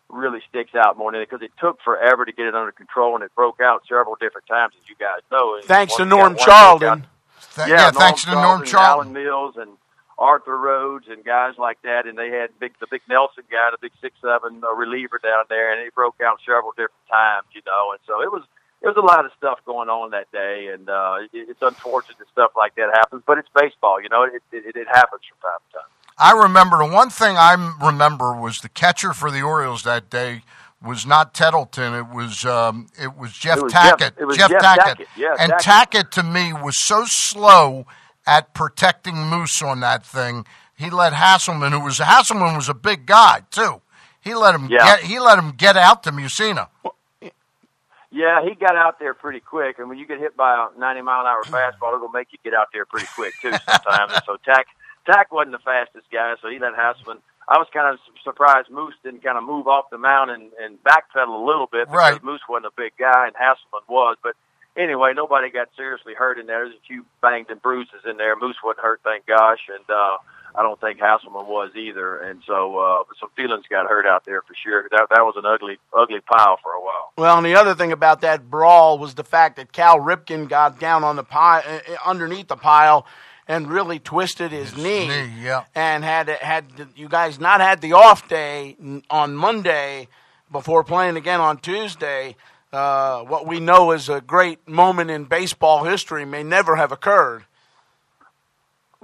really 0.09 0.39
sticks 0.49 0.73
out 0.73 0.97
more 0.97 1.11
than 1.11 1.21
it 1.21 1.29
because 1.29 1.43
it 1.43 1.51
took 1.59 1.79
forever 1.83 2.25
to 2.25 2.31
get 2.31 2.47
it 2.47 2.55
under 2.55 2.71
control, 2.71 3.13
and 3.13 3.23
it 3.23 3.31
broke 3.35 3.59
out 3.61 3.83
several 3.87 4.15
different 4.19 4.47
times, 4.47 4.73
as 4.81 4.89
you 4.89 4.95
guys 4.99 5.21
know. 5.31 5.59
Thanks 5.63 5.95
to 5.97 6.05
Norm 6.05 6.35
Charlton. 6.35 7.05
Th- 7.55 7.67
yeah, 7.67 7.75
yeah, 7.75 7.91
thanks 7.91 8.23
to 8.25 8.31
Norm 8.31 8.63
Charlton, 8.65 9.15
and 9.15 9.17
Alan 9.17 9.53
Mills, 9.53 9.55
and 9.57 9.71
Arthur 10.17 10.57
Rhodes, 10.57 11.07
and 11.09 11.23
guys 11.23 11.55
like 11.57 11.81
that. 11.83 12.05
And 12.05 12.17
they 12.17 12.29
had 12.29 12.49
big 12.59 12.73
the 12.79 12.87
big 12.89 13.01
Nelson 13.09 13.43
guy, 13.49 13.69
the 13.71 13.77
big 13.81 13.91
six 14.01 14.15
seven 14.21 14.61
uh, 14.63 14.73
reliever 14.73 15.19
down 15.21 15.45
there, 15.49 15.71
and 15.73 15.83
he 15.83 15.89
broke 15.89 16.19
out 16.23 16.39
several 16.45 16.71
different 16.71 17.07
times, 17.09 17.47
you 17.53 17.61
know. 17.65 17.91
And 17.91 17.99
so 18.05 18.21
it 18.21 18.31
was 18.31 18.43
it 18.81 18.87
was 18.87 18.97
a 18.97 19.05
lot 19.05 19.25
of 19.25 19.31
stuff 19.37 19.59
going 19.65 19.89
on 19.89 20.11
that 20.11 20.31
day, 20.31 20.71
and 20.73 20.89
uh, 20.89 21.17
it, 21.33 21.49
it's 21.49 21.61
unfortunate 21.61 22.17
that 22.19 22.27
stuff 22.31 22.51
like 22.55 22.75
that 22.75 22.89
happens, 22.93 23.23
but 23.25 23.37
it's 23.37 23.49
baseball, 23.55 24.01
you 24.01 24.09
know. 24.09 24.23
It 24.23 24.43
it, 24.51 24.75
it 24.75 24.87
happens 24.87 25.23
from 25.27 25.39
time 25.41 25.59
to 25.71 25.77
time. 25.79 25.89
I 26.17 26.31
remember 26.31 26.77
the 26.77 26.93
one 26.93 27.09
thing 27.09 27.37
I 27.37 27.55
remember 27.81 28.33
was 28.33 28.59
the 28.59 28.69
catcher 28.69 29.13
for 29.13 29.31
the 29.31 29.41
Orioles 29.41 29.83
that 29.83 30.09
day 30.09 30.43
was 30.81 31.05
not 31.05 31.33
Tettleton. 31.33 31.93
It 31.93 32.07
was 32.07 32.45
um, 32.45 32.87
it 33.01 33.15
was 33.17 33.33
Jeff 33.33 33.57
It 33.57 33.63
was 33.63 33.73
Jeff- 33.73 33.97
Tackett. 33.97 34.11
it 34.19 34.25
was 34.25 34.37
Jeff 34.37 34.51
Tackett. 34.51 35.05
Yeah, 35.17 35.35
and 35.39 35.51
Tackett. 35.53 36.03
Tackett 36.05 36.09
to 36.11 36.23
me 36.23 36.53
was 36.53 36.75
so 36.85 37.03
slow 37.05 37.85
at 38.25 38.53
protecting 38.53 39.15
Moose 39.15 39.61
on 39.61 39.79
that 39.81 40.05
thing. 40.05 40.45
He 40.75 40.89
let 40.89 41.11
Haselman, 41.13 41.71
who 41.71 41.81
was 41.81 41.97
Haselman, 41.99 42.55
was 42.55 42.69
a 42.69 42.73
big 42.73 43.05
guy 43.05 43.41
too. 43.51 43.81
He 44.21 44.33
let 44.35 44.55
him 44.55 44.67
Yeah. 44.69 44.85
get 44.85 44.99
he 45.01 45.19
let 45.19 45.37
him 45.39 45.51
get 45.51 45.75
out 45.77 46.03
to 46.03 46.11
Mussina. 46.11 46.67
Yeah, 48.11 48.41
he 48.43 48.55
got 48.55 48.75
out 48.75 48.97
there 48.97 49.13
pretty 49.13 49.39
quick, 49.39 49.77
and 49.77 49.87
when 49.87 49.99
you 49.99 50.07
get 50.07 50.19
hit 50.19 50.35
by 50.35 50.67
a 50.75 50.79
90 50.79 51.01
mile 51.03 51.21
an 51.21 51.27
hour 51.27 51.43
fastball, 51.43 51.93
it'll 51.95 52.09
make 52.09 52.29
you 52.31 52.39
get 52.43 52.55
out 52.55 52.67
there 52.73 52.85
pretty 52.85 53.05
quick 53.15 53.33
too 53.39 53.51
sometimes. 53.69 54.13
so 54.25 54.37
Tack 54.43 54.65
Tack 55.05 55.31
wasn't 55.31 55.51
the 55.51 55.59
fastest 55.59 56.05
guy, 56.11 56.33
so 56.41 56.49
he 56.49 56.57
let 56.59 56.73
Haselman. 56.73 57.19
I 57.49 57.57
was 57.57 57.67
kind 57.73 57.91
of 57.91 57.99
surprised 58.23 58.69
Moose 58.69 58.93
didn't 59.03 59.23
kind 59.23 59.37
of 59.37 59.43
move 59.43 59.67
off 59.67 59.85
the 59.89 59.97
mound 59.97 60.29
and, 60.29 60.51
and 60.61 60.77
backpedal 60.83 61.33
a 61.41 61.45
little 61.45 61.67
bit 61.71 61.87
because 61.87 62.13
Right. 62.13 62.23
Moose 62.23 62.41
wasn't 62.47 62.67
a 62.67 62.75
big 62.77 62.93
guy 62.97 63.25
and 63.25 63.35
Haselman 63.35 63.89
was. 63.89 64.17
But 64.21 64.35
anyway, 64.77 65.13
nobody 65.15 65.49
got 65.49 65.69
seriously 65.75 66.13
hurt 66.13 66.37
in 66.39 66.45
there. 66.45 66.65
There's 66.65 66.75
a 66.77 66.87
few 66.87 67.05
banged 67.23 67.49
and 67.49 67.59
bruises 67.61 68.05
in 68.07 68.17
there. 68.17 68.35
Moose 68.35 68.57
wasn't 68.63 68.83
hurt, 68.83 69.01
thank 69.03 69.25
gosh, 69.25 69.61
and 69.67 69.83
uh, 69.89 70.17
I 70.55 70.61
don't 70.61 70.79
think 70.79 70.99
Haselman 70.99 71.47
was 71.47 71.71
either. 71.75 72.17
And 72.19 72.41
so 72.45 72.77
uh, 72.77 73.03
some 73.19 73.29
feelings 73.35 73.65
got 73.67 73.87
hurt 73.87 74.05
out 74.05 74.25
there 74.25 74.41
for 74.43 74.53
sure. 74.63 74.87
That 74.91 75.07
that 75.09 75.21
was 75.21 75.33
an 75.35 75.45
ugly 75.45 75.79
ugly 75.97 76.19
pile 76.21 76.57
for 76.61 76.71
a 76.71 76.81
while. 76.81 77.13
Well, 77.17 77.37
and 77.37 77.45
the 77.45 77.55
other 77.55 77.73
thing 77.73 77.91
about 77.91 78.21
that 78.21 78.49
brawl 78.49 78.99
was 78.99 79.15
the 79.15 79.23
fact 79.23 79.55
that 79.57 79.71
Cal 79.71 79.97
Ripken 79.99 80.47
got 80.49 80.79
down 80.79 81.03
on 81.03 81.15
the 81.15 81.23
pile, 81.23 81.63
uh, 81.65 81.79
underneath 82.05 82.47
the 82.47 82.57
pile, 82.57 83.05
and 83.49 83.67
really 83.67 83.99
twisted 83.99 84.51
his, 84.51 84.77
knee, 84.77 85.07
knee, 85.07 85.33
yeah. 85.41 85.65
and 85.75 86.03
had 86.03 86.29
had 86.29 86.65
you 86.95 87.09
guys 87.09 87.39
not 87.39 87.59
had 87.59 87.81
the 87.81 87.93
off 87.93 88.29
day 88.29 88.77
on 89.09 89.35
Monday 89.35 90.07
before 90.51 90.83
playing 90.83 91.17
again 91.17 91.41
on 91.41 91.57
Tuesday. 91.57 92.35
Uh, 92.71 93.23
what 93.23 93.47
we 93.47 93.59
know 93.59 93.91
is 93.91 94.07
a 94.07 94.21
great 94.21 94.67
moment 94.67 95.09
in 95.09 95.25
baseball 95.25 95.83
history 95.83 96.23
may 96.23 96.43
never 96.43 96.75
have 96.75 96.91
occurred. 96.91 97.43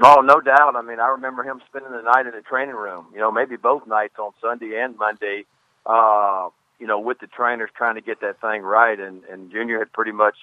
Oh, 0.04 0.22
no 0.22 0.42
doubt. 0.42 0.76
I 0.76 0.82
mean, 0.82 1.00
I 1.00 1.08
remember 1.08 1.44
him 1.44 1.62
spending 1.68 1.92
the 1.92 2.02
night 2.02 2.28
in 2.28 2.34
the 2.34 2.42
training 2.42 2.76
room. 2.76 3.08
You 3.14 3.20
know, 3.20 3.32
maybe 3.32 3.56
both 3.56 3.88
nights 3.88 4.16
on 4.20 4.32
Sunday 4.42 4.80
and 4.80 4.96
Monday. 4.98 5.46
Uh, 5.86 6.50
you 6.80 6.86
know, 6.86 7.00
with 7.00 7.20
the 7.20 7.28
trainers 7.28 7.70
trying 7.76 7.96
to 7.96 8.02
get 8.02 8.22
that 8.22 8.42
thing 8.42 8.62
right, 8.62 9.00
and 9.00 9.24
and 9.24 9.52
Junior 9.52 9.80
had 9.80 9.94
pretty 9.94 10.12
much, 10.12 10.36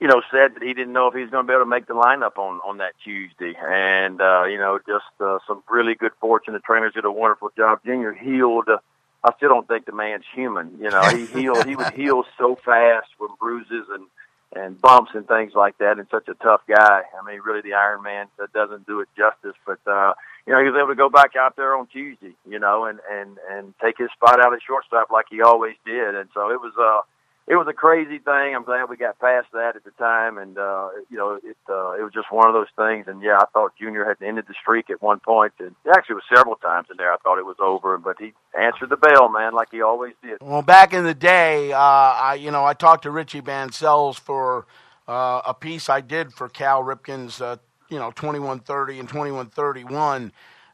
you 0.00 0.08
know, 0.08 0.22
said 0.30 0.54
that 0.54 0.62
he 0.62 0.72
didn't 0.72 0.94
know 0.94 1.08
if 1.08 1.14
he 1.14 1.20
was 1.20 1.30
going 1.30 1.44
to 1.44 1.48
be 1.48 1.52
able 1.52 1.64
to 1.64 1.70
make 1.70 1.86
the 1.86 1.94
lineup 1.94 2.38
on 2.38 2.60
on 2.64 2.78
that 2.78 2.94
Tuesday, 3.04 3.54
and 3.60 4.20
uh, 4.20 4.44
you 4.44 4.58
know, 4.58 4.78
just 4.78 5.04
uh, 5.20 5.38
some 5.46 5.62
really 5.68 5.94
good 5.94 6.12
fortune. 6.20 6.54
The 6.54 6.60
trainers 6.60 6.94
did 6.94 7.04
a 7.04 7.12
wonderful 7.12 7.50
job. 7.56 7.80
Junior 7.84 8.14
healed. 8.14 8.68
Uh, 8.68 8.78
I 9.22 9.32
still 9.36 9.50
don't 9.50 9.68
think 9.68 9.84
the 9.84 9.92
man's 9.92 10.24
human. 10.34 10.78
You 10.80 10.88
know, 10.88 11.02
he 11.02 11.26
healed. 11.40 11.66
He 11.66 11.76
would 11.76 11.92
heal 11.92 12.24
so 12.38 12.56
fast 12.56 13.08
with 13.20 13.30
bruises 13.38 13.86
and 13.92 14.06
and 14.52 14.80
bumps 14.80 15.12
and 15.14 15.28
things 15.28 15.52
like 15.54 15.78
that, 15.78 15.98
and 15.98 16.08
such 16.10 16.28
a 16.28 16.34
tough 16.34 16.62
guy. 16.66 17.02
I 17.02 17.30
mean, 17.30 17.40
really, 17.44 17.60
the 17.60 17.74
Iron 17.74 18.02
Man 18.02 18.26
that 18.38 18.52
doesn't 18.54 18.86
do 18.86 19.00
it 19.00 19.08
justice. 19.16 19.56
But 19.66 19.80
uh, 19.86 20.14
you 20.46 20.54
know, 20.54 20.60
he 20.60 20.70
was 20.70 20.78
able 20.78 20.88
to 20.88 20.94
go 20.94 21.10
back 21.10 21.36
out 21.36 21.56
there 21.56 21.76
on 21.76 21.86
Tuesday, 21.88 22.34
you 22.48 22.58
know, 22.58 22.86
and 22.86 23.00
and 23.12 23.36
and 23.50 23.74
take 23.82 23.98
his 23.98 24.08
spot 24.12 24.40
out 24.40 24.54
at 24.54 24.60
shortstop 24.66 25.10
like 25.10 25.26
he 25.30 25.42
always 25.42 25.76
did. 25.84 26.14
And 26.14 26.30
so 26.32 26.50
it 26.50 26.58
was 26.60 26.72
uh 26.80 27.02
it 27.50 27.56
was 27.56 27.66
a 27.68 27.72
crazy 27.72 28.20
thing. 28.20 28.54
I'm 28.54 28.62
glad 28.62 28.88
we 28.88 28.96
got 28.96 29.18
past 29.18 29.48
that 29.52 29.74
at 29.74 29.82
the 29.82 29.90
time, 29.98 30.38
and 30.38 30.56
uh, 30.56 30.90
you 31.10 31.18
know, 31.18 31.34
it 31.42 31.56
uh, 31.68 31.98
it 31.98 32.02
was 32.04 32.12
just 32.14 32.30
one 32.30 32.46
of 32.46 32.54
those 32.54 32.68
things. 32.76 33.06
And 33.08 33.20
yeah, 33.20 33.38
I 33.40 33.44
thought 33.52 33.72
Junior 33.76 34.04
had 34.04 34.24
ended 34.24 34.44
the 34.46 34.54
streak 34.62 34.88
at 34.88 35.02
one 35.02 35.18
point, 35.18 35.54
and 35.58 35.74
actually, 35.88 36.12
it 36.14 36.22
was 36.22 36.36
several 36.36 36.54
times 36.54 36.86
in 36.92 36.96
there. 36.96 37.12
I 37.12 37.16
thought 37.24 37.40
it 37.40 37.44
was 37.44 37.56
over, 37.60 37.98
but 37.98 38.14
he 38.20 38.34
answered 38.56 38.90
the 38.90 38.96
bell, 38.96 39.28
man, 39.28 39.52
like 39.52 39.66
he 39.72 39.82
always 39.82 40.14
did. 40.22 40.38
Well, 40.40 40.62
back 40.62 40.94
in 40.94 41.02
the 41.02 41.14
day, 41.14 41.72
uh, 41.72 41.78
I 41.78 42.38
you 42.40 42.52
know 42.52 42.64
I 42.64 42.72
talked 42.72 43.02
to 43.02 43.10
Richie 43.10 43.42
Bancells 43.42 44.16
for 44.16 44.68
uh, 45.08 45.42
a 45.44 45.52
piece 45.52 45.88
I 45.88 46.02
did 46.02 46.32
for 46.32 46.48
Cal 46.48 46.84
Ripken's, 46.84 47.40
uh, 47.40 47.56
you 47.88 47.98
know, 47.98 48.12
2130 48.12 49.00
and 49.00 49.08
2131, 49.08 50.30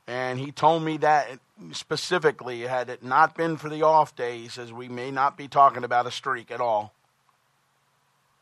and 0.07 0.39
he 0.39 0.53
told 0.53 0.83
me 0.83 0.99
that 0.99 1.39
specifically, 1.73 2.63
had 2.63 2.91
it 2.91 3.03
not 3.03 3.37
been 3.37 3.57
for 3.57 3.69
the 3.69 3.83
off 3.83 4.15
days, 4.15 4.59
as 4.59 4.73
we 4.73 4.89
may 4.89 5.11
not 5.11 5.37
be 5.37 5.49
talking 5.49 5.85
about 5.85 6.07
a 6.07 6.11
streak 6.11 6.51
at 6.51 6.61
all. 6.61 6.93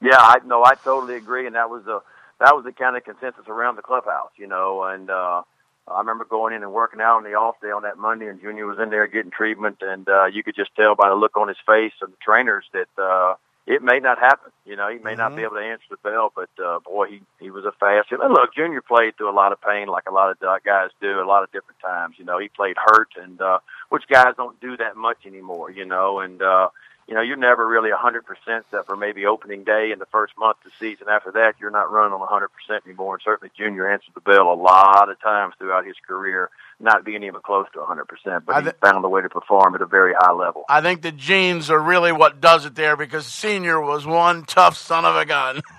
Yeah, 0.01 0.19
I 0.19 0.37
no, 0.45 0.65
I 0.65 0.75
totally 0.75 1.17
agree, 1.17 1.47
and 1.47 1.55
that 1.55 1.71
was 1.71 1.85
the 1.85 2.01
that 2.41 2.55
was 2.55 2.65
the 2.65 2.73
kind 2.73 2.97
of 2.97 3.05
consensus 3.05 3.45
around 3.49 3.77
the 3.77 3.83
clubhouse, 3.83 4.33
you 4.37 4.47
know. 4.47 4.83
And 4.85 5.09
uh, 5.09 5.43
I 5.89 5.99
remember 5.99 6.25
going 6.25 6.55
in 6.55 6.63
and 6.63 6.73
working 6.73 7.01
out 7.01 7.17
on 7.17 7.25
the 7.25 7.35
off 7.35 7.61
day 7.63 7.71
on 7.71 7.83
that 7.83 7.97
Monday, 7.97 8.27
and 8.27 8.41
Junior 8.41 8.67
was 8.67 8.79
in 8.79 8.91
there 8.91 9.07
getting 9.07 9.31
treatment, 9.31 9.79
and 9.81 10.09
uh, 10.09 10.27
you 10.27 10.43
could 10.43 10.57
just 10.57 10.75
tell 10.77 10.95
by 10.95 11.09
the 11.09 11.15
look 11.15 11.37
on 11.37 11.49
his 11.49 11.57
face 11.65 11.93
and 12.01 12.13
the 12.13 12.17
trainers 12.23 12.65
that 12.73 12.89
uh, 13.03 13.35
it 13.67 13.83
may 13.83 13.99
not 13.99 14.19
happen. 14.19 14.53
You 14.67 14.77
know, 14.77 14.89
he 14.89 14.99
may 14.99 15.13
mm-hmm. 15.13 15.19
not 15.19 15.31
be 15.31 15.43
mm-hmm. 15.43 15.45
able 15.45 15.57
to 15.57 15.63
answer 15.63 15.85
the 15.91 15.97
bell, 15.97 16.33
but 16.35 16.51
uh, 16.63 16.81
boy, 16.81 17.09
he 17.09 17.23
he 17.41 17.51
was 17.51 17.65
a 17.65 17.73
fast. 17.73 18.13
And 18.13 18.21
look, 18.33 18.55
Junior 18.55 18.83
played 18.83 19.17
through 19.17 19.31
a 19.31 19.33
lot 19.33 19.53
of 19.53 19.61
pain, 19.61 19.89
like 19.89 20.05
a 20.09 20.13
lot 20.13 20.31
of 20.31 20.37
uh, 20.43 20.59
guys 20.65 20.91
do, 21.01 21.21
a 21.21 21.25
lot 21.25 21.43
of 21.43 21.53
different 21.53 21.81
times. 21.81 22.17
You 22.19 22.25
know, 22.25 22.39
he 22.39 22.49
played 22.49 22.77
hurt, 22.79 23.09
and 23.21 23.41
uh, 23.41 23.59
which 23.89 24.05
guys 24.09 24.35
don't 24.37 24.61
do 24.61 24.77
that 24.77 24.97
much 24.97 25.19
anymore. 25.27 25.71
You 25.71 25.85
know, 25.85 26.21
and 26.21 26.43
uh, 26.43 26.69
you 27.09 27.15
know, 27.15 27.21
you're 27.21 27.37
never 27.37 27.67
really 27.67 27.91
hundred 27.91 28.25
percent 28.25 28.65
except 28.67 28.87
for 28.87 28.97
maybe 28.97 29.27
opening 29.27 29.65
day 29.65 29.91
in 29.93 29.99
the 29.99 30.07
first 30.07 30.33
month 30.39 30.59
of 30.65 30.73
the 30.73 30.77
season. 30.79 31.09
After 31.09 31.33
that, 31.33 31.55
you're 31.61 31.71
not 31.71 31.91
running 31.93 32.13
on 32.13 32.27
hundred 32.27 32.51
percent 32.51 32.85
anymore. 32.87 33.15
And 33.15 33.23
certainly, 33.25 33.53
Junior 33.57 33.91
answered 33.91 34.15
the 34.15 34.21
bell 34.21 34.53
a 34.53 34.55
lot 34.55 35.11
of 35.11 35.21
times 35.21 35.55
throughout 35.59 35.87
his 35.87 35.97
career 36.07 36.51
not 36.81 37.05
being 37.05 37.23
even 37.23 37.41
close 37.41 37.67
to 37.73 37.79
100%, 37.79 38.45
but 38.45 38.61
th- 38.61 38.75
he 38.75 38.87
found 38.87 39.05
a 39.05 39.09
way 39.09 39.23
to 39.23 39.29
perform 39.29 39.77
at 39.77 39.81
a 39.81 39.87
very 39.87 40.13
high 40.19 40.33
level. 40.33 40.65
I 40.69 40.81
think 40.81 41.03
the 41.03 41.13
genes 41.13 41.71
are 41.71 41.79
really 41.79 42.11
what 42.11 42.41
does 42.41 42.67
it 42.67 42.75
there 42.75 42.97
because 42.97 43.27
Senior 43.27 43.81
was 43.81 44.05
one 44.05 44.45
tough 44.45 44.77
son 44.77 45.05
of 45.05 45.17
a 45.17 45.25
gun. 45.25 45.63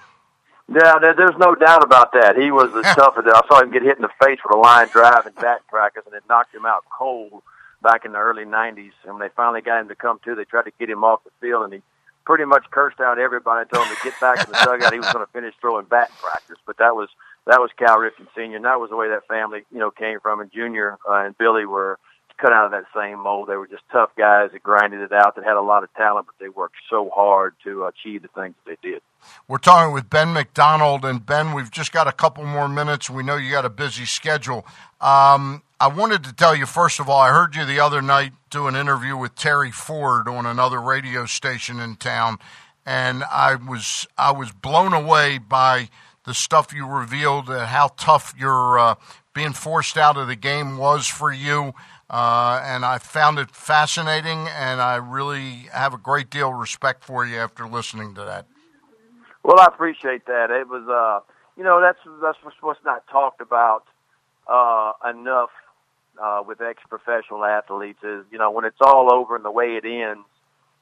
Yeah, 0.67 0.97
there's 0.99 1.37
no 1.37 1.53
doubt 1.53 1.83
about 1.83 2.11
that. 2.13 2.35
He 2.35 2.49
was 2.49 2.73
the 2.73 2.81
toughest. 2.95 3.27
I 3.27 3.41
saw 3.47 3.61
him 3.61 3.71
get 3.71 3.83
hit 3.83 3.97
in 3.97 4.01
the 4.01 4.09
face 4.19 4.39
with 4.43 4.55
a 4.55 4.57
line 4.57 4.87
drive 4.87 5.27
in 5.27 5.33
bat 5.33 5.61
practice, 5.67 6.01
and 6.07 6.15
it 6.15 6.23
knocked 6.27 6.55
him 6.55 6.65
out 6.65 6.83
cold 6.89 7.43
back 7.85 8.03
in 8.03 8.13
the 8.13 8.17
early 8.17 8.45
90s. 8.45 8.97
And 9.05 9.13
when 9.13 9.19
they 9.19 9.33
finally 9.35 9.61
got 9.61 9.79
him 9.79 9.87
to 9.89 9.95
come 9.95 10.19
to, 10.25 10.33
they 10.33 10.43
tried 10.43 10.65
to 10.65 10.71
get 10.79 10.89
him 10.89 11.03
off 11.03 11.23
the 11.23 11.29
field, 11.39 11.63
and 11.65 11.73
he 11.73 11.81
pretty 12.25 12.45
much 12.45 12.65
cursed 12.71 12.99
out 12.99 13.19
everybody, 13.19 13.69
told 13.69 13.85
him 13.85 13.95
to 13.95 14.03
get 14.03 14.19
back 14.19 14.43
in 14.43 14.51
the 14.51 14.59
dugout. 14.65 14.91
He 14.91 14.99
was 14.99 15.13
going 15.13 15.25
to 15.25 15.31
finish 15.31 15.53
throwing 15.61 15.85
bat 15.85 16.09
practice, 16.19 16.57
but 16.65 16.77
that 16.77 16.95
was 16.95 17.09
that 17.45 17.59
was 17.59 17.69
Cal 17.77 17.97
Ripken 17.97 18.27
Senior, 18.35 18.55
and 18.55 18.65
that 18.65 18.79
was 18.79 18.89
the 18.89 18.95
way 18.95 19.07
that 19.09 19.27
family, 19.27 19.63
you 19.71 19.77
know, 19.77 19.91
came 19.91 20.19
from. 20.19 20.41
And 20.41 20.51
Junior 20.51 20.97
uh, 21.07 21.25
and 21.25 21.37
Billy 21.37 21.67
were 21.67 21.99
cut 22.37 22.51
out 22.51 22.65
of 22.65 22.71
that 22.71 22.85
same 22.95 23.19
mold. 23.19 23.47
They 23.47 23.55
were 23.55 23.67
just 23.67 23.83
tough 23.91 24.09
guys 24.17 24.49
that 24.51 24.63
grinded 24.63 25.01
it 25.01 25.13
out, 25.13 25.35
that 25.35 25.45
had 25.45 25.55
a 25.55 25.61
lot 25.61 25.83
of 25.83 25.93
talent, 25.93 26.25
but 26.25 26.35
they 26.43 26.49
worked 26.49 26.75
so 26.89 27.09
hard 27.13 27.53
to 27.63 27.85
achieve 27.85 28.23
the 28.23 28.27
things 28.29 28.55
that 28.65 28.77
they 28.81 28.89
did. 28.89 29.01
We're 29.47 29.57
talking 29.57 29.93
with 29.93 30.09
Ben 30.09 30.33
McDonald, 30.33 31.05
and 31.05 31.25
Ben, 31.25 31.53
we've 31.53 31.71
just 31.71 31.91
got 31.91 32.07
a 32.07 32.11
couple 32.11 32.43
more 32.45 32.67
minutes. 32.67 33.09
We 33.09 33.23
know 33.23 33.37
you 33.37 33.51
got 33.51 33.65
a 33.65 33.69
busy 33.69 34.05
schedule. 34.05 34.65
Um, 34.99 35.63
I 35.79 35.87
wanted 35.87 36.23
to 36.23 36.33
tell 36.33 36.55
you 36.55 36.65
first 36.65 37.01
of 37.01 37.09
all, 37.09 37.19
I 37.19 37.29
heard 37.31 37.55
you 37.55 37.65
the 37.65 37.81
other 37.81 38.01
night 38.01 38.31
do 38.49 38.67
an 38.67 38.75
interview 38.75 39.17
with 39.17 39.35
Terry 39.35 39.71
Ford 39.71 40.29
on 40.29 40.45
another 40.45 40.81
radio 40.81 41.25
station 41.25 41.81
in 41.81 41.97
town, 41.97 42.37
and 42.85 43.25
I 43.25 43.55
was 43.55 44.07
I 44.17 44.31
was 44.31 44.53
blown 44.53 44.93
away 44.93 45.37
by 45.37 45.89
the 46.23 46.33
stuff 46.33 46.73
you 46.73 46.87
revealed, 46.87 47.49
uh, 47.49 47.65
how 47.65 47.89
tough 47.97 48.33
your 48.37 48.79
uh, 48.79 48.95
being 49.33 49.51
forced 49.51 49.97
out 49.97 50.15
of 50.15 50.27
the 50.27 50.37
game 50.37 50.77
was 50.77 51.07
for 51.07 51.31
you. 51.33 51.73
Uh, 52.09 52.61
and 52.63 52.85
I 52.85 52.97
found 52.99 53.37
it 53.37 53.51
fascinating, 53.51 54.47
and 54.47 54.79
I 54.79 54.95
really 54.95 55.67
have 55.73 55.93
a 55.93 55.97
great 55.97 56.29
deal 56.29 56.51
of 56.51 56.55
respect 56.55 57.03
for 57.03 57.25
you 57.25 57.35
after 57.35 57.67
listening 57.67 58.15
to 58.15 58.21
that. 58.21 58.45
Well, 59.43 59.59
I 59.59 59.65
appreciate 59.65 60.25
that. 60.27 60.51
It 60.51 60.69
was, 60.69 60.87
uh, 60.87 61.25
you 61.57 61.63
know, 61.63 61.81
that's 61.81 61.99
that's 62.21 62.37
what's 62.61 62.79
not 62.85 63.05
talked 63.07 63.41
about 63.41 63.83
uh, 64.47 64.93
enough 65.09 65.49
uh, 66.21 66.43
with 66.45 66.61
ex-professional 66.61 67.43
athletes. 67.45 67.99
Is 68.03 68.25
you 68.31 68.37
know 68.37 68.51
when 68.51 68.65
it's 68.65 68.81
all 68.81 69.13
over 69.13 69.35
and 69.35 69.45
the 69.45 69.51
way 69.51 69.75
it 69.75 69.85
ends, 69.85 70.25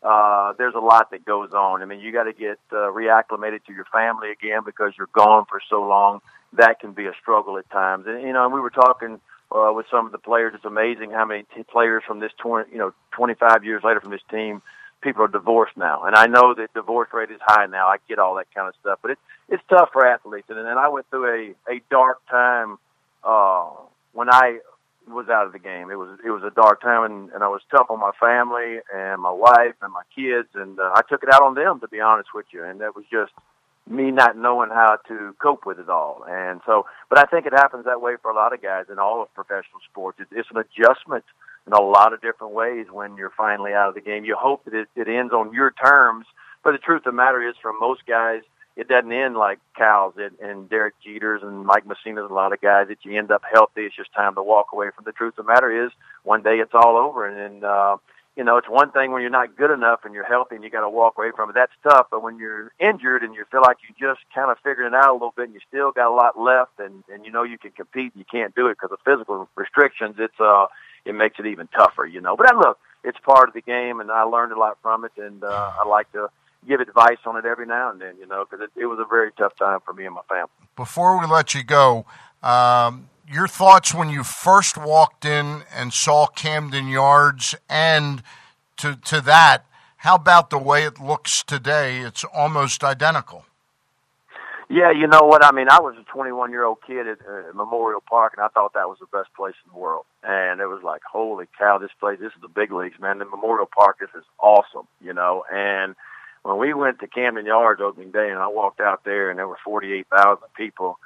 uh, 0.03 0.53
there's 0.57 0.75
a 0.75 0.79
lot 0.79 1.11
that 1.11 1.25
goes 1.25 1.53
on. 1.53 1.81
I 1.81 1.85
mean, 1.85 1.99
you 1.99 2.11
got 2.11 2.23
to 2.23 2.33
get 2.33 2.59
uh, 2.71 2.91
reacclimated 2.91 3.63
to 3.65 3.73
your 3.73 3.85
family 3.85 4.31
again 4.31 4.61
because 4.65 4.93
you're 4.97 5.09
gone 5.13 5.45
for 5.45 5.61
so 5.69 5.81
long. 5.81 6.19
That 6.53 6.79
can 6.79 6.91
be 6.91 7.05
a 7.05 7.13
struggle 7.21 7.57
at 7.57 7.69
times. 7.69 8.05
And 8.07 8.21
you 8.21 8.33
know, 8.33 8.43
and 8.45 8.53
we 8.53 8.59
were 8.59 8.69
talking 8.69 9.19
uh, 9.51 9.71
with 9.73 9.85
some 9.89 10.05
of 10.05 10.11
the 10.11 10.17
players. 10.17 10.53
It's 10.55 10.65
amazing 10.65 11.11
how 11.11 11.25
many 11.25 11.45
t- 11.55 11.63
players 11.63 12.03
from 12.05 12.19
this 12.19 12.31
20, 12.39 12.71
you 12.71 12.77
know, 12.77 12.93
25 13.11 13.63
years 13.63 13.83
later 13.83 14.01
from 14.01 14.11
this 14.11 14.21
team, 14.29 14.61
people 15.01 15.23
are 15.23 15.27
divorced 15.27 15.77
now. 15.77 16.03
And 16.03 16.15
I 16.15 16.25
know 16.25 16.53
that 16.55 16.73
divorce 16.73 17.09
rate 17.13 17.31
is 17.31 17.39
high 17.41 17.67
now. 17.67 17.87
I 17.87 17.97
get 18.09 18.19
all 18.19 18.35
that 18.35 18.47
kind 18.53 18.67
of 18.67 18.73
stuff, 18.81 18.99
but 19.01 19.11
it's 19.11 19.21
it's 19.49 19.63
tough 19.69 19.89
for 19.93 20.05
athletes. 20.05 20.49
And 20.49 20.57
then 20.57 20.77
I 20.77 20.89
went 20.89 21.09
through 21.09 21.55
a 21.69 21.71
a 21.71 21.81
dark 21.89 22.19
time 22.29 22.77
uh, 23.23 23.69
when 24.13 24.29
I 24.29 24.59
was 25.07 25.27
out 25.29 25.45
of 25.45 25.53
the 25.53 25.59
game. 25.59 25.91
It 25.91 25.97
was 25.97 26.19
it 26.25 26.29
was 26.29 26.43
a 26.43 26.53
dark 26.53 26.81
time, 26.81 27.03
and, 27.03 27.31
and 27.31 27.43
I 27.43 27.47
was 27.47 27.61
tough 27.69 27.87
on 27.89 27.99
my 27.99 28.11
family 28.19 28.79
and 28.93 29.21
my 29.21 29.31
wife 29.31 29.75
and 29.81 29.91
my 29.91 30.03
kids, 30.15 30.49
and 30.55 30.79
uh, 30.79 30.91
I 30.95 31.01
took 31.09 31.23
it 31.23 31.33
out 31.33 31.43
on 31.43 31.55
them 31.55 31.79
to 31.81 31.87
be 31.87 31.99
honest 31.99 32.29
with 32.33 32.45
you. 32.51 32.63
And 32.63 32.81
that 32.81 32.95
was 32.95 33.05
just 33.11 33.31
me 33.89 34.11
not 34.11 34.37
knowing 34.37 34.69
how 34.69 34.97
to 35.07 35.35
cope 35.41 35.65
with 35.65 35.79
it 35.79 35.89
all. 35.89 36.23
And 36.27 36.61
so, 36.65 36.85
but 37.09 37.19
I 37.19 37.23
think 37.23 37.45
it 37.45 37.53
happens 37.53 37.85
that 37.85 38.01
way 38.01 38.15
for 38.21 38.31
a 38.31 38.35
lot 38.35 38.53
of 38.53 38.61
guys 38.61 38.85
in 38.91 38.97
all 38.97 39.21
of 39.21 39.33
professional 39.33 39.81
sports. 39.89 40.19
It, 40.19 40.27
it's 40.31 40.49
an 40.51 40.57
adjustment 40.57 41.25
in 41.67 41.73
a 41.73 41.81
lot 41.81 42.13
of 42.13 42.21
different 42.21 42.53
ways 42.53 42.87
when 42.91 43.17
you're 43.17 43.33
finally 43.35 43.73
out 43.73 43.89
of 43.89 43.95
the 43.95 44.01
game. 44.01 44.25
You 44.25 44.35
hope 44.39 44.63
that 44.65 44.73
it, 44.73 44.87
it 44.95 45.07
ends 45.07 45.33
on 45.33 45.53
your 45.53 45.71
terms, 45.71 46.25
but 46.63 46.71
the 46.71 46.77
truth 46.77 47.05
of 47.05 47.11
the 47.11 47.17
matter 47.17 47.47
is, 47.47 47.55
for 47.61 47.73
most 47.73 48.05
guys 48.05 48.41
it 48.75 48.87
doesn't 48.87 49.11
end 49.11 49.35
like 49.35 49.59
Cal's 49.77 50.15
and, 50.17 50.37
and 50.39 50.69
Derek 50.69 50.95
Jeters 51.05 51.43
and 51.43 51.65
Mike 51.65 51.85
Mussina's 51.85 52.29
a 52.29 52.33
lot 52.33 52.53
of 52.53 52.61
guys 52.61 52.87
that 52.87 53.03
you 53.03 53.17
end 53.17 53.31
up 53.31 53.43
healthy. 53.51 53.81
It's 53.81 53.95
just 53.95 54.13
time 54.13 54.35
to 54.35 54.43
walk 54.43 54.67
away 54.73 54.87
from 54.95 55.05
the 55.05 55.11
truth 55.11 55.35
the 55.35 55.43
matter 55.43 55.85
is 55.85 55.91
one 56.23 56.41
day 56.41 56.55
it's 56.55 56.73
all 56.73 56.97
over. 56.97 57.27
And, 57.27 57.37
and 57.37 57.63
uh, 57.63 57.97
you 58.35 58.43
know, 58.43 58.57
it's 58.57 58.67
one 58.67 58.91
thing 58.91 59.11
when 59.11 59.21
you're 59.21 59.29
not 59.29 59.55
good 59.55 59.69
enough 59.69 60.01
and 60.05 60.13
you're 60.13 60.25
healthy 60.25 60.55
and 60.55 60.63
you 60.63 60.71
got 60.71 60.81
to 60.81 60.89
walk 60.89 61.13
away 61.17 61.29
from 61.35 61.51
it. 61.51 61.53
That's 61.53 61.71
tough. 61.87 62.07
But 62.09 62.23
when 62.23 62.39
you're 62.39 62.71
injured 62.79 63.21
and 63.21 63.35
you 63.35 63.45
feel 63.51 63.61
like 63.61 63.77
you 63.87 63.93
just 63.99 64.21
kind 64.33 64.49
of 64.49 64.57
figured 64.63 64.87
it 64.87 64.95
out 64.95 65.09
a 65.09 65.13
little 65.13 65.33
bit 65.35 65.45
and 65.45 65.53
you 65.53 65.59
still 65.67 65.91
got 65.91 66.09
a 66.09 66.15
lot 66.15 66.39
left 66.39 66.79
and, 66.79 67.03
and 67.13 67.25
you 67.25 67.31
know 67.31 67.43
you 67.43 67.59
can 67.59 67.71
compete 67.71 68.13
and 68.15 68.19
you 68.19 68.25
can't 68.29 68.55
do 68.55 68.67
it 68.67 68.77
because 68.81 68.91
of 68.91 68.99
physical 69.05 69.47
restrictions, 69.55 70.15
it's, 70.17 70.39
uh, 70.39 70.65
it 71.05 71.13
makes 71.13 71.37
it 71.37 71.45
even 71.45 71.67
tougher, 71.67 72.07
you 72.07 72.21
know. 72.21 72.35
But 72.35 72.51
uh, 72.51 72.57
look, 72.57 72.79
it's 73.03 73.19
part 73.19 73.49
of 73.49 73.53
the 73.53 73.61
game 73.61 73.99
and 73.99 74.09
I 74.09 74.23
learned 74.23 74.51
a 74.51 74.57
lot 74.57 74.79
from 74.81 75.05
it 75.05 75.11
and, 75.17 75.43
uh, 75.43 75.71
I 75.79 75.87
like 75.87 76.11
to, 76.13 76.29
give 76.67 76.79
advice 76.79 77.17
on 77.25 77.37
it 77.37 77.45
every 77.45 77.65
now 77.65 77.91
and 77.91 78.01
then, 78.01 78.15
you 78.19 78.27
know, 78.27 78.45
because 78.49 78.63
it, 78.63 78.79
it 78.79 78.85
was 78.85 78.99
a 78.99 79.05
very 79.05 79.31
tough 79.33 79.55
time 79.57 79.79
for 79.85 79.93
me 79.93 80.05
and 80.05 80.15
my 80.15 80.21
family. 80.29 80.49
Before 80.75 81.19
we 81.19 81.27
let 81.27 81.53
you 81.53 81.63
go, 81.63 82.05
um, 82.41 83.09
your 83.27 83.47
thoughts 83.47 83.93
when 83.93 84.09
you 84.09 84.23
first 84.23 84.77
walked 84.77 85.25
in 85.25 85.63
and 85.73 85.93
saw 85.93 86.27
Camden 86.27 86.87
Yards, 86.87 87.55
and 87.69 88.21
to 88.77 88.95
to 89.05 89.21
that, 89.21 89.65
how 89.97 90.15
about 90.15 90.49
the 90.49 90.57
way 90.57 90.83
it 90.83 90.99
looks 90.99 91.43
today? 91.43 91.99
It's 91.99 92.23
almost 92.25 92.83
identical. 92.83 93.45
Yeah, 94.69 94.91
you 94.91 95.07
know 95.07 95.21
what 95.21 95.45
I 95.45 95.51
mean. 95.51 95.67
I 95.69 95.79
was 95.79 95.95
a 95.99 96.03
21 96.11 96.49
year 96.51 96.65
old 96.65 96.79
kid 96.85 97.07
at 97.07 97.19
uh, 97.21 97.53
Memorial 97.53 98.01
Park, 98.09 98.33
and 98.35 98.43
I 98.43 98.47
thought 98.47 98.73
that 98.73 98.89
was 98.89 98.97
the 98.99 99.05
best 99.05 99.33
place 99.35 99.53
in 99.65 99.71
the 99.71 99.77
world. 99.77 100.05
And 100.23 100.61
it 100.61 100.65
was 100.65 100.81
like, 100.83 101.01
holy 101.09 101.45
cow, 101.57 101.77
this 101.77 101.91
place, 101.99 102.19
this 102.19 102.31
is 102.33 102.41
the 102.41 102.47
big 102.47 102.71
leagues, 102.71 102.99
man. 102.99 103.19
The 103.19 103.25
Memorial 103.25 103.69
Park, 103.71 103.99
this 103.99 104.09
is 104.17 104.23
awesome, 104.39 104.87
you 104.99 105.13
know. 105.13 105.43
And 105.51 105.95
when 106.43 106.57
we 106.57 106.73
went 106.73 106.99
to 106.99 107.07
Camden 107.07 107.45
Yards 107.45 107.81
opening 107.81 108.11
day, 108.11 108.29
and 108.29 108.39
I 108.39 108.47
walked 108.47 108.81
out 108.81 109.03
there, 109.03 109.29
and 109.29 109.39
there 109.39 109.47
were 109.47 109.57
48,000 109.63 110.43
people, 110.55 110.99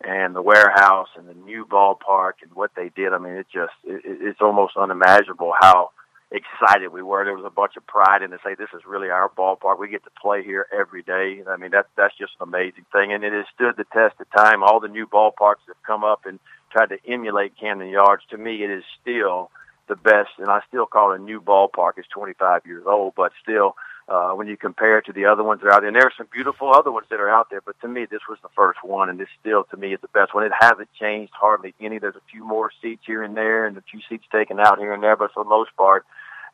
and 0.00 0.34
the 0.34 0.42
warehouse 0.42 1.08
and 1.16 1.28
the 1.28 1.34
new 1.34 1.66
ballpark 1.66 2.34
and 2.42 2.52
what 2.54 2.70
they 2.76 2.90
did. 2.94 3.12
I 3.12 3.18
mean, 3.18 3.34
it 3.34 3.46
just 3.52 3.72
it, 3.84 4.02
it's 4.04 4.40
almost 4.40 4.76
unimaginable 4.76 5.52
how 5.58 5.90
excited 6.30 6.92
we 6.92 7.02
were. 7.02 7.24
There 7.24 7.36
was 7.36 7.46
a 7.46 7.50
bunch 7.50 7.76
of 7.76 7.86
pride 7.86 8.22
in 8.22 8.30
to 8.30 8.38
say 8.44 8.54
this 8.54 8.68
is 8.74 8.82
really 8.86 9.08
our 9.08 9.28
ballpark. 9.28 9.78
We 9.78 9.88
get 9.88 10.04
to 10.04 10.10
play 10.20 10.42
here 10.42 10.66
every 10.76 11.02
day. 11.02 11.42
I 11.48 11.56
mean, 11.56 11.70
that 11.70 11.86
that's 11.96 12.16
just 12.16 12.32
an 12.40 12.48
amazing 12.48 12.84
thing, 12.92 13.12
and 13.12 13.24
it 13.24 13.32
has 13.32 13.46
stood 13.54 13.76
the 13.76 13.84
test 13.92 14.20
of 14.20 14.30
time. 14.36 14.62
All 14.62 14.80
the 14.80 14.88
new 14.88 15.06
ballparks 15.06 15.64
that 15.66 15.74
have 15.74 15.86
come 15.86 16.04
up 16.04 16.26
and 16.26 16.38
tried 16.70 16.90
to 16.90 16.98
emulate 17.08 17.58
Camden 17.58 17.88
Yards. 17.88 18.22
To 18.30 18.38
me, 18.38 18.62
it 18.62 18.70
is 18.70 18.84
still 19.00 19.50
the 19.88 19.96
best, 19.96 20.30
and 20.38 20.48
I 20.48 20.60
still 20.68 20.86
call 20.86 21.12
it 21.12 21.20
a 21.20 21.22
new 21.22 21.40
ballpark. 21.40 21.92
It's 21.96 22.08
25 22.08 22.66
years 22.66 22.84
old, 22.86 23.14
but 23.16 23.32
still 23.42 23.76
uh, 24.08 24.30
when 24.30 24.46
you 24.46 24.56
compare 24.56 24.98
it 24.98 25.06
to 25.06 25.12
the 25.12 25.24
other 25.24 25.42
ones 25.42 25.60
that 25.60 25.68
are 25.68 25.72
out 25.72 25.80
there. 25.80 25.88
And 25.88 25.96
there 25.96 26.06
are 26.06 26.12
some 26.16 26.28
beautiful 26.32 26.72
other 26.72 26.92
ones 26.92 27.06
that 27.10 27.20
are 27.20 27.28
out 27.28 27.50
there, 27.50 27.60
but 27.60 27.80
to 27.80 27.88
me, 27.88 28.06
this 28.08 28.22
was 28.28 28.38
the 28.42 28.48
first 28.54 28.78
one, 28.84 29.10
and 29.10 29.18
this 29.18 29.28
still, 29.40 29.64
to 29.64 29.76
me, 29.76 29.92
is 29.92 30.00
the 30.00 30.08
best 30.08 30.34
one. 30.34 30.44
It 30.44 30.52
hasn't 30.58 30.88
changed 30.98 31.32
hardly 31.34 31.74
any. 31.80 31.98
There's 31.98 32.16
a 32.16 32.30
few 32.30 32.44
more 32.44 32.70
seats 32.80 33.02
here 33.06 33.22
and 33.22 33.36
there, 33.36 33.66
and 33.66 33.76
a 33.76 33.82
few 33.82 34.00
seats 34.08 34.24
taken 34.30 34.60
out 34.60 34.78
here 34.78 34.92
and 34.92 35.02
there, 35.02 35.16
but 35.16 35.32
for 35.32 35.42
the 35.42 35.50
most 35.50 35.74
part, 35.76 36.04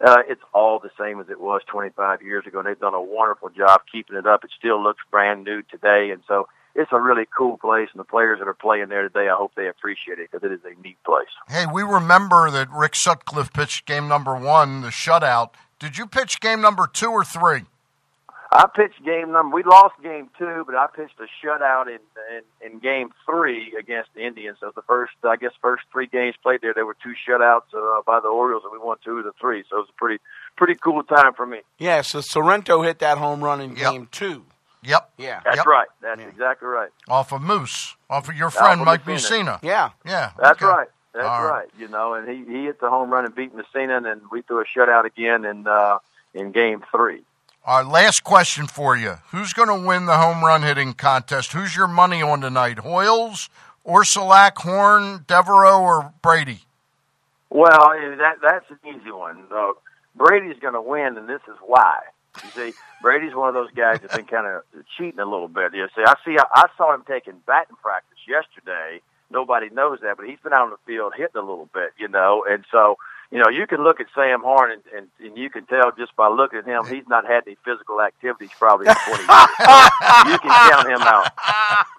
uh, 0.05 0.23
it's 0.29 0.41
all 0.53 0.81
the 0.81 0.91
same 0.99 1.20
as 1.20 1.29
it 1.29 1.41
was 1.41 1.61
25 1.70 2.23
years 2.23 2.47
ago. 2.47 2.59
And 2.59 2.66
they've 2.66 2.79
done 2.79 2.95
a 2.95 3.03
wonderful 3.03 3.51
job 3.51 3.83
keeping 3.91 4.16
it 4.16 4.27
up. 4.27 4.45
It 4.45 4.51
still 4.59 4.83
looks 4.83 5.01
brand 5.11 5.45
new 5.45 5.62
today, 5.62 6.11
and 6.11 6.23
so 6.27 6.49
it's 6.74 6.91
a 6.93 7.01
really 7.01 7.24
cool 7.37 7.59
place. 7.59 7.89
And 7.93 8.01
the 8.01 8.05
players 8.05 8.39
that 8.39 8.49
are 8.49 8.55
playing 8.55 8.89
there 8.89 9.03
today, 9.03 9.29
I 9.29 9.37
hope 9.37 9.53
they 9.55 9.69
appreciate 9.69 10.19
it 10.19 10.31
because 10.31 10.45
it 10.45 10.53
is 10.53 10.61
a 10.65 10.81
neat 10.83 10.97
place. 11.05 11.29
Hey, 11.49 11.66
we 11.73 11.83
remember 11.83 12.51
that 12.51 12.69
Rick 12.70 12.97
Sutcliffe 12.97 13.53
pitched 13.53 13.87
game 13.87 14.09
number 14.09 14.35
one, 14.35 14.81
the 14.81 14.89
shutout. 14.89 15.51
Did 15.82 15.98
you 15.98 16.06
pitch 16.06 16.38
game 16.38 16.60
number 16.60 16.86
two 16.86 17.10
or 17.10 17.24
three? 17.24 17.62
I 18.52 18.66
pitched 18.72 19.04
game 19.04 19.32
number. 19.32 19.52
We 19.56 19.64
lost 19.64 19.94
game 20.00 20.30
two, 20.38 20.62
but 20.64 20.76
I 20.76 20.86
pitched 20.94 21.18
a 21.18 21.26
shutout 21.44 21.88
in 21.88 21.98
in, 22.62 22.72
in 22.74 22.78
game 22.78 23.10
three 23.26 23.74
against 23.76 24.10
the 24.14 24.24
Indians. 24.24 24.59
So 24.60 24.70
the 24.76 24.82
first, 24.82 25.14
I 25.24 25.34
guess, 25.34 25.50
first 25.60 25.82
three 25.90 26.06
games 26.06 26.36
played 26.40 26.60
there, 26.60 26.72
there 26.72 26.86
were 26.86 26.96
two 27.02 27.14
shutouts 27.28 27.74
uh, 27.74 28.02
by 28.06 28.20
the 28.20 28.28
Orioles, 28.28 28.62
and 28.62 28.72
we 28.72 28.78
won 28.78 28.98
two 29.04 29.18
of 29.18 29.24
the 29.24 29.32
three. 29.40 29.64
So 29.68 29.78
it 29.78 29.80
was 29.80 29.88
a 29.88 29.98
pretty 29.98 30.22
pretty 30.56 30.76
cool 30.76 31.02
time 31.02 31.32
for 31.34 31.46
me. 31.46 31.62
Yeah, 31.78 32.02
so 32.02 32.20
Sorrento 32.20 32.82
hit 32.82 33.00
that 33.00 33.18
home 33.18 33.42
run 33.42 33.60
in 33.60 33.74
Yep. 33.74 33.90
game 33.90 34.09
two. 34.12 34.44
Yep. 34.84 35.10
Yeah. 35.16 35.40
That's 35.44 35.56
Yep. 35.56 35.66
right. 35.66 35.88
That's 36.00 36.20
exactly 36.20 36.68
right. 36.68 36.90
Off 37.09 37.32
of 37.32 37.42
Moose, 37.42 37.96
off 38.09 38.28
of 38.28 38.36
your 38.36 38.50
friend 38.50 38.82
of 38.82 38.86
Mike 38.86 39.04
Mussina. 39.04 39.59
Mussina. 39.59 39.59
Yeah. 39.62 39.90
Yeah. 40.04 40.30
That's 40.38 40.62
okay. 40.62 40.66
right. 40.70 40.88
That's 41.12 41.24
right. 41.26 41.51
right. 41.51 41.68
You 41.78 41.89
know, 41.89 42.14
and 42.14 42.28
he 42.28 42.51
he 42.51 42.64
hit 42.64 42.80
the 42.80 42.89
home 42.89 43.10
run 43.10 43.24
and 43.24 43.34
beat 43.34 43.55
Mussina, 43.55 43.97
and 43.97 44.06
then 44.06 44.22
we 44.30 44.43
threw 44.43 44.60
a 44.60 44.64
shutout 44.64 45.05
again 45.05 45.44
in 45.44 45.66
uh, 45.66 45.98
in 46.34 46.52
game 46.52 46.82
three. 46.90 47.22
Our 47.64 47.84
last 47.84 48.24
question 48.24 48.66
for 48.66 48.97
you. 48.97 49.18
Who's 49.30 49.52
going 49.52 49.68
to 49.68 49.86
win 49.86 50.06
the 50.06 50.16
home 50.16 50.43
run 50.43 50.62
hitting 50.62 50.94
contest? 50.94 51.52
Who's 51.52 51.76
your 51.76 51.86
money 51.86 52.20
on 52.20 52.40
tonight? 52.40 52.78
Hoiles, 52.78 53.51
Orsulak, 53.86 54.56
Horn, 54.56 55.24
Devereaux, 55.28 55.80
or 55.80 56.12
Brady? 56.22 56.62
Well, 57.51 57.93
that 58.18 58.39
that's 58.43 58.68
an 58.70 58.78
easy 58.84 59.12
one. 59.12 59.44
Uh, 59.55 59.72
Brady's 60.16 60.59
going 60.59 60.74
to 60.74 60.82
win, 60.82 61.16
and 61.16 61.28
this 61.28 61.43
is 61.47 61.56
why. 61.64 62.01
You 62.43 62.51
see, 62.51 62.72
Brady's 63.02 63.34
one 63.34 63.48
of 63.48 63.55
those 63.55 63.70
guys 63.72 64.01
that's 64.01 64.16
been 64.16 64.24
kind 64.24 64.47
of 64.47 64.62
cheating 64.97 65.20
a 65.20 65.24
little 65.24 65.48
bit. 65.48 65.74
You 65.74 65.86
see, 65.94 66.02
I 66.05 66.14
see, 66.24 66.36
I 66.39 66.68
saw 66.76 66.94
him 66.94 67.05
taking 67.06 67.34
batting 67.47 67.76
practice 67.82 68.18
yesterday. 68.26 69.01
Nobody 69.32 69.70
knows 69.70 69.98
that, 70.02 70.16
but 70.16 70.26
he's 70.26 70.38
been 70.42 70.52
out 70.52 70.64
on 70.64 70.70
the 70.70 70.76
field 70.86 71.14
hitting 71.16 71.36
a 71.36 71.40
little 71.40 71.68
bit, 71.72 71.90
you 71.98 72.09
know. 72.09 72.44
And 72.48 72.64
so, 72.70 72.96
you 73.30 73.38
know, 73.38 73.48
you 73.48 73.66
can 73.66 73.82
look 73.82 73.98
at 73.98 74.06
Sam 74.14 74.42
Horn, 74.42 74.70
and, 74.72 74.82
and, 74.94 75.06
and 75.18 75.36
you 75.38 75.48
can 75.48 75.64
tell 75.66 75.90
just 75.96 76.14
by 76.16 76.28
looking 76.28 76.59
at 76.60 76.66
him, 76.66 76.84
he's 76.86 77.09
not 77.09 77.26
had 77.26 77.44
any 77.46 77.56
physical 77.64 78.00
activities 78.02 78.50
probably 78.59 78.86
in 78.88 78.94
20 78.94 79.22
years. 79.22 79.28
you 80.28 80.38
can 80.38 80.70
count 80.70 80.88
him 80.88 81.00
out. 81.00 81.28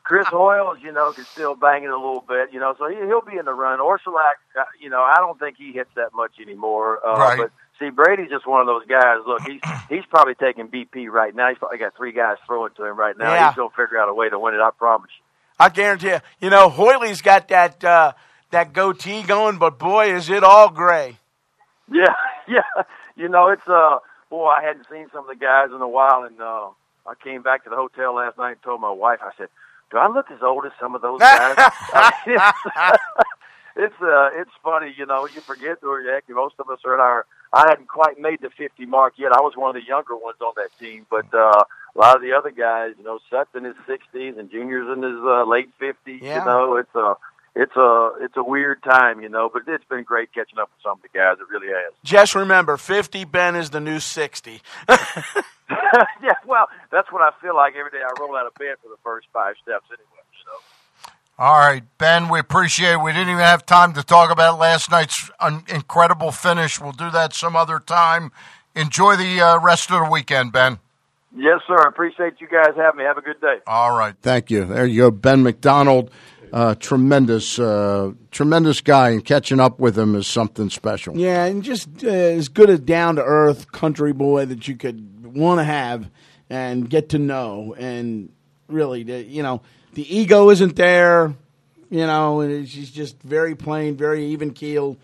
Chris 0.03 0.27
Hoiles, 0.27 0.77
you 0.83 0.91
know, 0.91 1.11
can 1.11 1.25
still 1.25 1.55
bang 1.55 1.83
it 1.83 1.89
a 1.89 1.97
little 1.97 2.23
bit, 2.27 2.53
you 2.53 2.59
know, 2.59 2.75
so 2.77 2.87
he, 2.87 2.95
he'll 2.97 3.21
be 3.21 3.37
in 3.37 3.45
the 3.45 3.53
run. 3.53 3.79
Orsulak, 3.79 4.37
uh, 4.59 4.63
you 4.79 4.89
know, 4.89 5.01
I 5.01 5.15
don't 5.17 5.39
think 5.39 5.57
he 5.57 5.71
hits 5.71 5.89
that 5.95 6.13
much 6.13 6.33
anymore. 6.41 6.99
Uh, 7.05 7.17
Right. 7.17 7.37
But 7.39 7.51
see, 7.79 7.89
Brady's 7.89 8.29
just 8.29 8.45
one 8.45 8.61
of 8.61 8.67
those 8.67 8.85
guys. 8.85 9.17
Look, 9.25 9.41
he's 9.43 9.61
he's 9.89 10.05
probably 10.09 10.35
taking 10.35 10.67
BP 10.67 11.07
right 11.09 11.33
now. 11.33 11.49
He's 11.49 11.57
probably 11.57 11.77
got 11.79 11.95
three 11.95 12.11
guys 12.11 12.37
throwing 12.45 12.73
to 12.75 12.85
him 12.85 12.97
right 12.99 13.17
now. 13.17 13.33
Yeah. 13.33 13.47
He's 13.49 13.55
gonna 13.55 13.69
figure 13.69 13.97
out 13.97 14.09
a 14.09 14.13
way 14.13 14.29
to 14.29 14.37
win 14.37 14.53
it. 14.53 14.59
I 14.61 14.69
promise 14.77 15.09
you. 15.17 15.22
I 15.59 15.69
guarantee 15.69 16.09
you. 16.09 16.19
You 16.41 16.49
know, 16.49 16.69
Hoyley's 16.69 17.21
got 17.21 17.47
that 17.49 17.83
uh, 17.83 18.13
that 18.51 18.73
goatee 18.73 19.23
going, 19.23 19.57
but 19.57 19.77
boy, 19.79 20.13
is 20.15 20.29
it 20.29 20.43
all 20.43 20.69
gray. 20.69 21.17
Yeah, 21.91 22.13
yeah. 22.47 22.83
You 23.15 23.29
know, 23.29 23.49
it's 23.49 23.67
uh, 23.67 23.99
boy, 24.29 24.47
I 24.47 24.63
hadn't 24.63 24.87
seen 24.91 25.07
some 25.13 25.21
of 25.21 25.27
the 25.27 25.35
guys 25.35 25.69
in 25.75 25.81
a 25.81 25.87
while, 25.87 26.23
and 26.23 26.39
uh, 26.41 26.69
I 27.05 27.13
came 27.21 27.41
back 27.41 27.63
to 27.65 27.69
the 27.69 27.75
hotel 27.75 28.15
last 28.15 28.37
night 28.37 28.51
and 28.51 28.63
told 28.63 28.81
my 28.81 28.91
wife, 28.91 29.19
I 29.21 29.31
said, 29.37 29.49
"Do 29.91 29.97
I 29.97 30.07
look 30.07 30.31
as 30.31 30.41
old 30.41 30.65
as 30.65 30.71
some 30.79 30.95
of 30.95 31.01
those 31.01 31.19
guys?" 31.19 31.55
I 31.57 32.11
mean, 32.25 32.37
it's, 32.37 33.03
it's 33.75 34.01
uh, 34.01 34.29
it's 34.33 34.51
funny, 34.63 34.93
you 34.97 35.05
know. 35.05 35.27
You 35.27 35.41
forget 35.41 35.77
who 35.81 35.99
you 36.01 36.09
heck, 36.09 36.23
most 36.29 36.55
of 36.59 36.69
us 36.69 36.79
are 36.85 36.95
in 36.95 36.99
our. 36.99 37.25
I 37.53 37.69
hadn't 37.69 37.87
quite 37.87 38.19
made 38.19 38.41
the 38.41 38.49
fifty 38.49 38.85
mark 38.85 39.13
yet. 39.17 39.31
I 39.31 39.41
was 39.41 39.53
one 39.55 39.75
of 39.75 39.81
the 39.81 39.87
younger 39.87 40.15
ones 40.15 40.37
on 40.41 40.53
that 40.57 40.69
team, 40.79 41.05
but 41.09 41.31
uh, 41.33 41.63
a 41.95 41.99
lot 41.99 42.15
of 42.15 42.21
the 42.21 42.33
other 42.33 42.49
guys, 42.49 42.95
you 42.97 43.03
know, 43.03 43.19
Seth's 43.29 43.53
in 43.55 43.63
his 43.63 43.75
sixties 43.85 44.35
and 44.37 44.49
Junior's 44.49 44.89
in 44.95 45.03
his 45.03 45.19
uh, 45.23 45.45
late 45.45 45.69
fifties. 45.79 46.21
Yeah. 46.23 46.39
You 46.39 46.45
know, 46.45 46.75
it's 46.77 46.95
a 46.95 47.15
it's 47.55 47.75
a 47.75 48.11
it's 48.21 48.37
a 48.37 48.43
weird 48.43 48.81
time, 48.81 49.21
you 49.21 49.29
know. 49.29 49.49
But 49.53 49.63
it's 49.67 49.85
been 49.85 50.03
great 50.03 50.33
catching 50.33 50.57
up 50.57 50.71
with 50.73 50.81
some 50.81 50.97
of 50.97 51.01
the 51.03 51.09
guys. 51.13 51.37
It 51.39 51.47
really 51.53 51.67
has. 51.67 51.93
Just 52.03 52.33
remember, 52.33 52.77
50 52.77 53.25
Ben 53.25 53.55
is 53.55 53.69
the 53.69 53.79
new 53.79 53.99
60. 53.99 54.61
yeah, 54.89 56.33
well, 56.45 56.67
that's 56.91 57.11
what 57.11 57.21
I 57.21 57.29
feel 57.41 57.55
like 57.55 57.75
every 57.75 57.91
day 57.91 58.01
I 58.03 58.11
roll 58.19 58.35
out 58.35 58.47
of 58.47 58.55
bed 58.55 58.77
for 58.81 58.89
the 58.89 58.97
first 59.03 59.27
five 59.31 59.55
steps 59.61 59.85
anyway. 59.89 60.25
So 60.43 60.51
All 61.43 61.59
right, 61.59 61.83
Ben, 61.97 62.29
we 62.29 62.39
appreciate 62.39 62.93
it. 62.93 63.01
We 63.01 63.11
didn't 63.11 63.27
even 63.27 63.43
have 63.43 63.65
time 63.65 63.91
to 63.95 64.01
talk 64.01 64.31
about 64.31 64.59
last 64.59 64.89
night's 64.89 65.29
un- 65.41 65.65
incredible 65.67 66.31
finish. 66.31 66.79
We'll 66.79 66.93
do 66.93 67.11
that 67.11 67.33
some 67.33 67.57
other 67.57 67.79
time. 67.79 68.31
Enjoy 68.77 69.17
the 69.17 69.41
uh, 69.41 69.59
rest 69.59 69.91
of 69.91 70.05
the 70.05 70.09
weekend, 70.09 70.53
Ben. 70.53 70.79
yes, 71.35 71.59
sir. 71.67 71.75
I 71.77 71.89
appreciate 71.89 72.39
you 72.39 72.47
guys 72.47 72.77
having 72.77 72.99
me. 72.99 73.03
Have 73.03 73.17
a 73.17 73.21
good 73.21 73.41
day. 73.41 73.57
All 73.67 73.91
right. 73.91 74.15
Thank 74.21 74.51
you. 74.51 74.63
There 74.63 74.85
you 74.85 75.01
go, 75.01 75.11
Ben 75.11 75.43
McDonald. 75.43 76.11
Uh, 76.53 76.75
tremendous, 76.75 77.59
uh, 77.59 78.13
tremendous 78.31 78.79
guy, 78.79 79.09
and 79.09 79.25
catching 79.25 79.59
up 79.59 79.81
with 79.81 79.99
him 79.99 80.15
is 80.15 80.27
something 80.27 80.69
special. 80.69 81.17
Yeah, 81.17 81.43
and 81.43 81.61
just 81.61 82.05
uh, 82.05 82.07
as 82.07 82.47
good 82.47 82.69
a 82.69 82.77
down 82.77 83.17
to 83.17 83.21
earth 83.21 83.69
country 83.73 84.13
boy 84.13 84.45
that 84.45 84.69
you 84.69 84.77
could 84.77 85.35
want 85.35 85.59
to 85.59 85.65
have 85.65 86.09
and 86.49 86.89
get 86.89 87.09
to 87.09 87.19
know. 87.19 87.75
And 87.77 88.29
really, 88.69 89.03
the, 89.03 89.21
you 89.21 89.43
know, 89.43 89.61
the 89.93 90.15
ego 90.15 90.49
isn't 90.49 90.75
there, 90.75 91.33
you 91.89 92.07
know, 92.07 92.41
he's 92.41 92.91
just 92.91 93.21
very 93.21 93.55
plain, 93.55 93.95
very 93.95 94.25
even 94.27 94.51
keeled, 94.51 94.97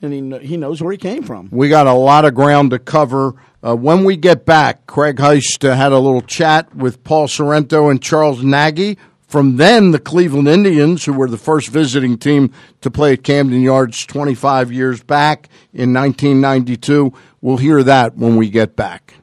and 0.00 0.12
he, 0.12 0.46
he 0.46 0.56
knows 0.56 0.80
where 0.82 0.92
he 0.92 0.98
came 0.98 1.22
from. 1.22 1.48
We 1.50 1.68
got 1.68 1.86
a 1.86 1.92
lot 1.92 2.24
of 2.24 2.34
ground 2.34 2.70
to 2.70 2.78
cover. 2.78 3.34
Uh, 3.62 3.74
when 3.74 4.04
we 4.04 4.16
get 4.16 4.44
back, 4.44 4.86
Craig 4.86 5.16
Heist 5.16 5.68
uh, 5.68 5.74
had 5.74 5.92
a 5.92 5.98
little 5.98 6.20
chat 6.20 6.74
with 6.74 7.02
Paul 7.02 7.26
Sorrento 7.26 7.88
and 7.88 8.00
Charles 8.00 8.44
Nagy. 8.44 8.96
From 9.26 9.56
then, 9.56 9.90
the 9.90 9.98
Cleveland 9.98 10.46
Indians, 10.46 11.04
who 11.04 11.12
were 11.12 11.28
the 11.28 11.36
first 11.36 11.68
visiting 11.68 12.16
team 12.16 12.52
to 12.80 12.92
play 12.92 13.14
at 13.14 13.24
Camden 13.24 13.60
Yards 13.60 14.06
25 14.06 14.70
years 14.70 15.02
back 15.02 15.48
in 15.74 15.92
1992. 15.92 17.12
We'll 17.40 17.56
hear 17.56 17.82
that 17.82 18.16
when 18.16 18.36
we 18.36 18.50
get 18.50 18.76
back. 18.76 19.14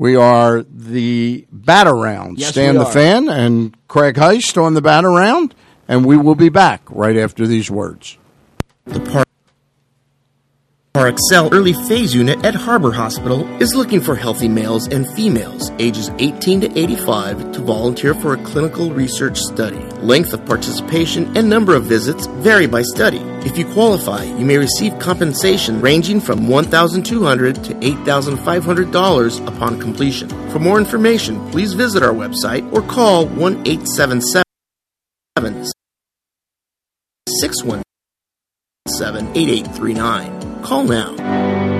We 0.00 0.16
are 0.16 0.62
the 0.62 1.44
bat 1.52 1.86
round. 1.86 2.38
Yes, 2.38 2.52
Stan 2.52 2.78
we 2.78 2.84
the. 2.84 2.86
Fan 2.86 3.28
and 3.28 3.76
Craig 3.86 4.14
Heist 4.14 4.56
on 4.56 4.72
the 4.72 4.80
bat 4.80 5.04
round, 5.04 5.54
and 5.86 6.06
we 6.06 6.16
will 6.16 6.34
be 6.34 6.48
back 6.48 6.80
right 6.88 7.18
after 7.18 7.46
these 7.46 7.70
words. 7.70 8.16
The 8.86 9.00
Par- 9.00 9.24
PAREXEL 10.92 11.54
Early 11.54 11.72
Phase 11.72 12.12
Unit 12.16 12.44
at 12.44 12.56
Harbor 12.56 12.90
Hospital 12.90 13.46
is 13.62 13.76
looking 13.76 14.00
for 14.00 14.16
healthy 14.16 14.48
males 14.48 14.88
and 14.88 15.08
females 15.10 15.70
ages 15.78 16.10
18 16.18 16.62
to 16.62 16.78
85 16.78 17.52
to 17.52 17.60
volunteer 17.60 18.12
for 18.12 18.34
a 18.34 18.42
clinical 18.42 18.90
research 18.90 19.38
study. 19.38 19.78
Length 20.02 20.32
of 20.32 20.44
participation 20.46 21.36
and 21.36 21.48
number 21.48 21.76
of 21.76 21.84
visits 21.84 22.26
vary 22.42 22.66
by 22.66 22.82
study. 22.82 23.20
If 23.46 23.56
you 23.56 23.66
qualify, 23.66 24.24
you 24.24 24.44
may 24.44 24.58
receive 24.58 24.98
compensation 24.98 25.80
ranging 25.80 26.20
from 26.20 26.48
$1,200 26.48 27.62
to 27.66 27.74
$8,500 27.74 29.46
upon 29.46 29.80
completion. 29.80 30.28
For 30.50 30.58
more 30.58 30.78
information, 30.78 31.52
please 31.52 31.72
visit 31.72 32.02
our 32.02 32.12
website 32.12 32.68
or 32.72 32.82
call 32.82 33.26
1 33.26 33.64
877 33.64 34.42
617 37.28 37.89
8839. 39.02 40.62
Call 40.62 40.84
now. 40.84 41.79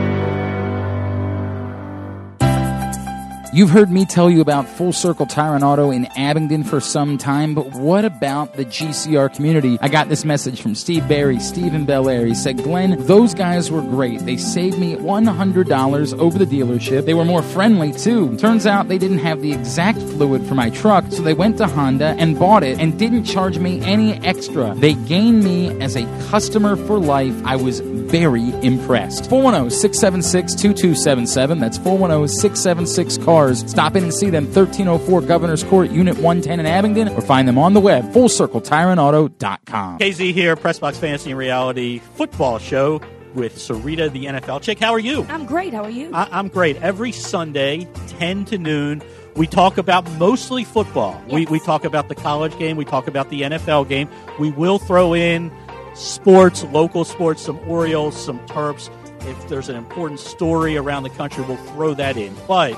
You've 3.52 3.70
heard 3.70 3.90
me 3.90 4.04
tell 4.04 4.30
you 4.30 4.40
about 4.42 4.68
Full 4.68 4.92
Circle 4.92 5.26
Tire 5.26 5.56
and 5.56 5.64
Auto 5.64 5.90
in 5.90 6.06
Abingdon 6.16 6.62
for 6.62 6.78
some 6.78 7.18
time, 7.18 7.52
but 7.52 7.72
what 7.72 8.04
about 8.04 8.52
the 8.52 8.64
GCR 8.64 9.34
community? 9.34 9.76
I 9.80 9.88
got 9.88 10.08
this 10.08 10.24
message 10.24 10.62
from 10.62 10.76
Steve 10.76 11.08
Barry, 11.08 11.40
Stephen 11.40 11.84
Belair. 11.84 12.26
He 12.26 12.34
said, 12.36 12.58
Glenn, 12.58 13.04
those 13.06 13.34
guys 13.34 13.68
were 13.68 13.82
great. 13.82 14.20
They 14.20 14.36
saved 14.36 14.78
me 14.78 14.94
$100 14.94 16.18
over 16.20 16.38
the 16.38 16.44
dealership. 16.44 17.06
They 17.06 17.14
were 17.14 17.24
more 17.24 17.42
friendly, 17.42 17.92
too. 17.92 18.36
Turns 18.36 18.66
out 18.66 18.86
they 18.86 18.98
didn't 18.98 19.18
have 19.18 19.42
the 19.42 19.52
exact 19.52 19.98
fluid 19.98 20.46
for 20.46 20.54
my 20.54 20.70
truck, 20.70 21.06
so 21.10 21.20
they 21.20 21.34
went 21.34 21.58
to 21.58 21.66
Honda 21.66 22.14
and 22.20 22.38
bought 22.38 22.62
it 22.62 22.78
and 22.78 22.96
didn't 22.96 23.24
charge 23.24 23.58
me 23.58 23.80
any 23.80 24.12
extra. 24.24 24.76
They 24.76 24.94
gained 24.94 25.42
me 25.42 25.70
as 25.80 25.96
a 25.96 26.04
customer 26.28 26.76
for 26.76 27.00
life. 27.00 27.34
I 27.44 27.56
was 27.56 27.80
very 27.80 28.50
impressed. 28.62 29.28
410 29.30 29.70
676 29.70 30.54
2277. 30.54 31.58
That's 31.58 31.78
410 31.78 32.28
676 32.28 33.18
cars. 33.40 33.68
Stop 33.70 33.96
in 33.96 34.04
and 34.04 34.14
see 34.14 34.30
them 34.30 34.44
1304 34.44 35.22
Governor's 35.22 35.64
Court, 35.64 35.90
Unit 35.90 36.16
110 36.16 36.60
in 36.60 36.66
Abingdon, 36.66 37.08
or 37.08 37.20
find 37.20 37.46
them 37.48 37.58
on 37.58 37.74
the 37.74 37.80
web, 37.80 38.04
fullcircletireandauto.com. 38.12 39.98
KZ 39.98 40.32
here, 40.32 40.56
Pressbox 40.56 40.96
Fantasy 40.96 41.30
and 41.30 41.38
Reality 41.38 41.98
Football 42.16 42.58
Show 42.58 43.00
with 43.34 43.56
Sarita, 43.56 44.10
the 44.12 44.26
NFL 44.26 44.62
chick. 44.62 44.78
How 44.78 44.92
are 44.92 44.98
you? 44.98 45.24
I'm 45.28 45.46
great. 45.46 45.72
How 45.72 45.84
are 45.84 45.90
you? 45.90 46.10
I- 46.12 46.28
I'm 46.32 46.48
great. 46.48 46.76
Every 46.82 47.12
Sunday, 47.12 47.88
10 48.18 48.44
to 48.46 48.58
noon, 48.58 49.02
we 49.36 49.46
talk 49.46 49.78
about 49.78 50.10
mostly 50.12 50.64
football. 50.64 51.22
We, 51.30 51.46
we 51.46 51.60
talk 51.60 51.84
about 51.84 52.08
the 52.08 52.16
college 52.16 52.58
game, 52.58 52.76
we 52.76 52.84
talk 52.84 53.06
about 53.06 53.30
the 53.30 53.42
NFL 53.42 53.88
game. 53.88 54.08
We 54.38 54.50
will 54.50 54.78
throw 54.78 55.14
in 55.14 55.52
sports, 55.94 56.64
local 56.64 57.04
sports, 57.04 57.42
some 57.42 57.58
Orioles, 57.68 58.20
some 58.22 58.40
Terps. 58.48 58.90
If 59.28 59.48
there's 59.48 59.68
an 59.68 59.76
important 59.76 60.18
story 60.18 60.76
around 60.76 61.04
the 61.04 61.10
country, 61.10 61.44
we'll 61.44 61.56
throw 61.58 61.94
that 61.94 62.16
in. 62.16 62.34
But 62.48 62.76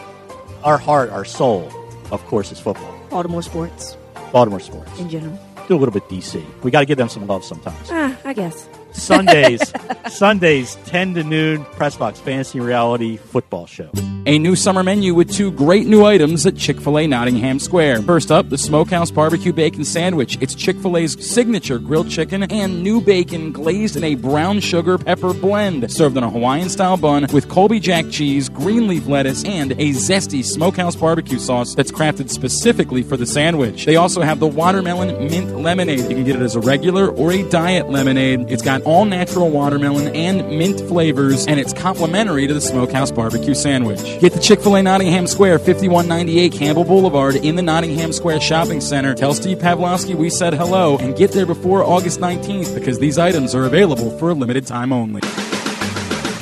our 0.65 0.79
heart, 0.79 1.11
our 1.11 1.25
soul, 1.25 1.71
of 2.11 2.25
course, 2.27 2.53
is 2.53 2.61
football. 2.61 2.93
Baltimore 3.11 3.43
sports 3.43 3.97
Baltimore 4.33 4.61
sports. 4.61 4.99
in 4.99 5.09
general. 5.11 5.39
Do 5.69 5.77
a 5.77 5.79
little 5.79 5.93
bit 5.93 6.09
DC. 6.09 6.43
We 6.63 6.71
got 6.71 6.81
to 6.81 6.87
give 6.87 6.99
them 6.99 7.09
some 7.09 7.27
love 7.27 7.45
sometimes. 7.45 7.89
Ah, 7.91 8.17
I 8.25 8.33
guess. 8.33 8.69
Sundays, 8.93 9.73
Sundays, 10.09 10.77
10 10.87 11.15
to 11.15 11.25
noon, 11.25 11.65
Press 11.65 11.97
Box 11.97 12.21
Fantasy 12.21 12.61
Reality 12.61 13.17
Football 13.17 13.67
Show. 13.67 13.91
A 14.25 14.39
new 14.39 14.55
summer 14.55 14.85
menu 14.85 15.15
with 15.15 15.33
two 15.33 15.51
great 15.51 15.85
new 15.89 16.05
items 16.05 16.47
at 16.47 16.57
Chick 16.57 16.81
fil 16.81 16.97
A 16.97 17.09
Nottingham 17.09 17.59
Square. 17.59 18.03
First 18.03 18.31
up, 18.31 18.51
the 18.51 18.59
Smokehouse 18.59 19.11
Barbecue 19.11 19.53
Bacon 19.53 19.85
Sandwich. 19.85 20.39
It's 20.41 20.55
Chick 20.55 20.77
fil 20.79 20.97
A's 20.97 21.21
signature 21.29 21.81
grilled 21.81 22.09
chicken 22.09 22.45
and 22.45 22.85
new 22.85 23.01
bacon 23.01 23.51
glazed 23.51 23.97
in 23.97 24.05
a 24.05 24.15
brown 24.15 24.61
sugar 24.61 24.97
pepper 24.97 25.35
blend. 25.35 25.91
Served 25.91 26.17
on 26.17 26.23
a 26.23 26.31
Hawaiian 26.31 26.69
style 26.69 26.97
bun 26.97 27.27
with 27.33 27.49
Colby 27.49 27.81
Jack 27.81 28.11
cheese, 28.11 28.49
green 28.49 28.87
leaf 28.87 29.09
lettuce, 29.09 29.45
and 29.45 29.73
a 29.73 29.91
zesty 29.91 30.45
smokehouse 30.45 30.95
barbecue 30.95 31.41
sauce 31.41 31.75
that's 31.75 31.91
crafted 31.91 32.31
specifically 32.31 33.03
for 33.03 33.17
the 33.17 33.27
sandwich. 33.27 33.87
They 33.87 33.97
also 33.97 34.23
have 34.23 34.39
the 34.39 34.47
watermelon 34.47 35.09
mint 35.27 35.57
lemonade. 35.57 35.99
You 35.99 36.15
can 36.15 36.25
get 36.25 36.37
it 36.37 36.43
as 36.43 36.55
a 36.55 36.61
regular 36.61 37.09
or 37.09 37.33
a 37.33 37.43
diet 37.51 37.91
lemonade. 37.91 38.53
It's 38.53 38.63
got 38.63 38.82
all 38.85 39.05
natural 39.05 39.51
watermelon 39.51 40.15
and 40.15 40.59
mint 40.59 40.81
flavors, 40.81 41.47
and 41.47 41.59
it's 41.59 41.73
complimentary 41.73 42.47
to 42.47 42.55
the 42.55 42.61
Smokehouse 42.61 43.11
Barbecue 43.11 43.55
Sandwich. 43.55 44.01
Get 44.21 44.33
the 44.33 44.41
Chick 44.41 44.61
fil 44.61 44.77
A 44.77 44.83
Nottingham 44.83 45.27
Square, 45.27 45.59
5198 45.61 46.53
Campbell 46.53 46.85
Boulevard 46.85 47.37
in 47.37 47.57
the 47.57 47.63
Nottingham 47.63 48.13
Square 48.13 48.41
Shopping 48.41 48.81
Center. 48.81 49.15
Tell 49.15 49.35
Steve 49.35 49.59
Pavlovsky 49.59 50.15
we 50.15 50.31
said 50.31 50.55
hello 50.55 50.99
and 50.99 51.17
get 51.17 51.33
there 51.33 51.47
before 51.47 51.85
August 51.85 52.21
19th 52.21 52.75
because 52.75 52.99
these 52.99 53.19
items 53.19 53.55
are 53.55 53.65
available 53.65 54.17
for 54.19 54.31
a 54.31 54.35
limited 54.35 54.67
time 54.67 54.93
only. 54.93 55.23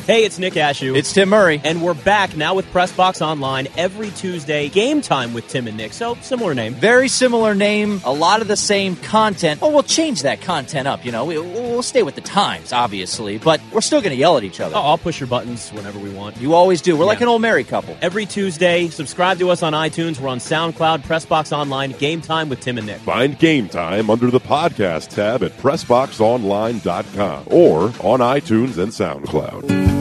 Hey, 0.06 0.24
it's 0.24 0.40
Nick 0.40 0.54
Ashew. 0.54 0.96
It's 0.96 1.12
Tim 1.12 1.28
Murray. 1.28 1.60
And 1.62 1.82
we're 1.82 1.94
back 1.94 2.36
now 2.36 2.54
with 2.56 2.66
Pressbox 2.72 3.20
Online 3.24 3.68
every 3.76 4.10
Tuesday. 4.10 4.68
Game 4.68 5.02
time 5.02 5.32
with 5.32 5.46
Tim 5.46 5.68
and 5.68 5.76
Nick. 5.76 5.92
So, 5.92 6.16
similar 6.16 6.52
name. 6.52 6.74
Very 6.74 7.06
similar 7.06 7.54
name, 7.54 8.00
a 8.04 8.12
lot 8.12 8.40
of 8.42 8.48
the 8.48 8.56
same 8.56 8.96
content. 8.96 9.60
Oh, 9.62 9.70
we'll 9.70 9.84
change 9.84 10.22
that 10.22 10.40
content 10.40 10.88
up, 10.88 11.04
you 11.04 11.12
know. 11.12 11.26
We, 11.26 11.38
we'll 11.38 11.84
stay 11.84 12.02
with 12.02 12.16
the 12.16 12.22
times, 12.22 12.72
obviously, 12.72 13.38
but 13.38 13.60
we're 13.72 13.82
still 13.82 14.00
going 14.00 14.10
to 14.10 14.16
yell 14.16 14.36
at 14.36 14.42
each 14.42 14.58
other. 14.58 14.74
Oh, 14.74 14.80
I'll 14.80 14.98
push 14.98 15.20
your 15.20 15.28
buttons 15.28 15.70
whenever 15.70 16.00
we 16.00 16.10
want. 16.10 16.38
You 16.38 16.54
always 16.54 16.80
do. 16.82 16.96
We're 16.96 17.04
like 17.04 17.20
an 17.20 17.28
old 17.28 17.42
married 17.42 17.68
couple. 17.68 17.96
Every 18.02 18.26
Tuesday, 18.26 18.88
subscribe 18.88 19.38
to 19.38 19.50
us 19.50 19.62
on 19.62 19.74
iTunes. 19.74 20.18
We're 20.18 20.28
on 20.30 20.38
SoundCloud, 20.38 21.02
Pressbox 21.02 21.56
Online, 21.56 21.92
Game 21.92 22.20
Time 22.20 22.48
with 22.48 22.58
Tim 22.60 22.78
and 22.78 22.86
Nick. 22.88 22.98
Find 23.02 23.38
Game 23.38 23.68
Time 23.68 24.10
under 24.10 24.28
the 24.32 24.40
podcast 24.40 25.10
tab 25.14 25.44
at 25.44 25.52
PressBoxOnline.com 25.58 27.44
or 27.46 27.82
on 28.00 28.18
iTunes 28.18 28.78
and 28.78 28.90
SoundCloud. 28.90 29.99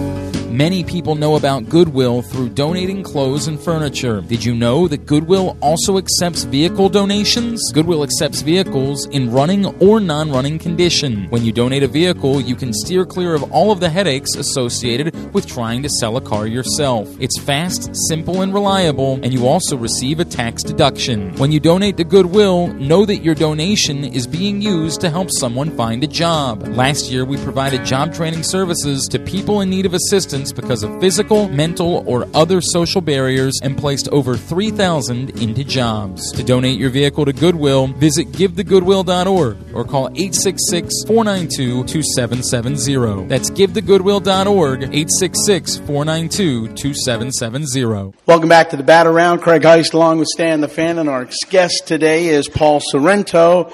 Many 0.60 0.84
people 0.84 1.16
know 1.16 1.38
about 1.38 1.70
Goodwill 1.70 2.22
through 2.22 2.50
donating 2.50 3.02
clothes 3.02 3.48
and 3.48 3.58
furniture. 3.58 4.20
Did 4.20 4.44
you 4.44 4.54
know 4.54 4.90
that 4.90 5.06
Goodwill 5.06 5.58
also 5.62 5.98
accepts 5.98 6.44
vehicle 6.44 6.90
donations? 6.90 7.72
Goodwill 7.72 8.04
accepts 8.04 8.42
vehicles 8.42 9.06
in 9.06 9.32
running 9.32 9.66
or 9.80 10.02
non 10.02 10.30
running 10.30 10.60
condition. 10.60 11.30
When 11.30 11.46
you 11.46 11.54
donate 11.54 11.84
a 11.84 11.88
vehicle, 11.88 12.42
you 12.42 12.58
can 12.58 12.74
steer 12.74 13.06
clear 13.06 13.36
of 13.36 13.50
all 13.54 13.72
of 13.72 13.80
the 13.80 13.90
headaches 13.90 14.36
associated 14.36 15.34
with 15.34 15.48
trying 15.48 15.82
to 15.84 15.90
sell 15.90 16.18
a 16.18 16.22
car 16.22 16.46
yourself. 16.46 17.08
It's 17.22 17.40
fast, 17.40 17.96
simple, 18.10 18.42
and 18.42 18.54
reliable, 18.54 19.14
and 19.24 19.32
you 19.32 19.48
also 19.48 19.78
receive 19.78 20.20
a 20.20 20.26
tax 20.26 20.62
deduction. 20.62 21.34
When 21.38 21.54
you 21.54 21.62
donate 21.62 21.96
to 21.96 22.04
Goodwill, 22.04 22.68
know 22.74 23.06
that 23.06 23.24
your 23.24 23.34
donation 23.34 24.04
is 24.04 24.28
being 24.28 24.62
used 24.62 25.00
to 25.00 25.10
help 25.10 25.30
someone 25.32 25.78
find 25.78 26.04
a 26.04 26.08
job. 26.08 26.68
Last 26.68 27.10
year, 27.10 27.24
we 27.24 27.38
provided 27.38 27.86
job 27.86 28.14
training 28.14 28.44
services 28.44 29.08
to 29.12 29.20
people 29.20 29.62
in 29.62 29.70
need 29.70 29.86
of 29.86 29.94
assistance 29.94 30.49
because 30.52 30.84
of 30.84 31.00
physical, 31.00 31.48
mental, 31.50 32.04
or 32.08 32.28
other 32.34 32.62
social 32.62 33.02
barriers 33.02 33.60
and 33.62 33.78
placed 33.78 34.08
over 34.10 34.36
3,000 34.36 35.42
into 35.42 35.64
jobs. 35.64 36.32
To 36.34 36.44
donate 36.44 36.80
your 36.80 36.90
vehicle 36.90 37.26
to 37.26 37.34
Goodwill, 37.34 37.88
visit 37.88 38.32
givethegoodwill.org 38.32 39.58
or 39.74 39.84
call 39.84 40.08
866 40.10 41.04
492 41.08 41.84
2770. 41.86 43.28
That's 43.28 43.50
givethegoodwill.org, 43.50 44.84
866 44.84 45.78
492 45.78 46.68
2770. 46.76 48.14
Welcome 48.26 48.50
back 48.50 48.70
to 48.70 48.78
the 48.78 48.84
Bat 48.84 49.08
Around. 49.08 49.40
Craig 49.40 49.62
Heist 49.62 49.94
along 49.94 50.20
with 50.20 50.28
Stan 50.28 50.62
the 50.62 50.68
Fan, 50.68 50.98
and 50.98 51.10
our 51.10 51.28
guest 51.50 51.88
today 51.88 52.28
is 52.28 52.48
Paul 52.48 52.80
Sorrento. 52.80 53.72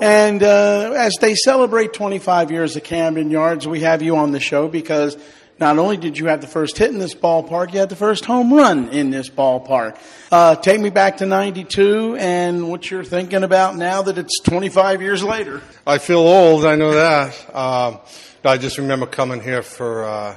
And 0.00 0.42
uh, 0.42 0.92
as 0.96 1.14
they 1.20 1.34
celebrate 1.34 1.92
25 1.92 2.50
years 2.50 2.76
of 2.76 2.82
Camden 2.82 3.30
Yards, 3.30 3.66
we 3.66 3.80
have 3.80 4.02
you 4.02 4.16
on 4.16 4.32
the 4.32 4.40
show 4.40 4.68
because 4.68 5.16
not 5.60 5.78
only 5.78 5.96
did 5.96 6.18
you 6.18 6.26
have 6.26 6.40
the 6.40 6.46
first 6.46 6.76
hit 6.78 6.90
in 6.90 6.98
this 6.98 7.14
ballpark, 7.14 7.72
you 7.72 7.78
had 7.78 7.88
the 7.88 7.96
first 7.96 8.24
home 8.24 8.52
run 8.52 8.88
in 8.88 9.10
this 9.10 9.28
ballpark. 9.30 9.96
Uh, 10.32 10.56
take 10.56 10.80
me 10.80 10.90
back 10.90 11.18
to 11.18 11.26
92 11.26 12.16
and 12.18 12.68
what 12.68 12.90
you're 12.90 13.04
thinking 13.04 13.44
about 13.44 13.76
now 13.76 14.02
that 14.02 14.18
it's 14.18 14.40
25 14.40 15.00
years 15.00 15.22
later. 15.22 15.62
I 15.86 15.98
feel 15.98 16.18
old. 16.18 16.64
I 16.64 16.74
know 16.76 16.92
that. 16.92 17.54
Um, 17.54 17.98
I 18.44 18.58
just 18.58 18.78
remember 18.78 19.06
coming 19.06 19.40
here 19.40 19.62
for 19.62 20.04
uh, 20.04 20.36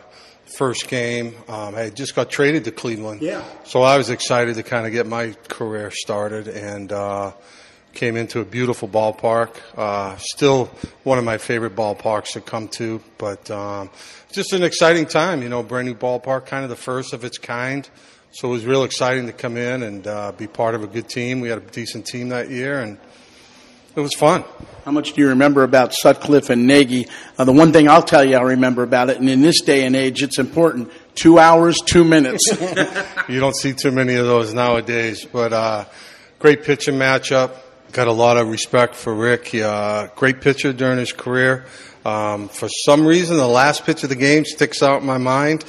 first 0.57 0.87
game. 0.87 1.35
Um, 1.49 1.75
I 1.75 1.89
just 1.89 2.15
got 2.15 2.29
traded 2.29 2.63
to 2.65 2.71
Cleveland, 2.71 3.21
Yeah. 3.21 3.43
so 3.65 3.81
I 3.81 3.97
was 3.97 4.09
excited 4.09 4.55
to 4.55 4.63
kind 4.63 4.85
of 4.85 4.91
get 4.93 5.07
my 5.07 5.33
career 5.49 5.91
started 5.91 6.47
and 6.47 6.91
uh, 6.91 7.31
came 7.97 8.15
into 8.15 8.39
a 8.39 8.45
beautiful 8.45 8.87
ballpark. 8.87 9.49
Uh, 9.75 10.15
still 10.17 10.65
one 11.03 11.17
of 11.17 11.25
my 11.25 11.39
favorite 11.39 11.75
ballparks 11.75 12.33
to 12.33 12.41
come 12.41 12.67
to, 12.69 13.01
but 13.17 13.49
um, 13.49 13.89
just 14.31 14.53
an 14.53 14.63
exciting 14.63 15.07
time. 15.07 15.41
You 15.41 15.49
know, 15.49 15.63
brand 15.63 15.87
new 15.87 15.95
ballpark, 15.95 16.45
kind 16.45 16.63
of 16.63 16.69
the 16.69 16.75
first 16.75 17.11
of 17.11 17.25
its 17.25 17.39
kind. 17.39 17.89
So 18.31 18.49
it 18.49 18.51
was 18.51 18.65
real 18.65 18.83
exciting 18.83 19.25
to 19.25 19.33
come 19.33 19.57
in 19.57 19.81
and 19.81 20.05
uh, 20.05 20.31
be 20.31 20.45
part 20.45 20.75
of 20.75 20.83
a 20.83 20.87
good 20.87 21.09
team. 21.09 21.41
We 21.41 21.49
had 21.49 21.57
a 21.57 21.61
decent 21.61 22.05
team 22.05 22.29
that 22.29 22.51
year, 22.51 22.79
and 22.79 22.99
it 23.95 23.99
was 23.99 24.13
fun. 24.13 24.45
How 24.85 24.91
much 24.91 25.13
do 25.13 25.21
you 25.21 25.29
remember 25.29 25.63
about 25.63 25.91
Sutcliffe 25.91 26.51
and 26.51 26.67
Nagy? 26.67 27.07
Uh, 27.35 27.45
the 27.45 27.51
one 27.51 27.73
thing 27.73 27.89
I'll 27.89 28.03
tell 28.03 28.23
you 28.23 28.37
I 28.37 28.41
remember 28.41 28.83
about 28.83 29.09
it, 29.09 29.17
and 29.17 29.27
in 29.27 29.41
this 29.41 29.61
day 29.61 29.87
and 29.87 29.95
age, 29.95 30.21
it's 30.21 30.37
important 30.37 30.91
two 31.15 31.39
hours, 31.39 31.81
two 31.81 32.03
minutes. 32.03 32.43
you 33.27 33.39
don't 33.39 33.55
see 33.55 33.73
too 33.73 33.91
many 33.91 34.13
of 34.13 34.27
those 34.27 34.53
nowadays. 34.53 35.25
But 35.25 35.51
uh, 35.51 35.85
great 36.37 36.63
pitching 36.63 36.93
matchup. 36.93 37.55
Got 37.91 38.07
a 38.07 38.11
lot 38.11 38.37
of 38.37 38.49
respect 38.49 38.95
for 38.95 39.13
Rick. 39.13 39.47
He, 39.47 39.63
uh, 39.63 40.07
great 40.15 40.41
pitcher 40.41 40.73
during 40.73 40.99
his 40.99 41.13
career. 41.13 41.65
Um, 42.05 42.49
for 42.49 42.69
some 42.69 43.05
reason, 43.07 43.37
the 43.37 43.47
last 43.47 43.85
pitch 43.85 44.03
of 44.03 44.09
the 44.09 44.15
game 44.15 44.45
sticks 44.45 44.83
out 44.83 45.01
in 45.01 45.07
my 45.07 45.17
mind. 45.17 45.63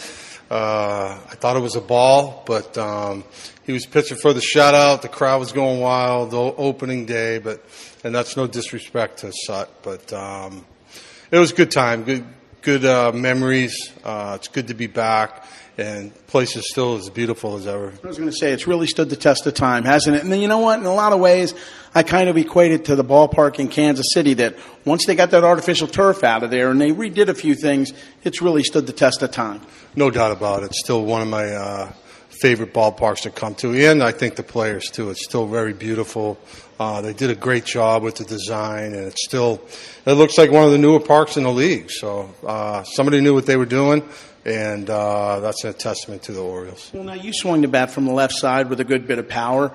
Uh, 0.50 1.18
I 1.30 1.34
thought 1.36 1.56
it 1.56 1.60
was 1.60 1.76
a 1.76 1.80
ball, 1.80 2.42
but 2.46 2.76
um, 2.76 3.24
he 3.64 3.72
was 3.72 3.86
pitching 3.86 4.18
for 4.18 4.32
the 4.32 4.40
shutout. 4.40 5.02
The 5.02 5.08
crowd 5.08 5.38
was 5.38 5.52
going 5.52 5.80
wild. 5.80 6.32
The 6.32 6.38
opening 6.38 7.06
day, 7.06 7.38
but 7.38 7.62
and 8.04 8.14
that's 8.14 8.36
no 8.36 8.46
disrespect 8.46 9.18
to 9.18 9.32
Sut, 9.32 9.70
but 9.82 10.12
um, 10.12 10.64
it 11.30 11.38
was 11.38 11.52
a 11.52 11.54
good 11.54 11.70
time. 11.70 12.04
Good, 12.04 12.24
good 12.62 12.84
uh, 12.84 13.12
memories. 13.12 13.92
Uh, 14.04 14.34
it's 14.38 14.48
good 14.48 14.68
to 14.68 14.74
be 14.74 14.86
back, 14.86 15.44
and 15.78 16.12
place 16.26 16.56
is 16.56 16.68
still 16.68 16.96
as 16.96 17.08
beautiful 17.08 17.56
as 17.56 17.66
ever. 17.66 17.92
I 18.02 18.06
was 18.06 18.18
going 18.18 18.28
to 18.28 18.36
say 18.36 18.52
it's 18.52 18.66
really 18.66 18.88
stood 18.88 19.08
the 19.08 19.16
test 19.16 19.46
of 19.46 19.54
time, 19.54 19.84
hasn't 19.84 20.16
it? 20.16 20.22
And 20.22 20.32
then 20.32 20.40
you 20.40 20.48
know 20.48 20.58
what? 20.58 20.80
In 20.80 20.86
a 20.86 20.92
lot 20.92 21.12
of 21.12 21.20
ways, 21.20 21.54
I 21.94 22.02
kind 22.02 22.28
of 22.28 22.36
equate 22.36 22.72
it 22.72 22.86
to 22.86 22.96
the 22.96 23.04
ballpark 23.04 23.60
in 23.60 23.68
Kansas 23.68 24.06
City. 24.12 24.34
That 24.34 24.56
once 24.84 25.06
they 25.06 25.14
got 25.14 25.30
that 25.30 25.44
artificial 25.44 25.86
turf 25.86 26.24
out 26.24 26.42
of 26.42 26.50
there 26.50 26.70
and 26.70 26.80
they 26.80 26.90
redid 26.90 27.28
a 27.28 27.34
few 27.34 27.54
things, 27.54 27.92
it's 28.24 28.42
really 28.42 28.64
stood 28.64 28.86
the 28.86 28.92
test 28.92 29.22
of 29.22 29.30
time. 29.30 29.60
No 29.94 30.10
doubt 30.10 30.32
about 30.32 30.64
it. 30.64 30.66
It's 30.66 30.80
still 30.80 31.04
one 31.04 31.22
of 31.22 31.28
my 31.28 31.46
uh, 31.46 31.92
favorite 32.40 32.74
ballparks 32.74 33.22
to 33.22 33.30
come 33.30 33.54
to, 33.56 33.72
and 33.74 34.02
I 34.02 34.10
think 34.10 34.34
the 34.34 34.42
players 34.42 34.90
too. 34.90 35.10
It's 35.10 35.24
still 35.24 35.46
very 35.46 35.72
beautiful. 35.72 36.38
Uh, 36.78 37.00
they 37.00 37.12
did 37.12 37.30
a 37.30 37.34
great 37.34 37.64
job 37.64 38.04
with 38.04 38.16
the 38.16 38.24
design, 38.24 38.94
and 38.94 39.06
it's 39.06 39.24
still 39.24 39.60
it 40.06 40.12
looks 40.12 40.38
like 40.38 40.50
one 40.50 40.64
of 40.64 40.70
the 40.70 40.78
newer 40.78 41.00
parks 41.00 41.36
in 41.36 41.42
the 41.42 41.52
league. 41.52 41.90
So 41.90 42.32
uh, 42.46 42.84
somebody 42.84 43.20
knew 43.20 43.34
what 43.34 43.46
they 43.46 43.56
were 43.56 43.66
doing, 43.66 44.08
and 44.48 44.88
uh, 44.88 45.40
that's 45.40 45.64
a 45.64 45.72
testament 45.72 46.22
to 46.24 46.32
the 46.32 46.42
Orioles. 46.42 46.90
Well, 46.94 47.04
now 47.04 47.12
you 47.12 47.32
swung 47.32 47.60
the 47.60 47.68
bat 47.68 47.90
from 47.90 48.06
the 48.06 48.12
left 48.12 48.34
side 48.34 48.70
with 48.70 48.80
a 48.80 48.84
good 48.84 49.06
bit 49.06 49.18
of 49.18 49.28
power. 49.28 49.72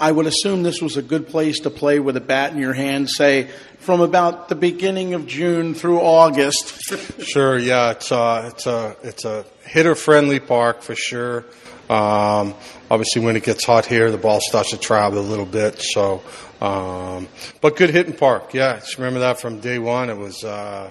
I 0.00 0.12
would 0.12 0.26
assume 0.26 0.62
this 0.62 0.80
was 0.80 0.96
a 0.96 1.02
good 1.02 1.28
place 1.28 1.60
to 1.60 1.70
play 1.70 1.98
with 1.98 2.16
a 2.16 2.20
bat 2.20 2.52
in 2.52 2.58
your 2.58 2.72
hand, 2.72 3.10
say 3.10 3.50
from 3.80 4.00
about 4.00 4.48
the 4.48 4.54
beginning 4.54 5.14
of 5.14 5.26
June 5.26 5.74
through 5.74 6.00
August. 6.00 6.74
Sure, 7.18 7.58
yeah, 7.58 7.90
it's 7.90 8.10
a 8.10 8.50
it's 8.52 8.66
a 8.66 8.96
it's 9.02 9.24
a 9.26 9.44
hitter 9.66 9.94
friendly 9.94 10.40
park 10.40 10.80
for 10.80 10.94
sure. 10.94 11.44
Um, 11.90 12.54
obviously, 12.90 13.22
when 13.22 13.36
it 13.36 13.42
gets 13.42 13.64
hot 13.64 13.84
here, 13.84 14.10
the 14.10 14.16
ball 14.16 14.40
starts 14.40 14.70
to 14.70 14.78
travel 14.78 15.18
a 15.18 15.20
little 15.20 15.44
bit. 15.44 15.82
So, 15.82 16.22
um, 16.62 17.28
but 17.60 17.76
good 17.76 17.90
hitting 17.90 18.14
park. 18.14 18.54
Yeah, 18.54 18.76
just 18.76 18.96
remember 18.96 19.20
that 19.20 19.40
from 19.40 19.60
day 19.60 19.78
one. 19.78 20.08
It 20.08 20.16
was 20.16 20.42
uh, 20.42 20.90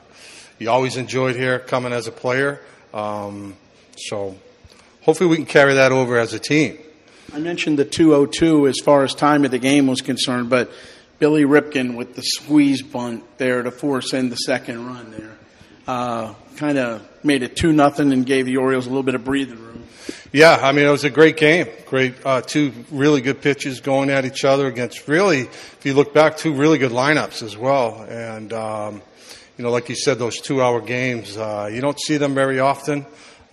you 0.60 0.70
always 0.70 0.96
enjoyed 0.96 1.36
here 1.36 1.58
coming 1.58 1.92
as 1.92 2.08
a 2.08 2.12
player. 2.12 2.62
Um, 2.98 3.56
so, 3.96 4.36
hopefully, 5.02 5.30
we 5.30 5.36
can 5.38 5.46
carry 5.46 5.76
that 5.76 5.92
over 5.92 6.18
as 6.18 6.34
a 6.34 6.40
team. 6.40 6.78
I 7.34 7.40
mentioned 7.40 7.78
the 7.78 7.86
202 7.86 8.68
as 8.68 8.76
far 8.84 9.04
as 9.04 9.14
time 9.14 9.46
of 9.46 9.52
the 9.52 9.60
game 9.60 9.86
was 9.86 10.02
concerned, 10.02 10.50
but 10.50 10.72
Billy 11.20 11.44
Ripken 11.44 11.96
with 11.96 12.16
the 12.16 12.22
squeeze 12.24 12.82
bunt 12.82 13.24
there 13.38 13.62
to 13.64 13.72
force 13.72 14.14
in 14.14 14.30
the 14.30 14.36
second 14.36 14.86
run 14.88 15.12
there. 15.12 15.38
uh, 15.88 16.34
kind 16.58 16.78
of 16.78 17.08
made 17.24 17.44
it 17.44 17.56
two 17.56 17.72
nothing 17.72 18.12
and 18.12 18.26
gave 18.26 18.46
the 18.46 18.58
Orioles 18.58 18.86
a 18.86 18.90
little 18.90 19.04
bit 19.04 19.16
of 19.16 19.24
breathing 19.24 19.60
room. 19.64 19.84
Yeah, 20.34 20.58
I 20.62 20.72
mean 20.72 20.86
it 20.86 20.90
was 20.90 21.04
a 21.04 21.10
great 21.10 21.38
game. 21.38 21.68
Great, 21.86 22.16
uh, 22.26 22.42
two 22.42 22.74
really 22.92 23.22
good 23.22 23.42
pitches 23.42 23.80
going 23.80 24.10
at 24.10 24.26
each 24.26 24.44
other 24.44 24.68
against 24.68 25.08
really, 25.08 25.42
if 25.42 25.80
you 25.84 25.94
look 25.94 26.14
back, 26.14 26.38
two 26.38 26.54
really 26.54 26.78
good 26.78 26.92
lineups 26.92 27.44
as 27.44 27.56
well. 27.56 28.02
And 28.10 28.52
um, 28.54 29.02
you 29.58 29.64
know, 29.64 29.72
like 29.72 29.90
you 29.90 29.96
said, 29.96 30.20
those 30.20 30.40
two-hour 30.40 30.82
games, 30.82 31.36
uh, 31.36 31.70
you 31.72 31.82
don't 31.82 32.00
see 32.00 32.18
them 32.18 32.36
very 32.36 32.60
often. 32.60 33.06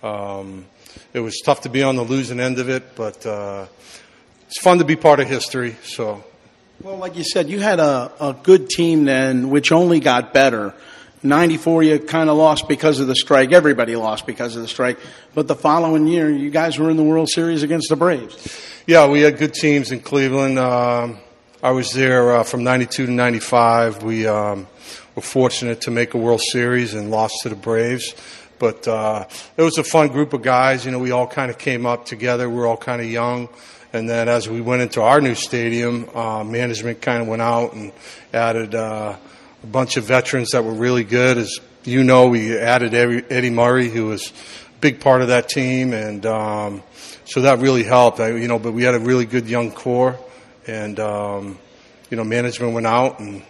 Um, 0.03 0.65
it 1.13 1.19
was 1.19 1.41
tough 1.43 1.61
to 1.61 1.69
be 1.69 1.81
on 1.81 1.95
the 1.95 2.03
losing 2.03 2.39
end 2.39 2.59
of 2.59 2.69
it, 2.69 2.95
but 2.95 3.25
uh, 3.25 3.65
it's 4.45 4.59
fun 4.59 4.77
to 4.77 4.85
be 4.85 4.95
part 4.95 5.19
of 5.19 5.27
history. 5.27 5.75
So, 5.83 6.23
well, 6.81 6.97
like 6.97 7.15
you 7.15 7.23
said, 7.23 7.49
you 7.49 7.59
had 7.59 7.79
a, 7.79 8.11
a 8.19 8.33
good 8.33 8.69
team 8.69 9.05
then, 9.05 9.49
which 9.49 9.71
only 9.71 9.99
got 9.99 10.33
better. 10.33 10.75
94 11.23 11.83
you 11.83 11.99
kind 11.99 12.29
of 12.29 12.37
lost 12.37 12.67
because 12.67 12.99
of 12.99 13.07
the 13.07 13.15
strike. 13.15 13.51
Everybody 13.51 13.95
lost 13.95 14.27
because 14.27 14.55
of 14.55 14.61
the 14.61 14.67
strike. 14.67 14.99
But 15.33 15.47
the 15.47 15.55
following 15.55 16.05
year, 16.05 16.29
you 16.29 16.51
guys 16.51 16.77
were 16.77 16.91
in 16.91 16.97
the 16.97 17.03
World 17.03 17.29
Series 17.29 17.63
against 17.63 17.89
the 17.89 17.95
Braves. 17.95 18.61
Yeah, 18.85 19.07
we 19.09 19.21
had 19.21 19.39
good 19.39 19.55
teams 19.55 19.91
in 19.91 20.01
Cleveland. 20.01 20.59
Um, 20.59 21.17
I 21.63 21.71
was 21.71 21.93
there 21.93 22.35
uh, 22.35 22.43
from 22.43 22.63
92 22.63 23.07
to 23.07 23.11
95. 23.11 24.03
We 24.03 24.27
um, 24.27 24.67
were 25.15 25.21
fortunate 25.21 25.81
to 25.81 25.91
make 25.91 26.13
a 26.13 26.17
World 26.17 26.41
Series 26.41 26.93
and 26.93 27.09
lost 27.09 27.35
to 27.43 27.49
the 27.49 27.55
Braves. 27.55 28.13
But 28.59 28.87
uh, 28.87 29.25
it 29.57 29.61
was 29.61 29.77
a 29.77 29.83
fun 29.83 30.09
group 30.09 30.33
of 30.33 30.41
guys. 30.41 30.85
You 30.85 30.91
know, 30.91 30.99
we 30.99 31.11
all 31.11 31.27
kind 31.27 31.49
of 31.49 31.57
came 31.57 31.85
up 31.85 32.05
together. 32.05 32.49
We 32.49 32.55
were 32.55 32.67
all 32.67 32.77
kind 32.77 33.01
of 33.01 33.07
young. 33.07 33.49
And 33.93 34.09
then 34.09 34.27
as 34.27 34.49
we 34.49 34.59
went 34.61 34.81
into 34.81 35.01
our 35.01 35.21
new 35.21 35.35
stadium, 35.35 36.09
uh, 36.13 36.43
management 36.43 37.01
kind 37.01 37.21
of 37.21 37.27
went 37.27 37.41
out 37.41 37.73
and 37.73 37.93
added 38.33 38.75
uh, 38.75 39.15
a 39.63 39.67
bunch 39.67 39.97
of 39.97 40.03
veterans 40.03 40.51
that 40.51 40.63
were 40.63 40.73
really 40.73 41.03
good. 41.03 41.37
As 41.37 41.59
you 41.85 42.03
know, 42.03 42.27
we 42.27 42.57
added 42.57 42.93
Eddie 42.93 43.49
Murray, 43.49 43.89
who 43.89 44.07
was 44.07 44.31
a 44.31 44.79
big 44.81 44.99
part 44.99 45.21
of 45.21 45.29
that 45.29 45.47
team, 45.47 45.93
and 45.93 46.25
um, 46.25 46.83
so 47.25 47.41
that 47.41 47.59
really 47.59 47.83
helped. 47.83 48.19
I, 48.19 48.31
you 48.31 48.47
know, 48.47 48.59
but 48.59 48.73
we 48.73 48.83
had 48.83 48.95
a 48.95 48.99
really 48.99 49.25
good 49.25 49.47
young 49.47 49.71
core, 49.71 50.19
and 50.67 50.99
um, 50.99 51.57
you 52.09 52.17
know, 52.17 52.23
management 52.23 52.73
went 52.73 52.87
out 52.87 53.19
and 53.19 53.43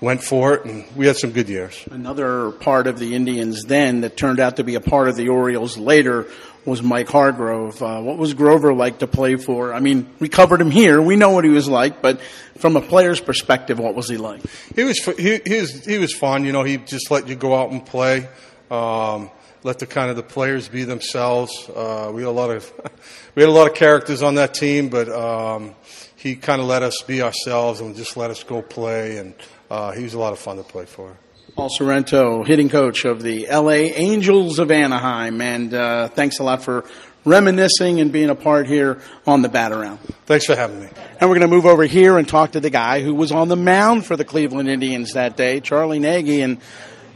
went 0.00 0.22
for 0.22 0.54
it, 0.54 0.64
and 0.64 0.84
we 0.96 1.06
had 1.06 1.16
some 1.16 1.30
good 1.30 1.48
years. 1.48 1.86
Another 1.90 2.52
part 2.52 2.86
of 2.86 2.98
the 2.98 3.14
Indians 3.14 3.64
then 3.64 4.00
that 4.00 4.16
turned 4.16 4.40
out 4.40 4.56
to 4.56 4.64
be 4.64 4.74
a 4.74 4.80
part 4.80 5.08
of 5.08 5.16
the 5.16 5.28
Orioles 5.28 5.76
later 5.76 6.26
was 6.64 6.82
Mike 6.82 7.08
Hargrove. 7.08 7.82
Uh, 7.82 8.00
what 8.00 8.18
was 8.18 8.34
Grover 8.34 8.72
like 8.74 8.98
to 8.98 9.06
play 9.06 9.36
for? 9.36 9.72
I 9.72 9.80
mean, 9.80 10.08
we 10.18 10.28
covered 10.28 10.60
him 10.60 10.70
here. 10.70 11.00
We 11.00 11.16
know 11.16 11.30
what 11.30 11.44
he 11.44 11.50
was 11.50 11.68
like, 11.68 12.02
but 12.02 12.20
from 12.56 12.76
a 12.76 12.80
player's 12.80 13.20
perspective, 13.20 13.78
what 13.78 13.94
was 13.94 14.08
he 14.08 14.16
like? 14.16 14.42
He 14.74 14.84
was 14.84 14.98
he, 14.98 15.40
he 15.44 15.60
was 15.60 15.84
he 15.84 15.98
was 15.98 16.14
fun. 16.14 16.44
You 16.44 16.52
know, 16.52 16.62
he 16.62 16.76
just 16.78 17.10
let 17.10 17.28
you 17.28 17.34
go 17.34 17.54
out 17.58 17.70
and 17.70 17.84
play. 17.84 18.28
Um, 18.70 19.30
let 19.62 19.78
the 19.78 19.86
kind 19.86 20.10
of 20.10 20.16
the 20.16 20.22
players 20.22 20.68
be 20.68 20.84
themselves. 20.84 21.68
Uh, 21.68 22.10
we 22.14 22.22
had 22.22 22.28
a 22.28 22.30
lot 22.30 22.50
of 22.50 22.70
we 23.34 23.42
had 23.42 23.48
a 23.48 23.52
lot 23.52 23.66
of 23.66 23.74
characters 23.74 24.22
on 24.22 24.36
that 24.36 24.54
team, 24.54 24.88
but 24.88 25.08
um, 25.08 25.74
he 26.16 26.36
kind 26.36 26.60
of 26.60 26.66
let 26.66 26.82
us 26.82 27.02
be 27.02 27.22
ourselves 27.22 27.80
and 27.80 27.96
just 27.96 28.16
let 28.16 28.30
us 28.30 28.44
go 28.44 28.60
play. 28.62 29.16
And 29.16 29.34
uh, 29.70 29.92
he 29.92 30.02
was 30.02 30.14
a 30.14 30.18
lot 30.18 30.32
of 30.32 30.38
fun 30.38 30.56
to 30.56 30.62
play 30.62 30.84
for. 30.84 31.16
Paul 31.54 31.68
Sorrento, 31.68 32.44
hitting 32.44 32.68
coach 32.68 33.04
of 33.04 33.22
the 33.22 33.46
LA 33.50 33.92
Angels 33.94 34.58
of 34.58 34.70
Anaheim. 34.70 35.40
And 35.40 35.74
uh, 35.74 36.08
thanks 36.08 36.38
a 36.38 36.42
lot 36.42 36.62
for 36.62 36.84
reminiscing 37.24 38.00
and 38.00 38.12
being 38.12 38.30
a 38.30 38.34
part 38.34 38.66
here 38.66 39.00
on 39.26 39.42
the 39.42 39.48
bat 39.48 39.72
around. 39.72 39.98
Thanks 40.26 40.46
for 40.46 40.56
having 40.56 40.80
me. 40.80 40.88
And 41.20 41.28
we're 41.28 41.38
going 41.38 41.48
to 41.48 41.54
move 41.54 41.66
over 41.66 41.84
here 41.84 42.18
and 42.18 42.26
talk 42.26 42.52
to 42.52 42.60
the 42.60 42.70
guy 42.70 43.02
who 43.02 43.14
was 43.14 43.30
on 43.32 43.48
the 43.48 43.56
mound 43.56 44.06
for 44.06 44.16
the 44.16 44.24
Cleveland 44.24 44.68
Indians 44.68 45.12
that 45.14 45.36
day, 45.36 45.60
Charlie 45.60 45.98
Nagy. 45.98 46.40
And 46.40 46.58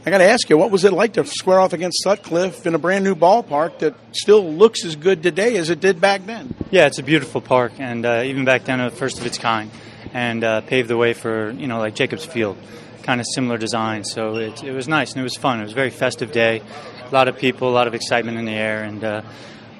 I 0.05 0.11
got 0.11 0.19
to 0.19 0.29
ask 0.29 0.49
you, 0.49 0.57
what 0.57 0.69
was 0.69 0.83
it 0.83 0.93
like 0.93 1.13
to 1.13 1.25
square 1.25 1.59
off 1.59 1.73
against 1.73 2.03
Sutcliffe 2.03 2.67
in 2.67 2.75
a 2.75 2.77
brand 2.77 3.03
new 3.03 3.15
ballpark 3.15 3.79
that 3.79 3.95
still 4.11 4.53
looks 4.53 4.85
as 4.85 4.95
good 4.95 5.23
today 5.23 5.57
as 5.57 5.71
it 5.71 5.79
did 5.79 5.99
back 5.99 6.25
then? 6.27 6.53
Yeah, 6.69 6.85
it's 6.85 6.99
a 6.99 7.03
beautiful 7.03 7.41
park, 7.41 7.73
and 7.79 8.05
uh, 8.05 8.21
even 8.23 8.45
back 8.45 8.65
then, 8.65 8.77
the 8.77 8.91
first 8.91 9.19
of 9.19 9.25
its 9.25 9.39
kind, 9.39 9.71
and 10.15 10.45
uh, 10.45 10.61
paved 10.61 10.87
the 10.87 10.95
way 10.95 11.13
for 11.13 11.51
you 11.51 11.67
know 11.67 11.77
like 11.77 11.93
Jacobs 11.93 12.25
Field 12.25 12.57
kind 13.03 13.19
of 13.21 13.27
similar 13.35 13.57
design. 13.57 14.03
So 14.03 14.37
it, 14.37 14.63
it 14.63 14.71
was 14.71 14.87
nice 14.87 15.11
and 15.11 15.19
it 15.19 15.23
was 15.23 15.35
fun. 15.35 15.59
It 15.59 15.63
was 15.63 15.73
a 15.73 15.75
very 15.75 15.91
festive 15.91 16.31
day. 16.31 16.63
A 17.05 17.13
lot 17.13 17.27
of 17.27 17.37
people, 17.37 17.69
a 17.69 17.75
lot 17.75 17.85
of 17.85 17.93
excitement 17.93 18.39
in 18.39 18.45
the 18.45 18.53
air, 18.53 18.83
and 18.83 19.03
uh, 19.03 19.21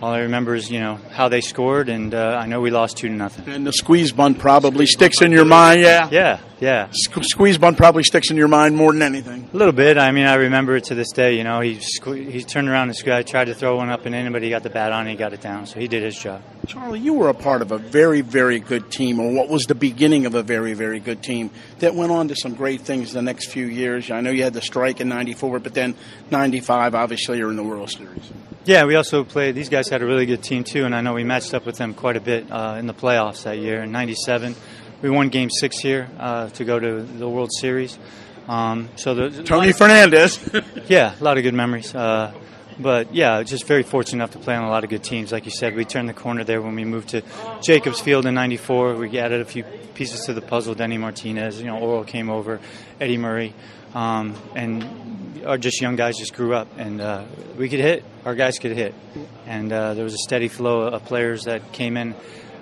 all 0.01 0.11
I 0.11 0.19
remember 0.19 0.55
is 0.55 0.69
you 0.69 0.79
know 0.79 0.99
how 1.11 1.29
they 1.29 1.41
scored, 1.41 1.89
and 1.89 2.13
uh, 2.13 2.37
I 2.41 2.47
know 2.47 2.61
we 2.61 2.69
lost 2.69 2.97
two 2.97 3.07
to 3.07 3.13
nothing. 3.13 3.47
And 3.51 3.65
the 3.65 3.71
squeeze 3.71 4.11
bunt 4.11 4.39
probably 4.39 4.85
sticks 4.85 5.21
in 5.21 5.31
your 5.31 5.45
mind, 5.45 5.81
yeah. 5.81 6.09
Yeah, 6.11 6.39
yeah. 6.59 6.87
squeeze 6.91 7.57
bunt 7.57 7.77
probably 7.77 8.03
sticks 8.03 8.29
in 8.29 8.37
your 8.37 8.47
mind 8.47 8.75
more 8.75 8.91
than 8.91 9.01
anything. 9.01 9.49
A 9.53 9.57
little 9.57 9.73
bit. 9.73 9.97
I 9.97 10.11
mean, 10.11 10.25
I 10.25 10.35
remember 10.35 10.75
it 10.75 10.85
to 10.85 10.95
this 10.95 11.11
day. 11.11 11.37
You 11.37 11.43
know, 11.43 11.61
he 11.61 11.75
sque- 11.77 12.29
he 12.29 12.43
turned 12.43 12.67
around 12.67 12.89
and 12.89 13.03
guy 13.05 13.23
tried 13.23 13.45
to 13.45 13.55
throw 13.55 13.77
one 13.77 13.89
up 13.89 14.05
and 14.05 14.13
in, 14.13 14.31
but 14.33 14.41
he 14.43 14.49
got 14.49 14.63
the 14.63 14.69
bat 14.69 14.91
on 14.91 15.01
and 15.01 15.09
he 15.09 15.15
got 15.15 15.33
it 15.33 15.41
down. 15.41 15.65
So 15.65 15.79
he 15.79 15.87
did 15.87 16.03
his 16.03 16.17
job. 16.17 16.41
Charlie, 16.67 16.99
you 16.99 17.13
were 17.13 17.29
a 17.29 17.33
part 17.33 17.61
of 17.61 17.71
a 17.71 17.77
very, 17.77 18.21
very 18.21 18.59
good 18.59 18.91
team, 18.91 19.19
or 19.19 19.31
what 19.31 19.49
was 19.49 19.65
the 19.65 19.75
beginning 19.75 20.25
of 20.25 20.35
a 20.35 20.43
very, 20.43 20.73
very 20.73 20.99
good 20.99 21.23
team 21.23 21.51
that 21.79 21.95
went 21.95 22.11
on 22.11 22.27
to 22.29 22.35
some 22.35 22.55
great 22.55 22.81
things 22.81 23.13
the 23.13 23.21
next 23.21 23.47
few 23.47 23.65
years. 23.65 24.11
I 24.11 24.21
know 24.21 24.31
you 24.31 24.43
had 24.43 24.53
the 24.53 24.61
strike 24.61 24.99
in 24.99 25.07
'94, 25.09 25.59
but 25.59 25.73
then 25.73 25.95
'95, 26.31 26.95
obviously, 26.95 27.37
you're 27.37 27.49
in 27.49 27.55
the 27.55 27.63
World 27.63 27.89
Series. 27.91 28.31
Yeah, 28.65 28.85
we 28.85 28.95
also 28.95 29.23
played. 29.23 29.53
These 29.53 29.69
guys 29.69 29.84
had 29.89 30.01
a 30.01 30.05
really 30.05 30.25
good 30.25 30.43
team 30.43 30.63
too, 30.63 30.85
and 30.85 30.95
I 30.95 31.01
know 31.01 31.13
we 31.13 31.23
matched 31.23 31.53
up 31.53 31.65
with 31.65 31.77
them 31.77 31.93
quite 31.93 32.17
a 32.17 32.21
bit 32.21 32.51
uh, 32.51 32.75
in 32.79 32.87
the 32.87 32.93
playoffs 32.93 33.43
that 33.43 33.57
year 33.57 33.83
in 33.83 33.91
'97. 33.91 34.55
We 35.01 35.09
won 35.09 35.29
Game 35.29 35.49
Six 35.49 35.77
here 35.77 36.09
uh, 36.19 36.49
to 36.49 36.65
go 36.65 36.79
to 36.79 37.01
the 37.01 37.27
World 37.27 37.51
Series. 37.51 37.97
Um, 38.47 38.89
so 38.95 39.13
the 39.13 39.43
Tony 39.43 39.71
Fernandez. 39.71 40.39
yeah, 40.87 41.15
a 41.19 41.23
lot 41.23 41.37
of 41.37 41.43
good 41.43 41.53
memories. 41.53 41.93
Uh, 41.93 42.33
but 42.79 43.13
yeah, 43.13 43.41
just 43.43 43.65
very 43.65 43.83
fortunate 43.83 44.17
enough 44.17 44.31
to 44.31 44.39
play 44.39 44.55
on 44.55 44.63
a 44.63 44.69
lot 44.69 44.83
of 44.83 44.89
good 44.89 45.03
teams. 45.03 45.31
Like 45.31 45.45
you 45.45 45.51
said, 45.51 45.75
we 45.75 45.85
turned 45.85 46.09
the 46.09 46.13
corner 46.13 46.43
there 46.43 46.61
when 46.61 46.75
we 46.75 46.83
moved 46.83 47.09
to 47.09 47.23
Jacobs 47.61 47.99
Field 47.99 48.25
in 48.25 48.33
'94. 48.35 48.95
We 48.95 49.17
added 49.19 49.41
a 49.41 49.45
few 49.45 49.63
pieces 49.93 50.25
to 50.25 50.33
the 50.33 50.41
puzzle. 50.41 50.75
Denny 50.75 50.97
Martinez, 50.97 51.59
you 51.59 51.67
know, 51.67 51.79
Orel 51.79 52.05
came 52.05 52.29
over, 52.29 52.59
Eddie 52.99 53.17
Murray, 53.17 53.53
um, 53.95 54.35
and 54.53 55.43
our 55.45 55.57
just 55.57 55.81
young 55.81 55.95
guys 55.95 56.17
just 56.17 56.33
grew 56.33 56.53
up, 56.53 56.67
and 56.77 57.01
uh, 57.01 57.23
we 57.57 57.69
could 57.69 57.79
hit. 57.79 58.03
Our 58.25 58.35
guys 58.35 58.59
could 58.59 58.73
hit, 58.73 58.93
and 59.47 59.71
uh, 59.71 59.93
there 59.93 60.03
was 60.03 60.13
a 60.13 60.19
steady 60.19 60.49
flow 60.49 60.81
of 60.81 61.05
players 61.05 61.45
that 61.45 61.71
came 61.71 61.97
in 61.97 62.13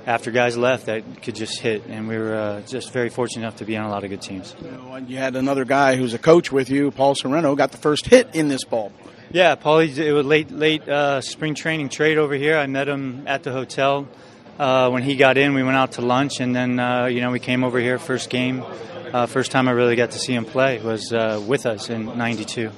after 0.05 0.31
guys 0.31 0.57
left 0.57 0.87
that 0.87 1.23
could 1.23 1.35
just 1.35 1.59
hit, 1.59 1.85
and 1.87 2.07
we 2.07 2.17
were 2.17 2.35
uh, 2.35 2.61
just 2.61 2.91
very 2.91 3.09
fortunate 3.09 3.41
enough 3.43 3.57
to 3.57 3.65
be 3.65 3.75
on 3.77 3.85
a 3.85 3.89
lot 3.89 4.03
of 4.03 4.09
good 4.09 4.21
teams. 4.21 4.55
You, 4.61 4.71
know, 4.71 4.97
you 4.97 5.17
had 5.17 5.35
another 5.35 5.65
guy 5.65 5.95
who's 5.95 6.13
a 6.13 6.19
coach 6.19 6.51
with 6.51 6.69
you, 6.69 6.91
Paul 6.91 7.15
Sorrento, 7.15 7.55
got 7.55 7.71
the 7.71 7.77
first 7.77 8.05
hit 8.05 8.35
in 8.35 8.47
this 8.47 8.63
ball. 8.63 8.91
Yeah, 9.31 9.55
Paulie, 9.55 9.97
it 9.97 10.13
was 10.13 10.25
late 10.25 10.51
late 10.51 10.87
uh, 10.87 11.21
spring 11.21 11.55
training 11.55 11.89
trade 11.89 12.19
over 12.19 12.35
here. 12.35 12.57
I 12.57 12.67
met 12.67 12.87
him 12.87 13.23
at 13.25 13.41
the 13.41 13.51
hotel 13.51 14.07
uh, 14.59 14.89
when 14.91 15.01
he 15.01 15.15
got 15.15 15.37
in. 15.37 15.55
We 15.55 15.63
went 15.63 15.77
out 15.77 15.93
to 15.93 16.01
lunch, 16.01 16.39
and 16.39 16.55
then 16.55 16.79
uh, 16.79 17.05
you 17.05 17.21
know 17.21 17.31
we 17.31 17.39
came 17.39 17.63
over 17.63 17.79
here 17.79 17.97
first 17.97 18.29
game. 18.29 18.63
Uh, 19.13 19.27
first 19.27 19.51
time 19.51 19.67
I 19.67 19.71
really 19.71 19.95
got 19.95 20.09
to 20.11 20.19
see 20.19 20.33
him 20.33 20.43
play 20.43 20.81
was 20.81 21.13
uh, 21.13 21.39
with 21.47 21.67
us 21.67 21.91
in 21.91 22.17
'92. 22.17 22.71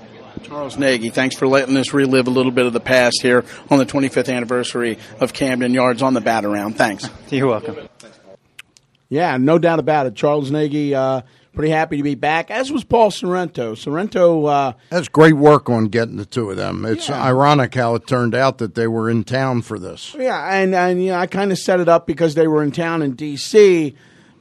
Charles 0.43 0.77
Nagy, 0.77 1.09
thanks 1.09 1.33
for 1.33 1.47
letting 1.47 1.77
us 1.77 1.93
relive 1.93 2.27
a 2.27 2.29
little 2.29 2.51
bit 2.51 2.65
of 2.65 2.73
the 2.73 2.81
past 2.81 3.21
here 3.21 3.45
on 3.69 3.79
the 3.79 3.85
25th 3.85 4.31
anniversary 4.31 4.97
of 5.21 5.31
Camden 5.31 5.73
Yards 5.73 6.01
on 6.01 6.13
the 6.13 6.19
bat 6.19 6.43
around. 6.43 6.73
Thanks. 6.73 7.09
You're 7.29 7.47
welcome. 7.47 7.87
Yeah, 9.07 9.37
no 9.37 9.57
doubt 9.57 9.79
about 9.79 10.07
it. 10.07 10.15
Charles 10.15 10.51
Nagy, 10.51 10.93
uh, 10.93 11.21
pretty 11.53 11.71
happy 11.71 11.95
to 11.97 12.03
be 12.03 12.15
back, 12.15 12.51
as 12.51 12.69
was 12.69 12.83
Paul 12.83 13.11
Sorrento. 13.11 13.73
Sorrento. 13.73 14.45
Uh, 14.45 14.73
That's 14.89 15.07
great 15.07 15.35
work 15.35 15.69
on 15.69 15.85
getting 15.85 16.17
the 16.17 16.25
two 16.25 16.51
of 16.51 16.57
them. 16.57 16.83
It's 16.83 17.07
yeah. 17.07 17.23
ironic 17.23 17.73
how 17.75 17.95
it 17.95 18.07
turned 18.07 18.35
out 18.35 18.57
that 18.57 18.75
they 18.75 18.87
were 18.87 19.09
in 19.09 19.23
town 19.23 19.61
for 19.61 19.79
this. 19.79 20.13
Yeah, 20.19 20.53
and, 20.53 20.75
and 20.75 21.01
you 21.01 21.11
know, 21.11 21.17
I 21.17 21.27
kind 21.27 21.53
of 21.53 21.57
set 21.57 21.79
it 21.79 21.87
up 21.87 22.05
because 22.05 22.35
they 22.35 22.47
were 22.47 22.61
in 22.61 22.71
town 22.71 23.01
in 23.01 23.13
D.C 23.13 23.95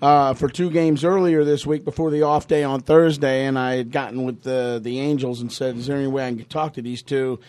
uh, 0.04 0.34
for 0.34 0.50
two 0.50 0.68
games 0.68 1.02
earlier 1.02 1.44
this 1.44 1.64
week 1.64 1.82
before 1.82 2.10
the 2.10 2.20
off 2.20 2.46
day 2.46 2.62
on 2.62 2.82
Thursday, 2.82 3.46
and 3.46 3.58
I 3.58 3.76
had 3.76 3.90
gotten 3.90 4.24
with 4.24 4.42
the 4.42 4.78
the 4.82 5.00
Angels 5.00 5.40
and 5.40 5.50
said, 5.50 5.78
"Is 5.78 5.86
there 5.86 5.96
any 5.96 6.08
way 6.08 6.26
I 6.26 6.34
can 6.34 6.44
talk 6.44 6.74
to 6.74 6.82
these 6.82 7.02
two? 7.02 7.40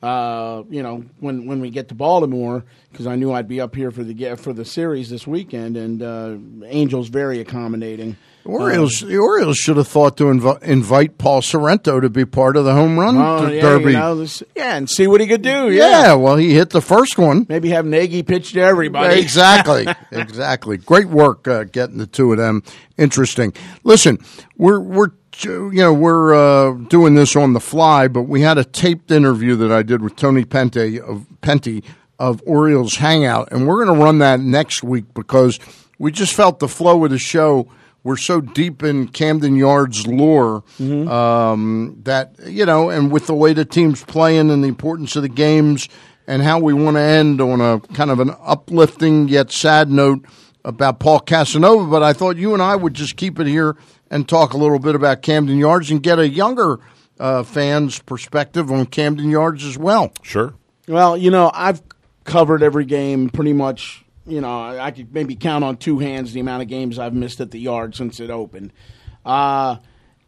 Uh, 0.00 0.62
you 0.70 0.80
know, 0.80 1.04
when 1.18 1.46
when 1.46 1.60
we 1.60 1.70
get 1.70 1.88
to 1.88 1.94
Baltimore, 1.96 2.64
because 2.92 3.08
I 3.08 3.16
knew 3.16 3.32
I'd 3.32 3.48
be 3.48 3.60
up 3.60 3.74
here 3.74 3.90
for 3.90 4.04
the 4.04 4.36
for 4.36 4.52
the 4.52 4.64
series 4.64 5.10
this 5.10 5.26
weekend, 5.26 5.76
and 5.76 6.02
uh, 6.04 6.36
Angels 6.66 7.08
very 7.08 7.40
accommodating. 7.40 8.16
Orioles, 8.44 9.00
the 9.00 9.16
Orioles 9.16 9.56
should 9.56 9.78
have 9.78 9.88
thought 9.88 10.18
to 10.18 10.24
inv- 10.24 10.62
invite 10.62 11.16
Paul 11.16 11.40
Sorrento 11.40 12.00
to 12.00 12.10
be 12.10 12.26
part 12.26 12.56
of 12.56 12.64
the 12.64 12.74
home 12.74 12.98
run 12.98 13.18
well, 13.18 13.52
yeah, 13.52 13.62
derby. 13.62 13.92
You 13.92 13.98
know, 13.98 14.16
this, 14.16 14.42
yeah, 14.54 14.76
and 14.76 14.88
see 14.88 15.06
what 15.06 15.20
he 15.20 15.26
could 15.26 15.40
do. 15.40 15.70
Yeah. 15.70 15.88
yeah. 15.88 16.14
well, 16.14 16.36
he 16.36 16.52
hit 16.52 16.70
the 16.70 16.82
first 16.82 17.16
one. 17.16 17.46
Maybe 17.48 17.70
have 17.70 17.86
Nagy 17.86 18.22
pitch 18.22 18.52
to 18.52 18.60
everybody. 18.60 19.18
Exactly, 19.18 19.86
exactly. 20.12 20.76
Great 20.76 21.08
work 21.08 21.48
uh, 21.48 21.64
getting 21.64 21.96
the 21.96 22.06
two 22.06 22.32
of 22.32 22.38
them. 22.38 22.62
Interesting. 22.98 23.54
Listen, 23.82 24.18
we're 24.58 24.80
we're 24.80 25.12
you 25.42 25.72
know 25.72 25.94
we're 25.94 26.34
uh, 26.34 26.74
doing 26.88 27.14
this 27.14 27.36
on 27.36 27.54
the 27.54 27.60
fly, 27.60 28.08
but 28.08 28.22
we 28.22 28.42
had 28.42 28.58
a 28.58 28.64
taped 28.64 29.10
interview 29.10 29.56
that 29.56 29.72
I 29.72 29.82
did 29.82 30.02
with 30.02 30.16
Tony 30.16 30.44
Pente 30.44 31.00
of 31.00 31.26
Pente 31.40 31.82
of 32.18 32.42
Orioles 32.46 32.96
Hangout, 32.96 33.48
and 33.52 33.66
we're 33.66 33.84
going 33.84 33.98
to 33.98 34.04
run 34.04 34.18
that 34.18 34.40
next 34.40 34.82
week 34.82 35.06
because 35.14 35.58
we 35.98 36.12
just 36.12 36.34
felt 36.34 36.58
the 36.58 36.68
flow 36.68 37.04
of 37.04 37.10
the 37.10 37.18
show 37.18 37.68
we're 38.04 38.16
so 38.16 38.40
deep 38.40 38.82
in 38.84 39.08
Camden 39.08 39.56
Yards 39.56 40.06
lore 40.06 40.62
Mm-hmm. 40.78 41.08
um, 41.08 41.98
that 42.04 42.36
you 42.46 42.64
know, 42.66 42.90
and 42.90 43.10
with 43.10 43.26
the 43.26 43.34
way 43.34 43.52
the 43.52 43.64
team's 43.64 44.04
playing 44.04 44.50
and 44.50 44.62
the 44.62 44.68
importance 44.68 45.16
of 45.16 45.22
the 45.22 45.28
games 45.28 45.88
and 46.26 46.42
how 46.42 46.58
we 46.60 46.72
want 46.72 46.96
to 46.96 47.00
end 47.02 47.40
on 47.40 47.60
a 47.60 47.80
kind 47.94 48.10
of 48.10 48.20
an 48.20 48.30
uplifting 48.40 49.28
yet 49.28 49.50
sad 49.50 49.90
note 49.90 50.24
about 50.64 50.98
Paul 51.00 51.20
Casanova. 51.20 51.86
But 51.90 52.02
I 52.02 52.12
thought 52.12 52.36
you 52.36 52.52
and 52.54 52.62
I 52.62 52.76
would 52.76 52.94
just 52.94 53.16
keep 53.16 53.38
it 53.40 53.46
here 53.46 53.76
and 54.10 54.28
talk 54.28 54.52
a 54.54 54.56
little 54.56 54.78
bit 54.78 54.94
about 54.94 55.22
Camden 55.22 55.58
Yards 55.58 55.90
and 55.90 56.02
get 56.02 56.18
a 56.18 56.28
younger 56.28 56.78
uh, 57.18 57.42
fan's 57.42 57.98
perspective 58.00 58.70
on 58.70 58.86
Camden 58.86 59.28
Yards 59.30 59.64
as 59.64 59.76
well. 59.78 60.12
Sure. 60.22 60.54
Well, 60.88 61.16
you 61.16 61.30
know, 61.30 61.50
I've 61.54 61.82
covered 62.24 62.62
every 62.62 62.84
game 62.84 63.28
pretty 63.30 63.52
much. 63.52 64.03
You 64.26 64.40
know, 64.40 64.78
I 64.78 64.90
could 64.90 65.12
maybe 65.12 65.36
count 65.36 65.64
on 65.64 65.76
two 65.76 65.98
hands 65.98 66.32
the 66.32 66.40
amount 66.40 66.62
of 66.62 66.68
games 66.68 66.98
I've 66.98 67.12
missed 67.12 67.40
at 67.40 67.50
the 67.50 67.60
yard 67.60 67.94
since 67.94 68.20
it 68.20 68.30
opened. 68.30 68.72
Uh, 69.24 69.76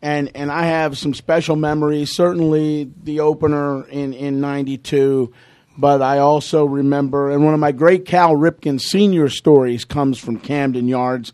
and 0.02 0.31
and 0.35 0.52
I 0.52 0.66
have 0.66 0.98
some 0.98 1.14
special 1.14 1.56
memories. 1.56 2.14
Certainly 2.14 2.93
the 3.02 3.20
opener 3.20 3.86
in 3.89 4.12
in 4.12 4.40
'92, 4.40 5.32
but 5.78 6.02
I 6.02 6.18
also 6.18 6.64
remember. 6.64 7.31
And 7.31 7.44
one 7.44 7.55
of 7.55 7.60
my 7.60 7.73
great 7.73 8.05
Cal 8.05 8.35
Ripken 8.35 8.81
senior 8.81 9.28
stories 9.28 9.85
comes 9.85 10.18
from 10.18 10.39
Camden 10.39 10.89
Yards, 10.89 11.32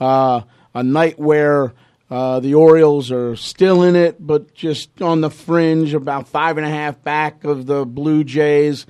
uh, 0.00 0.42
a 0.74 0.82
night 0.82 1.18
where. 1.18 1.72
Uh, 2.12 2.40
the 2.40 2.54
Orioles 2.54 3.12
are 3.12 3.36
still 3.36 3.84
in 3.84 3.94
it, 3.94 4.16
but 4.18 4.52
just 4.52 5.00
on 5.00 5.20
the 5.20 5.30
fringe, 5.30 5.94
about 5.94 6.26
five 6.26 6.56
and 6.56 6.66
a 6.66 6.68
half 6.68 7.00
back 7.04 7.44
of 7.44 7.66
the 7.66 7.86
Blue 7.86 8.24
Jays, 8.24 8.84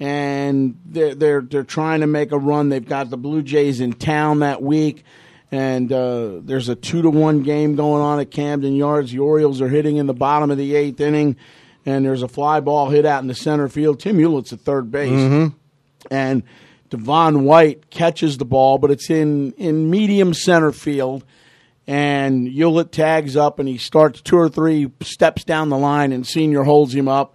and 0.00 0.78
they're 0.86 1.14
they're 1.14 1.40
they're 1.40 1.62
trying 1.64 2.00
to 2.00 2.06
make 2.06 2.32
a 2.32 2.38
run. 2.38 2.68
They've 2.68 2.84
got 2.86 3.10
the 3.10 3.16
Blue 3.16 3.42
Jays 3.42 3.80
in 3.80 3.92
town 3.92 4.40
that 4.40 4.62
week, 4.62 5.04
and 5.52 5.92
uh, 5.92 6.40
there's 6.42 6.68
a 6.68 6.74
two 6.74 7.02
to 7.02 7.10
one 7.10 7.42
game 7.42 7.76
going 7.76 8.02
on 8.02 8.20
at 8.20 8.30
Camden 8.30 8.74
Yards. 8.76 9.12
The 9.12 9.20
Orioles 9.20 9.60
are 9.60 9.68
hitting 9.68 9.96
in 9.96 10.06
the 10.06 10.14
bottom 10.14 10.50
of 10.50 10.58
the 10.58 10.74
eighth 10.74 11.00
inning, 11.00 11.36
and 11.86 12.04
there's 12.04 12.22
a 12.22 12.28
fly 12.28 12.60
ball 12.60 12.90
hit 12.90 13.06
out 13.06 13.22
in 13.22 13.28
the 13.28 13.34
center 13.34 13.68
field. 13.68 14.00
Tim 14.00 14.18
Hulett's 14.18 14.52
at 14.52 14.60
third 14.60 14.90
base, 14.90 15.10
Mhm. 15.10 15.54
and 16.10 16.42
Devon 16.90 17.44
White 17.44 17.90
catches 17.90 18.38
the 18.38 18.44
ball, 18.44 18.78
but 18.78 18.90
it's 18.90 19.10
in 19.10 19.52
in 19.52 19.90
medium 19.90 20.34
center 20.34 20.72
field 20.72 21.24
and 21.86 22.48
Hewlett 22.48 22.92
tags 22.92 23.36
up 23.36 23.58
and 23.58 23.68
he 23.68 23.76
starts 23.76 24.22
two 24.22 24.36
or 24.38 24.48
three 24.48 24.90
steps 25.02 25.44
down 25.44 25.68
the 25.68 25.76
line 25.76 26.12
and 26.12 26.26
Senior 26.26 26.62
holds 26.62 26.94
him 26.94 27.08
up. 27.08 27.34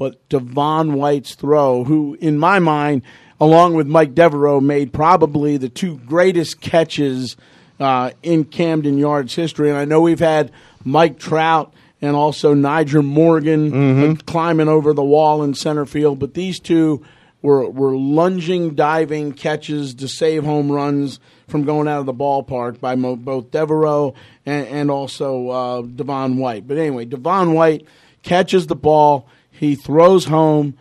But 0.00 0.26
Devon 0.30 0.94
White's 0.94 1.34
throw, 1.34 1.84
who 1.84 2.16
in 2.22 2.38
my 2.38 2.58
mind, 2.58 3.02
along 3.38 3.74
with 3.74 3.86
Mike 3.86 4.14
Devereaux, 4.14 4.58
made 4.58 4.94
probably 4.94 5.58
the 5.58 5.68
two 5.68 5.98
greatest 5.98 6.62
catches 6.62 7.36
uh, 7.78 8.12
in 8.22 8.44
Camden 8.44 8.96
Yards 8.96 9.34
history. 9.34 9.68
And 9.68 9.78
I 9.78 9.84
know 9.84 10.00
we've 10.00 10.18
had 10.18 10.52
Mike 10.84 11.18
Trout 11.18 11.74
and 12.00 12.16
also 12.16 12.54
Nyjer 12.54 13.04
Morgan 13.04 14.12
uh, 14.12 14.14
climbing 14.24 14.68
over 14.68 14.94
the 14.94 15.04
wall 15.04 15.42
in 15.42 15.52
center 15.52 15.84
field, 15.84 16.18
but 16.18 16.32
these 16.32 16.58
two 16.60 17.04
were 17.42 17.68
were 17.68 17.94
lunging, 17.94 18.74
diving 18.74 19.34
catches 19.34 19.92
to 19.96 20.08
save 20.08 20.44
home 20.44 20.72
runs 20.72 21.20
from 21.46 21.64
going 21.64 21.88
out 21.88 22.00
of 22.00 22.06
the 22.06 22.14
ballpark 22.14 22.80
by 22.80 22.94
mo- 22.94 23.16
both 23.16 23.50
Devereaux 23.50 24.14
and, 24.46 24.66
and 24.66 24.90
also 24.90 25.48
uh, 25.50 25.82
Devon 25.82 26.38
White. 26.38 26.66
But 26.66 26.78
anyway, 26.78 27.04
Devon 27.04 27.52
White 27.52 27.86
catches 28.22 28.66
the 28.66 28.76
ball, 28.76 29.28
he 29.60 29.74
throws 29.76 30.24
home. 30.24 30.74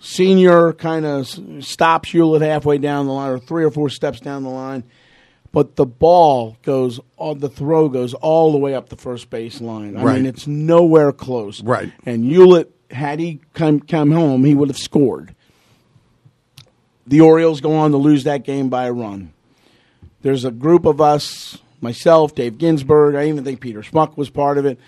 Senior 0.00 0.72
kind 0.72 1.06
of 1.06 1.28
stops 1.64 2.10
Hulett 2.10 2.40
halfway 2.42 2.78
down 2.78 3.06
the 3.06 3.12
line, 3.12 3.30
or 3.30 3.38
three 3.38 3.64
or 3.64 3.70
four 3.70 3.88
steps 3.88 4.18
down 4.20 4.42
the 4.42 4.50
line. 4.50 4.82
But 5.52 5.76
the 5.76 5.86
ball 5.86 6.56
goes, 6.64 6.98
all 7.16 7.34
the 7.36 7.48
throw 7.48 7.88
goes 7.88 8.12
all 8.14 8.50
the 8.52 8.58
way 8.58 8.74
up 8.74 8.88
the 8.88 8.96
first 8.96 9.30
base 9.30 9.60
line. 9.60 9.96
I 9.96 10.02
Right. 10.02 10.16
mean, 10.16 10.26
it's 10.26 10.46
nowhere 10.46 11.12
close. 11.12 11.62
Right. 11.62 11.92
And 12.04 12.24
Hulett, 12.24 12.66
had 12.90 13.20
he 13.20 13.40
come 13.54 13.78
come 13.80 14.10
home, 14.10 14.44
he 14.44 14.54
would 14.54 14.68
have 14.68 14.76
scored. 14.78 15.34
The 17.06 17.20
Orioles 17.20 17.60
go 17.60 17.72
on 17.76 17.92
to 17.92 17.96
lose 17.96 18.24
that 18.24 18.44
game 18.44 18.68
by 18.68 18.86
a 18.86 18.92
run. 18.92 19.32
There's 20.22 20.44
a 20.44 20.50
group 20.50 20.84
of 20.84 21.00
us, 21.00 21.58
myself, 21.80 22.34
Dave 22.34 22.58
Ginsburg, 22.58 23.14
I 23.14 23.28
even 23.28 23.44
think 23.44 23.60
Peter 23.60 23.80
Schmuck 23.82 24.16
was 24.16 24.28
part 24.28 24.58
of 24.58 24.66
it, 24.66 24.78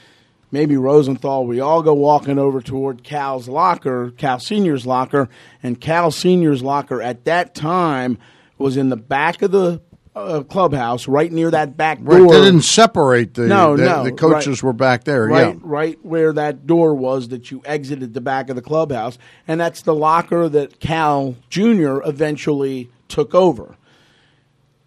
maybe 0.51 0.77
Rosenthal. 0.77 1.47
We 1.47 1.61
all 1.61 1.83
go 1.83 1.95
walking 1.95 2.39
over 2.39 2.61
toward 2.61 3.03
Cal's 3.05 3.49
locker, 3.49 4.11
Cal 4.13 4.39
Senior's 4.41 4.87
locker, 4.87 5.29
and 5.63 5.81
Cal 5.81 6.11
Senior's 6.11 6.63
locker 6.63 7.01
at 7.03 7.25
that 7.25 7.55
time 7.55 8.19
was 8.59 8.77
in 8.77 8.89
the 8.89 8.97
back 8.97 9.43
of 9.43 9.51
the 9.53 9.81
uh, 10.17 10.43
clubhouse, 10.43 11.07
right 11.07 11.31
near 11.31 11.49
that 11.53 11.77
back 11.77 11.99
Right, 12.01 12.19
door. 12.19 12.33
they 12.33 12.41
didn't 12.41 12.63
separate 12.63 13.35
the 13.35 13.43
No, 13.47 13.77
the, 13.77 13.85
no, 13.85 14.03
the 14.05 14.11
coaches 14.11 14.63
right. 14.63 14.67
were 14.67 14.73
back 14.73 15.05
there. 15.05 15.27
right, 15.27 15.55
Yeah, 15.55 15.61
right 15.63 15.99
where 16.05 16.33
that 16.33 16.67
door 16.67 16.93
was 16.95 17.29
that 17.29 17.53
you 17.53 17.63
exited 17.65 18.15
the 18.15 18.21
back 18.21 18.51
of 18.51 18.57
the 18.57 18.63
clubhouse, 18.63 19.17
and 19.47 19.61
that's 19.61 19.83
the 19.83 19.95
locker 19.95 20.49
that 20.49 20.81
Cal 20.81 21.37
Junior 21.51 22.03
eventually 22.05 22.91
took 23.07 23.33
over. 23.33 23.77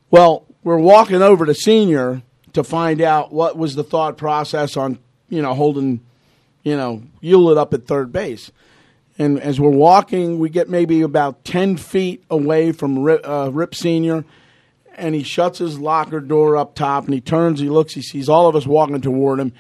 Well, 0.10 0.46
we're 0.64 0.78
walking 0.80 1.22
over 1.22 1.46
to 1.46 1.54
Senior 1.56 2.24
to 2.52 2.64
find 2.64 3.02
out 3.02 3.32
what 3.32 3.58
was 3.58 3.76
the 3.76 3.84
thought 3.86 4.18
process 4.18 4.76
on 4.76 5.00
you 5.32 5.41
know 5.41 5.56
holding 5.56 6.02
you 6.62 6.78
know 6.78 7.02
Hulett 7.24 7.58
up 7.58 7.74
at 7.74 7.88
third 7.88 8.12
base. 8.12 8.52
And 9.18 9.40
as 9.40 9.60
we're 9.60 9.70
walking, 9.70 10.40
we 10.40 10.49
get 10.49 10.70
maybe 10.70 11.02
about 11.02 11.44
10 11.44 11.78
feet 11.78 12.24
away 12.30 12.72
from 12.72 12.99
Rip, 12.99 13.28
uh, 13.28 13.52
Rip 13.52 13.76
Sr., 13.76 14.24
and 14.95 15.14
he 15.14 15.22
shuts 15.22 15.60
his 15.60 15.78
locker 15.80 16.20
door 16.22 16.58
up 16.58 16.76
top, 16.76 17.06
and 17.06 17.14
he 17.14 17.22
turns, 17.22 17.60
he 17.60 17.70
looks, 17.70 17.94
he 17.94 18.02
sees 18.02 18.30
all 18.30 18.48
of 18.48 18.56
us 18.56 18.66
walking 18.66 18.99
toward 19.02 19.40
him, 19.40 19.53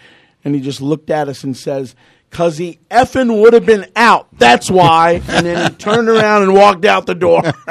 and 0.43 0.55
he 0.55 0.61
just 0.61 0.81
looked 0.81 1.09
at 1.09 1.27
us 1.27 1.43
and 1.43 1.55
says, 1.55 1.95
Cause 2.31 2.57
he 2.57 2.79
effing 2.89 3.41
would 3.41 3.51
have 3.53 3.65
been 3.65 3.91
out. 3.95 4.29
That's 4.37 4.71
why. 4.71 5.21
and 5.27 5.45
then 5.45 5.69
he 5.69 5.77
turned 5.77 6.07
around 6.07 6.43
and 6.43 6.53
walked 6.53 6.85
out 6.85 7.05
the 7.05 7.13
door. 7.13 7.43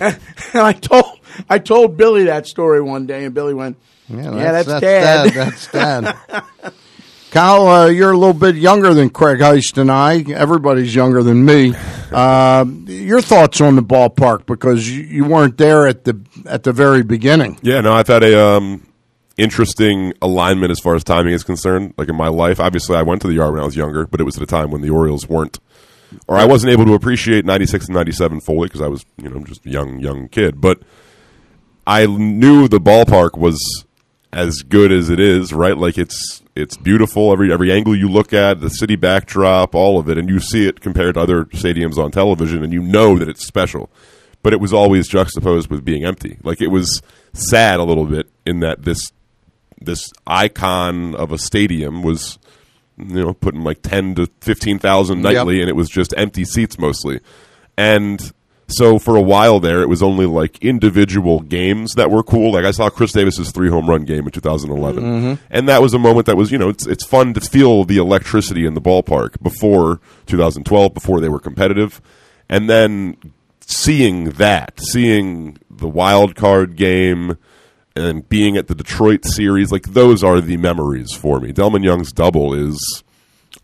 and 0.00 0.18
I 0.54 0.72
told 0.72 1.18
I 1.50 1.58
told 1.58 1.96
Billy 1.96 2.24
that 2.24 2.46
story 2.46 2.80
one 2.80 3.06
day, 3.06 3.24
and 3.24 3.34
Billy 3.34 3.54
went, 3.54 3.76
"Yeah, 4.08 4.62
that's, 4.62 4.80
dad. 4.80 5.32
That's 5.32 5.72
dad. 5.72 6.16
Kyle, 7.30 7.66
uh, 7.66 7.86
you're 7.88 8.12
a 8.12 8.16
little 8.16 8.32
bit 8.32 8.56
younger 8.56 8.94
than 8.94 9.10
Craig 9.10 9.40
Heist 9.40 9.76
and 9.76 9.90
I. 9.92 10.20
Everybody's 10.32 10.94
younger 10.94 11.22
than 11.22 11.44
me. 11.44 11.74
Uh, 12.10 12.64
your 12.86 13.20
thoughts 13.20 13.60
on 13.60 13.76
the 13.76 13.82
ballpark 13.82 14.46
because 14.46 14.88
you, 14.88 15.02
you 15.02 15.24
weren't 15.26 15.58
there 15.58 15.86
at 15.86 16.04
the 16.04 16.18
at 16.46 16.62
the 16.62 16.72
very 16.72 17.02
beginning. 17.02 17.58
Yeah, 17.60 17.82
no, 17.82 17.92
I've 17.92 18.06
had 18.06 18.22
a 18.22 18.42
um, 18.42 18.86
interesting 19.36 20.14
alignment 20.22 20.70
as 20.70 20.80
far 20.80 20.94
as 20.94 21.04
timing 21.04 21.34
is 21.34 21.44
concerned. 21.44 21.92
Like 21.98 22.08
in 22.08 22.16
my 22.16 22.28
life, 22.28 22.60
obviously, 22.60 22.96
I 22.96 23.02
went 23.02 23.20
to 23.22 23.28
the 23.28 23.34
yard 23.34 23.52
when 23.52 23.60
I 23.62 23.66
was 23.66 23.76
younger, 23.76 24.06
but 24.06 24.20
it 24.20 24.24
was 24.24 24.38
at 24.38 24.42
a 24.42 24.46
time 24.46 24.70
when 24.70 24.80
the 24.80 24.90
Orioles 24.90 25.28
weren't, 25.28 25.58
or 26.26 26.36
I 26.36 26.46
wasn't 26.46 26.72
able 26.72 26.86
to 26.86 26.94
appreciate 26.94 27.44
'96 27.44 27.88
and 27.88 27.94
'97 27.94 28.40
fully 28.40 28.68
because 28.68 28.80
I 28.80 28.88
was, 28.88 29.04
you 29.18 29.28
know, 29.28 29.44
just 29.44 29.66
a 29.66 29.70
young, 29.70 30.00
young 30.00 30.28
kid. 30.28 30.62
But 30.62 30.80
I 31.86 32.06
knew 32.06 32.68
the 32.68 32.80
ballpark 32.80 33.36
was 33.36 33.60
as 34.32 34.56
good 34.62 34.92
as 34.92 35.08
it 35.10 35.18
is, 35.20 35.52
right? 35.52 35.76
Like 35.76 35.96
it's 35.98 36.42
it's 36.54 36.76
beautiful 36.76 37.32
every 37.32 37.52
every 37.52 37.72
angle 37.72 37.96
you 37.96 38.08
look 38.08 38.32
at, 38.32 38.60
the 38.60 38.68
city 38.68 38.96
backdrop, 38.96 39.74
all 39.74 39.98
of 39.98 40.08
it, 40.08 40.18
and 40.18 40.28
you 40.28 40.40
see 40.40 40.66
it 40.66 40.80
compared 40.80 41.14
to 41.14 41.20
other 41.20 41.44
stadiums 41.46 41.96
on 41.98 42.10
television, 42.10 42.62
and 42.62 42.72
you 42.72 42.82
know 42.82 43.18
that 43.18 43.28
it's 43.28 43.46
special. 43.46 43.90
But 44.42 44.52
it 44.52 44.60
was 44.60 44.72
always 44.72 45.08
juxtaposed 45.08 45.68
with 45.70 45.84
being 45.84 46.04
empty. 46.04 46.38
Like 46.44 46.60
it 46.60 46.68
was 46.68 47.02
sad 47.32 47.80
a 47.80 47.84
little 47.84 48.06
bit 48.06 48.28
in 48.46 48.60
that 48.60 48.82
this 48.84 49.12
this 49.80 50.10
icon 50.26 51.14
of 51.14 51.30
a 51.32 51.38
stadium 51.38 52.02
was 52.02 52.38
you 52.96 53.24
know 53.24 53.32
putting 53.34 53.62
like 53.62 53.80
10 53.82 54.16
to 54.16 54.26
15,000 54.40 55.22
nightly 55.22 55.54
Yep. 55.56 55.62
and 55.62 55.68
it 55.70 55.76
was 55.76 55.88
just 55.88 56.12
empty 56.16 56.44
seats 56.44 56.78
mostly. 56.78 57.20
And 57.76 58.32
so 58.68 58.98
for 58.98 59.16
a 59.16 59.22
while 59.22 59.60
there, 59.60 59.80
it 59.82 59.88
was 59.88 60.02
only 60.02 60.26
like 60.26 60.62
individual 60.62 61.40
games 61.40 61.94
that 61.94 62.10
were 62.10 62.22
cool. 62.22 62.52
Like 62.52 62.64
I 62.64 62.70
saw 62.70 62.90
Chris 62.90 63.12
Davis's 63.12 63.50
three 63.50 63.70
home 63.70 63.88
run 63.88 64.04
game 64.04 64.26
in 64.26 64.30
2011, 64.30 65.02
Mhm. 65.02 65.38
and 65.50 65.68
that 65.68 65.80
was 65.82 65.94
a 65.94 65.98
moment 65.98 66.26
that 66.26 66.36
was 66.36 66.52
you 66.52 66.58
know 66.58 66.68
it's 66.68 66.86
it's 66.86 67.04
fun 67.04 67.32
to 67.34 67.40
feel 67.40 67.84
the 67.84 67.96
electricity 67.96 68.66
in 68.66 68.74
the 68.74 68.80
ballpark 68.80 69.42
before 69.42 70.00
2012, 70.26 70.92
before 70.94 71.20
they 71.20 71.28
were 71.28 71.40
competitive, 71.40 72.00
and 72.48 72.68
then 72.68 73.16
seeing 73.60 74.30
that, 74.32 74.78
seeing 74.80 75.58
the 75.70 75.88
wild 75.88 76.34
card 76.34 76.76
game. 76.76 77.36
And 77.96 78.28
being 78.28 78.56
at 78.56 78.68
the 78.68 78.76
Detroit 78.76 79.24
series, 79.24 79.72
like 79.72 79.88
those 79.92 80.22
are 80.22 80.40
the 80.40 80.56
memories 80.56 81.12
for 81.12 81.40
me. 81.40 81.52
Delmon 81.52 81.82
Young's 81.82 82.12
double 82.12 82.54
is 82.54 82.78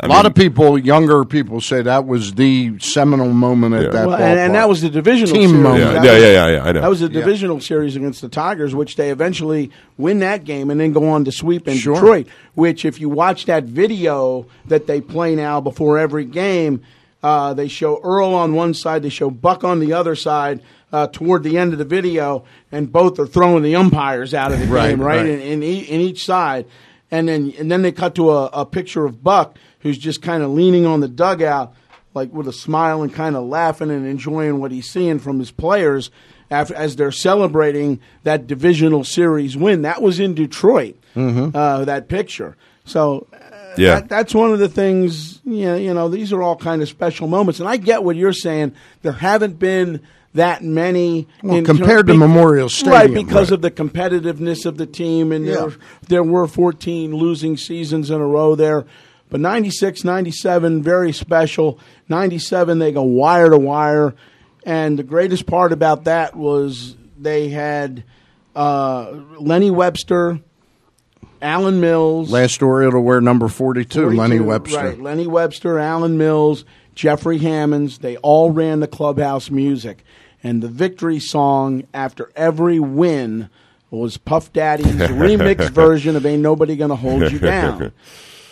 I 0.00 0.06
a 0.06 0.08
lot 0.08 0.24
mean- 0.24 0.26
of 0.26 0.34
people, 0.34 0.78
younger 0.78 1.24
people, 1.24 1.60
say 1.60 1.80
that 1.82 2.06
was 2.06 2.34
the 2.34 2.78
seminal 2.80 3.30
moment 3.32 3.74
at 3.76 3.92
that 3.92 4.06
Well, 4.08 4.16
and, 4.16 4.38
and 4.40 4.54
that 4.54 4.68
was 4.68 4.82
the 4.82 4.90
divisional 4.90 5.32
team 5.34 5.50
series. 5.50 5.62
moment. 5.62 5.82
Yeah, 5.82 6.02
yeah, 6.04 6.18
yeah, 6.18 6.26
yeah, 6.26 6.48
yeah, 6.56 6.64
I 6.64 6.72
know. 6.72 6.80
That 6.80 6.90
was 6.90 7.00
the 7.00 7.06
Yeah. 7.06 7.20
divisional 7.20 7.60
series 7.60 7.94
against 7.96 8.20
the 8.20 8.28
Tigers, 8.28 8.74
which 8.74 8.96
they 8.96 9.10
eventually 9.10 9.70
win 9.96 10.18
that 10.18 10.44
game 10.44 10.70
and 10.70 10.80
then 10.80 10.92
go 10.92 11.08
on 11.08 11.24
to 11.24 11.32
sweep 11.32 11.68
in 11.68 11.76
Sure. 11.76 11.94
Detroit. 11.94 12.26
Which, 12.54 12.84
if 12.84 13.00
you 13.00 13.08
watch 13.08 13.46
that 13.46 13.64
video 13.64 14.46
that 14.66 14.86
they 14.88 15.00
play 15.00 15.36
now 15.36 15.60
before 15.60 15.98
every 15.98 16.24
game, 16.24 16.80
uh, 17.22 17.54
they 17.54 17.68
show 17.68 18.00
Earl 18.02 18.34
on 18.34 18.52
one 18.54 18.74
side, 18.74 19.02
they 19.02 19.08
show 19.08 19.30
Buck 19.30 19.62
on 19.64 19.78
the 19.80 19.92
other 19.92 20.14
side. 20.14 20.60
uh, 20.92 21.08
toward 21.08 21.42
the 21.42 21.58
end 21.58 21.72
of 21.72 21.78
the 21.80 21.84
video, 21.84 22.44
and 22.70 22.92
both 22.92 23.18
are 23.18 23.26
throwing 23.26 23.64
the 23.64 23.74
umpires 23.74 24.32
out 24.32 24.52
of 24.52 24.60
the 24.60 24.66
Right, 24.66 24.90
game, 24.90 25.00
right? 25.02 25.16
right. 25.16 25.26
In, 25.26 25.40
in, 25.40 25.62
e- 25.64 25.80
in 25.80 26.00
each 26.00 26.24
side, 26.24 26.66
and 27.10 27.26
then 27.26 27.52
and 27.58 27.68
then 27.68 27.82
they 27.82 27.90
cut 27.90 28.14
to 28.14 28.30
a, 28.30 28.44
a 28.52 28.64
picture 28.64 29.04
of 29.04 29.20
Buck, 29.24 29.56
who's 29.84 29.96
just 29.98 30.20
kind 30.22 30.42
of 30.42 30.50
leaning 30.50 30.84
on 30.86 30.98
the 30.98 31.06
dugout, 31.08 31.72
like 32.14 32.32
with 32.32 32.48
a 32.48 32.52
smile 32.52 33.02
and 33.02 33.14
kind 33.14 33.36
of 33.36 33.44
laughing 33.44 33.90
and 33.90 34.04
enjoying 34.06 34.58
what 34.58 34.72
he's 34.72 34.90
seeing 34.90 35.20
from 35.20 35.38
his 35.38 35.52
players 35.52 36.10
after, 36.50 36.74
as 36.74 36.96
they're 36.96 37.12
celebrating 37.12 38.00
that 38.24 38.46
divisional 38.48 39.04
series 39.04 39.56
win. 39.56 39.82
That 39.82 40.02
was 40.02 40.18
in 40.18 40.34
Detroit. 40.34 40.96
Mhm. 41.14 41.54
Uh, 41.54 41.84
that 41.84 42.08
picture. 42.08 42.56
So 42.84 43.26
Yeah. 43.76 43.96
that, 44.00 44.08
that's 44.08 44.34
one 44.34 44.52
of 44.52 44.58
the 44.58 44.68
things. 44.68 45.40
You 45.44 45.66
know, 45.66 45.76
you 45.76 45.94
know, 45.94 46.08
these 46.08 46.32
are 46.32 46.42
all 46.42 46.56
kind 46.56 46.82
of 46.82 46.88
special 46.88 47.28
moments, 47.28 47.60
and 47.60 47.68
I 47.68 47.76
get 47.76 48.02
what 48.04 48.16
you're 48.16 48.32
saying. 48.32 48.72
There 49.02 49.12
haven't 49.12 49.58
been 49.58 50.00
that 50.34 50.62
many 50.64 51.28
Well, 51.44 51.58
in 51.58 51.64
compared 51.64 52.08
to 52.08 52.12
be- 52.14 52.18
Memorial 52.18 52.68
Stadium, 52.68 52.92
right? 52.92 53.14
Because 53.14 53.50
right. 53.50 53.54
of 53.54 53.62
the 53.62 53.70
competitiveness 53.70 54.66
of 54.66 54.76
the 54.78 54.86
team, 54.86 55.30
and 55.30 55.46
Yeah. 55.46 55.54
there, 55.54 55.72
there 56.08 56.22
were 56.24 56.46
14 56.48 57.14
losing 57.14 57.56
seasons 57.56 58.10
in 58.10 58.20
a 58.20 58.26
row 58.26 58.54
there. 58.56 58.84
But 59.34 59.40
96, 59.40 60.04
97, 60.04 60.80
very 60.84 61.10
special. 61.10 61.80
97, 62.08 62.78
they 62.78 62.92
go 62.92 63.02
wire 63.02 63.50
to 63.50 63.58
wire. 63.58 64.14
And 64.64 64.96
the 64.96 65.02
greatest 65.02 65.44
part 65.44 65.72
about 65.72 66.04
that 66.04 66.36
was 66.36 66.94
they 67.18 67.48
had 67.48 68.04
uh, 68.54 69.10
Lenny 69.40 69.72
Webster, 69.72 70.38
Alan 71.42 71.80
Mills, 71.80 72.30
Last 72.30 72.62
Oriole 72.62 72.92
to 72.92 73.00
wear 73.00 73.20
number 73.20 73.48
42, 73.48 74.10
Lenny 74.10 74.38
Webster. 74.38 74.76
Right. 74.76 75.00
Lenny 75.00 75.26
Webster, 75.26 75.80
Alan 75.80 76.16
Mills, 76.16 76.64
Jeffrey 76.94 77.38
Hammonds, 77.38 77.98
they 77.98 78.16
all 78.18 78.52
ran 78.52 78.78
the 78.78 78.86
clubhouse 78.86 79.50
music. 79.50 80.04
And 80.44 80.62
the 80.62 80.68
victory 80.68 81.18
song 81.18 81.88
after 81.92 82.30
every 82.36 82.78
win 82.78 83.50
was 83.90 84.16
Puff 84.16 84.52
Daddy's 84.52 84.86
remix 84.94 85.70
version 85.70 86.14
of 86.14 86.24
Ain't 86.24 86.40
Nobody 86.40 86.76
Gonna 86.76 86.94
Hold 86.94 87.32
You 87.32 87.40
Down. 87.40 87.92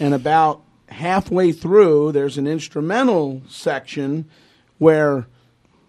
And 0.01 0.15
about 0.15 0.65
halfway 0.93 1.53
through, 1.53 2.13
there's 2.13 2.39
an 2.39 2.47
instrumental 2.47 3.43
section 3.49 4.27
where, 4.79 5.27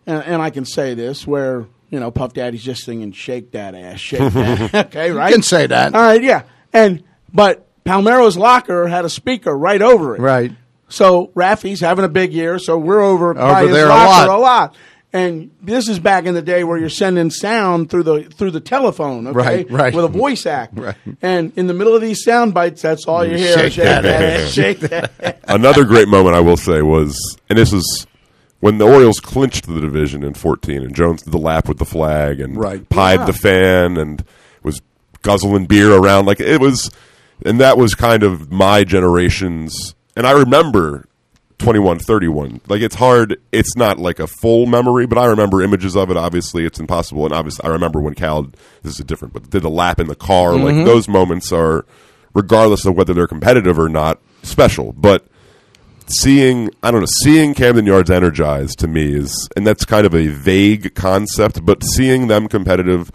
and, 0.06 0.24
and 0.24 0.42
I 0.42 0.50
can 0.50 0.66
say 0.66 0.94
this, 0.94 1.26
where, 1.28 1.66
you 1.90 2.00
know, 2.00 2.12
Puff 2.12 2.34
Daddy's 2.34 2.64
just 2.64 2.84
singing 2.84 3.12
Shake 3.12 3.52
That 3.52 3.76
Ass, 3.76 4.00
Shake 4.00 4.32
That. 4.34 4.74
okay, 4.88 5.08
You 5.10 5.18
right? 5.18 5.32
can 5.32 5.44
say 5.44 5.68
that. 5.68 5.94
All 5.94 6.02
right, 6.02 6.22
yeah. 6.24 6.44
And, 6.72 7.04
but 7.34 7.68
Palmeiro's 7.84 8.38
locker 8.38 8.88
had 8.88 9.06
a 9.06 9.10
speaker 9.10 9.56
right 9.58 9.82
over 9.82 10.16
it. 10.16 10.20
Right. 10.22 10.52
So 10.90 11.32
Raffy's 11.34 11.80
having 11.80 12.06
a 12.06 12.10
big 12.10 12.34
year, 12.34 12.60
so 12.60 12.78
we're 12.78 13.02
over, 13.02 13.34
by 13.34 13.62
Over 13.62 13.68
his 13.68 13.72
there 13.76 13.86
a 13.88 13.90
lot. 13.90 14.30
a 14.30 14.38
lot. 14.38 14.76
And 15.16 15.52
this 15.62 15.88
is 15.90 16.00
back 16.00 16.26
in 16.26 16.34
the 16.34 16.42
day 16.42 16.64
where 16.64 16.76
you're 16.78 16.90
sending 16.90 17.30
sound 17.30 17.92
through 17.92 18.02
the 18.04 18.24
through 18.24 18.50
the 18.50 18.60
telephone, 18.60 19.28
okay, 19.28 19.38
Right, 19.38 19.72
right. 19.72 19.94
with 19.94 20.06
a 20.06 20.08
voice 20.08 20.48
act. 20.48 20.74
Right. 20.76 20.96
And 21.22 21.54
in 21.56 21.68
the 21.68 21.74
middle 21.76 21.94
of 21.96 22.02
these 22.02 22.24
sound 22.24 22.56
bites, 22.56 22.82
that's 22.82 23.06
all 23.06 23.24
you 23.24 23.38
hear. 23.38 23.70
Shake 23.70 23.76
that 23.84 24.06
ass. 24.06 24.52
shake 24.52 24.80
that. 24.80 25.40
Another 25.48 25.84
great 25.86 26.08
moment 26.08 26.36
I 26.36 26.40
will 26.40 26.58
say 26.58 26.82
was, 26.82 27.16
and 27.48 27.60
this 27.60 27.72
is 27.72 28.08
when 28.60 28.80
the 28.80 28.88
Orioles 28.88 29.20
clinched 29.20 29.68
the 29.68 29.80
division 29.80 30.24
in 30.24 30.34
14, 30.34 30.82
and 30.82 30.96
Jones 30.96 31.22
did 31.22 31.32
the 31.32 31.38
lap 31.38 31.68
with 31.68 31.78
the 31.78 31.86
flag 31.86 32.40
and 32.40 32.58
Right. 32.58 32.88
pied 32.90 33.20
Yeah. 33.20 33.26
the 33.28 33.34
fan 33.34 33.98
and 33.98 34.24
was 34.64 34.82
guzzling 35.22 35.68
beer 35.68 35.94
around 35.94 36.26
like 36.26 36.40
it 36.40 36.60
was, 36.60 36.90
and 37.46 37.60
that 37.60 37.78
was 37.78 37.94
kind 37.94 38.24
of 38.24 38.52
my 38.52 38.84
generation's. 38.84 39.94
And 40.16 40.26
I 40.26 40.32
remember 40.32 41.06
21 41.60 42.00
31 42.00 42.62
like 42.68 42.82
it's 42.82 42.96
hard. 42.96 43.40
It's 43.52 43.76
not 43.78 44.00
like 44.00 44.20
a 44.20 44.28
full 44.28 44.66
memory 44.66 45.06
but 45.06 45.18
i 45.18 45.26
remember 45.26 45.62
images 45.62 45.96
of 45.96 46.10
it. 46.12 46.18
Obviously 46.18 46.66
it's 46.66 46.80
impossible 46.80 47.26
and 47.26 47.34
obviously 47.34 47.64
i 47.64 47.72
remember 47.72 48.00
when 48.02 48.14
cal 48.16 48.44
this 48.82 49.00
is 49.00 49.06
different 49.06 49.34
but 49.34 49.50
did 49.50 49.64
a 49.64 49.70
lap 49.70 50.00
in 50.00 50.08
the 50.08 50.16
car. 50.16 50.54
Like 50.56 50.76
Mhm. 50.76 50.86
those 50.86 51.08
moments 51.08 51.52
are 51.52 51.86
regardless 52.34 52.86
of 52.86 52.96
whether 52.96 53.14
they're 53.14 53.28
competitive 53.28 53.78
or 53.80 53.88
not 53.90 54.20
special. 54.42 54.94
But 54.94 55.26
seeing 56.08 56.70
I 56.84 56.92
don't 56.92 57.00
know 57.02 57.08
seeing 57.24 57.54
Camden 57.54 57.86
Yards 57.86 58.10
energized 58.12 58.80
to 58.80 58.88
me 58.88 59.14
is 59.14 59.48
and 59.56 59.66
that's 59.66 59.86
kind 59.86 60.06
of 60.06 60.14
a 60.14 60.28
vague 60.28 60.96
concept 60.96 61.66
but 61.66 61.84
seeing 61.84 62.28
them 62.28 62.48
competitive 62.48 63.12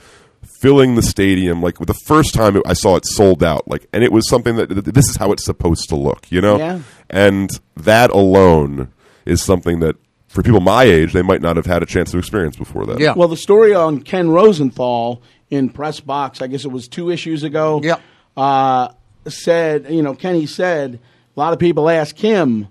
filling 0.61 0.95
the 0.97 1.03
stadium 1.03 1.63
like 1.63 1.79
the 1.79 1.95
first 2.07 2.35
time 2.35 2.61
I 2.67 2.73
saw 2.73 2.97
it 2.97 3.07
sold 3.07 3.43
out 3.45 3.69
like 3.69 3.87
and 3.93 4.03
it 4.03 4.11
was 4.13 4.29
something 4.29 4.57
that 4.57 4.69
that 4.71 4.95
this 4.95 5.09
is 5.09 5.17
how 5.17 5.31
it's 5.33 5.45
supposed 5.45 5.89
to 5.91 5.97
look 5.97 6.27
you 6.31 6.41
know 6.41 6.59
Yeah. 6.59 6.81
and 7.09 7.49
that 7.77 8.11
alone 8.11 8.91
is 9.25 9.41
something 9.43 9.81
that 9.81 9.95
for 10.27 10.43
people 10.43 10.61
my 10.61 10.83
age 10.85 11.13
they 11.13 11.23
might 11.23 11.43
not 11.43 11.57
have 11.57 11.67
had 11.67 11.83
a 11.83 11.87
chance 11.87 12.11
to 12.11 12.19
experience 12.19 12.57
before 12.57 12.87
that 12.87 12.99
Yeah. 12.99 13.15
Well, 13.17 13.29
the 13.29 13.37
story 13.37 13.75
on 13.75 14.01
Ken 14.03 14.31
Rosenthal 14.31 15.23
in 15.51 15.71
Press 15.71 16.01
Box, 16.01 16.43
I 16.43 16.47
guess 16.49 16.65
it 16.65 16.73
was 16.73 16.89
two 16.89 17.09
issues 17.11 17.43
ago. 17.43 17.81
Yep. 17.83 18.01
Uh, 18.37 18.89
said, 19.27 19.87
you 19.91 20.03
know, 20.03 20.15
Kenny 20.15 20.45
said 20.47 20.99
a 21.37 21.41
lot 21.41 21.53
of 21.53 21.59
people 21.59 21.89
ask 21.89 22.17
him, 22.19 22.69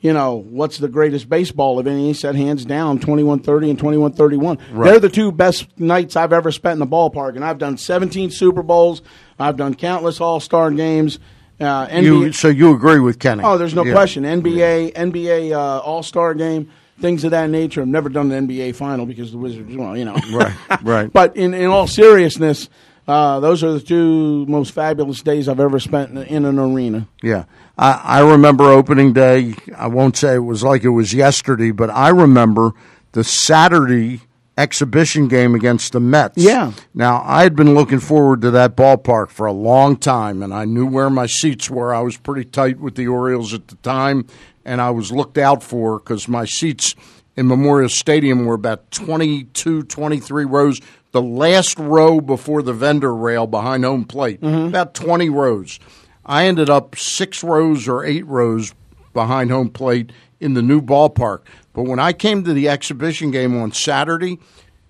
you 0.00 0.12
know, 0.12 0.36
what's 0.36 0.78
the 0.78 0.88
greatest 0.88 1.28
baseball 1.28 1.80
event? 1.80 1.96
And 1.96 2.06
he 2.06 2.14
said, 2.14 2.36
hands 2.36 2.64
down, 2.64 2.98
twenty 3.00 3.22
one 3.24 3.40
thirty 3.40 3.68
and 3.70 3.78
twenty 3.78 3.98
one 3.98 4.12
thirty 4.12 4.36
one. 4.36 4.58
Right. 4.72 4.90
They're 4.90 5.00
the 5.00 5.08
two 5.08 5.32
best 5.32 5.66
nights 5.78 6.14
I've 6.16 6.32
ever 6.32 6.52
spent 6.52 6.74
in 6.74 6.78
the 6.78 6.86
ballpark, 6.86 7.34
and 7.36 7.44
I've 7.44 7.58
done 7.58 7.76
seventeen 7.78 8.30
Super 8.30 8.62
Bowls. 8.62 9.02
I've 9.38 9.56
done 9.56 9.74
countless 9.74 10.20
All 10.20 10.40
Star 10.40 10.70
games. 10.70 11.18
Uh, 11.60 11.88
NBA, 11.88 12.02
You, 12.04 12.32
so 12.32 12.46
you 12.48 12.72
agree 12.72 13.00
with 13.00 13.18
Kenny? 13.18 13.42
Oh, 13.44 13.58
there's 13.58 13.74
no 13.74 13.84
Yeah. 13.84 13.92
question. 13.92 14.22
NBA, 14.24 14.92
NBA 14.94 15.50
uh, 15.52 15.78
All 15.80 16.04
Star 16.04 16.32
game, 16.34 16.70
things 17.00 17.24
of 17.24 17.32
that 17.32 17.50
nature. 17.50 17.80
I've 17.82 17.88
never 17.88 18.08
done 18.08 18.30
an 18.30 18.46
NBA 18.46 18.76
final 18.76 19.06
because 19.06 19.32
the 19.32 19.38
Wizards, 19.38 19.74
well, 19.76 19.96
you 19.96 20.04
know. 20.04 20.16
Right, 20.32 20.54
right. 20.82 21.12
but 21.12 21.36
in, 21.36 21.54
in 21.54 21.66
all 21.66 21.88
seriousness, 21.88 22.68
uh, 23.08 23.40
those 23.40 23.64
are 23.64 23.72
the 23.72 23.80
two 23.80 24.44
most 24.46 24.72
fabulous 24.72 25.22
days 25.22 25.48
I've 25.48 25.60
ever 25.60 25.80
spent 25.80 26.10
in, 26.10 26.18
in 26.18 26.44
an 26.44 26.58
arena. 26.58 27.08
Yeah. 27.22 27.44
I, 27.78 27.92
I 28.04 28.30
remember 28.30 28.64
opening 28.64 29.14
day. 29.14 29.54
I 29.74 29.86
won't 29.86 30.16
say 30.16 30.34
it 30.34 30.40
was 30.40 30.62
like 30.62 30.84
it 30.84 30.90
was 30.90 31.14
yesterday, 31.14 31.70
but 31.70 31.88
I 31.88 32.10
remember 32.10 32.72
the 33.12 33.24
Saturday 33.24 34.20
exhibition 34.58 35.28
game 35.28 35.54
against 35.54 35.92
the 35.92 36.00
Mets. 36.00 36.36
Yeah. 36.36 36.72
Now, 36.92 37.22
I 37.24 37.44
had 37.44 37.56
been 37.56 37.74
looking 37.74 38.00
forward 38.00 38.42
to 38.42 38.50
that 38.50 38.76
ballpark 38.76 39.30
for 39.30 39.46
a 39.46 39.52
long 39.52 39.96
time, 39.96 40.42
and 40.42 40.52
I 40.52 40.66
knew 40.66 40.86
where 40.86 41.08
my 41.08 41.26
seats 41.26 41.70
were. 41.70 41.94
I 41.94 42.00
was 42.00 42.18
pretty 42.18 42.44
tight 42.44 42.78
with 42.78 42.96
the 42.96 43.06
Orioles 43.06 43.54
at 43.54 43.68
the 43.68 43.76
time, 43.76 44.26
and 44.66 44.82
I 44.82 44.90
was 44.90 45.12
looked 45.12 45.38
out 45.38 45.62
for 45.62 45.98
because 45.98 46.28
my 46.28 46.44
seats 46.44 46.94
in 47.36 47.46
Memorial 47.46 47.88
Stadium 47.88 48.44
were 48.44 48.54
about 48.54 48.90
22, 48.90 49.84
23 49.84 50.44
rows. 50.44 50.80
The 51.12 51.22
last 51.22 51.78
row 51.78 52.20
before 52.20 52.62
the 52.62 52.72
vendor 52.74 53.14
rail 53.14 53.46
behind 53.46 53.84
home 53.84 54.04
plate, 54.04 54.42
about 54.42 54.94
20 54.94 55.30
rows. 55.30 55.78
I 56.26 56.44
ended 56.46 56.68
up 56.68 56.96
six 56.96 57.42
rows 57.42 57.88
or 57.88 58.04
eight 58.04 58.26
rows 58.26 58.74
behind 59.14 59.50
home 59.50 59.70
plate 59.70 60.12
in 60.38 60.52
the 60.54 60.60
new 60.62 60.82
ballpark. 60.82 61.40
But 61.72 61.84
when 61.84 61.98
I 61.98 62.12
came 62.12 62.44
to 62.44 62.52
the 62.52 62.68
exhibition 62.68 63.30
game 63.30 63.56
on 63.56 63.72
Saturday, 63.72 64.38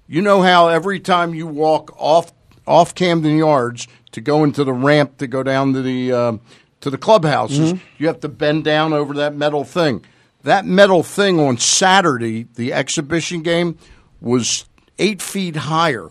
you 0.09 0.21
know 0.21 0.43
how 0.43 0.69
every 0.69 0.99
time 1.01 1.35
you 1.35 1.47
walk 1.47 1.95
off 1.97 2.33
off 2.67 2.95
Camden 2.95 3.39
Yards 3.39 3.87
to 4.13 4.21
go 4.21 4.45
into 4.45 4.63
the 4.65 4.73
ramp 4.75 5.17
to 5.19 5.27
go 5.27 5.43
down 5.43 5.73
to 5.75 5.81
the 5.83 6.13
uh, 6.13 6.33
to 6.81 6.91
the 6.91 6.99
clubhouses, 6.99 7.73
Mhm. 7.75 7.81
you 7.99 8.07
have 8.09 8.21
to 8.21 8.29
bend 8.29 8.65
down 8.65 8.93
over 8.93 9.15
that 9.15 9.35
metal 9.37 9.65
thing. 9.65 10.05
That 10.43 10.67
metal 10.67 11.03
thing 11.03 11.39
on 11.41 11.59
Saturday, 11.59 12.47
the 12.57 12.73
exhibition 12.73 13.43
game, 13.43 13.77
was 14.21 14.65
eight 14.99 15.23
feet 15.23 15.57
higher. 15.57 16.09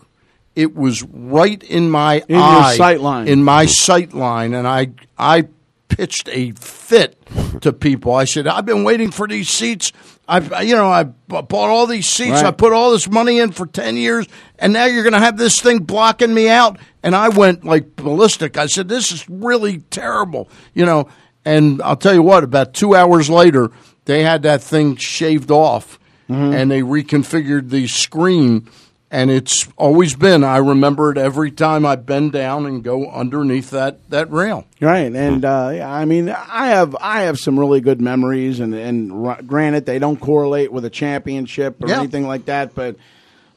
It 0.54 0.74
was 0.74 1.02
right 1.04 1.62
in 1.62 1.90
my 1.90 2.22
In 2.28 2.36
eye, 2.36 2.74
sight 2.76 3.00
line. 3.00 3.28
in 3.28 3.44
my 3.44 3.66
sight 3.66 4.12
line, 4.12 4.54
and 4.54 4.66
I 4.66 4.90
I 5.16 5.48
pitched 5.88 6.28
a 6.32 6.50
fit 6.52 7.16
to 7.60 7.72
people. 7.72 8.14
I 8.14 8.24
said, 8.24 8.48
"I've 8.48 8.66
been 8.66 8.84
waiting 8.84 9.10
for 9.10 9.28
these 9.28 9.48
seats. 9.50 9.92
I, 10.26 10.60
you 10.62 10.74
know, 10.74 10.90
I 10.90 11.04
bought 11.04 11.52
all 11.52 11.86
these 11.86 12.06
seats. 12.08 12.42
Right. 12.42 12.46
I 12.46 12.50
put 12.50 12.72
all 12.72 12.90
this 12.90 13.08
money 13.08 13.38
in 13.38 13.52
for 13.52 13.66
ten 13.66 13.96
years, 13.96 14.26
and 14.58 14.72
now 14.72 14.84
you're 14.84 15.02
going 15.02 15.14
to 15.14 15.18
have 15.20 15.38
this 15.38 15.60
thing 15.60 15.78
blocking 15.78 16.34
me 16.34 16.48
out." 16.48 16.78
And 17.02 17.14
I 17.14 17.28
went 17.28 17.64
like 17.64 17.94
ballistic. 17.96 18.58
I 18.58 18.66
said, 18.66 18.88
"This 18.88 19.12
is 19.12 19.28
really 19.30 19.78
terrible," 19.90 20.50
you 20.74 20.84
know. 20.84 21.08
And 21.44 21.80
I'll 21.82 21.96
tell 21.96 22.14
you 22.14 22.22
what. 22.22 22.42
About 22.44 22.74
two 22.74 22.94
hours 22.96 23.30
later, 23.30 23.70
they 24.06 24.24
had 24.24 24.42
that 24.42 24.60
thing 24.60 24.96
shaved 24.96 25.50
off, 25.52 25.98
and 26.28 26.70
they 26.70 26.80
reconfigured 26.82 27.70
the 27.70 27.86
screen. 27.86 28.68
And 29.10 29.30
it's 29.30 29.66
always 29.78 30.14
been. 30.14 30.44
I 30.44 30.58
remember 30.58 31.10
it 31.10 31.16
every 31.16 31.50
time 31.50 31.86
I 31.86 31.96
bend 31.96 32.32
down 32.32 32.66
and 32.66 32.84
go 32.84 33.08
underneath 33.10 33.70
that, 33.70 34.10
that 34.10 34.30
rail. 34.30 34.66
Right, 34.82 35.10
and 35.10 35.46
uh, 35.46 35.70
yeah, 35.76 35.90
I 35.90 36.04
mean, 36.04 36.28
I 36.28 36.66
have 36.68 36.94
I 37.00 37.22
have 37.22 37.38
some 37.38 37.58
really 37.58 37.80
good 37.80 38.02
memories, 38.02 38.60
and 38.60 38.74
and 38.74 39.26
r- 39.26 39.40
granted, 39.46 39.86
they 39.86 39.98
don't 39.98 40.20
correlate 40.20 40.70
with 40.72 40.84
a 40.84 40.90
championship 40.90 41.82
or 41.82 41.88
Yeah. 41.88 42.00
anything 42.00 42.26
like 42.26 42.44
that, 42.44 42.74
but 42.74 42.96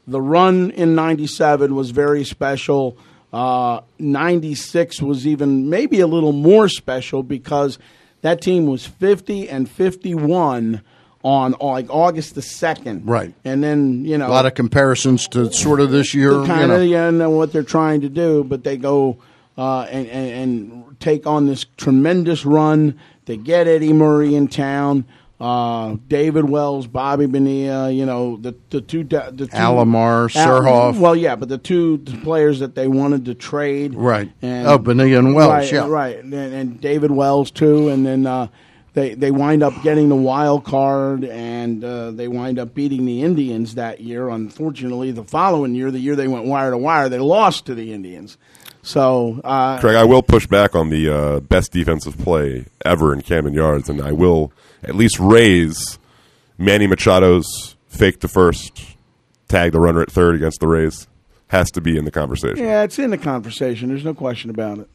the 0.08 0.22
run 0.22 0.72
in 0.72 0.96
'97 0.96 1.76
was 1.76 1.92
very 1.92 2.24
special. 2.24 2.96
Uh, 3.34 3.82
'96 4.00 5.02
was 5.02 5.28
even 5.28 5.70
maybe 5.70 6.00
a 6.00 6.08
little 6.08 6.32
more 6.32 6.70
special 6.70 7.24
because 7.24 7.78
that 8.22 8.40
team 8.42 8.68
was 8.68 8.86
50 8.86 9.50
and 9.50 9.70
51 9.70 10.82
on 11.24 11.56
like 11.62 11.88
August 11.90 12.36
the 12.36 12.42
second, 12.42 13.06
Right. 13.08 13.34
And 13.46 13.64
then 13.64 14.06
you 14.06 14.18
know 14.18 14.28
A 14.28 14.30
lot 14.30 14.46
of 14.46 14.54
comparisons 14.56 15.28
to 15.30 15.52
sort 15.54 15.80
of 15.80 15.92
this 15.92 16.14
year. 16.14 16.32
you 16.32 16.46
kind 16.46 16.70
know. 16.70 16.82
of 16.82 16.86
yeah, 16.88 17.10
know 17.12 17.30
what 17.30 17.52
they're 17.54 17.64
trying 17.64 18.02
to 18.02 18.10
do, 18.10 18.44
but 18.44 18.64
they 18.64 18.78
go 18.78 19.18
uh, 19.58 19.82
and, 19.84 20.08
and 20.08 20.32
and 20.32 21.00
take 21.00 21.28
on 21.28 21.46
this 21.48 21.66
tremendous 21.78 22.46
run. 22.46 22.98
They 23.26 23.38
get 23.38 23.68
Eddie 23.68 23.94
Murray 23.94 24.34
in 24.36 24.48
town. 24.48 25.06
Uh, 25.40 25.96
David 26.08 26.48
Wells, 26.48 26.86
Bobby 26.86 27.26
Bonilla, 27.26 27.90
you 27.92 28.06
know 28.06 28.38
the 28.38 28.54
the 28.70 28.80
two 28.80 29.04
the 29.04 29.32
two 29.32 29.46
Alomar, 29.48 30.36
Al- 30.36 30.48
Surhoff. 30.62 31.00
Well, 31.00 31.16
yeah, 31.16 31.36
but 31.36 31.50
the 31.50 31.58
two 31.58 31.98
players 32.24 32.60
that 32.60 32.76
they 32.76 32.88
wanted 32.88 33.26
to 33.26 33.34
trade, 33.34 33.96
Right. 33.96 34.32
And, 34.44 34.68
Oh, 34.68 34.78
Bonilla 34.78 35.18
and 35.18 35.34
Wells, 35.34 35.50
right, 35.50 35.72
yeah. 35.72 35.88
right, 35.88 36.20
and, 36.24 36.32
and 36.34 36.80
David 36.80 37.10
Wells 37.10 37.50
too, 37.50 37.90
and 37.90 38.06
then 38.06 38.28
uh, 38.28 38.48
they 38.94 39.14
they 39.14 39.32
wind 39.32 39.64
up 39.64 39.74
getting 39.84 40.10
the 40.10 40.16
wild 40.16 40.66
card, 40.66 41.24
and 41.24 41.84
uh, 41.84 42.12
they 42.12 42.28
wind 42.28 42.60
up 42.60 42.74
beating 42.74 43.06
the 43.06 43.24
Indians 43.24 43.76
that 43.76 44.02
year. 44.02 44.30
Unfortunately, 44.30 45.12
the 45.12 45.24
following 45.24 45.76
year, 45.76 45.92
the 45.92 46.00
year 46.00 46.16
they 46.16 46.28
went 46.28 46.46
wire 46.46 46.72
to 46.72 46.78
wire, 46.78 47.08
they 47.08 47.20
lost 47.20 47.66
to 47.68 47.76
the 47.76 47.94
Indians. 47.94 48.38
So, 48.84 49.40
uh, 49.44 49.80
Craig, 49.80 49.96
I 49.96 50.04
will 50.04 50.24
push 50.24 50.48
back 50.48 50.76
on 50.76 50.90
the 50.90 51.08
uh, 51.10 51.40
best 51.42 51.72
defensive 51.72 52.18
play 52.18 52.66
ever 52.84 53.14
in 53.14 53.22
Camden 53.22 53.54
Yards, 53.54 53.90
and 53.90 54.02
I 54.02 54.12
will 54.12 54.52
at 54.84 54.96
least 54.96 55.20
raise 55.20 56.00
Manny 56.58 56.88
Machado's 56.88 57.76
fake 57.88 58.20
to 58.22 58.28
first, 58.28 58.82
tag 59.48 59.72
the 59.72 59.80
runner 59.80 60.02
at 60.02 60.12
third 60.12 60.36
against 60.36 60.60
the 60.60 60.68
Rays. 60.68 61.08
Has 61.48 61.70
to 61.72 61.82
be 61.82 61.98
in 61.98 62.06
the 62.06 62.12
conversation. 62.12 62.64
yeah, 62.64 62.84
it's 62.84 62.98
in 62.98 63.10
the 63.10 63.18
conversation. 63.18 63.90
There's 63.90 64.06
no 64.06 64.14
question 64.14 64.50
about 64.50 64.80
it. 64.80 64.90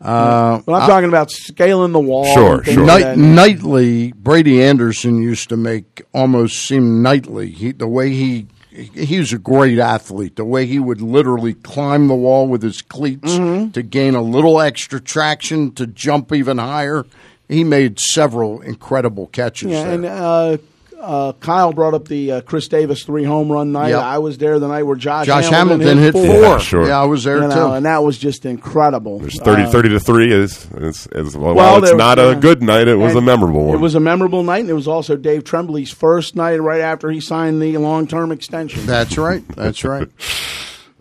Uh, 0.00 0.60
But 0.64 0.74
I'm 0.74 0.82
I- 0.82 0.86
talking 0.86 1.08
about 1.08 1.30
scaling 1.30 1.92
the 1.92 1.98
wall. 2.00 2.32
Sure, 2.34 2.56
and 2.58 2.66
sure. 2.66 2.84
Night, 2.86 3.16
nightly, 3.16 4.12
Brady 4.12 4.62
Anderson 4.62 5.20
used 5.22 5.48
to 5.48 5.56
make 5.56 6.02
almost 6.14 6.58
seem 6.66 7.02
nightly. 7.02 7.50
He, 7.50 7.72
the 7.72 7.88
way 7.88 8.10
he 8.10 8.46
he 8.70 9.18
was 9.18 9.32
a 9.32 9.38
great 9.38 9.80
athlete. 9.80 10.36
The 10.36 10.44
way 10.44 10.64
he 10.66 10.78
would 10.78 11.00
literally 11.00 11.54
climb 11.54 12.06
the 12.06 12.14
wall 12.14 12.46
with 12.46 12.62
his 12.62 12.80
cleats 12.80 13.32
Mm-hmm. 13.32 13.70
to 13.72 13.82
gain 13.82 14.14
a 14.14 14.22
little 14.22 14.60
extra 14.60 15.00
traction 15.00 15.72
to 15.72 15.86
jump 15.88 16.32
even 16.32 16.58
higher. 16.58 17.04
He 17.48 17.64
made 17.64 17.98
several 17.98 18.60
incredible 18.60 19.26
catches. 19.28 19.70
Yeah, 19.72 19.82
there. 19.84 19.92
and 19.94 20.06
uh, 20.06 20.56
uh, 21.00 21.32
Kyle 21.34 21.72
brought 21.72 21.94
up 21.94 22.08
the 22.08 22.32
uh, 22.32 22.40
Chris 22.42 22.68
Davis 22.68 23.04
three 23.04 23.24
home 23.24 23.50
run 23.50 23.72
night. 23.72 23.90
Yep. 23.90 24.02
I 24.02 24.18
was 24.18 24.38
there 24.38 24.58
the 24.58 24.68
night 24.68 24.82
where 24.82 24.96
Josh, 24.96 25.26
Josh 25.26 25.48
Hamilton, 25.48 25.86
Hamilton 25.86 25.98
hit 25.98 26.12
four. 26.12 26.42
Yeah, 26.42 26.58
sure. 26.58 26.86
Yeah, 26.88 27.00
I 27.00 27.04
was 27.04 27.24
there 27.24 27.36
You 27.36 27.42
too. 27.42 27.48
know, 27.48 27.74
and 27.74 27.86
that 27.86 28.02
was 28.02 28.18
just 28.18 28.44
incredible. 28.44 29.18
There's 29.20 29.40
30, 29.40 29.62
Uh, 29.62 29.70
30 29.70 29.88
to 29.90 30.00
three 30.00 30.32
is 30.32 30.66
is, 30.76 31.06
is 31.12 31.36
well, 31.36 31.54
Well, 31.54 31.78
it's 31.78 31.88
there- 31.90 31.96
not 31.96 32.18
yeah. 32.18 32.32
a 32.32 32.34
good 32.34 32.62
night. 32.62 32.88
It 32.88 32.96
was 32.96 33.12
And 33.14 33.18
a 33.18 33.22
memorable 33.22 33.64
one. 33.66 33.76
It 33.76 33.80
was 33.80 33.94
a 33.94 34.00
memorable 34.00 34.42
night, 34.42 34.60
and 34.60 34.70
it 34.70 34.74
was 34.74 34.88
also 34.88 35.16
Dave 35.16 35.44
Trembley's 35.44 35.92
first 35.92 36.34
night 36.36 36.56
right 36.60 36.80
after 36.80 37.10
he 37.10 37.20
signed 37.20 37.62
the 37.62 37.76
long 37.78 38.06
term 38.06 38.32
extension. 38.32 38.84
That's 38.86 39.16
right. 39.16 39.42
That's 39.56 39.84
right. 39.84 40.08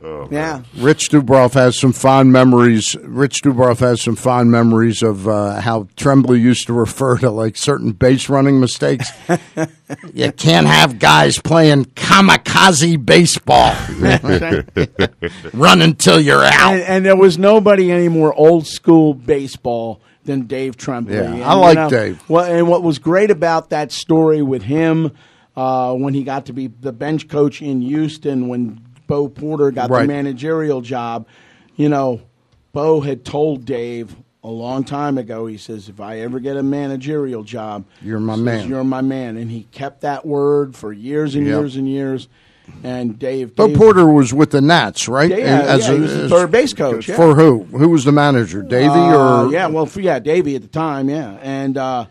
yeah. 0.02 0.64
Rich 0.76 1.10
Dubroff 1.10 1.54
has 1.54 1.78
some 1.78 1.92
fond 1.92 2.32
memories. 2.32 2.96
Rich 3.02 3.42
Dubroff 3.44 3.80
has 3.80 4.02
some 4.02 4.16
fond 4.16 4.52
memories 4.52 5.02
of 5.02 5.28
uh, 5.28 5.60
how 5.62 5.88
Trembley 5.96 6.40
used 6.40 6.68
to 6.68 6.74
refer 6.74 7.18
to 7.18 7.32
like 7.32 7.58
certain 7.58 7.92
base 7.92 8.30
running 8.30 8.60
mistakes. 8.60 9.12
you 10.14 10.32
can't 10.34 10.68
have 10.68 11.00
guys 11.00 11.40
playing 11.40 11.86
kamikaze 11.86 13.04
baseball. 13.04 13.74
Run 15.54 15.82
until 15.82 16.20
you're 16.20 16.44
out. 16.44 16.74
And, 16.74 16.84
and 16.84 17.06
there 17.06 17.16
was 17.16 17.38
nobody 17.38 17.92
any 17.92 18.10
more 18.10 18.34
old 18.34 18.68
school 18.68 19.14
baseball 19.14 20.02
than 20.26 20.46
Dave 20.46 20.78
Trembley. 20.78 21.16
Yeah, 21.16 21.34
And, 21.34 21.44
I 21.44 21.54
you 21.54 21.60
like 21.60 21.90
Dave. 21.90 22.30
Well, 22.30 22.46
and 22.46 22.68
what 22.68 22.84
was 22.84 23.00
great 23.00 23.32
about 23.32 23.72
that 23.72 23.92
story 23.92 24.44
with 24.44 24.62
him 24.62 25.12
uh, 25.56 25.96
when 25.96 26.14
he 26.14 26.24
got 26.24 26.46
to 26.46 26.54
be 26.54 26.68
the 26.68 26.94
bench 26.94 27.28
coach 27.28 27.64
in 27.64 27.82
Houston 27.82 28.48
when 28.48 28.87
Bo 29.08 29.28
Porter 29.28 29.72
got 29.72 29.90
Right. 29.90 30.02
the 30.04 30.08
managerial 30.08 30.82
job, 30.82 31.26
you 31.76 31.90
know, 31.90 32.22
Bo 32.74 33.02
had 33.02 33.24
told 33.26 33.66
Dave 33.66 34.16
a 34.44 34.50
long 34.50 34.84
time 34.84 35.18
ago. 35.18 35.46
He 35.48 35.58
says, 35.58 35.90
"If 35.90 36.00
I 36.00 36.20
ever 36.20 36.40
get 36.40 36.58
a 36.58 36.64
managerial 36.64 37.44
job, 37.44 37.86
You're 38.02 38.20
my 38.20 38.36
says, 38.36 38.44
man." 38.44 38.70
You're 38.70 38.84
my 38.84 39.02
man." 39.02 39.38
And 39.38 39.50
he 39.50 39.66
kept 39.72 40.02
that 40.02 40.26
word 40.26 40.76
for 40.76 40.94
years 40.94 41.36
and 41.36 41.46
Yep. 41.46 41.60
years 41.60 41.76
and 41.76 41.88
years. 41.90 42.28
And 42.84 43.18
Dave, 43.18 43.56
Bo 43.56 43.68
Dave- 43.68 43.78
Porter 43.78 44.06
was 44.06 44.34
with 44.34 44.52
the 44.52 44.60
Nats, 44.60 45.08
right? 45.08 45.30
Yeah, 45.30 45.38
yeah, 45.78 45.94
he 45.94 46.00
was 46.02 46.14
the 46.14 46.28
third 46.30 46.52
base 46.52 46.74
coach, 46.74 47.08
yeah. 47.08 47.16
For 47.16 47.34
who? 47.34 47.64
Who 47.72 47.88
was 47.90 48.04
the 48.04 48.12
manager? 48.12 48.62
Davey 48.62 48.88
Uh, 48.90 49.46
or 49.46 49.52
yeah, 49.54 49.68
well, 49.68 49.86
for, 49.86 50.02
yeah, 50.02 50.20
Davey 50.20 50.56
at 50.56 50.62
the 50.64 50.68
time, 50.68 51.10
yeah, 51.10 51.38
and 51.42 51.78
uh, 51.78 52.06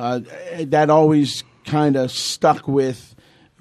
uh, 0.00 0.20
that 0.66 0.90
always 0.90 1.44
kind 1.66 1.94
of 1.94 2.10
stuck 2.10 2.66
with 2.66 3.11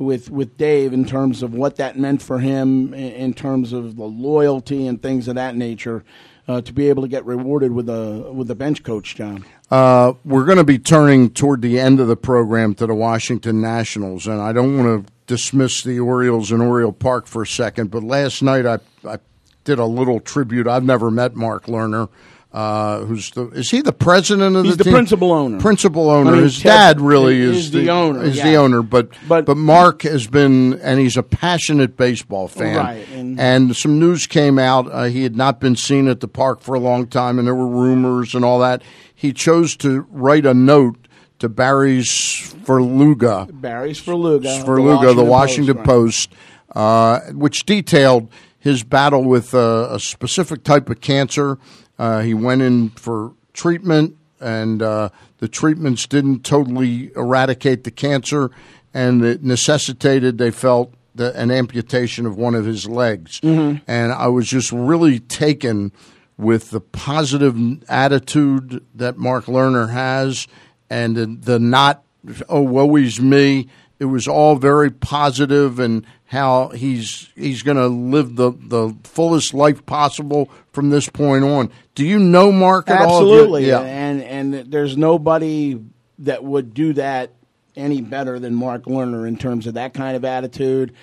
with 0.02 0.30
with 0.30 0.58
Dave 0.58 0.94
in 0.94 1.06
terms 1.06 1.44
of 1.44 1.54
what 1.54 1.78
that 1.78 1.98
meant 1.98 2.22
for 2.22 2.40
him, 2.40 2.94
in, 2.94 3.12
in 3.14 3.34
terms 3.34 3.74
of 3.74 3.96
the 3.96 4.04
loyalty 4.04 4.88
and 4.88 5.02
things 5.02 5.28
of 5.28 5.36
that 5.36 5.56
nature, 5.56 6.04
uh, 6.48 6.62
to 6.62 6.74
be 6.74 6.90
able 6.90 7.04
to 7.04 7.10
get 7.10 7.26
rewarded 7.26 7.72
with 7.72 7.88
a 7.90 8.32
with 8.34 8.50
a 8.52 8.56
bench 8.56 8.84
coach 8.84 9.16
job. 9.16 9.44
Uh, 9.70 10.14
we're 10.26 10.44
going 10.44 10.58
to 10.58 10.66
be 10.66 10.78
turning 10.78 11.30
toward 11.30 11.62
the 11.62 11.80
end 11.80 12.00
of 12.00 12.08
the 12.08 12.18
program 12.18 12.76
to 12.76 12.86
the 12.86 12.94
Washington 12.94 13.62
Nationals, 13.62 14.28
and 14.28 14.42
I 14.42 14.52
don't 14.52 14.78
want 14.78 15.06
to 15.06 15.14
dismiss 15.28 15.84
the 15.84 16.00
Orioles 16.00 16.52
in 16.52 16.60
Oriole 16.60 16.92
Park 16.92 17.26
for 17.26 17.44
a 17.44 17.48
second, 17.48 17.90
but 17.90 18.04
last 18.04 18.42
night 18.42 18.66
I, 18.66 18.80
I 19.08 19.20
did 19.64 19.80
a 19.80 19.86
little 19.86 20.20
tribute. 20.20 20.68
I've 20.68 20.84
never 20.84 21.10
met 21.10 21.36
Mark 21.36 21.68
Lerner. 21.68 22.10
Uh, 22.54 23.06
who's 23.06 23.32
the? 23.32 23.48
Is 23.52 23.70
he 23.70 23.82
the 23.82 23.94
president 23.94 24.58
of 24.58 24.66
He's 24.66 24.76
the 24.76 24.84
the 24.84 24.92
principal 24.92 25.32
owner. 25.32 25.58
Principal 25.60 26.10
owner. 26.10 26.32
I 26.32 26.34
mean, 26.34 26.44
His 26.44 26.58
Ted 26.60 26.98
dad 26.98 27.02
really 27.02 27.40
is 27.40 27.58
is, 27.58 27.72
the 27.72 27.90
owner, 27.90 28.22
Is 28.24 28.36
yeah. 28.36 28.44
the 28.44 28.56
owner, 28.56 28.82
but, 28.82 29.08
but 29.28 29.56
Mark 29.56 30.02
has 30.02 30.28
been, 30.28 30.74
and 30.82 31.00
he's 31.00 31.16
a 31.16 31.24
passionate 31.24 31.96
baseball 31.96 32.50
fan. 32.50 32.76
Right, 32.76 33.08
and- 33.14 33.40
and 33.40 33.76
some 33.78 34.00
news 34.00 34.28
came 34.28 34.60
out. 34.60 34.92
Uh, 34.92 35.04
he 35.06 35.24
had 35.24 35.38
not 35.38 35.62
been 35.62 35.78
seen 35.78 36.10
at 36.10 36.20
the 36.20 36.28
park 36.28 36.60
for 36.60 36.76
a 36.76 36.80
long 36.80 37.08
time, 37.08 37.40
and 37.40 37.48
there 37.48 37.56
were 37.56 37.68
rumors 37.68 38.36
and 38.36 38.44
all 38.44 38.60
that. 38.60 38.82
He 39.16 39.32
chose 39.32 39.78
to 39.78 40.06
write 40.10 40.46
a 40.46 40.54
note 40.54 41.08
to 41.40 41.48
Barry's 41.48 42.10
Svrluga, 42.10 43.50
Barry's 43.62 44.02
Svrluga, 44.02 44.64
Svrluga, 44.64 45.16
the 45.16 45.24
Washington 45.24 45.78
right. 45.78 45.86
Post, 45.86 46.34
uh, 46.76 47.20
which 47.32 47.66
detailed 47.66 48.30
his 48.60 48.84
battle 48.84 49.24
with 49.24 49.54
uh, 49.54 49.88
a 49.92 50.00
specific 50.00 50.64
type 50.64 50.90
of 50.90 51.02
cancer. 51.02 51.58
Uh, 52.02 52.22
he 52.22 52.34
went 52.34 52.64
in 52.64 52.90
for 52.90 53.32
treatment, 53.54 54.18
and 54.40 54.82
uh, 54.82 55.10
the 55.38 55.48
treatments 55.48 56.08
didn't 56.08 56.44
totally 56.44 57.12
eradicate 57.16 57.84
the 57.84 57.92
cancer, 57.92 58.50
and 58.92 59.24
it 59.24 59.44
necessitated, 59.44 60.40
they 60.40 60.50
felt, 60.50 60.96
the, 61.14 61.38
an 61.40 61.52
amputation 61.52 62.26
of 62.26 62.36
one 62.36 62.56
of 62.56 62.66
his 62.66 62.88
legs. 62.88 63.40
Mhm. 63.42 63.82
And 63.88 64.14
I 64.14 64.28
was 64.30 64.48
just 64.48 64.72
really 64.72 65.20
taken 65.20 65.92
with 66.38 66.72
the 66.72 66.82
positive 66.82 67.56
attitude 67.88 68.84
that 68.96 69.18
Mark 69.18 69.46
Lerner 69.46 69.92
has 69.92 70.48
and 70.90 71.16
the, 71.16 71.26
the 71.28 71.60
not, 71.60 72.02
oh, 72.50 72.62
woe 72.62 72.96
is 72.96 73.22
me. 73.22 73.68
It 74.02 74.06
was 74.06 74.28
all 74.28 74.56
very 74.56 74.90
positive 74.90 75.78
and 75.78 76.08
how 76.26 76.70
he's 76.70 77.30
he's 77.36 77.62
going 77.62 77.78
to 77.78 77.86
live 77.88 78.36
the, 78.36 78.52
the 78.52 78.96
fullest 79.04 79.54
life 79.54 79.86
possible 79.86 80.50
from 80.74 80.90
this 80.90 81.08
point 81.08 81.44
on. 81.44 81.70
Do 81.94 82.04
you 82.04 82.18
know 82.18 82.52
Mark 82.52 82.90
at 82.90 83.00
all? 83.02 83.18
Absolutely, 83.18 83.68
Yeah. 83.68 83.82
and 83.82 84.24
and 84.24 84.72
there's 84.72 84.98
nobody 84.98 85.80
that 86.18 86.44
would 86.44 86.74
do 86.74 86.94
that 86.94 87.34
any 87.76 88.02
better 88.02 88.40
than 88.40 88.56
Mark 88.56 88.86
Lerner 88.86 89.28
in 89.28 89.38
terms 89.38 89.68
of 89.68 89.76
that 89.76 89.94
kind 89.94 90.16
of 90.18 90.26
attitude, 90.26 90.94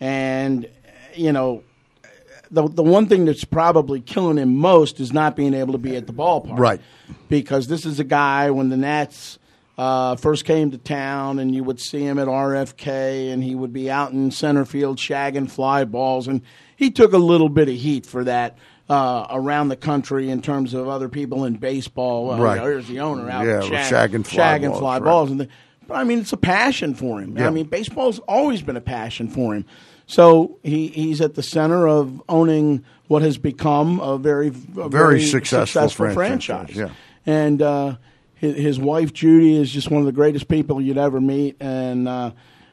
and 0.00 0.66
you 1.14 1.32
know. 1.32 1.62
The, 2.48 2.68
the 2.68 2.82
one 2.84 3.08
thing 3.08 3.24
that's 3.24 3.44
probably 3.44 4.00
killing 4.00 4.38
him 4.38 4.54
most 4.54 5.00
is 5.00 5.12
not 5.12 5.34
being 5.34 5.52
able 5.52 5.72
to 5.72 5.78
be 5.78 5.96
at 5.96 6.06
the 6.06 6.12
ballpark. 6.12 6.56
Right. 6.56 6.80
Because 7.28 7.66
this 7.66 7.84
is 7.84 7.98
a 7.98 8.04
guy, 8.04 8.52
when 8.52 8.68
the 8.68 8.76
Nats 8.76 9.40
uh, 9.78 10.16
first 10.16 10.44
came 10.44 10.70
to 10.70 10.78
town, 10.78 11.38
and 11.38 11.54
you 11.54 11.62
would 11.64 11.80
see 11.80 12.00
him 12.00 12.18
at 12.18 12.28
RFK, 12.28 13.30
and 13.32 13.42
he 13.44 13.54
would 13.54 13.72
be 13.72 13.90
out 13.90 14.12
in 14.12 14.30
center 14.30 14.64
field 14.64 14.98
shagging 14.98 15.50
fly 15.50 15.84
balls. 15.84 16.26
And 16.28 16.42
he 16.76 16.90
took 16.90 17.12
a 17.12 17.18
little 17.18 17.48
bit 17.48 17.68
of 17.68 17.74
heat 17.74 18.06
for 18.06 18.24
that 18.24 18.56
uh, 18.88 19.26
around 19.30 19.68
the 19.68 19.76
country 19.76 20.30
in 20.30 20.40
terms 20.42 20.72
of 20.72 20.88
other 20.88 21.08
people 21.08 21.44
in 21.44 21.56
baseball. 21.56 22.26
Well, 22.26 22.38
Right. 22.38 22.54
you 22.54 22.60
know, 22.60 22.66
here's 22.66 22.88
the 22.88 23.00
owner 23.00 23.28
out 23.28 23.46
Yeah, 23.46 23.60
shag- 23.60 24.10
shagging 24.12 24.26
fly 24.26 24.58
shagging 24.58 24.68
balls, 24.70 24.78
fly 24.80 24.94
right. 24.94 25.04
balls. 25.04 25.30
And 25.30 25.40
the, 25.40 25.48
but 25.88 25.94
I 25.94 26.04
mean, 26.04 26.20
it's 26.20 26.32
a 26.32 26.36
passion 26.38 26.94
for 26.94 27.20
him. 27.20 27.36
Yeah. 27.36 27.46
I 27.48 27.50
mean, 27.50 27.66
baseball's 27.66 28.18
always 28.20 28.62
been 28.62 28.76
a 28.76 28.80
passion 28.80 29.28
for 29.28 29.54
him. 29.54 29.64
So 30.06 30.58
he, 30.62 30.86
he's 30.88 31.20
at 31.20 31.34
the 31.34 31.42
center 31.42 31.88
of 31.88 32.22
owning 32.28 32.84
what 33.08 33.22
has 33.22 33.38
become 33.38 33.98
a 34.00 34.16
very, 34.18 34.48
a 34.78 34.88
Very 34.88 35.20
successful 35.20 35.88
franchise, 35.88 36.14
franchise. 36.14 36.76
yeah. 36.76 36.90
And 37.26 37.60
uh, 37.60 37.96
his, 38.36 38.56
his 38.56 38.78
wife 38.78 39.12
Judy 39.12 39.56
is 39.56 39.70
just 39.70 39.90
one 39.90 40.00
of 40.00 40.06
the 40.06 40.12
greatest 40.12 40.48
people 40.48 40.80
you'd 40.80 40.98
ever 40.98 41.20
meet, 41.20 41.56
and 41.60 42.06
uh, 42.08 42.30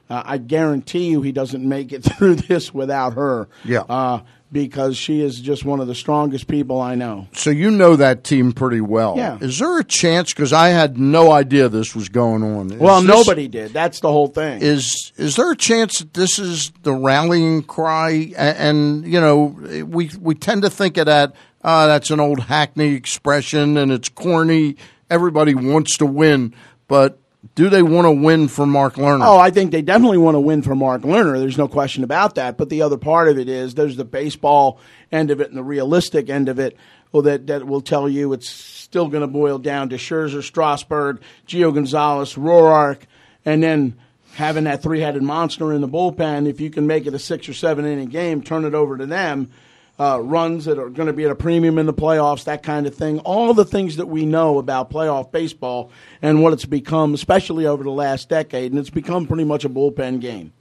uh, 0.10 0.24
I 0.26 0.38
guarantee 0.38 1.10
you 1.10 1.22
he 1.22 1.32
doesn't 1.32 1.68
make 1.68 1.92
it 1.92 2.04
through 2.04 2.36
this 2.36 2.74
without 2.74 3.14
her. 3.14 3.48
Yeah. 3.66 3.82
Uh, 3.82 4.22
because 4.52 4.96
she 4.96 5.20
is 5.20 5.40
just 5.42 5.66
one 5.66 5.80
of 5.80 5.88
the 5.88 5.96
strongest 5.96 6.48
people 6.48 6.80
I 6.80 6.94
know. 6.94 7.28
So 7.34 7.50
you 7.50 7.72
know 7.72 7.96
that 7.96 8.24
team 8.24 8.54
pretty 8.54 8.82
well. 8.82 9.16
Yeah. 9.18 9.40
Is 9.42 9.58
there 9.58 9.80
a 9.80 9.84
chance? 9.84 10.32
Because 10.32 10.54
I 10.54 10.70
had 10.70 10.98
no 10.98 11.32
idea 11.32 11.68
this 11.70 11.96
was 11.96 12.08
going 12.08 12.44
on. 12.44 12.72
Is 12.72 12.78
well, 12.78 13.02
this- 13.02 13.08
nobody 13.10 13.48
did. 13.48 13.74
That's 13.74 14.00
the 14.00 14.12
whole 14.12 14.28
thing. 14.28 14.62
Is 14.62 15.12
is 15.18 15.36
there 15.36 15.52
a 15.52 15.56
chance 15.58 16.00
that 16.00 16.14
this 16.14 16.38
is 16.38 16.72
the 16.84 16.94
rallying 16.94 17.64
cry? 17.64 18.32
And, 18.38 18.58
and 18.58 19.08
you 19.12 19.20
know, 19.20 19.58
we 19.88 20.12
we 20.20 20.36
tend 20.36 20.62
to 20.62 20.70
think 20.70 20.98
of 20.98 21.08
that. 21.08 21.34
Uh, 21.64 21.88
that's 21.88 22.12
an 22.12 22.20
old 22.20 22.42
hackney 22.42 22.94
expression, 22.94 23.78
and 23.78 23.92
it's 23.92 24.10
corny. 24.10 24.76
Everybody 25.14 25.54
wants 25.54 25.98
to 25.98 26.08
win, 26.08 26.56
but 26.88 27.20
do 27.56 27.70
they 27.70 27.84
want 27.84 28.06
to 28.06 28.12
win 28.12 28.48
for 28.48 28.66
Mark 28.66 28.96
Lerner? 28.96 29.26
Oh, 29.26 29.38
I 29.38 29.52
think 29.52 29.72
they 29.72 29.84
definitely 29.84 30.18
want 30.18 30.36
to 30.36 30.40
win 30.40 30.62
for 30.64 30.74
Mark 30.76 31.04
Lerner. 31.04 31.38
There's 31.40 31.58
no 31.58 31.68
question 31.68 32.04
about 32.04 32.36
that. 32.36 32.58
But 32.58 32.70
the 32.70 32.82
other 32.82 32.98
part 32.98 33.28
of 33.28 33.38
it 33.38 33.48
is 33.48 33.76
there's 33.76 33.96
the 33.96 34.06
baseball 34.06 34.80
end 35.12 35.30
of 35.30 35.40
it 35.40 35.50
and 35.50 35.58
the 35.58 35.64
realistic 35.64 36.30
end 36.30 36.50
of 36.50 36.58
it. 36.58 36.76
Well, 37.12 37.22
that 37.24 37.46
that 37.48 37.68
will 37.68 37.82
tell 37.82 38.10
you 38.10 38.34
it's 38.34 38.50
still 38.50 39.08
going 39.08 39.22
to 39.22 39.28
boil 39.28 39.60
down 39.60 39.90
to 39.90 39.98
Scherzer, 39.98 40.42
Strasburg, 40.42 41.22
Gio 41.48 41.72
Gonzalez, 41.72 42.34
Roark, 42.34 43.02
and 43.46 43.62
then 43.62 44.00
having 44.34 44.64
that 44.64 44.82
three-headed 44.82 45.22
monster 45.22 45.74
in 45.74 45.82
the 45.82 45.88
bullpen. 45.88 46.48
If 46.48 46.60
you 46.60 46.72
can 46.72 46.88
make 46.88 47.06
it 47.06 47.14
a 47.14 47.20
six 47.20 47.48
or 47.48 47.54
seven 47.54 47.86
inning 47.86 48.10
game, 48.10 48.42
turn 48.42 48.66
it 48.66 48.74
over 48.74 48.98
to 48.98 49.06
them. 49.06 49.52
Uh, 50.00 50.20
runs 50.20 50.66
that 50.66 50.80
are 50.80 50.90
going 50.90 51.06
to 51.06 51.14
be 51.14 51.24
at 51.24 51.30
a 51.30 51.36
premium 51.36 51.78
in 51.78 51.86
the 51.86 51.94
playoffs, 51.94 52.46
that 52.46 52.64
kind 52.64 52.88
of 52.88 52.96
thing. 52.96 53.20
All 53.20 53.54
the 53.54 53.64
things 53.64 53.98
that 53.98 54.08
we 54.08 54.26
know 54.26 54.58
about 54.58 54.90
playoff 54.90 55.32
baseball 55.32 55.92
and 56.20 56.42
what 56.42 56.52
it's 56.52 56.66
become, 56.66 57.14
especially 57.14 57.68
over 57.68 57.84
the 57.84 57.92
last 57.92 58.28
decade, 58.28 58.72
and 58.72 58.80
it's 58.80 58.90
become 58.90 59.28
pretty 59.28 59.44
much 59.44 59.66
a 59.66 59.70
bullpen 59.70 60.20
game. 60.20 60.52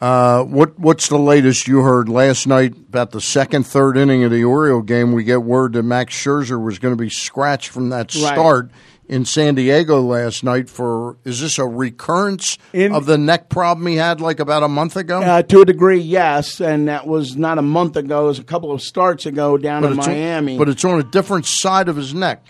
Uh, 0.00 0.44
what 0.44 0.78
what's 0.78 1.08
the 1.08 1.18
latest 1.18 1.66
you 1.66 1.80
heard 1.80 2.08
last 2.08 2.46
night 2.46 2.72
about 2.72 3.10
the 3.10 3.20
second, 3.20 3.64
third 3.64 3.96
inning 3.96 4.22
of 4.22 4.30
the 4.30 4.44
Oriole 4.44 4.80
game? 4.80 5.12
We 5.12 5.24
get 5.24 5.42
word 5.42 5.72
that 5.72 5.82
Max 5.82 6.14
Scherzer 6.14 6.62
was 6.62 6.78
going 6.78 6.96
to 6.96 7.02
be 7.02 7.10
scratched 7.10 7.70
from 7.70 7.88
that 7.88 8.14
Right. 8.14 8.70
In 9.08 9.24
San 9.24 9.54
Diego 9.54 10.00
last 10.00 10.44
night. 10.44 10.68
For 10.68 11.16
is 11.24 11.40
this 11.40 11.58
a 11.58 11.66
recurrence 11.66 12.58
of 12.74 13.06
the 13.06 13.18
neck 13.18 13.48
problem 13.48 13.86
he 13.86 13.96
had 13.96 14.20
like 14.20 14.38
about 14.40 14.62
a 14.62 14.68
month 14.68 14.96
ago? 14.96 15.20
Uh, 15.22 15.42
to 15.42 15.62
a 15.62 15.64
degree, 15.64 15.98
yes, 15.98 16.60
and 16.60 16.88
that 16.88 17.06
was 17.06 17.36
not 17.36 17.58
a 17.58 17.62
month 17.62 17.96
ago; 17.96 18.24
it 18.24 18.28
was 18.28 18.38
a 18.38 18.44
couple 18.44 18.70
of 18.72 18.82
starts 18.82 19.26
ago 19.26 19.56
down 19.56 19.84
in 19.84 19.98
it's 19.98 20.06
on- 20.06 20.14
Miami. 20.14 20.58
but 20.58 20.68
it's 20.68 20.84
on 20.84 21.00
a 21.00 21.04
different 21.04 21.46
side 21.46 21.88
of 21.88 21.96
his 21.96 22.14
neck. 22.14 22.44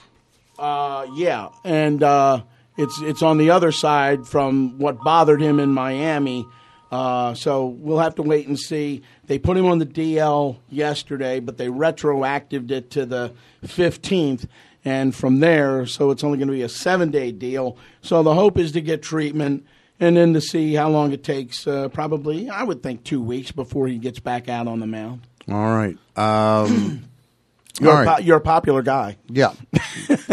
Uh, 0.59 1.07
yeah, 1.15 1.49
and 1.65 2.03
uh, 2.03 2.43
it's 2.77 3.01
it's 3.03 3.23
on 3.23 3.39
the 3.39 3.51
other 3.51 3.73
side 3.73 4.27
from 4.27 4.79
what 4.79 4.99
bothered 5.03 5.41
him 5.41 5.61
in 5.61 5.73
Miami. 5.73 6.47
Uh, 6.91 7.35
so 7.35 7.67
we'll 7.67 7.99
have 7.99 8.15
to 8.15 8.23
wait 8.23 8.49
and 8.49 8.59
see. 8.59 9.03
They 9.27 9.39
put 9.39 9.59
him 9.59 9.67
on 9.67 9.79
the 9.79 9.85
DL 9.85 10.57
yesterday, 10.71 11.39
but 11.39 11.59
they 11.59 11.67
retroactived 11.69 12.71
it 12.71 12.91
to 12.93 13.05
the 13.05 13.35
15th, 13.67 14.47
and 14.85 15.15
from 15.15 15.41
there, 15.41 15.87
so 15.87 16.11
it's 16.11 16.23
only 16.25 16.39
going 16.39 16.49
to 16.49 16.55
be 16.55 16.63
a 16.63 16.69
seven 16.69 17.11
day 17.11 17.33
deal. 17.33 17.77
So 18.01 18.23
the 18.23 18.35
hope 18.35 18.59
is 18.59 18.73
to 18.73 18.81
get 18.81 19.03
treatment 19.03 19.67
and 20.01 20.17
then 20.17 20.33
to 20.35 20.41
see 20.41 20.75
how 20.75 20.89
long 20.89 21.13
it 21.13 21.25
takes. 21.25 21.67
Uh, 21.67 21.89
probably, 21.89 22.49
I 22.49 22.63
would 22.63 22.83
think 22.83 23.05
two 23.05 23.21
weeks 23.21 23.53
before 23.53 23.89
he 23.89 23.99
gets 23.99 24.21
back 24.21 24.49
out 24.49 24.67
on 24.69 24.81
the 24.81 24.87
mound. 24.87 25.27
All 25.49 25.55
right. 25.55 25.97
Um, 26.17 27.05
You're, 27.81 27.93
all 27.93 28.03
a, 28.03 28.17
po- 28.17 28.23
you're 28.23 28.37
a 28.39 28.41
popular 28.41 28.83
guy. 28.83 29.19
Yeah, 29.29 29.53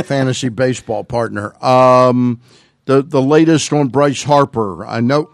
fantasy 0.03 0.49
baseball 0.49 1.03
partner. 1.03 1.53
Um, 1.63 2.41
the 2.85 3.03
the 3.03 3.21
latest 3.21 3.71
on 3.71 3.89
Bryce 3.89 4.23
Harper. 4.23 4.83
I 4.83 4.99
know. 4.99 5.29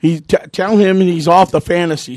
He 0.00 0.20
t- 0.20 0.36
tell 0.52 0.76
him 0.76 1.00
he's 1.00 1.26
off 1.26 1.50
the 1.50 1.60
fantasy 1.60 2.16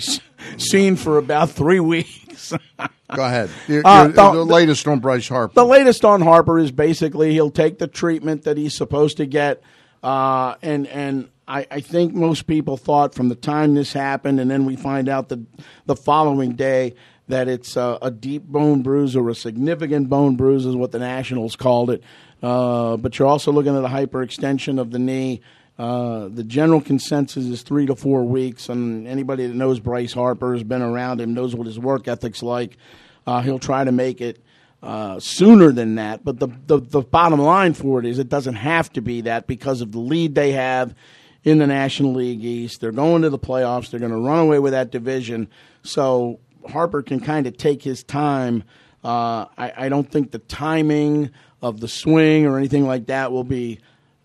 scene 0.57 0.95
for 0.95 1.17
about 1.17 1.49
three 1.49 1.79
weeks. 1.79 2.53
Go 3.15 3.23
ahead. 3.25 3.49
Your- 3.67 3.81
Uh, 3.85 4.03
your- 4.05 4.11
the- 4.13 4.31
the 4.33 4.45
latest 4.45 4.87
on 4.87 4.99
Bryce 4.99 5.27
Harper. 5.27 5.53
The 5.53 5.65
latest 5.65 6.05
on 6.05 6.21
Harper 6.21 6.59
is 6.59 6.71
basically 6.71 7.31
he'll 7.33 7.49
take 7.51 7.79
the 7.79 7.87
treatment 7.87 8.43
that 8.43 8.57
he's 8.57 8.73
supposed 8.75 9.17
to 9.17 9.25
get, 9.25 9.61
uh, 10.03 10.55
and 10.61 10.87
and 10.87 11.27
I, 11.47 11.65
I 11.69 11.79
think 11.81 12.13
most 12.13 12.47
people 12.47 12.77
thought 12.77 13.13
from 13.13 13.29
the 13.29 13.35
time 13.35 13.73
this 13.75 13.91
happened, 13.93 14.39
and 14.39 14.49
then 14.49 14.65
we 14.65 14.75
find 14.75 15.09
out 15.09 15.29
the 15.29 15.43
the 15.85 15.95
following 15.95 16.53
day 16.53 16.93
that 17.27 17.47
it's 17.47 17.77
uh, 17.77 17.97
a 18.01 18.11
deep 18.11 18.43
bone 18.43 18.81
bruise 18.81 19.15
or 19.15 19.29
a 19.29 19.35
significant 19.35 20.09
bone 20.09 20.35
bruise 20.35 20.65
is 20.65 20.75
what 20.75 20.91
the 20.91 20.99
Nationals 20.99 21.55
called 21.55 21.89
it. 21.89 22.03
Uh, 22.43 22.97
but 22.97 23.17
you're 23.19 23.27
also 23.27 23.51
looking 23.51 23.75
at 23.77 23.83
a 23.83 23.87
hyperextension 23.87 24.79
of 24.79 24.91
the 24.91 24.99
knee. 24.99 25.41
Uh, 25.79 26.27
the 26.27 26.43
general 26.43 26.81
consensus 26.81 27.45
is 27.45 27.63
three 27.63 27.85
to 27.85 27.95
four 27.95 28.23
weeks, 28.23 28.69
and 28.69 29.07
anybody 29.07 29.47
that 29.47 29.55
knows 29.55 29.79
Bryce 29.79 30.13
Harper 30.13 30.53
has 30.53 30.63
been 30.63 30.81
around 30.81 31.21
him 31.21 31.33
knows 31.33 31.55
what 31.55 31.65
his 31.65 31.79
work 31.79 32.07
ethic's 32.07 32.43
like. 32.43 32.77
Uh, 33.25 33.41
he'll 33.41 33.59
try 33.59 33.83
to 33.83 33.91
make 33.91 34.21
it 34.21 34.43
uh, 34.83 35.19
sooner 35.19 35.71
than 35.71 35.95
that. 35.95 36.23
But 36.23 36.39
the, 36.39 36.47
the 36.67 36.79
the 36.79 37.01
bottom 37.01 37.41
line 37.41 37.73
for 37.73 37.99
it 37.99 38.05
is 38.05 38.19
it 38.19 38.29
doesn't 38.29 38.55
have 38.55 38.91
to 38.93 39.01
be 39.01 39.21
that 39.21 39.47
because 39.47 39.81
of 39.81 39.91
the 39.91 39.99
lead 39.99 40.35
they 40.35 40.51
have 40.51 40.95
in 41.43 41.57
the 41.57 41.67
National 41.67 42.13
League 42.13 42.43
East. 42.43 42.81
They're 42.81 42.91
going 42.91 43.21
to 43.23 43.29
the 43.29 43.39
playoffs. 43.39 43.89
They're 43.89 43.99
going 43.99 44.11
to 44.11 44.17
run 44.17 44.39
away 44.39 44.59
with 44.59 44.73
that 44.73 44.91
division. 44.91 45.47
So 45.83 46.39
Harper 46.69 47.01
can 47.01 47.19
kind 47.19 47.47
of 47.47 47.57
take 47.57 47.81
his 47.81 48.03
time. 48.03 48.63
Uh, 49.03 49.45
I, 49.57 49.73
I 49.77 49.89
don't 49.89 50.09
think 50.09 50.31
the 50.31 50.39
timing 50.39 51.31
of 51.61 51.79
the 51.79 51.87
swing 51.87 52.45
or 52.45 52.57
anything 52.57 52.85
like 52.85 53.07
that 53.07 53.31
will 53.31 53.43
be 53.43 53.79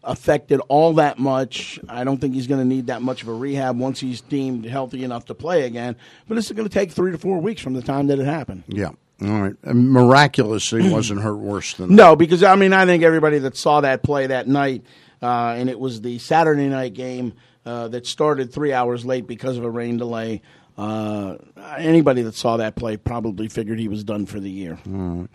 affected 0.07 0.61
all 0.69 0.95
that 0.95 1.19
much. 1.19 1.79
I 1.89 2.05
don't 2.05 2.19
think 2.19 2.35
he's 2.35 2.47
going 2.47 2.61
to 2.61 2.67
need 2.67 2.87
that 2.87 3.03
much 3.03 3.23
of 3.23 3.29
a 3.29 3.35
rehab 3.35 3.79
once 3.79 4.01
he's 4.01 4.21
deemed 4.21 4.65
healthy 4.65 5.05
enough 5.05 5.27
to 5.27 5.35
play 5.35 5.65
again. 5.65 5.97
But 6.29 6.39
it's 6.39 6.51
going 6.51 6.69
to 6.69 6.73
take 6.73 6.93
three 6.93 7.11
to 7.11 7.19
four 7.19 7.39
weeks 7.39 7.61
from 7.61 7.75
the 7.75 7.83
time 7.83 8.07
that 8.07 8.19
it 8.19 8.25
happened. 8.25 8.65
Yeah. 8.69 8.91
All 9.23 9.43
right. 9.43 9.57
And 9.63 9.91
miraculously, 9.91 10.91
wasn't 10.91 11.23
hurt 11.23 11.37
worse 11.37 11.75
than 11.75 11.89
that. 11.89 11.95
No, 11.95 12.17
because 12.17 12.43
I 12.43 12.55
mean, 12.55 12.73
I 12.73 12.87
think 12.87 13.03
everybody 13.03 13.39
that 13.41 13.57
saw 13.57 13.81
that 13.81 14.03
play 14.03 14.29
that 14.29 14.47
night, 14.47 14.85
uh, 15.23 15.55
and 15.57 15.69
it 15.69 15.79
was 15.79 16.01
the 16.03 16.19
Saturday 16.19 16.69
night 16.69 16.95
game 16.95 17.33
uh, 17.65 17.89
that 17.89 18.07
started 18.07 18.53
three 18.53 18.73
hours 18.73 19.05
late 19.05 19.27
because 19.27 19.57
of 19.57 19.65
a 19.65 19.71
rain 19.71 19.97
delay. 19.97 20.43
Uh, 20.77 21.37
anybody 21.79 22.21
that 22.23 22.35
saw 22.35 22.59
that 22.59 22.77
play 22.77 22.99
probably 22.99 23.49
figured 23.49 23.79
he 23.79 23.89
was 23.89 24.05
done 24.05 24.27
for 24.27 24.39
the 24.39 24.51
year. 24.51 24.79
All 24.87 24.93
right. 24.93 25.29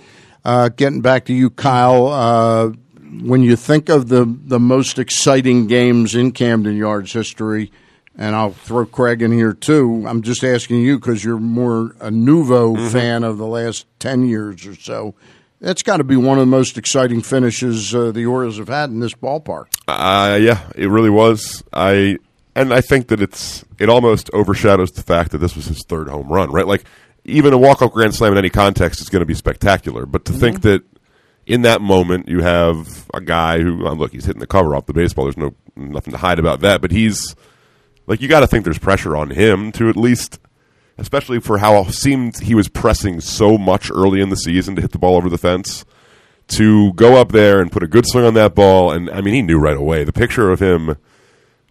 Uh, 0.46 0.70
getting 0.70 1.02
back 1.02 1.26
to 1.26 1.34
you, 1.34 1.50
Kyle. 1.50 2.74
When 3.24 3.44
you 3.44 3.56
think 3.56 3.90
of 3.90 4.08
the 4.08 4.26
the 4.46 4.60
most 4.60 4.98
exciting 5.00 5.68
games 5.68 6.16
in 6.16 6.32
Camden 6.32 6.78
Yards 6.78 7.12
history, 7.12 7.72
and 8.18 8.36
I'll 8.36 8.52
throw 8.52 8.86
Craig 8.86 9.22
in 9.22 9.32
here 9.32 9.54
too. 9.54 10.06
I'm 10.08 10.22
just 10.22 10.44
asking 10.44 10.82
you 10.82 10.98
because 11.00 11.24
you're 11.24 11.38
more 11.40 11.96
a 12.00 12.10
Nouveau 12.12 12.76
Mm-hmm. 12.76 12.88
fan 12.90 13.24
of 13.24 13.38
the 13.38 13.48
last 13.48 13.86
ten 14.00 14.28
years 14.28 14.66
or 14.66 14.76
so. 14.76 15.14
That's 15.60 15.84
got 15.84 15.98
to 15.98 16.04
be 16.04 16.16
one 16.16 16.38
of 16.40 16.42
the 16.42 16.46
most 16.58 16.78
exciting 16.78 17.22
finishes 17.22 17.94
uh, 17.94 18.12
the 18.12 18.26
Orioles 18.26 18.58
have 18.58 18.68
had 18.70 18.90
in 18.90 19.00
this 19.00 19.14
ballpark. 19.14 19.66
Uh, 19.88 20.38
yeah, 20.42 20.62
it 20.76 20.88
really 20.88 21.10
was. 21.12 21.64
I 21.74 22.18
and 22.56 22.74
I 22.74 22.82
think 22.82 23.08
that 23.10 23.22
it's 23.22 23.64
it 23.78 23.90
almost 23.90 24.30
overshadows 24.34 24.92
the 24.92 25.04
fact 25.04 25.32
that 25.32 25.38
this 25.40 25.56
was 25.56 25.66
his 25.66 25.84
third 25.88 26.08
home 26.08 26.30
run, 26.30 26.50
right? 26.52 26.66
Like 26.66 26.86
even 27.26 27.54
a 27.54 27.58
walk 27.58 27.82
off 27.82 27.92
grand 27.92 28.16
slam 28.16 28.32
in 28.32 28.38
any 28.40 28.50
context 28.50 29.02
is 29.02 29.10
going 29.10 29.20
to 29.20 29.26
be 29.26 29.34
spectacular, 29.36 30.06
but 30.06 30.26
to 30.26 30.34
think 30.34 30.62
that 30.62 30.82
in 31.52 31.64
that 31.64 31.82
moment 31.82 32.30
you 32.30 32.42
have 32.42 33.10
a 33.14 33.20
guy 33.20 33.60
who 33.60 33.86
uh, 33.86 33.92
look 33.92 34.14
he's 34.14 34.24
hitting 34.24 34.40
the 34.40 34.48
cover 34.48 34.74
off 34.74 34.86
the 34.86 34.94
baseball. 34.94 35.26
There's 35.26 35.36
no 35.38 35.54
nothing 35.76 36.14
to 36.14 36.18
hide 36.18 36.40
about 36.40 36.62
that, 36.62 36.82
but 36.82 36.92
he's 36.92 37.36
like 38.08 38.22
you 38.22 38.30
got 38.30 38.40
to 38.40 38.48
think 38.48 38.64
there's 38.64 38.80
pressure 38.80 39.18
on 39.18 39.32
him 39.32 39.74
to 39.74 39.90
at 39.90 39.98
least. 39.98 40.40
Especially 40.98 41.40
for 41.40 41.58
how 41.58 41.78
it 41.82 41.94
seemed 41.94 42.40
he 42.40 42.54
was 42.54 42.68
pressing 42.68 43.22
so 43.22 43.58
much 43.58 43.90
early 43.90 44.22
in 44.22 44.30
the 44.30 44.36
season 44.36 44.76
to 44.76 44.82
hit 44.82 44.92
the 44.92 45.00
ball 45.00 45.16
over 45.16 45.30
the 45.30 45.38
fence, 45.38 45.84
to 46.48 46.94
go 46.94 47.16
up 47.16 47.32
there 47.32 47.60
and 47.60 47.72
put 47.72 47.82
a 47.82 47.88
good 47.88 48.06
swing 48.06 48.26
on 48.26 48.36
that 48.36 48.54
ball, 48.54 48.92
and 48.92 49.10
I 49.10 49.22
mean 49.22 49.34
he 49.34 49.42
knew 49.42 49.58
right 49.58 49.76
away. 49.76 50.04
The 50.04 50.14
picture 50.14 50.52
of 50.52 50.60
him 50.60 50.96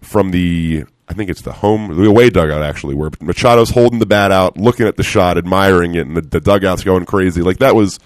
from 0.03 0.31
the 0.31 0.85
I 1.09 1.15
think 1.15 1.31
it's 1.31 1.43
the 1.43 1.53
home 1.53 1.97
the 1.97 2.09
away 2.09 2.29
dugout 2.29 2.63
actually, 2.63 2.95
where 2.95 3.11
Machado's 3.11 3.71
holding 3.71 3.99
the 3.99 4.07
bat 4.07 4.31
out, 4.31 4.59
looking 4.59 4.87
at 4.87 4.97
the 4.97 5.03
shot, 5.03 5.39
admiring 5.39 5.95
it, 5.95 6.07
and 6.07 6.17
the, 6.17 6.23
the 6.23 6.41
dugout's 6.41 6.85
going 6.85 7.07
crazy. 7.07 7.41
Like 7.41 7.59
that 7.59 7.75
was 7.75 7.99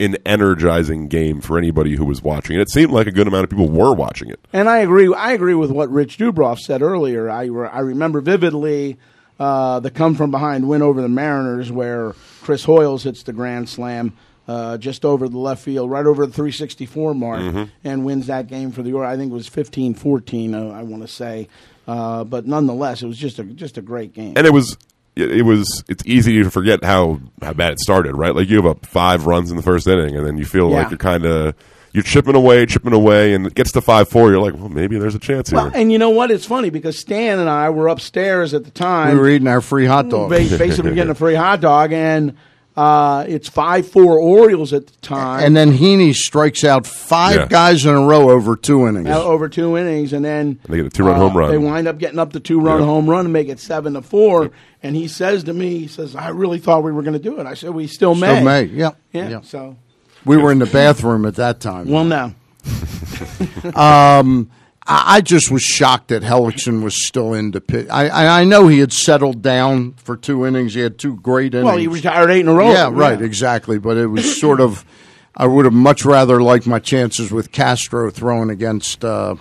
an 0.00 0.16
energizing 0.24 1.08
game 1.08 1.40
for 1.40 1.58
anybody 1.58 1.96
who 1.96 2.04
was 2.04 2.22
watching 2.22 2.56
it. 2.56 2.60
It 2.62 2.70
seemed 2.70 2.92
like 2.92 3.06
a 3.06 3.12
good 3.12 3.26
amount 3.26 3.44
of 3.44 3.50
people 3.50 3.68
were 3.68 3.92
watching 3.94 4.30
it. 4.30 4.38
And 4.52 4.68
I 4.68 4.78
agree. 4.78 5.12
I 5.12 5.32
agree 5.32 5.54
with 5.54 5.70
what 5.70 5.90
Rich 5.90 6.18
Dubroff 6.18 6.58
said 6.58 6.82
earlier. 6.82 7.28
I, 7.28 7.44
re- 7.46 7.68
I 7.68 7.80
remember 7.80 8.20
vividly 8.20 8.96
uh, 9.40 9.80
the 9.80 9.90
come 9.90 10.14
from 10.14 10.30
behind 10.30 10.68
win 10.68 10.82
over 10.82 11.02
the 11.02 11.08
Mariners, 11.08 11.70
where 11.72 12.14
Chris 12.42 12.64
Hoiles 12.64 13.02
hits 13.04 13.22
the 13.24 13.32
grand 13.32 13.68
slam 13.68 14.12
uh, 14.46 14.78
just 14.78 15.04
over 15.04 15.28
the 15.28 15.38
left 15.38 15.62
field, 15.62 15.90
right 15.90 16.06
over 16.06 16.26
the 16.26 16.32
364 16.32 17.14
mark, 17.14 17.40
Mhm. 17.40 17.70
and 17.84 18.04
wins 18.04 18.28
that 18.28 18.46
game 18.46 18.70
for 18.72 18.82
the 18.82 18.92
Orioles. 18.94 19.14
I 19.14 19.16
think 19.18 19.30
it 19.30 19.34
was 19.34 19.48
15-14, 19.48 20.54
uh, 20.54 20.70
I 20.74 20.82
want 20.84 21.02
to 21.02 21.08
say. 21.08 21.48
Uh, 21.86 22.24
but 22.24 22.46
nonetheless, 22.46 23.02
it 23.02 23.06
was 23.06 23.16
just 23.18 23.38
a 23.38 23.44
just 23.44 23.78
a 23.78 23.82
great 23.82 24.12
game. 24.12 24.34
And 24.36 24.46
it 24.46 24.52
was 24.52 24.76
it 25.18 25.38
it 25.38 25.42
was 25.42 25.84
it's 25.88 26.02
easy 26.06 26.42
to 26.42 26.50
forget 26.50 26.82
how 26.84 27.20
how 27.42 27.52
bad 27.52 27.72
it 27.72 27.80
started, 27.80 28.14
right? 28.14 28.34
Like 28.34 28.48
you 28.48 28.56
have 28.56 28.66
up 28.66 28.86
five 28.86 29.26
runs 29.26 29.50
in 29.50 29.56
the 29.56 29.62
first 29.62 29.86
inning, 29.86 30.16
and 30.16 30.24
then 30.26 30.38
you 30.38 30.44
feel 30.44 30.70
Yeah. 30.70 30.78
like 30.78 30.90
you're 30.90 30.98
kind 30.98 31.24
of 31.26 31.54
you're 31.92 32.02
chipping 32.04 32.34
away, 32.36 32.66
chipping 32.66 32.92
away, 32.92 33.32
and 33.34 33.46
it 33.46 33.54
gets 33.54 33.72
to 33.72 33.80
five 33.80 34.08
four. 34.08 34.30
You're 34.30 34.40
like, 34.40 34.54
well, 34.54 34.68
maybe 34.68 34.98
there's 34.98 35.14
a 35.14 35.18
chance 35.18 35.50
here. 35.50 35.70
And 35.74 35.90
you 35.90 35.98
know 35.98 36.10
what? 36.10 36.30
It's 36.30 36.44
funny 36.44 36.70
because 36.70 36.98
Stan 36.98 37.38
and 37.38 37.48
I 37.48 37.70
were 37.70 37.88
upstairs 37.88 38.52
at 38.54 38.64
the 38.64 38.70
time. 38.70 39.14
We 39.14 39.20
were 39.20 39.28
eating 39.30 39.48
our 39.48 39.60
free 39.62 39.86
hot 39.86 40.08
dog. 40.10 40.28
ba- 40.30 40.36
basically 40.58 40.94
getting 40.94 41.10
a 41.10 41.14
free 41.14 41.34
hot 41.34 41.60
dog, 41.60 41.92
and 41.92 42.34
uh, 42.78 43.24
it's 43.26 43.48
five 43.48 43.88
four 43.88 44.18
Orioles 44.20 44.72
at 44.72 44.86
the 44.86 44.92
time. 45.02 45.42
And 45.42 45.56
then 45.56 45.72
Heaney 45.72 46.14
strikes 46.14 46.62
out 46.62 46.86
five 46.86 47.34
Yeah. 47.36 47.46
guys 47.46 47.84
in 47.84 47.92
a 47.94 48.00
row 48.00 48.30
over 48.30 48.54
two 48.54 48.86
innings. 48.86 49.08
Uh, 49.08 49.24
over 49.24 49.48
two 49.48 49.76
innings, 49.76 50.12
and 50.12 50.24
then 50.24 50.60
They 50.68 50.76
get 50.76 50.86
a 50.86 50.90
two-run 50.90 51.16
uh, 51.16 51.18
home 51.18 51.36
run. 51.36 51.50
They 51.50 51.58
wind 51.58 51.88
up 51.88 51.98
getting 51.98 52.20
up 52.20 52.32
the 52.32 52.38
two 52.40 52.60
run 52.60 52.78
Yep. 52.78 52.86
home 52.86 53.10
run 53.10 53.26
and 53.26 53.32
make 53.32 53.48
it 53.48 53.58
seven 53.58 53.94
to 53.94 54.02
four. 54.02 54.52
And 54.82 54.94
he 54.94 55.08
says 55.08 55.42
to 55.44 55.52
me, 55.52 55.78
he 55.80 55.86
says, 55.88 56.14
"I 56.14 56.28
really 56.28 56.58
thought 56.60 56.84
we 56.84 56.92
were 56.92 57.02
going 57.02 57.14
to 57.14 57.18
do 57.18 57.40
it." 57.40 57.46
I 57.46 57.54
said, 57.54 57.70
"We 57.70 57.88
still 57.88 58.14
may." 58.14 58.28
Still 58.34 58.44
may, 58.44 58.62
yeah, 58.64 58.90
yeah. 59.12 59.28
yeah. 59.28 59.40
So, 59.42 59.74
We 60.24 60.36
were 60.36 60.52
in 60.52 60.60
the 60.60 60.66
bathroom 60.66 61.24
at 61.26 61.34
that 61.34 61.58
time. 61.58 61.88
well, 61.88 62.04
now 62.04 62.34
um, 63.74 64.50
I, 64.88 65.16
I 65.16 65.20
just 65.20 65.50
was 65.50 65.62
shocked 65.62 66.08
that 66.08 66.22
Hellickson 66.22 66.82
was 66.82 67.06
still 67.06 67.34
into 67.34 67.60
pitch. 67.60 67.86
I, 67.90 68.08
I, 68.08 68.40
I 68.40 68.44
know 68.44 68.66
he 68.68 68.78
had 68.78 68.92
settled 68.92 69.42
down 69.42 69.92
for 69.94 70.16
two 70.16 70.46
innings. 70.46 70.74
He 70.74 70.80
had 70.80 70.98
two 70.98 71.16
great 71.16 71.54
innings. 71.54 71.66
Well, 71.66 71.76
he 71.76 71.86
retired 71.88 72.30
eight 72.30 72.40
in 72.40 72.48
a 72.48 72.54
row. 72.54 72.72
Yeah, 72.72 72.88
right, 72.92 73.20
Yeah. 73.20 73.26
exactly. 73.26 73.78
But 73.78 73.96
it 73.98 74.06
was 74.06 74.40
sort 74.40 74.60
of. 74.60 74.84
I 75.36 75.46
would 75.46 75.66
have 75.66 75.74
much 75.74 76.04
rather 76.04 76.42
liked 76.42 76.66
my 76.66 76.80
chances 76.80 77.30
with 77.30 77.52
Castro 77.52 78.10
throwing 78.10 78.50
against 78.50 79.04
uh, 79.04 79.36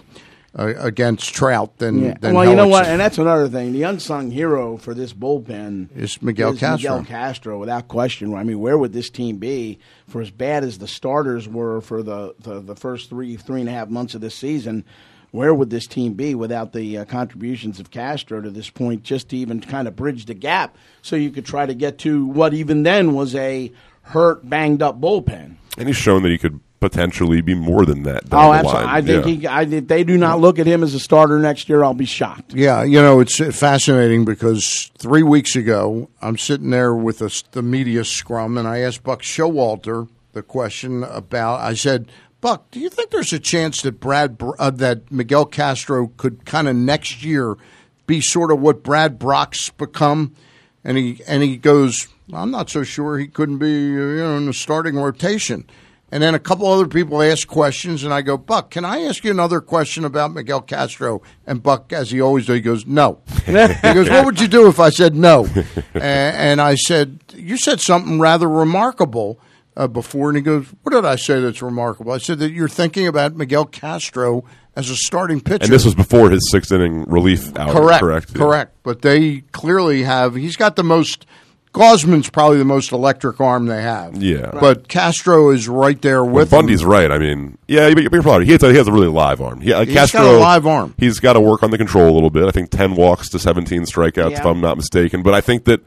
uh, 0.55 0.73
against 0.77 1.33
Trout 1.33 1.77
than, 1.79 2.03
Yeah. 2.03 2.15
than 2.19 2.35
well, 2.35 2.47
you 2.47 2.55
know 2.55 2.67
what? 2.67 2.85
And 2.85 2.99
that's 2.99 3.17
another 3.17 3.47
thing. 3.47 3.73
The 3.73 3.81
unsung 3.83 4.29
hero 4.29 4.77
for 4.77 4.93
this 4.93 5.11
bullpen 5.13 5.95
Is 5.95 6.21
Miguel 6.21 6.51
Castro. 6.55 6.97
Miguel 6.99 7.05
Castro, 7.05 7.59
without 7.59 7.87
question. 7.87 8.33
I 8.35 8.43
mean, 8.43 8.59
where 8.59 8.77
would 8.77 8.93
this 8.93 9.09
team 9.09 9.37
be 9.37 9.79
for 10.07 10.21
as 10.21 10.29
bad 10.29 10.63
as 10.63 10.77
the 10.77 10.87
starters 10.87 11.47
were 11.47 11.81
for 11.81 12.03
the, 12.03 12.35
the, 12.41 12.59
the 12.59 12.75
first 12.75 13.09
three, 13.09 13.35
three 13.35 13.61
and 13.61 13.69
a 13.69 13.71
half 13.71 13.89
months 13.89 14.13
of 14.13 14.21
this 14.21 14.35
season? 14.35 14.83
Where 15.31 15.53
would 15.53 15.69
this 15.69 15.87
team 15.87 16.13
be 16.13 16.35
without 16.35 16.73
the 16.73 16.99
uh, 16.99 17.05
contributions 17.05 17.79
of 17.79 17.91
Castro 17.91 18.41
to 18.41 18.49
this 18.49 18.69
point, 18.69 19.03
just 19.03 19.29
to 19.29 19.37
even 19.37 19.59
kind 19.61 19.87
of 19.87 19.95
bridge 19.95 20.25
the 20.25 20.33
gap 20.33 20.77
so 21.01 21.15
you 21.15 21.31
could 21.31 21.45
try 21.45 21.65
to 21.65 21.73
get 21.73 21.97
to 21.99 22.25
what 22.25 22.53
even 22.53 22.83
then 22.83 23.13
was 23.13 23.35
a 23.35 23.71
hurt, 24.03 24.49
banged 24.49 24.81
up 24.81 24.99
bullpen? 25.01 25.55
and 25.77 25.87
he's 25.87 25.97
shown 25.97 26.23
that 26.23 26.29
he 26.31 26.37
could 26.39 26.59
potentially 26.79 27.41
be 27.41 27.53
more 27.53 27.85
than 27.85 28.03
that. 28.03 28.27
Down 28.29 28.45
Oh, 28.45 28.51
the 28.51 28.57
absolutely. 28.59 28.85
line. 28.85 28.95
I 28.95 29.01
think 29.01 29.25
Yeah. 29.25 29.31
he, 29.31 29.47
I, 29.47 29.61
if 29.77 29.87
they 29.87 30.03
do 30.03 30.17
not 30.17 30.39
look 30.39 30.57
at 30.59 30.65
him 30.65 30.81
as 30.83 30.93
a 30.95 30.99
starter 30.99 31.37
next 31.39 31.69
year, 31.69 31.83
I'll 31.83 31.93
be 31.93 32.05
shocked. 32.05 32.53
Yeah, 32.53 32.83
you 32.83 32.99
know, 33.01 33.19
it's 33.19 33.37
fascinating 33.55 34.25
because 34.25 34.89
three 34.97 35.23
weeks 35.23 35.55
ago, 35.55 36.09
I'm 36.21 36.37
sitting 36.37 36.69
there 36.71 36.95
with 36.95 37.17
the, 37.19 37.43
the 37.51 37.61
media 37.61 38.03
scrum, 38.05 38.57
and 38.57 38.67
I 38.67 38.79
asked 38.79 39.03
Buck 39.03 39.21
Showalter 39.21 40.07
the 40.33 40.41
question 40.43 41.03
about. 41.03 41.59
I 41.61 41.73
said, 41.73 42.11
"Buck, 42.47 42.71
do 42.71 42.79
you 42.79 42.89
think 42.89 43.09
there's 43.09 43.33
a 43.33 43.39
chance 43.39 43.81
that 43.81 43.99
Brad 43.99 44.41
uh, 44.57 44.69
that 44.69 45.11
Miguel 45.11 45.45
Castro 45.45 46.07
could 46.15 46.45
kind 46.45 46.69
of 46.69 46.77
next 46.77 47.21
year 47.21 47.57
be 48.05 48.21
sort 48.21 48.51
of 48.51 48.61
what 48.61 48.83
Brad 48.83 49.19
Brach's 49.19 49.69
become?" 49.71 50.33
And 50.81 50.97
he 50.97 51.19
and 51.27 51.43
he 51.43 51.57
goes, 51.57 52.07
"I'm 52.31 52.49
not 52.49 52.69
so 52.69 52.83
sure 52.83 53.17
he 53.17 53.27
couldn't 53.27 53.57
be 53.57 53.65
uh, 53.65 53.99
you 53.99 54.23
know 54.23 54.37
in 54.37 54.45
the 54.45 54.53
starting 54.53 54.95
rotation." 54.95 55.65
And 56.09 56.23
then 56.23 56.35
a 56.35 56.39
couple 56.39 56.67
other 56.67 56.87
people 56.87 57.21
ask 57.21 57.45
questions, 57.49 58.05
and 58.05 58.13
I 58.13 58.21
go, 58.21 58.37
Buck, 58.37 58.71
can 58.71 58.85
I 58.85 59.01
ask 59.01 59.25
you 59.25 59.31
another 59.31 59.59
question 59.59 60.05
about 60.05 60.31
Miguel 60.31 60.61
Castro? 60.61 61.21
And 61.45 61.61
Buck, 61.61 61.91
as 61.91 62.11
he 62.11 62.21
always 62.21 62.45
does, 62.45 62.55
he 62.55 62.61
goes, 62.61 62.85
no. 62.85 63.19
he 63.45 63.51
goes, 63.51 64.09
what 64.09 64.23
would 64.23 64.39
you 64.39 64.47
do 64.47 64.69
if 64.69 64.79
I 64.79 64.89
said 64.89 65.15
no? 65.15 65.45
and, 65.93 66.03
and 66.03 66.61
I 66.61 66.75
said, 66.75 67.19
you 67.35 67.57
said 67.57 67.81
something 67.81 68.21
rather 68.21 68.47
remarkable 68.47 69.37
uh, 69.77 69.87
before. 69.87 70.29
And 70.29 70.35
he 70.37 70.41
goes, 70.41 70.65
what 70.83 70.91
did 70.93 71.05
I 71.05 71.15
say 71.15 71.39
that's 71.39 71.61
remarkable? 71.61 72.11
I 72.11 72.17
said 72.17 72.39
that 72.39 72.51
you're 72.51 72.67
thinking 72.67 73.07
about 73.07 73.35
Miguel 73.35 73.63
Castro 73.65 74.43
as 74.75 74.89
a 74.89 74.95
starting 74.95 75.39
pitcher. 75.39 75.63
And 75.65 75.71
this 75.71 75.85
was 75.85 75.95
before 75.95 76.29
his 76.29 76.41
sixth 76.51 76.71
inning 76.73 77.03
relief 77.05 77.55
outing, 77.57 77.73
correct, 77.73 77.99
correct? 78.01 78.29
Yeah. 78.31 78.37
correct. 78.37 78.75
But 78.83 79.01
they 79.03 79.41
clearly 79.53 80.03
have. 80.03 80.35
He's 80.35 80.57
got 80.57 80.75
the 80.75 80.83
most. 80.83 81.25
Gausman's 81.73 82.27
probably 82.29 82.57
the 82.57 82.65
most 82.65 82.91
electric 82.91 83.39
arm 83.39 83.67
they 83.67 83.83
have. 83.83 84.17
Yeah. 84.17 84.49
but 84.51 84.87
Castro 84.87 85.51
is 85.51 85.67
right 85.67 86.01
there 86.01 86.23
Well, 86.23 86.33
with 86.35 86.49
Bundy's 86.49 86.81
him. 86.81 86.87
right. 86.89 87.11
I 87.11 87.19
mean, 87.19 87.59
yeah, 87.67 87.87
you're 87.87 88.01
you're 88.01 88.23
probably. 88.23 88.47
He 88.47 88.53
has, 88.53 88.63
a, 88.63 88.71
he 88.71 88.77
has 88.77 88.87
a 88.87 88.91
really 88.91 89.09
live 89.09 89.41
arm. 89.41 89.61
Yeah, 89.61 89.83
He's 89.83 89.93
got 89.93 90.09
Castro, 90.09 90.37
a 90.37 90.39
live 90.39 90.65
arm. 90.65 90.95
He's 90.97 91.19
got 91.19 91.33
to 91.33 91.39
work 91.41 91.61
on 91.61 91.69
the 91.69 91.77
control 91.77 92.09
a 92.09 92.15
little 92.15 92.31
bit. 92.31 92.45
I 92.47 92.51
think 92.51 92.71
ten 92.71 92.95
walks 92.95 93.29
to 93.29 93.37
seventeen 93.37 93.83
strikeouts, 93.83 94.31
if 94.39 94.45
I'm 94.45 94.59
not 94.59 94.77
mistaken. 94.77 95.21
But 95.21 95.35
I 95.35 95.41
think 95.41 95.65
that 95.65 95.81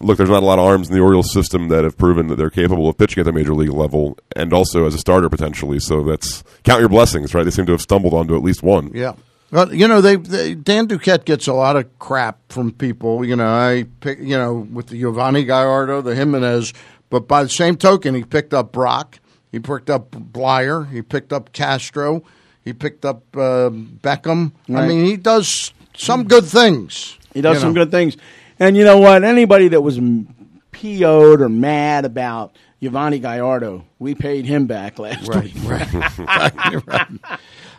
look, 0.00 0.18
there's 0.18 0.30
not 0.30 0.42
a 0.42 0.46
lot 0.46 0.58
of 0.58 0.64
arms 0.64 0.88
in 0.88 0.94
the 0.94 1.00
Orioles 1.00 1.32
system 1.32 1.68
that 1.68 1.84
have 1.84 1.96
proven 1.96 2.28
that 2.28 2.36
they're 2.36 2.50
capable 2.50 2.88
of 2.88 2.96
pitching 2.98 3.20
at 3.20 3.24
the 3.24 3.32
major 3.32 3.54
league 3.54 3.70
level 3.70 4.18
and 4.34 4.52
also 4.52 4.86
as 4.86 4.94
a 4.94 4.98
starter 4.98 5.28
potentially. 5.28 5.78
So 5.78 6.02
that's 6.02 6.42
count 6.64 6.80
your 6.80 6.88
blessings, 6.88 7.34
right? 7.34 7.44
They 7.44 7.50
seem 7.50 7.66
to 7.66 7.72
have 7.72 7.82
stumbled 7.82 8.14
onto 8.14 8.36
at 8.36 8.42
least 8.42 8.62
one. 8.62 8.90
Yeah. 8.94 9.14
Well, 9.50 9.74
you 9.74 9.88
know, 9.88 10.00
they, 10.00 10.16
they 10.16 10.54
Dan 10.54 10.86
Duquette 10.86 11.24
gets 11.24 11.48
a 11.48 11.52
lot 11.52 11.76
of 11.76 11.98
crap 11.98 12.38
from 12.50 12.72
people. 12.72 13.24
You 13.24 13.34
know, 13.36 13.48
I 13.48 13.86
pick, 14.00 14.20
you 14.20 14.38
know, 14.38 14.68
with 14.72 14.88
the 14.88 15.02
Yovani 15.02 15.44
Gallardo, 15.44 16.02
the 16.02 16.14
Jimenez, 16.14 16.72
but 17.08 17.26
by 17.26 17.42
the 17.42 17.48
same 17.48 17.76
token, 17.76 18.14
he 18.14 18.22
picked 18.22 18.54
up 18.54 18.70
Brach, 18.70 19.18
he 19.50 19.58
picked 19.58 19.90
up 19.90 20.12
Bleier, 20.12 20.88
he 20.88 21.02
picked 21.02 21.32
up 21.32 21.52
Castro, 21.52 22.22
he 22.64 22.72
picked 22.72 23.04
up 23.04 23.22
uh, 23.34 23.70
Beckham. 23.70 24.52
I 24.72 24.86
mean, 24.86 25.04
he 25.04 25.16
does 25.16 25.72
some 25.96 26.24
good 26.24 26.44
things. 26.44 27.18
He 27.34 27.40
does 27.40 27.56
you 27.56 27.60
some 27.60 27.74
know. 27.74 27.84
good 27.84 27.90
things. 27.90 28.16
And 28.60 28.76
you 28.76 28.84
know 28.84 28.98
what? 28.98 29.24
Anybody 29.24 29.68
that 29.68 29.80
was 29.80 29.98
PO'd 30.72 31.40
or 31.40 31.48
mad 31.48 32.04
about 32.04 32.54
Yovani 32.80 33.20
Gallardo, 33.20 33.84
we 33.98 34.14
paid 34.14 34.44
him 34.44 34.66
back 34.66 34.98
last 34.98 35.26
Right, 35.26 35.52
week. 35.52 35.64
right. 35.64 36.82
Right. 36.86 37.06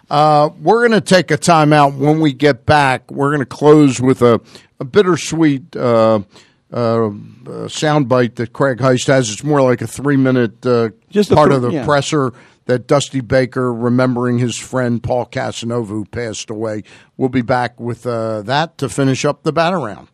Uh, 0.10 0.50
we're 0.60 0.86
going 0.88 1.00
to 1.00 1.06
take 1.06 1.32
a 1.32 1.38
timeout. 1.38 1.98
When 1.98 2.20
we 2.20 2.34
get 2.34 2.66
back, 2.66 3.10
we're 3.10 3.30
going 3.30 3.40
to 3.40 3.46
close 3.46 4.02
with 4.02 4.22
a, 4.22 4.42
a 4.78 4.84
bittersweet 4.84 5.74
uh, 5.74 6.20
uh, 6.74 7.06
uh, 7.06 7.10
soundbite 7.70 8.36
that 8.36 8.52
Craig 8.52 8.80
Heist 8.80 9.08
has. 9.08 9.32
It's 9.32 9.44
more 9.44 9.62
like 9.62 9.82
a 9.82 9.88
three 9.88 10.18
minute 10.18 10.66
uh, 10.66 10.90
Just 11.10 11.32
part 11.32 11.54
of 11.54 11.62
the 11.62 11.70
yeah. 11.70 11.86
presser 11.86 12.34
that 12.66 12.88
Dusty 12.88 13.22
Baker 13.22 13.74
remembering 13.74 14.38
his 14.40 14.58
friend 14.58 15.02
Paul 15.02 15.26
Casanova 15.26 15.94
who 15.94 16.04
passed 16.06 16.50
away. 16.50 16.84
We'll 17.16 17.30
be 17.30 17.42
back 17.42 17.80
with 17.80 18.06
uh, 18.06 18.42
that 18.42 18.78
to 18.80 18.90
finish 18.90 19.24
up 19.24 19.44
the 19.44 19.54
bat 19.54 19.74
around. 19.74 20.10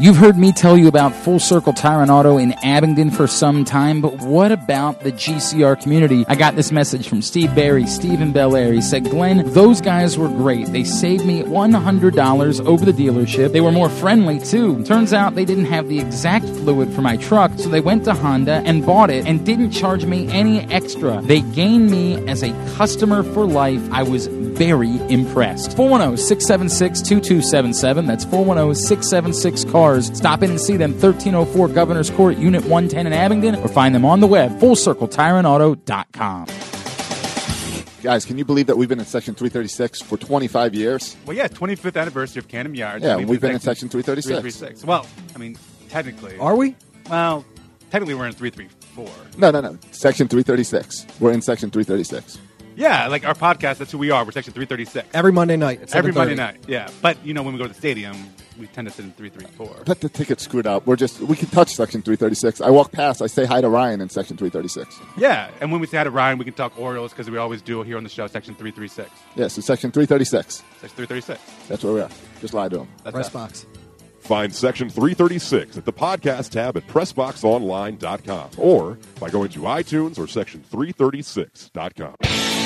You've 0.00 0.16
heard 0.16 0.38
me 0.38 0.52
tell 0.52 0.78
you 0.78 0.86
about 0.86 1.12
Full 1.12 1.40
Circle 1.40 1.72
Tire 1.72 2.02
and 2.02 2.10
Auto 2.10 2.38
in 2.38 2.52
Abingdon 2.62 3.10
for 3.10 3.26
some 3.26 3.64
time, 3.64 4.00
but 4.00 4.20
what 4.20 4.52
about 4.52 5.00
the 5.00 5.10
GCR 5.10 5.82
community? 5.82 6.24
I 6.28 6.36
got 6.36 6.54
this 6.54 6.70
message 6.70 7.08
from 7.08 7.20
Steve 7.20 7.52
Barry, 7.52 7.84
Stephen 7.84 8.30
Belair. 8.30 8.72
He 8.72 8.80
said, 8.80 9.10
Glenn, 9.10 9.52
those 9.52 9.80
guys 9.80 10.16
were 10.16 10.28
great. 10.28 10.68
They 10.68 10.84
saved 10.84 11.26
me 11.26 11.42
$100 11.42 12.64
over 12.64 12.84
the 12.84 12.92
dealership. 12.92 13.50
They 13.50 13.60
were 13.60 13.72
more 13.72 13.88
friendly, 13.88 14.38
too. 14.38 14.84
Turns 14.84 15.12
out 15.12 15.34
they 15.34 15.44
didn't 15.44 15.64
have 15.64 15.88
the 15.88 15.98
exact 15.98 16.46
fluid 16.46 16.94
for 16.94 17.02
my 17.02 17.16
truck, 17.16 17.50
so 17.56 17.68
they 17.68 17.80
went 17.80 18.04
to 18.04 18.14
Honda 18.14 18.62
and 18.64 18.86
bought 18.86 19.10
it 19.10 19.26
and 19.26 19.44
didn't 19.44 19.72
charge 19.72 20.04
me 20.04 20.28
any 20.28 20.60
extra. 20.70 21.20
They 21.22 21.40
gained 21.40 21.90
me 21.90 22.24
as 22.28 22.44
a 22.44 22.52
customer 22.76 23.24
for 23.24 23.44
life. 23.46 23.82
I 23.90 24.04
was 24.04 24.28
very 24.58 24.96
impressed. 25.08 25.76
410 25.76 26.16
676 26.18 27.02
2277. 27.02 28.06
That's 28.06 28.24
410 28.24 28.74
676 28.74 29.64
cars. 29.88 30.16
Stop 30.16 30.42
in 30.42 30.50
and 30.50 30.60
see 30.60 30.76
them 30.76 30.92
1304 30.92 31.68
Governor's 31.68 32.10
Court, 32.10 32.36
Unit 32.38 32.62
110 32.62 33.06
in 33.06 33.12
Abingdon, 33.12 33.54
or 33.56 33.68
find 33.68 33.94
them 33.94 34.04
on 34.04 34.20
the 34.20 34.26
web, 34.26 34.58
fullcircletireandauto.com. 34.58 36.46
Guys, 38.02 38.24
can 38.24 38.38
you 38.38 38.44
believe 38.44 38.68
that 38.68 38.76
we've 38.76 38.88
been 38.88 39.00
in 39.00 39.04
Section 39.04 39.34
336 39.34 40.02
for 40.02 40.16
25 40.16 40.74
years? 40.74 41.16
Well, 41.26 41.36
yeah, 41.36 41.48
25th 41.48 42.00
anniversary 42.00 42.38
of 42.38 42.46
Camden 42.46 42.76
Yards. 42.76 43.04
Yeah, 43.04 43.18
and 43.18 43.28
we've 43.28 43.40
been 43.40 43.50
in 43.52 43.60
Section 43.60 43.88
336. 43.88 44.40
336. 44.40 44.84
Well, 44.84 45.04
I 45.34 45.38
mean, 45.38 45.58
technically. 45.88 46.38
Are 46.38 46.54
we? 46.54 46.76
Well, 47.10 47.44
technically 47.90 48.14
we're 48.14 48.26
in 48.26 48.34
334. 48.34 49.08
No, 49.36 49.50
no, 49.50 49.60
no. 49.60 49.76
Section 49.90 50.28
336. 50.28 51.06
We're 51.18 51.32
in 51.32 51.42
Section 51.42 51.70
336. 51.70 52.38
Yeah, 52.76 53.08
like 53.08 53.26
our 53.26 53.34
podcast, 53.34 53.78
that's 53.78 53.90
who 53.90 53.98
we 53.98 54.12
are. 54.12 54.24
We're 54.24 54.30
Section 54.30 54.52
336. 54.52 55.08
Every 55.12 55.32
Monday 55.32 55.56
night 55.56 55.82
at 55.82 55.92
Every 55.92 56.12
7:30. 56.12 56.14
Monday 56.14 56.36
night, 56.36 56.62
yeah. 56.68 56.88
But, 57.02 57.18
you 57.26 57.34
know, 57.34 57.42
when 57.42 57.52
we 57.54 57.58
go 57.58 57.64
to 57.64 57.72
the 57.72 57.78
stadium, 57.78 58.14
we 58.58 58.66
tend 58.66 58.88
to 58.88 58.94
sit 58.94 59.04
in 59.04 59.12
334. 59.12 59.84
Let 59.86 60.00
the 60.00 60.08
ticket 60.08 60.40
screwed 60.40 60.66
up. 60.66 60.86
We're 60.86 60.96
just, 60.96 61.20
we 61.20 61.36
can 61.36 61.48
touch 61.48 61.74
Section 61.74 62.02
336. 62.02 62.60
I 62.60 62.70
walk 62.70 62.92
past, 62.92 63.22
I 63.22 63.26
say 63.26 63.46
hi 63.46 63.60
to 63.60 63.68
Ryan 63.68 64.00
in 64.00 64.08
Section 64.08 64.36
336. 64.36 64.98
Yeah, 65.16 65.50
and 65.60 65.70
when 65.72 65.80
we 65.80 65.86
say 65.86 65.98
hi 65.98 66.04
to 66.04 66.10
Ryan, 66.10 66.38
we 66.38 66.44
can 66.44 66.54
talk 66.54 66.78
Orioles 66.78 67.12
because 67.12 67.30
we 67.30 67.38
always 67.38 67.62
do 67.62 67.82
here 67.82 67.96
on 67.96 68.02
the 68.02 68.08
show, 68.10 68.26
Section 68.26 68.54
336. 68.54 69.10
Yeah, 69.36 69.48
so 69.48 69.60
Section 69.60 69.90
336. 69.90 70.62
Section 70.80 71.06
336. 71.06 71.68
That's 71.68 71.84
where 71.84 71.94
we 71.94 72.00
are. 72.00 72.10
Just 72.40 72.54
lie 72.54 72.68
to 72.68 72.80
him. 72.80 72.88
That's 73.04 73.14
Press 73.14 73.26
us. 73.26 73.32
box. 73.32 73.66
Find 74.20 74.54
Section 74.54 74.90
336 74.90 75.78
at 75.78 75.84
the 75.86 75.92
podcast 75.92 76.50
tab 76.50 76.76
at 76.76 76.86
PressBoxOnline.com 76.88 78.50
or 78.58 78.98
by 79.20 79.30
going 79.30 79.48
to 79.50 79.60
iTunes 79.60 80.18
or 80.18 80.26
Section336.com. 80.26 82.57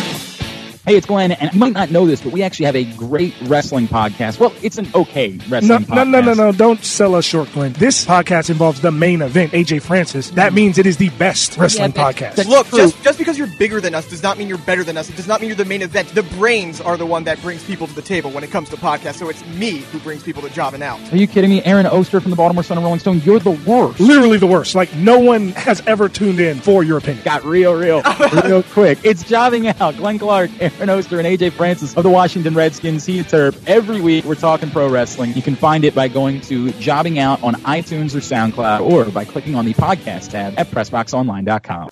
Hey, 0.85 0.97
it's 0.97 1.07
Glenn, 1.07 1.31
and 1.31 1.53
you 1.53 1.61
might 1.61 1.75
not 1.75 1.93
know 1.93 2.07
this, 2.07 2.21
but 2.21 2.33
we 2.33 2.43
actually 2.43 2.67
have 2.67 2.75
a 2.75 2.83
great 2.83 3.33
wrestling 3.43 3.87
podcast. 3.87 4.41
Well, 4.41 4.53
it's 4.65 4.79
an 4.79 4.89
okay 4.97 5.29
No, 5.29 5.45
wrestling 5.49 5.69
no, 5.69 5.79
podcast. 5.79 6.11
no, 6.11 6.21
no, 6.21 6.35
no! 6.35 6.51
Don't 6.51 6.85
sell 6.85 7.15
us 7.15 7.25
short, 7.25 7.53
Glenn. 7.53 7.73
This 7.75 8.05
podcast 8.05 8.51
involves 8.51 8.81
the 8.81 8.91
main 8.91 9.23
event, 9.23 9.53
AJ 9.53 9.83
Francis. 9.83 10.31
That 10.31 10.49
hmm. 10.49 10.57
means 10.57 10.79
it 10.79 10.87
is 10.87 10.97
the 10.97 11.11
best 11.11 11.57
wrestling 11.57 11.93
podcast. 11.93 12.49
Look, 12.49 12.67
just, 12.71 13.01
just 13.05 13.17
because 13.17 13.39
you're 13.39 13.47
bigger 13.61 13.81
than 13.81 13.95
us 13.95 14.11
does 14.11 14.25
not 14.25 14.39
mean 14.39 14.49
you're 14.49 14.59
better 14.59 14.83
than 14.83 14.97
us. 14.97 15.09
It 15.09 15.15
does 15.15 15.29
not 15.29 15.41
mean 15.41 15.51
you're 15.51 15.57
the 15.57 15.65
main 15.65 15.83
event. 15.83 16.09
The 16.09 16.25
brains 16.25 16.81
are 16.81 16.97
the 16.97 17.07
one 17.07 17.23
that 17.25 17.41
brings 17.43 17.63
people 17.63 17.87
to 17.87 17.95
the 17.95 18.03
table 18.03 18.33
when 18.33 18.43
it 18.43 18.51
comes 18.51 18.69
to 18.71 18.77
podcasts. 18.77 19.19
So 19.19 19.29
it's 19.29 19.47
me 19.51 19.79
who 19.93 20.01
brings 20.01 20.25
people 20.25 20.43
to 20.43 20.51
Jobbing 20.51 20.83
Out. 20.83 20.99
Are 21.13 21.17
you 21.17 21.29
kidding 21.29 21.51
me? 21.51 21.63
Aaron 21.63 21.87
Oster 21.87 22.21
from 22.21 22.31
the 22.31 22.37
Baltimore 22.37 22.65
Sun 22.65 22.77
and 22.79 22.85
Rolling 22.85 22.99
Stone, 22.99 23.23
you're 23.25 23.39
the 23.39 23.53
worst. 23.53 24.01
Literally 24.01 24.39
the 24.39 24.49
worst. 24.49 24.75
Like 24.75 24.93
no 24.97 25.21
one 25.21 25.51
has 25.51 25.81
ever 25.87 26.09
tuned 26.09 26.41
in 26.41 26.59
for 26.59 26.83
your 26.83 26.99
opinion. 26.99 27.23
Got 27.23 27.45
real, 27.45 27.73
real, 27.73 28.03
real 28.45 28.65
quick. 28.65 28.99
It's 29.05 29.23
jobbing 29.23 29.69
out. 29.69 29.97
Glenn 29.97 30.19
Clark, 30.19 30.51
Aaron 30.59 30.72
Oster, 30.81 31.19
and 31.19 31.27
AJ 31.27 31.53
Francis 31.53 31.97
of 31.97 32.03
the 32.03 32.11
Washington 32.11 32.55
Redskins. 32.55 33.07
Heat 33.07 33.27
Terp. 33.27 33.57
Every 33.67 34.01
week 34.01 34.25
we're 34.25 34.35
talking 34.35 34.71
pro 34.71 34.89
wrestling. 34.89 35.33
You 35.35 35.43
can 35.43 35.57
find 35.57 35.85
it 35.85 35.95
by 35.95 36.09
going 36.09 36.41
to 36.43 36.71
jobbing 36.73 37.19
out 37.19 37.43
on 37.43 37.55
iTunes 37.63 38.15
or 38.15 38.19
SoundCloud, 38.19 38.89
or 38.89 39.11
by 39.11 39.25
clicking 39.25 39.55
on 39.55 39.65
the 39.65 39.75
podcast 39.75 40.31
tab 40.31 40.55
at 40.59 40.69
PressBoxOnline.com. 40.69 41.89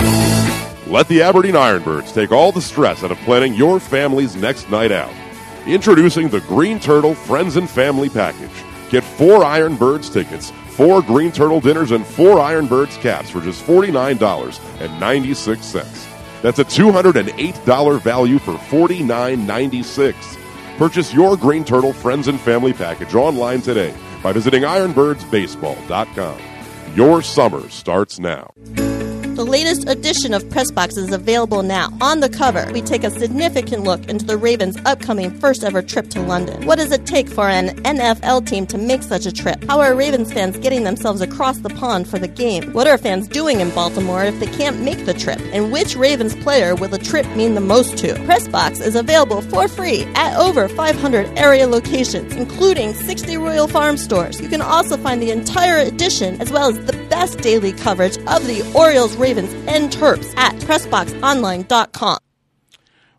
Let 0.86 1.08
the 1.08 1.22
Aberdeen 1.22 1.54
Ironbirds 1.54 2.12
take 2.12 2.32
all 2.32 2.50
the 2.50 2.60
stress 2.60 3.04
out 3.04 3.12
of 3.12 3.18
planning 3.18 3.54
your 3.54 3.78
family's 3.78 4.34
next 4.34 4.68
night 4.70 4.90
out. 4.90 5.12
Introducing 5.66 6.28
the 6.28 6.40
Green 6.40 6.80
Turtle 6.80 7.14
Friends 7.14 7.56
and 7.56 7.70
Family 7.70 8.08
Package. 8.08 8.50
Get 8.90 9.04
four 9.04 9.42
Ironbirds 9.42 10.12
tickets, 10.12 10.50
four 10.70 11.00
Green 11.00 11.30
Turtle 11.30 11.60
dinners, 11.60 11.92
and 11.92 12.04
four 12.04 12.38
Ironbirds 12.38 13.00
caps 13.00 13.30
for 13.30 13.40
just 13.40 13.64
$49.96. 13.64 16.09
That's 16.42 16.58
a 16.58 16.64
$208 16.64 18.00
value 18.00 18.38
for 18.38 18.54
$49.96. 18.54 20.78
Purchase 20.78 21.12
your 21.12 21.36
Green 21.36 21.64
Turtle 21.64 21.92
Friends 21.92 22.28
and 22.28 22.40
Family 22.40 22.72
Package 22.72 23.14
online 23.14 23.60
today 23.60 23.94
by 24.22 24.32
visiting 24.32 24.62
ironbirdsbaseball.com. 24.62 26.40
Your 26.94 27.22
summer 27.22 27.68
starts 27.68 28.18
now. 28.18 28.50
The 29.40 29.46
latest 29.46 29.88
edition 29.88 30.34
of 30.34 30.44
Pressbox 30.50 30.98
is 30.98 31.14
available 31.14 31.62
now. 31.62 31.88
On 32.02 32.20
the 32.20 32.28
cover, 32.28 32.70
we 32.74 32.82
take 32.82 33.04
a 33.04 33.10
significant 33.10 33.84
look 33.84 34.06
into 34.06 34.26
the 34.26 34.36
Ravens' 34.36 34.76
upcoming 34.84 35.30
first 35.30 35.64
ever 35.64 35.80
trip 35.80 36.10
to 36.10 36.20
London. 36.20 36.66
What 36.66 36.76
does 36.76 36.92
it 36.92 37.06
take 37.06 37.26
for 37.26 37.48
an 37.48 37.70
NFL 37.84 38.46
team 38.46 38.66
to 38.66 38.76
make 38.76 39.02
such 39.02 39.24
a 39.24 39.32
trip? 39.32 39.64
How 39.64 39.80
are 39.80 39.94
Ravens 39.94 40.30
fans 40.30 40.58
getting 40.58 40.84
themselves 40.84 41.22
across 41.22 41.60
the 41.60 41.70
pond 41.70 42.06
for 42.06 42.18
the 42.18 42.28
game? 42.28 42.70
What 42.74 42.86
are 42.86 42.98
fans 42.98 43.28
doing 43.28 43.60
in 43.60 43.70
Baltimore 43.70 44.24
if 44.24 44.38
they 44.40 44.46
can't 44.46 44.82
make 44.82 45.06
the 45.06 45.14
trip? 45.14 45.40
And 45.54 45.72
which 45.72 45.96
Ravens 45.96 46.36
player 46.36 46.74
will 46.74 46.88
the 46.88 46.98
trip 46.98 47.26
mean 47.28 47.54
the 47.54 47.62
most 47.62 47.96
to? 47.96 48.12
Pressbox 48.26 48.82
is 48.82 48.94
available 48.94 49.40
for 49.40 49.68
free 49.68 50.02
at 50.16 50.36
over 50.36 50.68
500 50.68 51.38
area 51.38 51.66
locations, 51.66 52.36
including 52.36 52.92
60 52.92 53.38
Royal 53.38 53.68
Farm 53.68 53.96
stores. 53.96 54.38
You 54.38 54.50
can 54.50 54.60
also 54.60 54.98
find 54.98 55.22
the 55.22 55.30
entire 55.30 55.78
edition 55.78 56.38
as 56.42 56.52
well 56.52 56.68
as 56.68 56.84
the 56.84 56.92
best 57.08 57.38
daily 57.38 57.72
coverage 57.72 58.18
of 58.18 58.46
the 58.46 58.70
Orioles, 58.74 59.16
Ravens, 59.16 59.29
and 59.38 59.92
Terps 59.92 60.36
at 60.36 60.54
PressBoxOnline.com. 60.56 62.18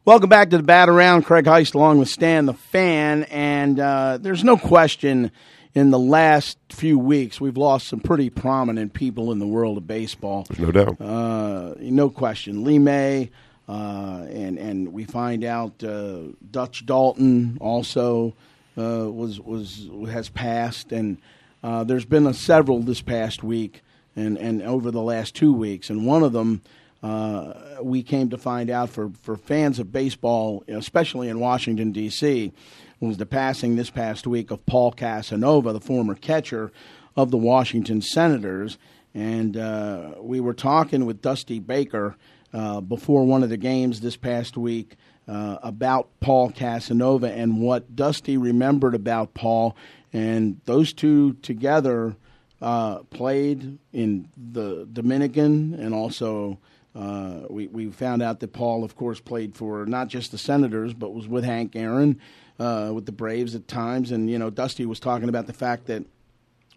Welcome 0.04 0.30
back 0.30 0.50
to 0.50 0.58
the 0.58 0.64
Bat 0.64 0.90
Around. 0.90 1.24
Craig 1.24 1.46
Heist 1.46 1.74
along 1.74 2.00
with 2.00 2.10
Stan 2.10 2.48
the 2.48 2.54
Fan. 2.54 3.24
And 3.24 3.80
uh, 3.80 4.18
there's 4.20 4.44
no 4.44 4.58
question 4.58 5.32
in 5.74 5.90
the 5.90 6.00
last 6.00 6.58
few 6.70 7.00
weeks 7.00 7.40
we've 7.40 7.56
lost 7.56 7.88
some 7.88 8.02
pretty 8.02 8.30
prominent 8.30 8.94
people 8.94 9.32
in 9.32 9.40
the 9.40 9.48
world 9.48 9.78
of 9.78 9.88
baseball. 9.88 10.46
There's 10.50 10.60
no 10.60 10.72
doubt. 10.72 11.00
Uh, 11.00 11.76
no 11.80 12.10
question. 12.10 12.66
Lee 12.66 12.80
May, 12.80 13.30
uh, 13.70 14.26
and, 14.30 14.58
and 14.58 14.92
we 14.92 15.06
find 15.06 15.46
out 15.46 15.82
uh, 15.82 16.24
Dutch 16.50 16.86
Daulton 16.86 17.58
also 17.62 18.34
uh, 18.78 19.10
was, 19.10 19.40
was, 19.40 19.88
has 20.10 20.28
passed. 20.28 20.92
And 20.92 21.20
uh, 21.64 21.86
there's 21.86 22.06
been 22.06 22.28
a, 22.28 22.34
several 22.34 22.82
this 22.82 23.02
past 23.02 23.44
week 23.44 23.82
and, 24.16 24.38
and 24.38 24.62
over 24.62 24.92
the 24.92 25.02
last 25.02 25.36
two 25.36 25.54
weeks. 25.54 25.90
And 25.90 26.06
one 26.06 26.24
of 26.24 26.34
them 26.34 26.62
uh, 27.04 27.54
we 27.82 28.04
came 28.04 28.30
to 28.30 28.38
find 28.38 28.70
out 28.70 28.90
for, 28.90 29.12
for 29.22 29.36
fans 29.36 29.80
of 29.80 29.92
baseball, 29.92 30.64
especially 30.68 31.30
in 31.30 31.40
Washington, 31.40 31.92
D.C., 31.92 32.52
was 33.00 33.18
the 33.18 33.26
passing 33.26 33.76
this 33.76 33.90
past 33.90 34.28
week 34.28 34.52
of 34.52 34.64
Paul 34.68 34.92
Casanova, 34.92 35.74
the 35.74 35.82
former 35.82 36.14
catcher 36.14 36.72
of 37.16 37.32
the 37.32 37.38
Washington 37.38 38.02
Senators. 38.02 38.78
And 39.16 39.58
uh, 39.58 40.14
we 40.20 40.40
were 40.40 40.54
talking 40.54 41.06
with 41.06 41.22
Dusty 41.22 41.58
Baker 41.58 42.16
uh, 42.54 42.80
before 42.82 43.26
one 43.26 43.42
of 43.42 43.50
the 43.50 43.58
games 43.58 44.02
this 44.02 44.16
past 44.16 44.56
week 44.56 44.96
uh, 45.28 45.58
about 45.64 46.10
Paul 46.20 46.52
Casanova 46.52 47.32
and 47.32 47.60
what 47.60 47.96
Dusty 47.96 48.38
remembered 48.38 48.94
about 48.94 49.34
Paul. 49.34 49.76
And 50.14 50.62
those 50.66 50.94
two 50.94 51.34
together 51.42 52.16
uh, 52.62 53.00
played 53.10 53.80
in 53.92 54.30
the 54.38 54.88
Dominican 54.92 55.74
and 55.74 55.94
also 55.94 56.60
uh, 56.96 57.42
we, 57.50 57.68
we 57.68 57.90
found 57.90 58.22
out 58.22 58.40
that 58.42 58.54
Paul, 58.54 58.84
of 58.84 58.96
course, 58.96 59.20
played 59.20 59.56
for 59.56 59.86
not 59.86 60.10
just 60.10 60.32
the 60.32 60.38
Senators, 60.38 60.94
but 60.94 61.14
was 61.14 61.28
with 61.28 61.44
Hank 61.44 61.76
Aaron, 61.76 62.20
uh, 62.60 62.92
with 62.94 63.06
the 63.06 63.12
Braves 63.12 63.56
at 63.56 63.68
times. 63.68 64.12
And, 64.12 64.30
you 64.30 64.38
know, 64.38 64.50
Dusty 64.50 64.86
was 64.86 65.00
talking 65.00 65.30
about 65.30 65.48
the 65.48 65.54
fact 65.54 65.88
that 65.88 66.04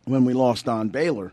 when 0.04 0.24
we 0.24 0.32
lost 0.32 0.66
Don 0.66 0.88
Baylor, 0.88 1.32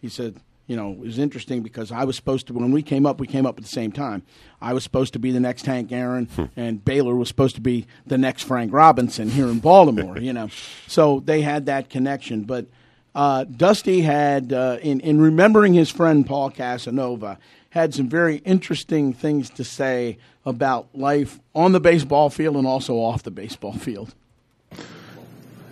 he 0.00 0.08
said, 0.08 0.36
you 0.66 0.76
know, 0.76 0.92
it 0.92 0.98
was 0.98 1.18
interesting 1.18 1.62
because 1.62 1.92
I 1.92 2.04
was 2.04 2.16
supposed 2.16 2.46
to, 2.46 2.54
when 2.54 2.72
we 2.72 2.82
came 2.82 3.04
up, 3.04 3.20
we 3.20 3.26
came 3.26 3.44
up 3.44 3.58
at 3.58 3.64
the 3.64 3.68
same 3.68 3.92
time. 3.92 4.22
I 4.60 4.72
was 4.72 4.82
supposed 4.82 5.12
to 5.12 5.18
be 5.18 5.30
the 5.30 5.40
next 5.40 5.66
Hank 5.66 5.92
Aaron, 5.92 6.28
and 6.56 6.82
Baylor 6.82 7.14
was 7.14 7.28
supposed 7.28 7.56
to 7.56 7.60
be 7.60 7.86
the 8.06 8.16
next 8.16 8.44
Frank 8.44 8.72
Robinson 8.72 9.28
here 9.28 9.48
in 9.48 9.58
Baltimore, 9.58 10.18
you 10.18 10.32
know. 10.32 10.48
So 10.86 11.20
they 11.20 11.40
had 11.40 11.66
that 11.66 11.88
connection. 11.88 12.42
But 12.42 12.66
uh, 13.14 13.44
Dusty 13.44 14.02
had, 14.02 14.52
uh, 14.52 14.78
in, 14.82 15.00
in 15.00 15.20
remembering 15.20 15.74
his 15.74 15.90
friend 15.90 16.26
Paul 16.26 16.50
Casanova, 16.50 17.38
had 17.70 17.94
some 17.94 18.08
very 18.08 18.36
interesting 18.38 19.12
things 19.12 19.50
to 19.50 19.64
say 19.64 20.18
about 20.44 20.88
life 20.94 21.40
on 21.54 21.72
the 21.72 21.80
baseball 21.80 22.30
field 22.30 22.56
and 22.56 22.66
also 22.66 22.96
off 22.96 23.22
the 23.22 23.30
baseball 23.30 23.72
field. 23.72 24.14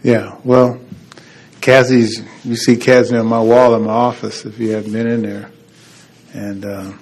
Yeah, 0.03 0.37
well, 0.45 0.81
Cassie's, 1.61 2.23
you 2.43 2.57
see 2.57 2.77
Cassie 2.77 3.17
on 3.17 3.27
my 3.27 3.41
wall 3.41 3.75
in 3.75 3.83
my 3.83 3.93
office 3.93 4.47
if 4.47 4.59
you 4.59 4.71
haven't 4.71 4.93
been 4.93 5.07
in 5.07 5.23
there. 5.23 5.51
And, 6.33 6.65
uh, 6.65 6.93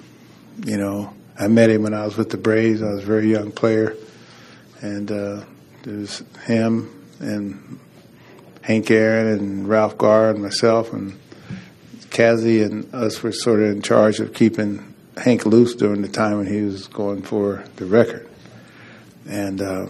you 0.65 0.77
know, 0.77 1.13
I 1.39 1.47
met 1.47 1.69
him 1.69 1.83
when 1.83 1.93
I 1.93 2.03
was 2.03 2.17
with 2.17 2.29
the 2.29 2.37
Braves. 2.37 2.81
I 2.81 2.91
was 2.91 3.03
a 3.03 3.05
very 3.05 3.31
young 3.31 3.51
player. 3.51 3.95
And 4.81 5.09
uh, 5.11 5.43
there 5.83 5.97
was 5.97 6.23
him 6.45 7.05
and 7.19 7.79
Hank 8.69 8.91
Aaron 8.91 9.39
and 9.39 9.67
Ralph 9.67 9.97
Garr 9.97 10.29
and 10.29 10.43
myself 10.43 10.93
and 10.93 11.17
Cassie 12.11 12.61
and 12.61 12.93
us 12.93 13.23
were 13.23 13.31
sort 13.31 13.61
of 13.61 13.71
in 13.71 13.81
charge 13.81 14.19
of 14.19 14.31
keeping 14.35 14.93
Hank 15.17 15.47
loose 15.47 15.73
during 15.73 16.03
the 16.03 16.07
time 16.07 16.37
when 16.37 16.45
he 16.45 16.61
was 16.61 16.85
going 16.85 17.23
for 17.23 17.63
the 17.77 17.87
record. 17.87 18.29
And 19.27 19.59
uh, 19.59 19.87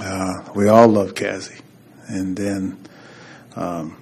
uh, 0.00 0.52
we 0.54 0.68
all 0.68 0.86
loved 0.86 1.16
Cassie. 1.16 1.60
And 2.06 2.36
then 2.36 2.78
um, 3.56 4.00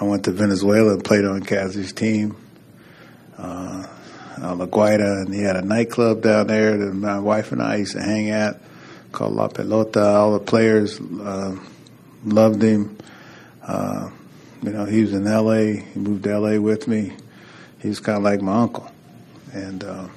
I 0.00 0.02
went 0.02 0.24
to 0.24 0.32
Venezuela 0.32 0.94
and 0.94 1.04
played 1.04 1.24
on 1.24 1.44
Cassie's 1.44 1.92
team. 1.92 2.36
Uh, 3.38 3.86
uh, 4.42 4.56
La 4.56 4.66
Guaira, 4.66 5.24
and 5.24 5.32
he 5.32 5.42
had 5.42 5.54
a 5.54 5.62
nightclub 5.62 6.22
down 6.22 6.48
there 6.48 6.76
that 6.76 6.94
my 6.94 7.20
wife 7.20 7.52
and 7.52 7.62
I 7.62 7.76
used 7.76 7.92
to 7.92 8.02
hang 8.02 8.30
at 8.30 8.60
called 9.12 9.34
La 9.34 9.46
Pelota. 9.46 10.16
All 10.16 10.32
the 10.32 10.40
players 10.40 11.00
uh, 11.00 11.56
loved 12.24 12.62
him. 12.62 12.96
Uh, 13.62 14.10
you 14.62 14.70
know, 14.70 14.84
he 14.84 15.02
was 15.02 15.12
in 15.12 15.26
L.A. 15.26 15.76
He 15.76 15.98
moved 15.98 16.24
to 16.24 16.32
L.A. 16.32 16.58
with 16.58 16.86
me. 16.86 17.12
He 17.80 17.88
was 17.88 18.00
kind 18.00 18.18
of 18.18 18.24
like 18.24 18.42
my 18.42 18.60
uncle, 18.60 18.90
and 19.52 19.82
uh, 19.82 20.08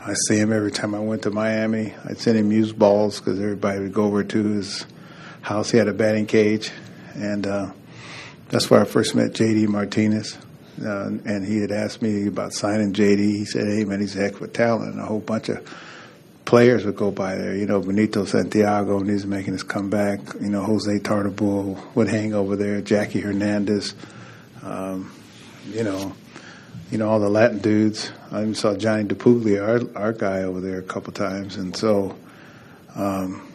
I 0.00 0.14
see 0.14 0.38
him 0.38 0.52
every 0.52 0.70
time 0.70 0.94
I 0.94 1.00
went 1.00 1.22
to 1.22 1.30
Miami. 1.30 1.92
I'd 2.04 2.18
send 2.18 2.38
him 2.38 2.52
used 2.52 2.78
balls 2.78 3.18
because 3.18 3.40
everybody 3.40 3.80
would 3.80 3.92
go 3.92 4.04
over 4.04 4.22
to 4.22 4.44
his 4.44 4.86
house. 5.40 5.72
He 5.72 5.78
had 5.78 5.88
a 5.88 5.92
batting 5.92 6.26
cage, 6.26 6.70
and 7.14 7.46
uh, 7.46 7.72
that's 8.48 8.70
where 8.70 8.80
I 8.80 8.84
first 8.84 9.14
met 9.16 9.32
J.D. 9.34 9.66
Martinez. 9.66 10.38
Uh, 10.80 11.08
and 11.24 11.44
he 11.44 11.58
had 11.58 11.72
asked 11.72 12.00
me 12.00 12.28
about 12.28 12.52
signing 12.52 12.92
JD. 12.92 13.18
He 13.18 13.44
said, 13.44 13.66
"Hey 13.66 13.84
man, 13.84 14.00
he's 14.00 14.14
a 14.14 14.20
heck 14.20 14.34
of 14.34 14.42
a 14.42 14.48
talent." 14.48 14.92
And 14.92 15.00
a 15.00 15.06
whole 15.06 15.18
bunch 15.18 15.48
of 15.48 15.68
players 16.48 16.86
would 16.86 16.96
go 16.96 17.10
by 17.10 17.34
there. 17.34 17.54
You 17.54 17.66
know, 17.66 17.78
Benito 17.78 18.24
Santiago, 18.24 19.00
and 19.00 19.10
he's 19.10 19.26
making 19.26 19.52
his 19.52 19.62
comeback. 19.62 20.20
You 20.40 20.48
know, 20.48 20.62
Jose 20.62 20.98
Tartabull 21.00 21.94
would 21.94 22.08
hang 22.08 22.32
over 22.32 22.56
there. 22.56 22.80
Jackie 22.80 23.20
Hernandez. 23.20 23.94
Um, 24.62 25.12
you 25.66 25.84
know, 25.84 26.14
you 26.90 26.96
know 26.96 27.10
all 27.10 27.20
the 27.20 27.28
Latin 27.28 27.58
dudes. 27.58 28.10
I 28.32 28.40
even 28.40 28.54
saw 28.54 28.74
Johnny 28.74 29.04
DiPuglia, 29.04 29.60
our 29.94 30.02
our 30.02 30.12
guy 30.14 30.44
over 30.44 30.62
there, 30.62 30.78
a 30.78 30.82
couple 30.82 31.12
times. 31.12 31.56
And 31.56 31.76
so, 31.76 32.16
um, 32.94 33.52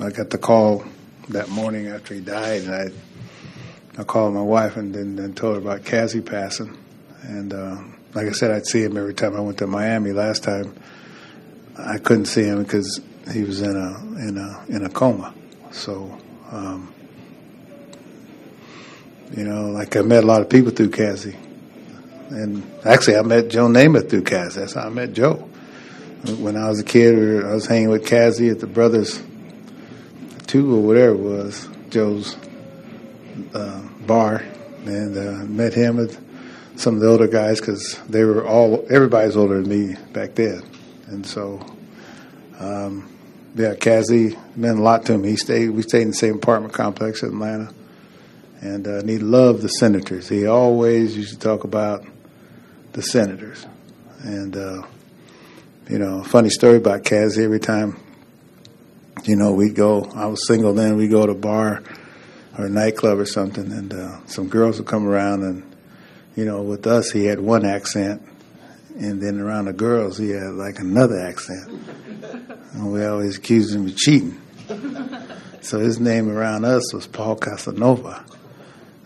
I 0.00 0.08
got 0.08 0.30
the 0.30 0.38
call 0.38 0.84
that 1.28 1.50
morning 1.50 1.88
after 1.88 2.14
he 2.14 2.20
died, 2.20 2.62
and 2.62 2.74
I. 2.74 2.84
I 3.98 4.04
called 4.04 4.32
my 4.32 4.40
wife 4.40 4.78
and 4.78 4.94
then, 4.94 5.16
then 5.16 5.34
told 5.34 5.56
her 5.56 5.60
about 5.60 5.84
Cassie 5.84 6.22
passing. 6.22 6.78
And 7.24 7.52
uh, 7.52 7.76
like 8.14 8.26
I 8.26 8.32
said, 8.32 8.50
I'd 8.50 8.64
see 8.64 8.82
him 8.82 8.96
every 8.96 9.12
time 9.12 9.36
I 9.36 9.40
went 9.40 9.58
to 9.58 9.66
Miami. 9.66 10.12
Last 10.12 10.44
time 10.44 10.74
I 11.76 11.98
couldn't 11.98 12.26
see 12.26 12.44
him 12.44 12.62
because 12.62 13.00
he 13.32 13.42
was 13.42 13.62
in 13.62 13.76
a 13.76 14.26
in 14.28 14.38
a 14.38 14.64
in 14.68 14.84
a 14.84 14.90
coma. 14.90 15.34
So, 15.70 16.18
um, 16.50 16.92
you 19.36 19.44
know, 19.44 19.70
like 19.70 19.96
I 19.96 20.02
met 20.02 20.24
a 20.24 20.26
lot 20.26 20.42
of 20.42 20.48
people 20.48 20.70
through 20.70 20.90
Cassie, 20.90 21.36
and 22.30 22.62
actually 22.84 23.16
I 23.16 23.22
met 23.22 23.48
Joe 23.48 23.68
Namath 23.68 24.10
through 24.10 24.22
Cassie. 24.22 24.60
That's 24.60 24.74
how 24.74 24.86
I 24.86 24.90
met 24.90 25.12
Joe. 25.12 25.48
When 26.38 26.56
I 26.56 26.68
was 26.68 26.78
a 26.78 26.84
kid, 26.84 27.44
I 27.44 27.54
was 27.54 27.66
hanging 27.66 27.88
with 27.88 28.06
Cassie 28.06 28.48
at 28.48 28.60
the 28.60 28.66
Brothers 28.66 29.20
Two 30.52 30.76
or 30.76 30.82
whatever 30.82 31.14
it 31.14 31.18
was, 31.18 31.68
Joe's 31.88 32.36
uh, 33.54 33.80
bar, 34.06 34.44
and 34.84 35.16
uh, 35.16 35.46
met 35.46 35.72
him 35.72 35.96
with 35.96 36.22
some 36.78 36.96
of 36.96 37.00
the 37.00 37.08
older 37.08 37.26
guys 37.26 37.58
because 37.58 37.98
they 38.10 38.22
were 38.22 38.46
all 38.46 38.86
everybody's 38.90 39.34
older 39.34 39.62
than 39.62 39.68
me 39.70 39.96
back 40.12 40.34
then, 40.34 40.62
and 41.12 41.26
so 41.26 41.64
um, 42.58 43.08
yeah, 43.54 43.74
Cassie 43.74 44.38
meant 44.56 44.78
a 44.78 44.82
lot 44.82 45.04
to 45.06 45.14
him. 45.14 45.24
He 45.24 45.36
stayed. 45.36 45.70
We 45.70 45.82
stayed 45.82 46.02
in 46.02 46.08
the 46.08 46.14
same 46.14 46.36
apartment 46.36 46.72
complex 46.72 47.22
in 47.22 47.30
Atlanta, 47.30 47.72
and, 48.60 48.86
uh, 48.86 48.98
and 48.98 49.08
he 49.08 49.18
loved 49.18 49.62
the 49.62 49.68
Senators. 49.68 50.28
He 50.28 50.46
always 50.46 51.16
used 51.16 51.34
to 51.34 51.38
talk 51.38 51.64
about 51.64 52.04
the 52.92 53.02
Senators, 53.02 53.66
and 54.22 54.56
uh, 54.56 54.82
you 55.88 55.98
know, 55.98 56.22
funny 56.22 56.50
story 56.50 56.76
about 56.76 57.04
Cassie. 57.04 57.44
Every 57.44 57.60
time, 57.60 57.98
you 59.24 59.36
know, 59.36 59.52
we 59.52 59.70
go. 59.70 60.04
I 60.14 60.26
was 60.26 60.46
single 60.46 60.72
then. 60.72 60.96
We 60.96 61.08
go 61.08 61.26
to 61.26 61.32
a 61.32 61.36
bar 61.36 61.82
or 62.56 62.66
a 62.66 62.70
nightclub 62.70 63.18
or 63.18 63.26
something, 63.26 63.70
and 63.70 63.92
uh, 63.92 64.26
some 64.26 64.48
girls 64.48 64.78
would 64.78 64.88
come 64.88 65.06
around, 65.06 65.42
and 65.42 65.76
you 66.36 66.46
know, 66.46 66.62
with 66.62 66.86
us, 66.86 67.10
he 67.10 67.26
had 67.26 67.40
one 67.40 67.66
accent, 67.66 68.22
and 68.96 69.20
then 69.20 69.40
around 69.40 69.66
the 69.66 69.72
girls, 69.72 70.18
he 70.18 70.30
had 70.30 70.52
like 70.52 70.78
another 70.78 71.18
accent. 71.20 71.68
And 72.72 72.92
we 72.92 73.04
always 73.04 73.38
accused 73.38 73.74
him 73.74 73.86
of 73.86 73.96
cheating. 73.96 74.40
So 75.60 75.78
his 75.78 76.00
name 76.00 76.28
around 76.28 76.64
us 76.64 76.92
was 76.92 77.06
Paul 77.06 77.36
Casanova. 77.36 78.24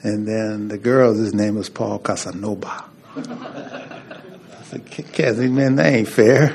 And 0.03 0.27
then 0.27 0.69
the 0.69 0.79
girls, 0.79 1.19
his 1.19 1.35
name 1.35 1.57
was 1.57 1.69
Paul 1.69 1.99
Casanova. 1.99 2.85
I 3.17 4.63
said, 4.65 4.87
Cassie, 4.87 5.49
man, 5.49 5.77
that 5.77 5.93
ain't 5.93 6.09
fair. 6.09 6.55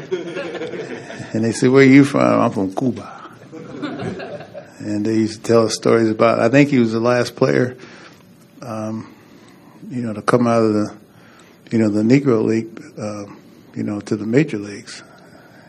And 1.33 1.43
they 1.45 1.51
said, 1.51 1.69
Where 1.69 1.83
are 1.83 1.87
you 1.87 2.03
from? 2.03 2.41
I'm 2.41 2.51
from 2.51 2.75
Cuba. 2.75 3.19
And 4.79 5.05
they 5.05 5.13
used 5.15 5.43
to 5.43 5.47
tell 5.47 5.65
us 5.65 5.75
stories 5.75 6.09
about, 6.09 6.39
I 6.39 6.49
think 6.49 6.69
he 6.69 6.79
was 6.79 6.91
the 6.91 6.99
last 6.99 7.35
player, 7.35 7.77
um, 8.61 9.13
you 9.89 10.01
know, 10.01 10.13
to 10.13 10.21
come 10.21 10.47
out 10.47 10.63
of 10.63 10.73
the, 10.73 10.97
you 11.71 11.79
know, 11.79 11.89
the 11.89 12.01
Negro 12.01 12.43
League, 12.43 12.83
uh, 12.97 13.25
you 13.73 13.83
know, 13.83 14.01
to 14.01 14.15
the 14.15 14.25
major 14.25 14.57
leagues. 14.57 15.03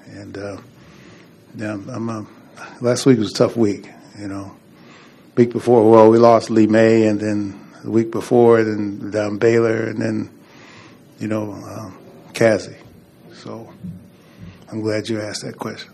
And, 0.07 0.37
uh, 0.37 0.57
yeah, 1.57 1.75
I'm, 1.75 2.09
uh, 2.09 2.25
last 2.81 3.07
week 3.07 3.19
was 3.19 3.31
a 3.31 3.35
tough 3.35 3.57
week, 3.57 3.89
you 4.19 4.29
know. 4.29 4.57
Week 5.37 5.53
before, 5.53 5.91
well, 5.91 6.11
we 6.11 6.19
lost 6.19 6.51
Lee 6.51 6.67
May, 6.67 7.07
and 7.07 7.19
then 7.19 7.59
the 7.85 7.91
week 7.91 8.11
before, 8.11 8.63
then 8.63 9.11
Don 9.11 9.39
Baylor, 9.39 9.87
and 9.87 10.03
then, 10.03 10.31
you 11.19 11.29
know, 11.29 11.53
um, 11.53 11.97
Cassie. 12.35 12.77
So 13.35 13.73
I'm 14.71 14.81
glad 14.81 15.09
you 15.09 15.21
asked 15.21 15.45
that 15.45 15.57
question. 15.57 15.92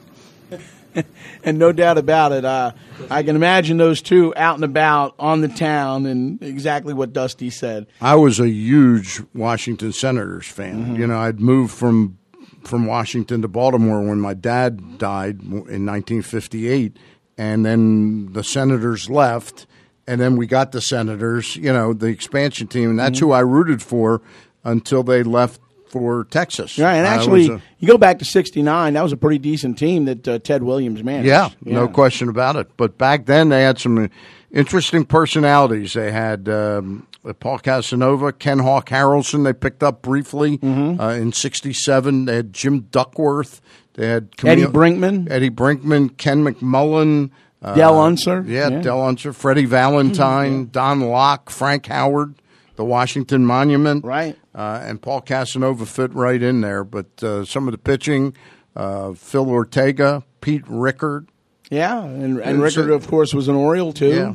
and 1.44 1.58
no 1.58 1.72
doubt 1.72 1.98
about 1.98 2.32
it, 2.32 2.44
uh, 2.44 2.72
I 3.10 3.22
can 3.22 3.36
imagine 3.36 3.76
those 3.76 4.02
two 4.02 4.32
out 4.36 4.56
and 4.56 4.64
about 4.64 5.14
on 5.18 5.40
the 5.40 5.48
town, 5.48 6.06
and 6.06 6.42
exactly 6.42 6.94
what 6.94 7.12
Dusty 7.12 7.50
said. 7.50 7.86
I 8.00 8.14
was 8.16 8.40
a 8.40 8.48
huge 8.48 9.20
Washington 9.34 9.92
Senators 9.92 10.46
fan. 10.46 10.96
Mhm. 10.96 10.98
You 10.98 11.06
know, 11.06 11.18
I'd 11.18 11.40
moved 11.40 11.72
from 11.74 12.18
from 12.64 12.86
Washington 12.86 13.40
to 13.40 13.48
Baltimore 13.48 14.02
when 14.02 14.20
my 14.20 14.34
dad 14.34 14.98
died 14.98 15.40
in 15.42 15.86
1958, 15.86 16.96
and 17.38 17.64
then 17.64 18.32
the 18.32 18.42
Senators 18.44 19.08
left, 19.08 19.66
and 20.06 20.20
then 20.20 20.36
we 20.36 20.46
got 20.46 20.72
the 20.72 20.80
Senators. 20.80 21.56
You 21.56 21.72
know, 21.72 21.92
the 21.92 22.06
expansion 22.08 22.66
team, 22.66 22.90
and 22.90 22.98
that's 22.98 23.18
Mhm. 23.18 23.22
who 23.22 23.32
I 23.32 23.40
rooted 23.40 23.80
for 23.80 24.20
until 24.64 25.02
they 25.02 25.22
left 25.22 25.60
for 25.90 26.24
Texas. 26.24 26.78
Right, 26.78 26.94
and 26.96 27.06
actually, 27.06 27.48
a- 27.48 27.62
you 27.78 27.88
go 27.88 27.98
back 27.98 28.18
to 28.20 28.24
'69. 28.24 28.94
That 28.94 29.02
was 29.02 29.12
a 29.12 29.16
pretty 29.16 29.38
decent 29.38 29.78
team 29.78 30.04
that 30.06 30.26
uh, 30.28 30.38
Ted 30.38 30.62
Williams 30.62 31.02
managed. 31.02 31.26
Yeah, 31.28 31.50
no 31.62 31.88
question 31.88 32.28
about 32.28 32.56
it. 32.56 32.68
But 32.76 32.98
back 32.98 33.26
then, 33.26 33.48
they 33.48 33.62
had 33.62 33.78
some 33.78 34.10
interesting 34.52 35.04
personalities. 35.04 35.92
They 35.94 36.10
had 36.12 36.48
um, 36.48 37.06
Paul 37.40 37.58
Casanova, 37.58 38.32
Ken 38.32 38.58
Hawk 38.60 38.88
Harrelson. 38.90 39.44
They 39.44 39.52
picked 39.52 39.82
up 39.82 40.02
briefly 40.02 40.58
Mm-hmm. 40.58 41.00
uh, 41.00 41.12
in 41.14 41.32
'67. 41.32 42.24
They 42.26 42.36
had 42.36 42.52
Jim 42.52 42.80
Duckworth. 42.90 43.60
They 43.94 44.06
had 44.08 44.28
Eddie 44.44 44.62
Brinkman. 44.64 45.28
Eddie 45.30 45.50
Brinkman, 45.50 46.16
Ken 46.16 46.44
McMullen. 46.44 47.30
Uh, 47.60 47.74
Del 47.74 47.98
Unser. 47.98 48.44
Yeah, 48.46 48.68
Yeah. 48.68 48.80
Del 48.82 49.02
Unser, 49.02 49.32
Freddie 49.32 49.64
Valentine, 49.64 50.68
Don 50.70 51.00
Lock, 51.00 51.50
Frank 51.50 51.86
Howard, 51.86 52.36
the 52.76 52.84
Washington 52.84 53.44
Monument. 53.44 54.04
Right. 54.04 54.38
Uh, 54.58 54.80
and 54.82 55.00
Paul 55.00 55.20
Casanova 55.20 55.86
fit 55.86 56.12
right 56.12 56.42
in 56.42 56.62
there. 56.62 56.82
But 56.82 57.22
uh, 57.22 57.44
some 57.44 57.68
of 57.68 57.72
the 57.72 57.78
pitching, 57.78 58.34
uh, 58.74 59.12
Phil 59.12 59.48
Ortega, 59.48 60.24
Pete 60.40 60.64
Richert. 60.64 61.28
Yeah, 61.70 62.02
and, 62.02 62.40
and 62.40 62.58
Richert, 62.58 62.92
of 62.92 63.06
course, 63.06 63.32
was 63.32 63.46
an 63.46 63.54
Oriole 63.54 63.92
too. 63.92 64.08
Yeah. 64.14 64.34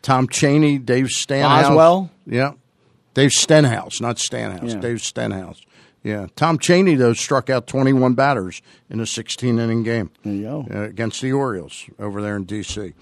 Tom 0.00 0.28
Cheney, 0.28 0.78
Dave 0.78 1.08
Stanhouse. 1.08 1.68
Boswell. 1.68 2.10
Yeah. 2.24 2.52
Dave 3.12 3.32
Stenhouse, 3.32 4.00
not 4.00 4.18
Stanhouse. 4.18 4.72
Yeah. 4.74 4.80
Dave 4.80 5.02
Stenhouse. 5.02 5.60
Yeah. 6.02 6.28
Tom 6.36 6.58
Cheney, 6.58 6.94
though, 6.94 7.12
struck 7.12 7.50
out 7.50 7.66
21 7.66 8.14
batters 8.14 8.62
in 8.88 9.00
a 9.00 9.06
16 9.06 9.58
inning 9.58 9.82
game 9.82 10.10
There 10.24 10.32
you 10.32 10.42
go. 10.42 10.66
uh, 10.72 10.82
against 10.84 11.20
the 11.20 11.32
Orioles 11.32 11.84
over 11.98 12.22
there 12.22 12.36
in 12.36 12.44
D.C. 12.44 12.94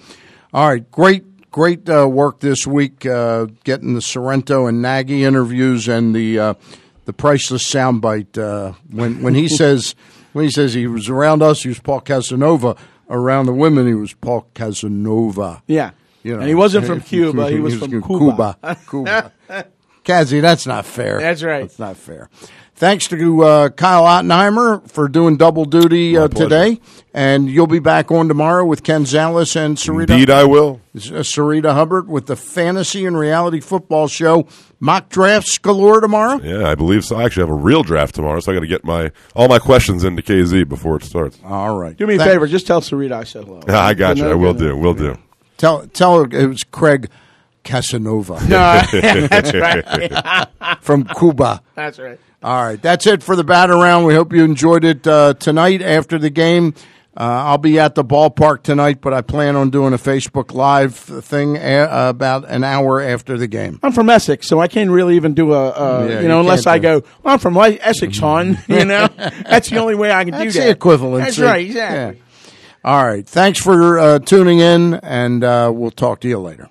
All 0.52 0.66
right. 0.68 0.90
Great, 0.90 1.37
great 1.58 1.90
uh, 1.90 2.08
work 2.08 2.38
this 2.38 2.68
week 2.68 3.04
uh, 3.04 3.44
getting 3.64 3.94
the 3.94 4.00
Sorrento 4.00 4.66
and 4.66 4.80
Nagy 4.80 5.24
interviews 5.24 5.88
and 5.88 6.14
the 6.14 6.38
uh, 6.38 6.54
the 7.04 7.12
priceless 7.12 7.68
soundbite. 7.68 8.38
Uh, 8.38 8.74
when, 8.88 9.22
when 9.22 9.34
he 9.34 9.48
says 9.60 9.96
when 10.34 10.44
he 10.44 10.52
says 10.52 10.74
he 10.74 10.86
was 10.86 11.08
around 11.08 11.42
us, 11.42 11.64
he 11.64 11.68
was 11.68 11.80
Paul 11.80 12.00
Casanova. 12.00 12.76
Around 13.10 13.46
the 13.46 13.54
women, 13.54 13.88
he 13.88 13.94
was 13.94 14.12
Paul 14.14 14.48
Casanova. 14.54 15.64
Yeah. 15.66 15.90
You 16.22 16.34
know, 16.34 16.40
And 16.40 16.48
he 16.48 16.54
wasn't 16.54 16.86
from 16.86 17.00
Cuba, 17.00 17.50
he 17.50 17.58
was 17.58 17.74
from 17.76 18.02
Cuba. 18.02 18.56
Cuba. 18.88 19.32
Kazi, 20.04 20.40
that's 20.48 20.64
not 20.64 20.86
fair. 20.86 21.18
That's 21.18 21.42
right. 21.42 21.62
That's 21.62 21.78
not 21.80 21.96
fair. 21.96 22.30
Thanks 22.78 23.08
to 23.08 23.42
uh, 23.42 23.68
Kyle 23.70 24.04
Ottenheimer 24.04 24.88
for 24.88 25.08
doing 25.08 25.36
double 25.36 25.64
duty 25.64 26.16
uh, 26.16 26.28
today, 26.28 26.80
and 27.12 27.50
you'll 27.50 27.66
be 27.66 27.80
back 27.80 28.12
on 28.12 28.28
tomorrow 28.28 28.64
with 28.64 28.84
Ken 28.84 29.02
Zales 29.02 29.56
and 29.56 29.76
Sarita. 29.76 30.10
Indeed, 30.10 30.30
I 30.30 30.44
will. 30.44 30.80
Uh, 30.94 30.98
Sarita 31.26 31.72
Hubbard 31.74 32.06
with 32.06 32.26
the 32.26 32.36
Fantasy 32.36 33.04
and 33.04 33.18
Reality 33.18 33.58
Football 33.58 34.06
Show. 34.06 34.46
Mock 34.78 35.08
drafts 35.08 35.58
galore 35.58 36.00
tomorrow. 36.00 36.40
Yeah, 36.40 36.68
I 36.68 36.76
believe 36.76 37.04
so. 37.04 37.16
I 37.16 37.24
actually 37.24 37.48
have 37.48 37.50
a 37.50 37.60
real 37.60 37.82
draft 37.82 38.14
tomorrow, 38.14 38.38
so 38.38 38.52
I 38.52 38.54
got 38.54 38.60
to 38.60 38.68
get 38.68 38.84
my 38.84 39.10
all 39.34 39.48
my 39.48 39.58
questions 39.58 40.04
into 40.04 40.22
KZ 40.22 40.68
before 40.68 40.94
it 40.98 41.02
starts. 41.02 41.36
All 41.44 41.76
right. 41.76 41.96
Do 41.96 42.06
me 42.06 42.14
a 42.14 42.18
Thank- 42.18 42.30
favor, 42.30 42.46
just 42.46 42.68
tell 42.68 42.80
Sarita 42.80 43.10
I 43.10 43.24
said 43.24 43.42
hello. 43.42 43.60
I 43.66 43.94
got 43.94 44.18
you. 44.18 44.28
I 44.28 44.34
will 44.34 44.54
do. 44.54 44.76
Will 44.76 44.94
do. 44.94 45.18
Tell 45.56 45.84
tell 45.88 46.20
her 46.22 46.28
it 46.30 46.46
was 46.46 46.62
Craig 46.62 47.10
Casanova. 47.64 48.34
No, 48.48 48.80
that's 48.92 49.52
right. 49.52 50.48
From 50.80 51.06
Cuba. 51.18 51.60
That's 51.74 51.98
right. 51.98 52.20
All 52.42 52.62
right, 52.64 52.80
that's 52.80 53.06
it 53.06 53.22
for 53.22 53.34
the 53.34 53.42
bat 53.44 53.68
around. 53.70 54.04
We 54.04 54.14
hope 54.14 54.32
you 54.32 54.44
enjoyed 54.44 54.84
it 54.84 55.06
uh, 55.06 55.34
tonight 55.34 55.82
after 55.82 56.18
the 56.18 56.30
game. 56.30 56.74
Uh, 57.16 57.22
I'll 57.24 57.58
be 57.58 57.80
at 57.80 57.96
the 57.96 58.04
ballpark 58.04 58.62
tonight, 58.62 59.00
but 59.00 59.12
I 59.12 59.22
plan 59.22 59.56
on 59.56 59.70
doing 59.70 59.92
a 59.92 59.96
Facebook 59.98 60.54
Live 60.54 60.94
thing 60.94 61.56
a- 61.56 61.88
about 62.10 62.48
an 62.48 62.62
hour 62.62 63.00
after 63.00 63.36
the 63.36 63.48
game. 63.48 63.80
I'm 63.82 63.90
from 63.90 64.08
Essex, 64.08 64.46
so 64.46 64.60
I 64.60 64.68
can't 64.68 64.88
really 64.88 65.16
even 65.16 65.34
do 65.34 65.52
a, 65.52 65.70
uh, 65.70 66.06
Yeah, 66.08 66.20
you 66.20 66.28
know, 66.28 66.36
you 66.36 66.40
unless 66.42 66.68
I 66.68 66.78
go, 66.78 67.02
well, 67.24 67.34
I'm 67.34 67.40
from 67.40 67.56
Essex, 67.56 68.18
hon. 68.18 68.56
You 68.68 68.84
know, 68.84 69.08
that's 69.16 69.68
the 69.68 69.78
only 69.78 69.96
way 69.96 70.12
I 70.12 70.22
can 70.22 70.30
That's 70.30 70.52
do 70.54 70.60
that. 70.60 70.64
the 70.66 70.70
equivalent. 70.70 71.24
That's 71.24 71.40
right, 71.40 71.66
exactly. 71.66 72.22
All 72.84 73.04
right. 73.04 73.26
Thanks 73.28 73.60
for 73.60 73.98
uh, 73.98 74.18
tuning 74.20 74.60
in, 74.60 74.94
and 74.94 75.42
uh, 75.42 75.72
we'll 75.74 75.90
talk 75.90 76.20
to 76.20 76.28
you 76.28 76.38
later. 76.38 76.68